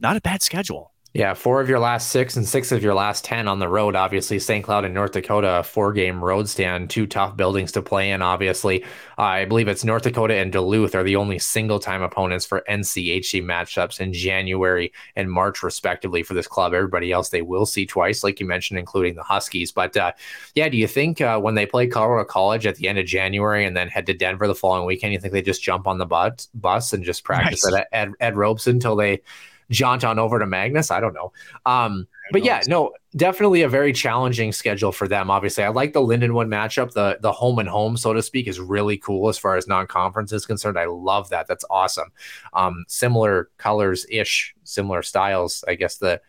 not 0.00 0.16
a 0.16 0.20
bad 0.20 0.42
schedule. 0.42 0.92
Yeah, 1.16 1.32
four 1.32 1.62
of 1.62 1.68
your 1.70 1.78
last 1.78 2.10
six 2.10 2.36
and 2.36 2.46
six 2.46 2.72
of 2.72 2.82
your 2.82 2.92
last 2.92 3.24
10 3.24 3.48
on 3.48 3.58
the 3.58 3.70
road. 3.70 3.96
Obviously, 3.96 4.38
St. 4.38 4.62
Cloud 4.62 4.84
and 4.84 4.92
North 4.92 5.12
Dakota, 5.12 5.62
four 5.64 5.94
game 5.94 6.22
road 6.22 6.46
stand, 6.46 6.90
two 6.90 7.06
tough 7.06 7.38
buildings 7.38 7.72
to 7.72 7.80
play 7.80 8.10
in. 8.10 8.20
Obviously, 8.20 8.84
uh, 9.16 9.22
I 9.22 9.46
believe 9.46 9.66
it's 9.66 9.82
North 9.82 10.02
Dakota 10.02 10.34
and 10.34 10.52
Duluth 10.52 10.94
are 10.94 11.02
the 11.02 11.16
only 11.16 11.38
single 11.38 11.80
time 11.80 12.02
opponents 12.02 12.44
for 12.44 12.62
NCHC 12.68 13.42
matchups 13.42 13.98
in 13.98 14.12
January 14.12 14.92
and 15.16 15.32
March, 15.32 15.62
respectively, 15.62 16.22
for 16.22 16.34
this 16.34 16.46
club. 16.46 16.74
Everybody 16.74 17.12
else 17.12 17.30
they 17.30 17.40
will 17.40 17.64
see 17.64 17.86
twice, 17.86 18.22
like 18.22 18.38
you 18.38 18.44
mentioned, 18.44 18.78
including 18.78 19.14
the 19.14 19.22
Huskies. 19.22 19.72
But 19.72 19.96
uh, 19.96 20.12
yeah, 20.54 20.68
do 20.68 20.76
you 20.76 20.86
think 20.86 21.22
uh, 21.22 21.40
when 21.40 21.54
they 21.54 21.64
play 21.64 21.86
Colorado 21.86 22.28
College 22.28 22.66
at 22.66 22.76
the 22.76 22.88
end 22.88 22.98
of 22.98 23.06
January 23.06 23.64
and 23.64 23.74
then 23.74 23.88
head 23.88 24.04
to 24.04 24.12
Denver 24.12 24.46
the 24.46 24.54
following 24.54 24.84
weekend, 24.84 25.14
you 25.14 25.18
think 25.18 25.32
they 25.32 25.40
just 25.40 25.62
jump 25.62 25.86
on 25.86 25.96
the 25.96 26.04
bus, 26.04 26.50
bus 26.52 26.92
and 26.92 27.02
just 27.02 27.24
practice 27.24 27.64
nice. 27.64 27.80
at 27.80 27.88
Ed, 27.90 28.12
Ed 28.20 28.36
Robson 28.36 28.76
until 28.76 28.96
they 28.96 29.22
jaunt 29.70 30.04
on 30.04 30.18
over 30.18 30.38
to 30.38 30.46
Magness. 30.46 30.90
I 30.90 31.00
don't 31.00 31.14
know. 31.14 31.32
Um, 31.64 32.06
but 32.32 32.44
yeah, 32.44 32.60
no, 32.66 32.92
definitely 33.16 33.62
a 33.62 33.68
very 33.68 33.92
challenging 33.92 34.52
schedule 34.52 34.92
for 34.92 35.06
them. 35.06 35.30
Obviously, 35.30 35.64
I 35.64 35.68
like 35.68 35.92
the 35.92 36.00
Lindenwood 36.00 36.48
matchup. 36.48 36.92
The 36.92 37.18
the 37.20 37.32
home 37.32 37.58
and 37.58 37.68
home, 37.68 37.96
so 37.96 38.12
to 38.12 38.22
speak, 38.22 38.48
is 38.48 38.58
really 38.58 38.96
cool 38.96 39.28
as 39.28 39.38
far 39.38 39.56
as 39.56 39.68
non-conference 39.68 40.32
is 40.32 40.46
concerned. 40.46 40.78
I 40.78 40.86
love 40.86 41.28
that. 41.30 41.46
That's 41.46 41.64
awesome. 41.70 42.10
Um, 42.52 42.84
similar 42.88 43.50
colors 43.58 44.06
ish, 44.10 44.54
similar 44.64 45.02
styles. 45.02 45.64
I 45.68 45.74
guess 45.74 45.98
the 45.98 46.20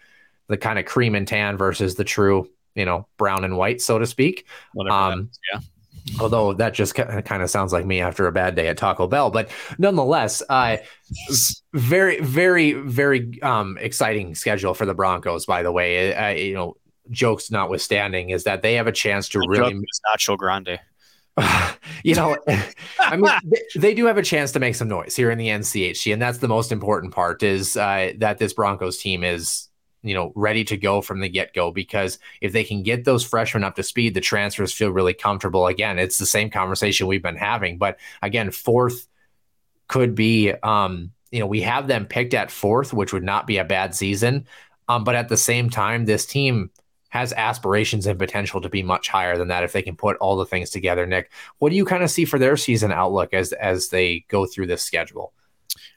the 0.48 0.58
kind 0.58 0.80
of 0.80 0.86
cream 0.86 1.16
and 1.16 1.28
tan 1.28 1.58
versus 1.58 1.96
the 1.96 2.04
true, 2.04 2.50
you 2.76 2.86
know, 2.86 3.08
brown 3.18 3.44
and 3.44 3.58
white, 3.58 3.82
so 3.82 4.00
to 4.00 4.06
speak. 4.06 4.46
Um, 4.90 5.32
yeah 5.52 5.60
although 6.20 6.54
that 6.54 6.74
just 6.74 6.96
kind 6.96 7.44
of 7.44 7.50
sounds 7.50 7.74
like 7.74 7.86
me 7.86 8.02
after 8.02 8.28
a 8.28 8.32
bad 8.32 8.56
day 8.56 8.68
at 8.68 8.78
Taco 8.78 9.08
Bell. 9.08 9.30
But 9.30 9.50
nonetheless, 9.78 10.42
uh, 10.50 10.78
very, 11.74 12.20
very, 12.22 12.74
very 12.74 13.42
um, 13.42 13.78
exciting 13.80 14.36
schedule 14.36 14.74
for 14.74 14.86
the 14.86 14.94
Broncos. 14.94 15.46
By 15.46 15.64
the 15.64 15.72
way, 15.72 16.14
uh, 16.14 16.30
you 16.30 16.54
know, 16.54 16.78
jokes 17.10 17.52
notwithstanding, 17.52 18.30
is 18.30 18.44
that 18.44 18.62
they 18.62 18.76
have 18.76 18.88
a 18.88 18.92
chance 18.92 19.30
to 19.30 19.40
really 19.48 19.82
Nacho 20.14 20.38
Grande. 20.38 20.80
you 22.04 22.16
know, 22.16 22.36
I 23.00 23.16
mean, 23.16 23.32
they, 23.44 23.80
they, 23.80 23.94
do 23.94 24.06
have 24.06 24.18
a 24.18 24.24
chance 24.24 24.52
to 24.54 24.60
make 24.60 24.76
some 24.76 24.88
noise 24.88 25.16
here 25.16 25.30
in 25.30 25.38
the 25.38 25.50
NCHC, 25.50 26.12
and 26.12 26.22
that's 26.22 26.40
the 26.40 26.48
most 26.48 26.72
important 26.72 27.14
part. 27.14 27.44
Is 27.44 27.78
uh, 27.78 28.14
that 28.18 28.40
this 28.40 28.54
Broncos 28.54 28.98
team 28.98 29.24
is 29.24 29.70
you 30.04 30.14
know, 30.14 30.32
ready 30.36 30.64
to 30.66 30.78
go 30.78 31.02
from 31.02 31.20
the 31.20 31.30
get 31.30 31.54
go 31.54 31.72
because 31.72 32.20
if 32.42 32.54
they 32.54 32.64
can 32.64 32.84
get 32.84 33.06
those 33.06 33.26
freshmen 33.26 33.64
up 33.64 33.76
to 33.76 33.84
speed, 33.84 34.14
the 34.14 34.22
transfers 34.22 34.74
feel 34.74 34.90
really 34.90 35.14
comfortable. 35.14 35.68
Again, 35.68 36.00
it's 36.00 36.18
the 36.18 36.26
same 36.26 36.50
conversation 36.50 37.08
we've 37.08 37.24
been 37.24 37.36
having, 37.36 37.78
but 37.78 37.98
again, 38.22 38.52
fourth 38.52 39.08
could 39.88 40.16
be, 40.16 40.52
um, 40.64 41.12
you 41.32 41.40
know, 41.40 41.48
we 41.48 41.62
have 41.62 41.88
them 41.88 42.06
picked 42.06 42.34
at 42.34 42.52
fourth, 42.52 42.94
which 42.94 43.14
would 43.14 43.24
not 43.24 43.48
be 43.48 43.58
a 43.58 43.66
bad 43.66 43.96
season. 43.96 44.46
Um, 44.88 45.04
but 45.04 45.16
at 45.16 45.30
the 45.30 45.38
same 45.38 45.70
time, 45.70 46.06
this 46.06 46.26
team 46.26 46.72
has 47.10 47.34
aspirations 47.34 48.06
and 48.06 48.20
potential 48.20 48.62
to 48.62 48.70
be 48.70 48.84
much 48.84 49.08
higher 49.08 49.38
than 49.38 49.48
that 49.48 49.64
if 49.64 49.72
they 49.72 49.82
can 49.82 49.96
put 49.96 50.18
all 50.18 50.36
the 50.36 50.46
things 50.46 50.70
together. 50.70 51.06
Nick, 51.06 51.32
what 51.60 51.70
do 51.70 51.76
you 51.76 51.86
kind 51.86 52.04
of 52.04 52.12
see 52.12 52.26
for 52.26 52.38
their 52.38 52.58
season 52.58 52.92
outlook 52.92 53.34
as 53.34 53.54
as 53.54 53.90
they 53.90 54.26
go 54.28 54.46
through 54.46 54.68
this 54.68 54.84
schedule? 54.84 55.34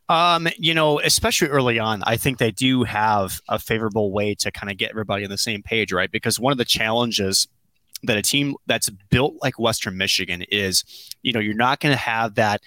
Um, 0.08 0.48
you 0.58 0.74
know, 0.74 1.00
especially 1.00 1.48
early 1.48 1.78
on, 1.78 2.02
I 2.04 2.16
think 2.16 2.38
they 2.38 2.50
do 2.50 2.82
have 2.84 3.40
a 3.48 3.58
favorable 3.58 4.10
way 4.10 4.34
to 4.36 4.50
kind 4.50 4.70
of 4.70 4.76
get 4.76 4.90
everybody 4.90 5.24
on 5.24 5.30
the 5.30 5.38
same 5.38 5.62
page, 5.62 5.92
right? 5.92 6.10
Because 6.10 6.40
one 6.40 6.50
of 6.52 6.58
the 6.58 6.64
challenges 6.64 7.46
that 8.02 8.16
a 8.16 8.22
team 8.22 8.56
that's 8.66 8.88
built 9.10 9.34
like 9.42 9.58
Western 9.58 9.96
Michigan 9.96 10.42
is, 10.50 10.84
you 11.22 11.32
know, 11.32 11.40
you're 11.40 11.54
not 11.54 11.80
going 11.80 11.92
to 11.92 12.00
have 12.00 12.34
that 12.36 12.62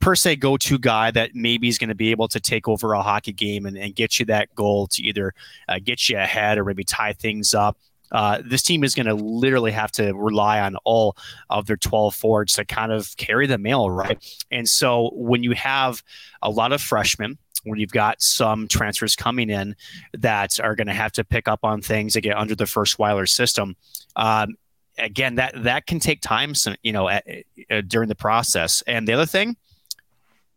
per 0.00 0.14
se 0.14 0.36
go 0.36 0.56
to 0.56 0.78
guy 0.78 1.10
that 1.12 1.30
maybe 1.34 1.68
is 1.68 1.78
going 1.78 1.88
to 1.88 1.94
be 1.94 2.10
able 2.10 2.28
to 2.28 2.40
take 2.40 2.68
over 2.68 2.92
a 2.92 3.02
hockey 3.02 3.32
game 3.32 3.66
and, 3.66 3.76
and 3.76 3.94
get 3.94 4.18
you 4.18 4.26
that 4.26 4.54
goal 4.54 4.86
to 4.88 5.02
either 5.02 5.32
uh, 5.68 5.78
get 5.82 6.08
you 6.08 6.18
ahead 6.18 6.58
or 6.58 6.64
maybe 6.64 6.84
tie 6.84 7.12
things 7.12 7.54
up 7.54 7.78
uh, 8.14 8.40
this 8.46 8.62
team 8.62 8.84
is 8.84 8.94
going 8.94 9.06
to 9.06 9.14
literally 9.14 9.72
have 9.72 9.90
to 9.90 10.12
rely 10.14 10.60
on 10.60 10.76
all 10.84 11.16
of 11.50 11.66
their 11.66 11.76
12 11.76 12.14
forwards 12.14 12.52
to 12.54 12.64
kind 12.64 12.92
of 12.92 13.14
carry 13.16 13.48
the 13.48 13.58
mail, 13.58 13.90
right? 13.90 14.24
And 14.52 14.68
so 14.68 15.10
when 15.14 15.42
you 15.42 15.50
have 15.52 16.02
a 16.40 16.48
lot 16.48 16.72
of 16.72 16.80
freshmen, 16.80 17.38
when 17.64 17.80
you've 17.80 17.90
got 17.90 18.22
some 18.22 18.68
transfers 18.68 19.16
coming 19.16 19.50
in 19.50 19.74
that 20.12 20.60
are 20.60 20.76
going 20.76 20.86
to 20.86 20.92
have 20.94 21.10
to 21.12 21.24
pick 21.24 21.48
up 21.48 21.60
on 21.64 21.82
things 21.82 22.12
to 22.12 22.20
get 22.20 22.36
under 22.36 22.54
the 22.54 22.64
Ferschweiler 22.64 23.28
system, 23.28 23.74
um, 24.14 24.54
again, 24.96 25.34
that 25.34 25.64
that 25.64 25.86
can 25.86 25.98
take 25.98 26.20
time, 26.20 26.52
you 26.82 26.92
know, 26.92 27.08
at, 27.08 27.26
at, 27.68 27.88
during 27.88 28.08
the 28.08 28.14
process. 28.14 28.80
And 28.86 29.08
the 29.08 29.14
other 29.14 29.26
thing, 29.26 29.56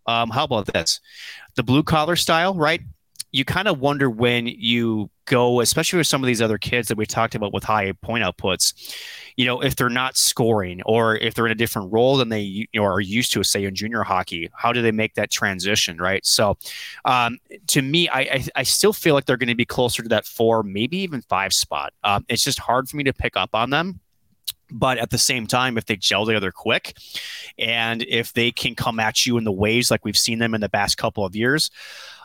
um, 0.05 0.29
how 0.29 0.43
about 0.43 0.67
this? 0.67 0.99
The 1.55 1.63
blue 1.63 1.81
collar 1.81 2.15
style, 2.15 2.53
right? 2.53 2.81
You 3.37 3.45
kind 3.45 3.67
of 3.67 3.79
wonder 3.79 4.09
when 4.09 4.47
you 4.47 5.11
go, 5.25 5.61
especially 5.61 5.97
with 5.97 6.07
some 6.07 6.23
of 6.23 6.27
these 6.27 6.41
other 6.41 6.57
kids 6.57 6.87
that 6.87 6.97
we 6.97 7.05
talked 7.05 7.35
about 7.35 7.53
with 7.53 7.63
high 7.63 7.91
point 8.01 8.23
outputs, 8.23 8.95
you 9.35 9.45
know, 9.45 9.61
if 9.61 9.75
they're 9.75 9.89
not 9.89 10.17
scoring 10.17 10.81
or 10.85 11.15
if 11.17 11.35
they're 11.35 11.45
in 11.45 11.51
a 11.51 11.55
different 11.55 11.93
role 11.93 12.17
than 12.17 12.29
they 12.29 12.41
you 12.41 12.67
know, 12.73 12.83
are 12.83 12.99
used 12.99 13.31
to, 13.33 13.43
say 13.43 13.63
in 13.63 13.75
junior 13.75 14.01
hockey, 14.01 14.49
how 14.55 14.73
do 14.73 14.81
they 14.81 14.91
make 14.91 15.13
that 15.13 15.29
transition, 15.29 15.97
right? 15.97 16.25
So, 16.25 16.57
um, 17.05 17.37
to 17.67 17.83
me, 17.83 18.09
I, 18.09 18.19
I, 18.21 18.45
I 18.55 18.63
still 18.63 18.93
feel 18.93 19.13
like 19.13 19.25
they're 19.25 19.37
going 19.37 19.47
to 19.49 19.55
be 19.55 19.65
closer 19.65 20.01
to 20.01 20.09
that 20.09 20.25
four, 20.25 20.63
maybe 20.63 20.97
even 20.97 21.21
five 21.21 21.53
spot. 21.53 21.93
Um, 22.03 22.25
it's 22.29 22.43
just 22.43 22.57
hard 22.57 22.89
for 22.89 22.97
me 22.97 23.03
to 23.03 23.13
pick 23.13 23.37
up 23.37 23.51
on 23.53 23.69
them 23.69 23.99
but 24.71 24.97
at 24.97 25.11
the 25.11 25.17
same 25.17 25.47
time, 25.47 25.77
if 25.77 25.85
they 25.85 25.95
gel 25.95 26.25
together 26.25 26.51
quick 26.51 26.97
and 27.57 28.03
if 28.03 28.33
they 28.33 28.51
can 28.51 28.75
come 28.75 28.99
at 28.99 29.25
you 29.25 29.37
in 29.37 29.43
the 29.43 29.51
waves 29.51 29.89
like 29.89 30.03
we've 30.03 30.17
seen 30.17 30.39
them 30.39 30.53
in 30.53 30.61
the 30.61 30.69
past 30.69 30.97
couple 30.97 31.25
of 31.25 31.35
years, 31.35 31.71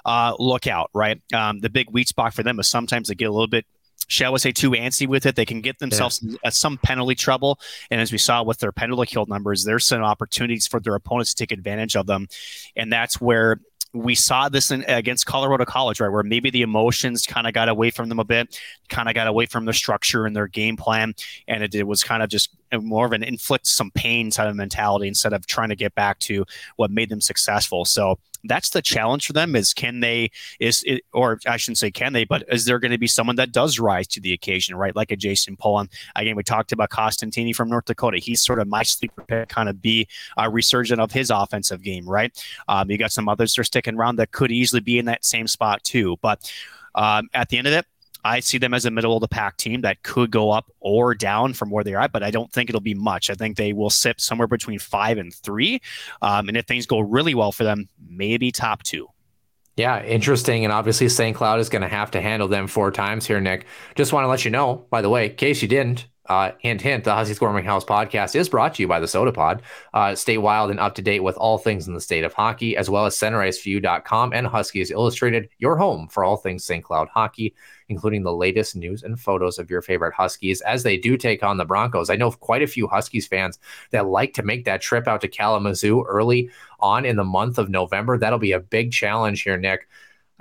uh, 0.04 0.34
look 0.38 0.66
out, 0.66 0.90
right? 0.94 1.20
Um, 1.32 1.60
the 1.60 1.70
big 1.70 1.90
weak 1.90 2.08
spot 2.08 2.34
for 2.34 2.42
them 2.42 2.58
is 2.60 2.68
sometimes 2.68 3.08
they 3.08 3.14
get 3.14 3.26
a 3.26 3.32
little 3.32 3.48
bit 3.48 3.66
shall 4.08 4.32
we 4.32 4.38
say, 4.38 4.52
too 4.52 4.72
antsy 4.72 5.06
with 5.06 5.24
it. 5.24 5.36
They 5.36 5.46
can 5.46 5.62
get 5.62 5.78
themselves 5.78 6.20
yeah. 6.22 6.50
some 6.50 6.76
penalty 6.76 7.14
trouble. 7.14 7.58
And 7.90 8.00
as 8.00 8.12
we 8.12 8.18
saw 8.18 8.42
with 8.42 8.58
their 8.58 8.72
penalty 8.72 9.10
kill 9.10 9.26
numbers, 9.26 9.64
there's 9.64 9.86
some 9.86 10.02
opportunities 10.02 10.66
for 10.66 10.80
their 10.80 10.94
opponents 10.94 11.32
to 11.32 11.36
take 11.42 11.52
advantage 11.52 11.96
of 11.96 12.06
them. 12.06 12.28
And 12.76 12.92
that's 12.92 13.20
where 13.20 13.60
we 13.94 14.14
saw 14.14 14.48
this 14.48 14.70
in, 14.70 14.84
against 14.88 15.26
Colorado 15.26 15.64
College, 15.64 16.00
right, 16.00 16.08
where 16.08 16.22
maybe 16.22 16.50
the 16.50 16.62
emotions 16.62 17.26
kind 17.26 17.46
of 17.46 17.52
got 17.52 17.68
away 17.68 17.90
from 17.90 18.08
them 18.08 18.18
a 18.18 18.24
bit, 18.24 18.58
kind 18.88 19.08
of 19.08 19.14
got 19.14 19.26
away 19.26 19.46
from 19.46 19.64
their 19.64 19.74
structure 19.74 20.24
and 20.24 20.34
their 20.34 20.46
game 20.46 20.76
plan, 20.76 21.14
and 21.46 21.62
it, 21.62 21.74
it 21.74 21.86
was 21.86 22.02
kind 22.02 22.22
of 22.22 22.30
just 22.30 22.56
more 22.72 23.04
of 23.04 23.12
an 23.12 23.22
inflict 23.22 23.66
some 23.66 23.90
pain 23.90 24.30
type 24.30 24.48
of 24.48 24.56
mentality 24.56 25.08
instead 25.08 25.34
of 25.34 25.46
trying 25.46 25.68
to 25.68 25.76
get 25.76 25.94
back 25.94 26.18
to 26.20 26.46
what 26.76 26.90
made 26.90 27.10
them 27.10 27.20
successful. 27.20 27.84
So 27.84 28.18
that's 28.44 28.70
the 28.70 28.82
challenge 28.82 29.26
for 29.26 29.32
them 29.32 29.54
is 29.54 29.72
can 29.72 30.00
they 30.00 30.30
is 30.60 30.82
it, 30.86 31.04
or 31.12 31.38
I 31.46 31.56
shouldn't 31.56 31.78
say 31.78 31.90
can 31.90 32.12
they, 32.12 32.24
but 32.24 32.44
is 32.48 32.64
there 32.64 32.78
going 32.78 32.92
to 32.92 32.98
be 32.98 33.06
someone 33.06 33.36
that 33.36 33.52
does 33.52 33.78
rise 33.78 34.06
to 34.08 34.20
the 34.20 34.32
occasion, 34.32 34.76
right? 34.76 34.94
Like 34.94 35.10
a 35.10 35.16
Jason 35.16 35.56
Polin. 35.56 35.88
Again, 36.16 36.36
we 36.36 36.42
talked 36.42 36.72
about 36.72 36.90
Costantini 36.90 37.54
from 37.54 37.68
North 37.68 37.84
Dakota. 37.84 38.18
He's 38.18 38.42
sort 38.42 38.58
of 38.58 38.68
my 38.68 38.82
sleeper 38.82 39.22
pick, 39.22 39.48
kind 39.48 39.68
of 39.68 39.80
be 39.80 40.08
a 40.36 40.50
resurgent 40.50 41.00
of 41.00 41.12
his 41.12 41.30
offensive 41.30 41.82
game, 41.82 42.08
right? 42.08 42.32
Um, 42.68 42.90
you 42.90 42.98
got 42.98 43.12
some 43.12 43.28
others 43.28 43.54
that 43.54 43.60
are 43.60 43.64
sticking 43.64 43.96
around 43.96 44.16
that 44.16 44.32
could 44.32 44.50
easily 44.50 44.80
be 44.80 44.98
in 44.98 45.06
that 45.06 45.24
same 45.24 45.46
spot 45.46 45.82
too. 45.82 46.16
But 46.22 46.52
um, 46.94 47.28
at 47.34 47.48
the 47.48 47.58
end 47.58 47.66
of 47.66 47.72
it, 47.72 47.86
I 48.24 48.40
see 48.40 48.58
them 48.58 48.74
as 48.74 48.84
a 48.84 48.90
middle 48.90 49.16
of 49.16 49.20
the 49.20 49.28
pack 49.28 49.56
team 49.56 49.80
that 49.82 50.02
could 50.02 50.30
go 50.30 50.50
up 50.50 50.70
or 50.80 51.14
down 51.14 51.54
from 51.54 51.70
where 51.70 51.84
they 51.84 51.94
are 51.94 52.02
at, 52.02 52.12
but 52.12 52.22
I 52.22 52.30
don't 52.30 52.52
think 52.52 52.68
it'll 52.68 52.80
be 52.80 52.94
much. 52.94 53.30
I 53.30 53.34
think 53.34 53.56
they 53.56 53.72
will 53.72 53.90
sit 53.90 54.20
somewhere 54.20 54.48
between 54.48 54.78
five 54.78 55.18
and 55.18 55.34
three. 55.34 55.80
Um, 56.20 56.48
and 56.48 56.56
if 56.56 56.66
things 56.66 56.86
go 56.86 57.00
really 57.00 57.34
well 57.34 57.52
for 57.52 57.64
them, 57.64 57.88
maybe 58.08 58.52
top 58.52 58.82
two. 58.82 59.08
Yeah, 59.76 60.02
interesting. 60.04 60.64
And 60.64 60.72
obviously, 60.72 61.08
St. 61.08 61.34
Cloud 61.34 61.58
is 61.58 61.68
going 61.68 61.82
to 61.82 61.88
have 61.88 62.10
to 62.12 62.20
handle 62.20 62.48
them 62.48 62.66
four 62.66 62.90
times 62.90 63.26
here, 63.26 63.40
Nick. 63.40 63.66
Just 63.94 64.12
want 64.12 64.24
to 64.24 64.28
let 64.28 64.44
you 64.44 64.50
know, 64.50 64.86
by 64.90 65.00
the 65.00 65.08
way, 65.08 65.30
in 65.30 65.36
case 65.36 65.62
you 65.62 65.68
didn't, 65.68 66.06
uh, 66.26 66.52
hint, 66.58 66.80
hint, 66.80 67.04
the 67.04 67.14
Huskies 67.14 67.40
Warming 67.40 67.64
House 67.64 67.84
podcast 67.84 68.34
is 68.36 68.48
brought 68.48 68.74
to 68.74 68.82
you 68.82 68.88
by 68.88 69.00
the 69.00 69.06
Sota 69.06 69.34
Pod. 69.34 69.62
Uh, 69.92 70.14
stay 70.14 70.38
wild 70.38 70.70
and 70.70 70.80
up 70.80 70.94
to 70.94 71.02
date 71.02 71.20
with 71.20 71.36
all 71.36 71.58
things 71.58 71.88
in 71.88 71.94
the 71.94 72.00
state 72.00 72.24
of 72.24 72.32
hockey, 72.32 72.76
as 72.76 72.88
well 72.88 73.06
as 73.06 73.16
centericeview.com 73.16 74.32
and 74.32 74.46
Huskies 74.46 74.90
Illustrated, 74.90 75.48
your 75.58 75.76
home 75.76 76.08
for 76.08 76.24
all 76.24 76.36
things 76.36 76.64
St. 76.64 76.84
Cloud 76.84 77.08
hockey 77.08 77.54
including 77.92 78.22
the 78.22 78.34
latest 78.34 78.74
news 78.74 79.04
and 79.04 79.20
photos 79.20 79.58
of 79.58 79.70
your 79.70 79.82
favorite 79.82 80.14
Huskies 80.14 80.60
as 80.62 80.82
they 80.82 80.96
do 80.96 81.16
take 81.16 81.44
on 81.44 81.58
the 81.58 81.64
Broncos. 81.64 82.10
I 82.10 82.16
know 82.16 82.30
quite 82.32 82.62
a 82.62 82.66
few 82.66 82.88
Huskies 82.88 83.26
fans 83.26 83.58
that 83.90 84.06
like 84.06 84.32
to 84.34 84.42
make 84.42 84.64
that 84.64 84.80
trip 84.80 85.06
out 85.06 85.20
to 85.20 85.28
Kalamazoo 85.28 86.04
early 86.08 86.50
on 86.80 87.04
in 87.04 87.16
the 87.16 87.24
month 87.24 87.58
of 87.58 87.70
November. 87.70 88.18
That'll 88.18 88.38
be 88.38 88.52
a 88.52 88.60
big 88.60 88.90
challenge 88.90 89.42
here, 89.42 89.56
Nick. 89.56 89.86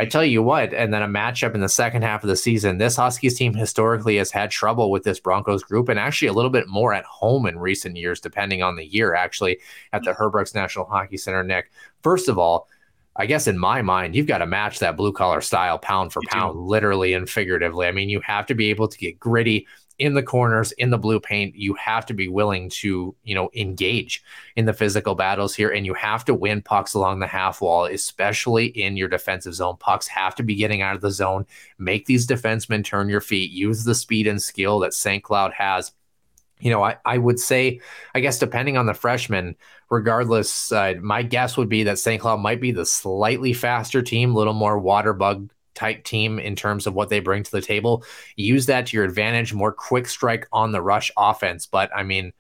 I 0.02 0.06
tell 0.06 0.26
you 0.26 0.42
what, 0.42 0.74
and 0.74 0.92
then 0.92 1.04
a 1.04 1.08
matchup 1.08 1.54
in 1.54 1.62
the 1.62 1.70
second 1.70 2.02
half 2.02 2.24
of 2.24 2.28
the 2.28 2.36
season. 2.36 2.80
This 2.80 2.96
Huskies 2.96 3.38
team 3.38 3.54
historically 3.54 4.18
has 4.18 4.32
had 4.32 4.50
trouble 4.50 4.90
with 4.90 5.04
this 5.04 5.20
Broncos 5.20 5.62
group, 5.62 5.90
and 5.90 6.00
actually 6.00 6.30
a 6.30 6.34
little 6.34 6.50
bit 6.50 6.68
more 6.68 6.92
at 6.92 7.06
home 7.06 7.46
in 7.46 7.60
recent 7.60 7.96
years, 7.96 8.20
depending 8.20 8.64
on 8.64 8.76
the 8.76 8.84
year, 8.84 9.14
actually, 9.14 9.60
at 9.94 10.04
the 10.04 10.12
Herb 10.12 10.32
Brooks 10.32 10.56
National 10.56 10.86
Hockey 10.86 11.18
Center. 11.18 11.44
Nick, 11.44 11.70
first 12.02 12.30
of 12.30 12.40
all, 12.40 12.68
I 13.16 13.28
guess 13.28 13.46
in 13.46 13.60
my 13.60 13.84
mind, 13.84 14.16
you've 14.16 14.26
got 14.26 14.40
to 14.40 14.48
match 14.48 14.80
that 14.80 14.98
blue 14.98 15.14
collar 15.14 15.40
style 15.40 15.78
pound 15.78 16.14
for 16.14 16.24
you 16.24 16.30
pound, 16.30 16.56
do. 16.56 16.62
literally 16.62 17.14
and 17.14 17.30
figuratively. 17.30 17.86
I 17.86 17.92
mean, 17.92 18.10
you 18.10 18.22
have 18.22 18.48
to 18.48 18.56
be 18.56 18.72
able 18.72 18.88
to 18.88 18.98
get 18.98 19.20
gritty 19.20 19.68
in 20.02 20.16
the 20.16 20.24
corners, 20.24 20.72
in 20.74 20.90
the 20.90 20.98
blue 20.98 21.20
paint. 21.20 21.56
You 21.56 21.76
have 21.76 22.08
to 22.08 22.14
be 22.16 22.28
willing 22.28 22.72
to, 22.72 23.16
you 23.24 23.36
know, 23.36 23.52
engage 23.54 24.24
in 24.56 24.66
the 24.66 24.74
physical 24.74 25.14
battles 25.14 25.54
here, 25.54 25.70
and 25.70 25.86
you 25.86 25.94
have 25.94 26.26
to 26.26 26.34
win 26.34 26.64
pucks 26.64 26.96
along 26.96 27.20
the 27.20 27.28
half 27.28 27.62
wall, 27.62 27.86
especially 27.86 28.66
in 28.66 28.98
your 28.98 29.08
defensive 29.08 29.54
zone. 29.54 29.78
Pucks 29.80 30.08
have 30.08 30.34
to 30.36 30.44
be 30.44 30.56
getting 30.56 30.82
out 30.82 30.96
of 30.96 31.02
the 31.02 31.12
zone. 31.12 31.46
Make 31.78 32.08
these 32.08 32.26
defensemen 32.26 32.84
turn 32.84 33.10
your 33.10 33.22
feet. 33.22 33.52
Use 33.52 33.84
the 33.84 33.94
speed 33.94 34.26
and 34.26 34.42
skill 34.42 34.80
that 34.80 34.96
St. 34.96 35.24
Cloud 35.24 35.54
has 35.54 35.92
you 36.60 36.70
know, 36.70 36.84
I, 36.84 36.98
I 37.04 37.18
would 37.18 37.40
say, 37.40 37.82
I 38.14 38.20
guess, 38.20 38.38
depending 38.38 38.78
on 38.78 38.86
the 38.86 38.94
freshman, 38.94 39.56
regardless, 39.90 40.72
uh, 40.72 40.94
my 41.02 41.24
guess 41.24 41.58
would 41.58 41.70
be 41.70 41.86
that 41.86 41.98
St. 41.98 42.22
Cloud 42.22 42.40
might 42.40 42.62
be 42.62 42.72
the 42.72 42.86
slightly 42.86 43.52
faster 43.52 44.04
team, 44.04 44.36
a 44.36 44.38
little 44.38 44.54
more 44.54 44.78
water 44.78 45.14
bug 45.14 45.52
type 45.82 46.04
team 46.04 46.38
in 46.38 46.56
terms 46.56 46.86
of 46.86 46.94
what 46.94 47.10
they 47.10 47.20
bring 47.20 47.42
to 47.42 47.52
the 47.52 47.62
table. 47.62 48.04
Use 48.36 48.68
that 48.68 48.86
to 48.88 48.98
your 48.98 49.04
advantage, 49.04 49.52
more 49.52 49.74
quick 49.74 50.08
strike 50.08 50.48
on 50.52 50.72
the 50.72 50.82
rush 50.82 51.12
offense. 51.18 51.66
But 51.66 51.90
I 51.96 52.04
mean, 52.04 52.34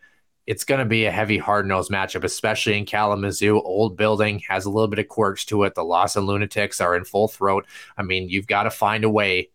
it's 0.45 0.63
going 0.63 0.79
to 0.79 0.85
be 0.85 1.05
a 1.05 1.11
heavy, 1.11 1.39
hard 1.39 1.65
nosed 1.65 1.91
matchup, 1.91 2.23
especially 2.23 2.77
in 2.77 2.85
Kalamazoo. 2.85 3.59
Old 3.59 3.97
building 3.97 4.43
has 4.47 4.65
a 4.65 4.69
little 4.69 4.87
bit 4.87 4.99
of 4.99 5.07
quirks 5.07 5.45
to 5.45 5.63
it. 5.63 5.73
The 5.73 5.83
Lawson 5.83 6.25
Lunatics 6.25 6.81
are 6.81 6.95
in 6.95 7.03
full 7.03 7.27
throat. 7.27 7.65
I 7.97 8.03
mean, 8.03 8.29
you've 8.29 8.47
got 8.47 8.63
to 8.63 8.69
find 8.69 9.03
a 9.03 9.09
way 9.09 9.49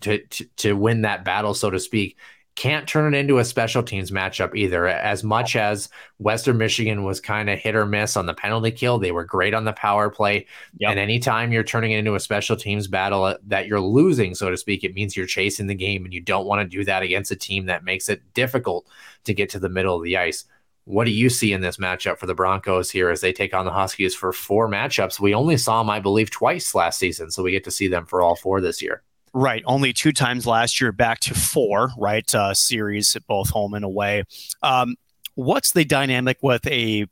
to, 0.00 0.18
to, 0.18 0.44
to 0.56 0.72
win 0.74 1.02
that 1.02 1.24
battle, 1.24 1.52
so 1.52 1.70
to 1.70 1.80
speak 1.80 2.16
can't 2.56 2.86
turn 2.86 3.14
it 3.14 3.18
into 3.18 3.38
a 3.38 3.44
special 3.44 3.82
teams 3.82 4.12
matchup 4.12 4.54
either. 4.54 4.86
As 4.86 5.24
much 5.24 5.56
as 5.56 5.88
Western 6.18 6.56
Michigan 6.56 7.02
was 7.02 7.20
kind 7.20 7.50
of 7.50 7.58
hit 7.58 7.74
or 7.74 7.84
miss 7.84 8.16
on 8.16 8.26
the 8.26 8.34
penalty 8.34 8.70
kill, 8.70 8.98
they 8.98 9.10
were 9.10 9.24
great 9.24 9.54
on 9.54 9.64
the 9.64 9.72
power 9.72 10.08
play. 10.08 10.46
Yep. 10.78 10.90
And 10.90 11.00
anytime 11.00 11.52
you're 11.52 11.64
turning 11.64 11.92
it 11.92 11.98
into 11.98 12.14
a 12.14 12.20
special 12.20 12.56
teams 12.56 12.86
battle 12.86 13.24
uh, 13.24 13.38
that 13.48 13.66
you're 13.66 13.80
losing, 13.80 14.34
so 14.34 14.50
to 14.50 14.56
speak, 14.56 14.84
it 14.84 14.94
means 14.94 15.16
you're 15.16 15.26
chasing 15.26 15.66
the 15.66 15.74
game, 15.74 16.04
and 16.04 16.14
you 16.14 16.20
don't 16.20 16.46
want 16.46 16.60
to 16.60 16.76
do 16.76 16.84
that 16.84 17.02
against 17.02 17.32
a 17.32 17.36
team 17.36 17.66
that 17.66 17.84
makes 17.84 18.08
it 18.08 18.22
difficult 18.34 18.86
to 19.24 19.34
get 19.34 19.48
to 19.50 19.58
the 19.58 19.68
middle 19.68 19.96
of 19.96 20.04
the 20.04 20.16
ice. 20.16 20.44
What 20.84 21.06
do 21.06 21.10
you 21.10 21.30
see 21.30 21.52
in 21.52 21.62
this 21.62 21.78
matchup 21.78 22.18
for 22.18 22.26
the 22.26 22.34
Broncos 22.34 22.90
here 22.90 23.08
as 23.08 23.20
they 23.20 23.32
take 23.32 23.54
on 23.54 23.64
the 23.64 23.72
Huskies 23.72 24.14
for 24.14 24.32
four 24.32 24.68
matchups? 24.68 25.18
We 25.18 25.34
only 25.34 25.56
saw 25.56 25.82
them, 25.82 25.90
I 25.90 25.98
believe, 25.98 26.30
twice 26.30 26.74
last 26.74 26.98
season, 26.98 27.30
so 27.30 27.42
we 27.42 27.52
get 27.52 27.64
to 27.64 27.70
see 27.70 27.88
them 27.88 28.06
for 28.06 28.22
all 28.22 28.36
four 28.36 28.60
this 28.60 28.82
year. 28.82 29.02
Right, 29.36 29.64
only 29.66 29.92
two 29.92 30.12
times 30.12 30.46
last 30.46 30.80
year, 30.80 30.92
back 30.92 31.18
to 31.20 31.34
four. 31.34 31.90
Right, 31.98 32.32
uh, 32.34 32.54
series 32.54 33.16
at 33.16 33.26
both 33.26 33.50
home 33.50 33.74
and 33.74 33.84
away. 33.84 34.22
Um, 34.62 34.94
what's 35.34 35.72
the 35.72 35.84
dynamic 35.84 36.38
with 36.40 36.64
a 36.68 37.06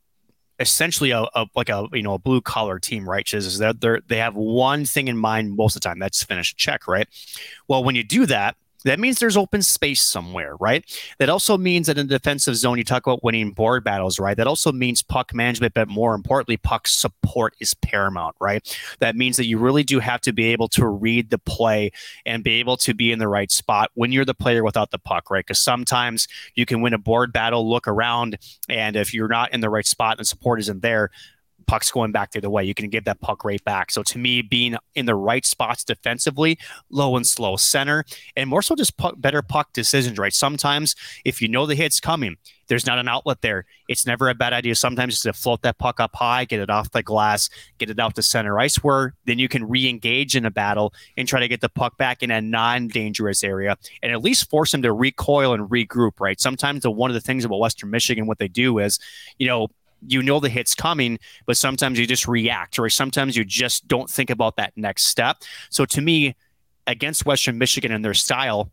essentially 0.61 1.11
a, 1.11 1.23
a, 1.35 1.47
like 1.57 1.68
a 1.68 1.89
you 1.93 2.03
know 2.03 2.14
a 2.14 2.18
blue 2.18 2.41
collar 2.41 2.79
team, 2.79 3.09
right? 3.09 3.27
Is 3.35 3.59
that 3.59 3.81
they 3.81 3.99
they 4.07 4.18
have 4.18 4.37
one 4.37 4.85
thing 4.85 5.09
in 5.09 5.16
mind 5.16 5.57
most 5.57 5.75
of 5.75 5.83
the 5.83 5.89
time. 5.89 5.99
That's 5.99 6.23
finish 6.23 6.53
a 6.53 6.57
check, 6.57 6.87
right? 6.87 7.09
Well, 7.66 7.83
when 7.83 7.97
you 7.97 8.05
do 8.05 8.25
that, 8.27 8.57
that 8.85 9.01
means 9.01 9.18
there's 9.18 9.37
open 9.37 9.62
space 9.62 10.03
somewhere, 10.03 10.57
right? 10.57 10.85
That 11.18 11.28
also 11.28 11.57
means 11.59 11.87
that 11.87 11.99
in 11.99 12.09
the 12.09 12.18
defensive 12.18 12.57
zone, 12.57 12.78
you 12.78 12.85
talk 12.85 13.07
about 13.07 13.22
winning 13.22 13.51
board 13.53 13.85
battles, 13.85 14.18
right? 14.18 14.37
That 14.37 14.47
also 14.47 14.72
means 14.72 15.03
puck 15.03 15.35
management, 15.35 15.74
but 15.74 15.89
more 15.89 16.14
importantly, 16.14 16.57
puck 16.57 16.89
support 16.89 17.55
is 17.61 17.74
paramount, 17.74 18.37
right? 18.41 18.78
That 19.01 19.16
means 19.16 19.37
that 19.37 19.47
you 19.47 19.59
really 19.59 19.83
do 19.85 19.99
have 19.99 20.20
to 20.22 20.33
be 20.33 20.47
able 20.47 20.68
to 20.70 20.87
read 20.87 21.30
the 21.30 21.39
play 21.39 21.93
and 22.26 22.45
be 22.45 22.55
able 22.55 22.76
to 22.78 22.95
be 22.95 23.12
in 23.12 23.18
the 23.18 23.28
right 23.28 23.51
spot 23.51 23.91
when 23.95 24.12
you're 24.12 24.24
the 24.24 24.35
player 24.35 24.64
without 24.64 24.91
the 24.91 24.99
puck, 24.99 25.30
right? 25.30 25.45
Because 25.45 25.62
sometimes 25.62 26.28
you 26.55 26.66
can 26.66 26.80
win 26.80 26.95
a 26.95 26.99
board 26.99 27.33
battle, 27.33 27.68
look 27.68 27.89
around, 27.89 28.39
and 28.68 28.97
if 28.97 29.14
you're 29.14 29.28
not 29.28 29.53
in 29.53 29.61
the 29.61 29.70
right 29.70 29.87
spot 29.87 30.18
and 30.18 30.26
support 30.26 30.61
isn't 30.61 30.83
there, 30.83 31.11
puck's 31.67 31.91
going 31.91 32.13
back 32.13 32.33
the 32.33 32.39
other 32.39 32.51
way. 32.51 32.65
You 32.65 32.75
can 32.75 32.89
give 32.89 33.05
that 33.05 33.21
puck 33.21 33.45
right 33.45 33.63
back. 33.65 33.91
So 33.91 34.03
to 34.03 34.19
me, 34.19 34.43
being 34.43 34.77
in 34.95 35.07
the 35.07 35.15
right 35.15 35.45
spots 35.45 35.85
defensively, 35.85 36.59
low 36.91 37.17
and 37.17 37.27
slow 37.27 37.57
center, 37.57 38.05
and 38.37 38.49
more 38.49 38.63
so 38.63 38.75
just 38.75 38.97
puck, 38.97 39.15
better 39.19 39.43
puck 39.43 39.73
decisions, 39.73 40.19
right? 40.19 40.33
Sometimes 40.33 40.95
if 41.25 41.41
you 41.41 41.49
know 41.49 41.67
the 41.67 41.75
hit's 41.75 42.01
coming, 42.01 42.37
there's 42.69 42.87
not 42.87 42.99
an 42.99 43.09
outlet 43.09 43.43
there. 43.43 43.67
It's 43.89 44.07
never 44.07 44.31
a 44.31 44.35
bad 44.35 44.55
idea 44.55 44.75
sometimes 44.75 45.15
just 45.15 45.25
to 45.25 45.33
float 45.35 45.61
that 45.63 45.79
puck 45.79 46.01
up 46.01 46.15
high, 46.15 46.47
get 46.47 46.61
it 46.61 46.71
off 46.71 46.91
the 46.91 47.03
glass, 47.03 47.51
get 47.77 47.91
it 47.91 47.99
out 47.99 48.15
to 48.15 48.23
center 48.23 48.59
ice 48.59 48.77
where 48.77 49.15
then 49.27 49.39
you 49.39 49.49
can 49.49 49.69
re-engage 49.69 50.37
in 50.37 50.47
a 50.47 50.51
battle 50.51 50.95
and 51.17 51.29
try 51.29 51.41
to 51.41 51.49
get 51.49 51.61
the 51.61 51.69
puck 51.69 51.99
back 51.99 52.23
in 52.23 52.31
a 52.31 52.41
non-dangerous 52.41 53.45
area 53.45 53.77
and 54.03 54.11
at 54.11 54.23
least 54.23 54.49
force 54.49 54.73
them 54.73 54.81
to 54.83 54.93
recoil 54.93 55.53
and 55.53 55.69
regroup, 55.69 56.13
right? 56.19 56.41
Sometimes 56.41 56.83
the, 56.83 56.91
one 56.91 57.11
of 57.11 57.15
the 57.15 57.21
things 57.21 57.45
about 57.45 57.59
Western 57.59 57.91
Michigan, 57.91 58.27
what 58.27 58.39
they 58.39 58.49
do 58.49 58.79
is, 58.79 58.99
you 59.39 59.47
know, 59.47 59.69
you 60.07 60.23
know 60.23 60.41
the 60.41 60.49
hit's 60.49 60.75
coming, 60.75 61.19
but 61.47 61.57
sometimes 61.57 61.99
you 61.99 62.07
just 62.07 62.27
react, 62.27 62.79
or 62.79 62.89
sometimes 62.89 63.37
you 63.37 63.45
just 63.45 63.87
don't 63.89 64.11
think 64.11 64.31
about 64.31 64.57
that 64.57 64.73
next 64.77 65.07
step. 65.07 65.39
So 65.71 65.85
to 65.87 66.01
me, 66.01 66.35
against 66.87 67.27
Western 67.27 67.59
Michigan 67.59 67.93
and 67.93 68.05
their 68.05 68.15
style, 68.15 68.71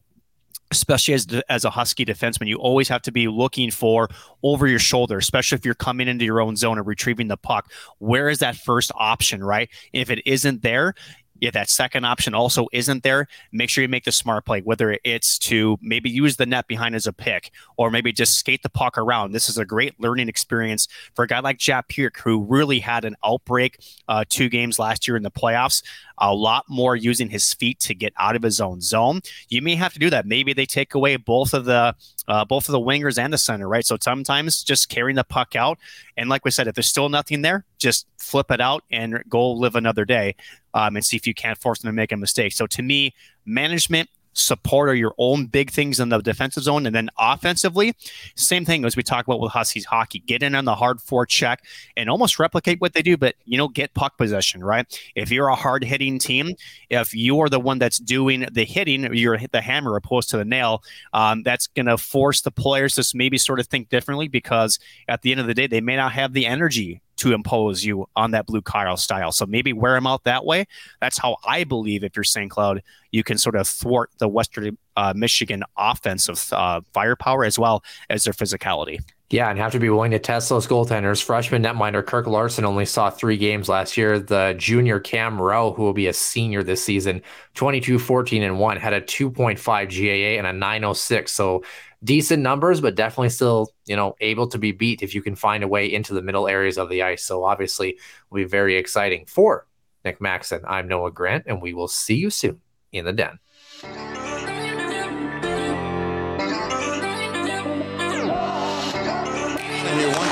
especially 0.72 1.14
as 1.14 1.28
as 1.50 1.66
a 1.66 1.70
husky 1.70 2.06
defenseman 2.06 2.48
you 2.48 2.58
always 2.58 2.88
have 2.88 3.02
to 3.02 3.12
be 3.12 3.28
looking 3.28 3.72
for 3.72 4.08
over 4.44 4.68
your 4.68 4.80
shoulder 4.80 5.18
especially 5.18 5.56
if 5.56 5.66
you're 5.66 5.74
coming 5.74 6.08
into 6.08 6.26
your 6.26 6.42
own 6.42 6.56
zone 6.56 6.78
and 6.78 6.86
retrieving 6.86 7.28
the 7.28 7.38
puck 7.38 7.72
where 7.98 8.30
is 8.30 8.40
that 8.40 8.56
first 8.56 8.92
option 8.96 9.44
right 9.44 9.70
if 9.94 10.10
it 10.10 10.22
isn't 10.26 10.62
there 10.62 10.94
if 11.42 11.54
that 11.54 11.70
second 11.70 12.06
option 12.06 12.34
also 12.34 12.68
isn't 12.72 13.04
there, 13.04 13.28
make 13.52 13.70
sure 13.70 13.82
you 13.82 13.88
make 13.88 14.06
the 14.06 14.12
smart 14.12 14.46
play, 14.46 14.62
whether 14.62 14.98
it's 15.04 15.38
to 15.40 15.78
maybe 15.82 16.10
use 16.10 16.38
the 16.38 16.46
net 16.46 16.68
behind 16.68 16.96
as 16.96 17.08
a 17.08 17.14
pick 17.14 17.52
or 17.78 17.90
maybe 17.92 18.12
just 18.12 18.36
skate 18.36 18.64
the 18.64 18.70
puck 18.70 18.98
around. 18.98 19.32
This 19.32 19.50
is 19.50 19.58
a 19.58 19.66
great 19.66 20.00
learning 20.00 20.30
experience 20.30 20.88
for 21.14 21.24
a 21.24 21.28
guy 21.28 21.40
like 21.40 21.58
Jack 21.58 21.90
Peart, 21.90 22.18
who 22.18 22.44
really 22.44 22.80
had 22.80 23.06
an 23.06 23.16
outbreak 23.24 23.80
uh, 24.08 24.24
two 24.28 24.50
games 24.50 24.80
last 24.80 25.08
year 25.08 25.18
in 25.18 25.24
the 25.24 25.32
playoffs 25.32 25.84
a 26.20 26.34
lot 26.34 26.65
more 26.70 26.95
using 26.95 27.30
his 27.30 27.53
feet 27.53 27.80
to 27.80 27.95
get 27.95 28.13
out 28.17 28.36
of 28.36 28.43
his 28.43 28.61
own 28.61 28.82
zone. 28.82 29.22
You 29.49 29.61
may 29.61 29.76
have 29.76 29.93
to 29.93 29.99
do 29.99 30.09
that. 30.09 30.26
Maybe 30.26 30.53
they 30.53 30.65
take 30.65 30.93
away 30.93 31.15
both 31.15 31.53
of 31.53 31.65
the 31.65 31.95
uh, 32.28 32.45
both 32.45 32.67
of 32.67 32.74
the 32.74 32.80
wingers 32.80 33.17
and 33.17 33.34
the 33.34 33.38
center, 33.38 33.67
right? 33.67 33.86
So 33.86 33.97
sometimes 33.99 34.61
just 34.61 34.89
carrying 34.89 35.15
the 35.15 35.24
puck 35.24 35.55
out, 35.55 35.80
and 36.15 36.30
like 36.30 36.45
we 36.45 36.51
said, 36.51 36.67
if 36.67 36.76
there's 36.76 36.88
still 36.88 37.09
nothing 37.09 37.41
there, 37.41 37.65
just 37.78 38.05
flip 38.17 38.51
it 38.51 38.61
out 38.61 38.84
and 38.91 39.24
go 39.28 39.51
live 39.51 39.76
another 39.76 40.05
day, 40.05 40.36
um, 40.74 40.95
and 40.95 41.05
see 41.05 41.17
if 41.17 41.26
you 41.26 41.34
can't 41.34 41.57
force 41.57 41.80
them 41.80 41.89
to 41.89 41.93
make 41.93 42.11
a 42.11 42.17
mistake. 42.17 42.53
So 42.53 42.67
to 42.67 42.82
me, 42.84 43.13
management 43.45 44.09
support 44.34 44.90
are 44.90 44.96
your 44.96 45.14
own 45.18 45.46
big 45.48 45.72
things 45.72 46.00
in 46.00 46.10
the 46.10 46.20
defensive 46.20 46.64
zone. 46.64 46.86
And 46.86 46.96
then 46.96 47.10
offensively, 47.18 47.96
same 48.36 48.66
thing 48.66 48.86
as 48.86 48.96
we 48.96 49.04
talk 49.04 49.28
about 49.28 49.40
with 49.40 49.52
Huskies 49.52 49.86
hockey. 49.86 50.20
Get 50.20 50.44
in 50.44 50.56
on 50.56 50.66
the 50.66 50.76
hard 50.76 51.00
forecheck 51.00 51.58
and 51.98 52.10
almost 52.10 52.40
replicate 52.40 52.80
what 52.82 52.94
they 52.94 53.02
do, 53.02 53.18
but 53.18 53.36
you 53.46 53.58
know, 53.58 53.68
get 53.68 53.94
puck 53.94 54.18
possession, 54.18 54.64
right? 54.64 54.86
If 55.16 55.32
you're 55.32 55.48
a 55.48 55.56
hard 55.56 55.84
hitting 55.84 56.20
team, 56.20 56.56
if 56.90 57.14
you're 57.14 57.50
the 57.50 57.60
one 57.60 57.80
that's 57.80 57.98
doing 57.98 58.48
the 58.52 58.66
hitting, 58.66 59.14
you're 59.14 59.40
the 59.52 59.62
hammer 59.62 59.96
opposed 59.96 60.30
to 60.30 60.38
the 60.38 60.46
nail, 60.46 60.84
um, 61.14 61.44
that's 61.44 61.68
going 61.68 61.88
to 61.88 61.98
force 61.98 62.42
the 62.42 62.52
players 62.52 62.96
to 62.96 63.06
maybe 63.16 63.38
sort 63.38 63.60
of 63.60 63.68
think 63.68 63.90
differently 63.90 64.28
because 64.28 64.80
at 65.08 65.22
the 65.22 65.32
end 65.32 65.40
of 65.40 65.48
the 65.48 65.54
day, 65.54 65.68
they 65.68 65.82
may 65.82 65.96
not 65.96 66.14
have 66.14 66.34
the 66.34 66.46
energy 66.46 67.02
to 67.20 67.34
impose 67.34 67.84
you 67.84 68.07
on 68.15 68.32
that 68.32 68.45
blue 68.45 68.61
Kyle 68.61 68.97
style. 68.97 69.32
So 69.32 69.45
maybe 69.45 69.74
wear 69.74 69.93
them 69.93 70.07
out 70.07 70.24
that 70.24 70.45
way. 70.45 70.65
That's 71.01 71.17
how 71.17 71.38
I 71.45 71.65
believe 71.65 72.03
if 72.03 72.15
you're 72.15 72.24
St. 72.24 72.49
Cloud, 72.49 72.82
you 73.11 73.24
can 73.24 73.38
sort 73.38 73.55
of 73.55 73.67
thwart 73.67 74.09
the 74.20 74.28
Western 74.28 74.78
uh, 74.95 75.13
Michigan 75.15 75.63
offensive 75.78 76.51
uh, 76.53 76.82
firepower 76.93 77.43
as 77.43 77.59
well 77.59 77.84
as 78.09 78.24
their 78.24 78.34
physicality. 78.34 79.01
Yeah, 79.32 79.48
and 79.50 79.60
have 79.60 79.74
to 79.74 79.80
be 79.80 79.92
willing 79.92 80.10
to 80.12 80.20
test 80.20 80.50
those 80.50 80.66
goaltenders. 80.66 81.22
Freshman 81.22 81.62
netminder 81.62 82.04
Kirk 82.04 82.26
Larson 82.26 82.66
only 82.66 82.86
saw 82.86 83.12
three 83.12 83.38
games 83.38 83.70
last 83.70 83.96
year. 83.96 84.20
The 84.20 84.56
junior 84.58 85.00
Cam 85.00 85.40
Rowe, 85.40 85.72
who 85.72 85.84
will 85.84 85.94
be 85.94 86.08
a 86.08 86.14
senior 86.14 86.64
this 86.64 86.84
season, 86.84 87.22
22, 87.54 88.00
14, 88.00 88.42
and 88.42 88.60
1, 88.60 88.78
had 88.78 88.94
a 88.94 89.02
2.5 89.02 89.60
GAA 89.62 90.40
and 90.40 90.48
a 90.48 90.54
906. 90.54 91.32
So 91.32 91.64
decent 92.04 92.42
numbers, 92.42 92.82
but 92.82 92.96
definitely 92.96 93.30
still, 93.30 93.72
you 93.86 93.96
know, 93.96 94.16
able 94.20 94.48
to 94.48 94.58
be 94.58 94.72
beat 94.72 95.04
if 95.04 95.14
you 95.14 95.22
can 95.22 95.36
find 95.36 95.64
a 95.64 95.68
way 95.68 95.94
into 95.94 96.16
the 96.16 96.24
middle 96.24 96.48
areas 96.48 96.80
of 96.80 96.90
the 96.90 97.04
ice. 97.04 97.24
So 97.24 97.44
obviously 97.44 98.00
will 98.32 98.38
be 98.38 98.46
very 98.46 98.78
exciting 98.78 99.26
for 99.28 99.68
Nick 100.04 100.20
Maxon. 100.20 100.62
I'm 100.68 100.88
Noah 100.88 101.12
Grant, 101.12 101.44
and 101.46 101.62
we 101.62 101.76
will 101.76 101.88
see 101.88 102.16
you 102.16 102.32
soon 102.32 102.62
in 102.92 103.06
the 103.06 103.14
den. 103.14 103.38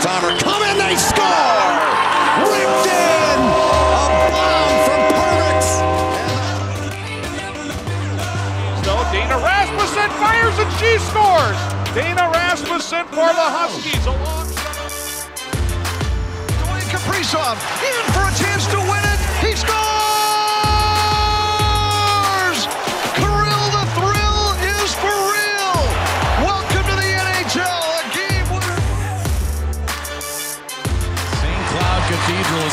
One 0.08 0.22
timer 0.22 0.40
coming, 0.40 0.78
they 0.78 0.96
score! 0.96 1.68
Ripped 2.48 2.88
in! 2.88 3.40
A 3.44 4.32
bomb 4.32 4.76
from 4.88 5.02
Perbix! 5.12 5.64
So 8.86 8.94
Dana 9.12 9.38
Rasmussen 9.38 10.10
fires 10.12 10.58
and 10.60 10.72
she 10.80 10.98
scores! 11.10 11.60
Dana 11.94 12.32
Rasmussen 12.34 13.06
for 13.08 13.28
the 13.36 13.48
Huskies 13.52 14.06
alongside. 14.06 15.36
Dwayne 16.64 16.88
Kaprizov 16.88 17.58
in 17.84 18.06
for 18.14 18.24
a 18.24 18.34
chance 18.42 18.66
to 18.68 18.78
win 18.78 19.04
it. 19.04 19.07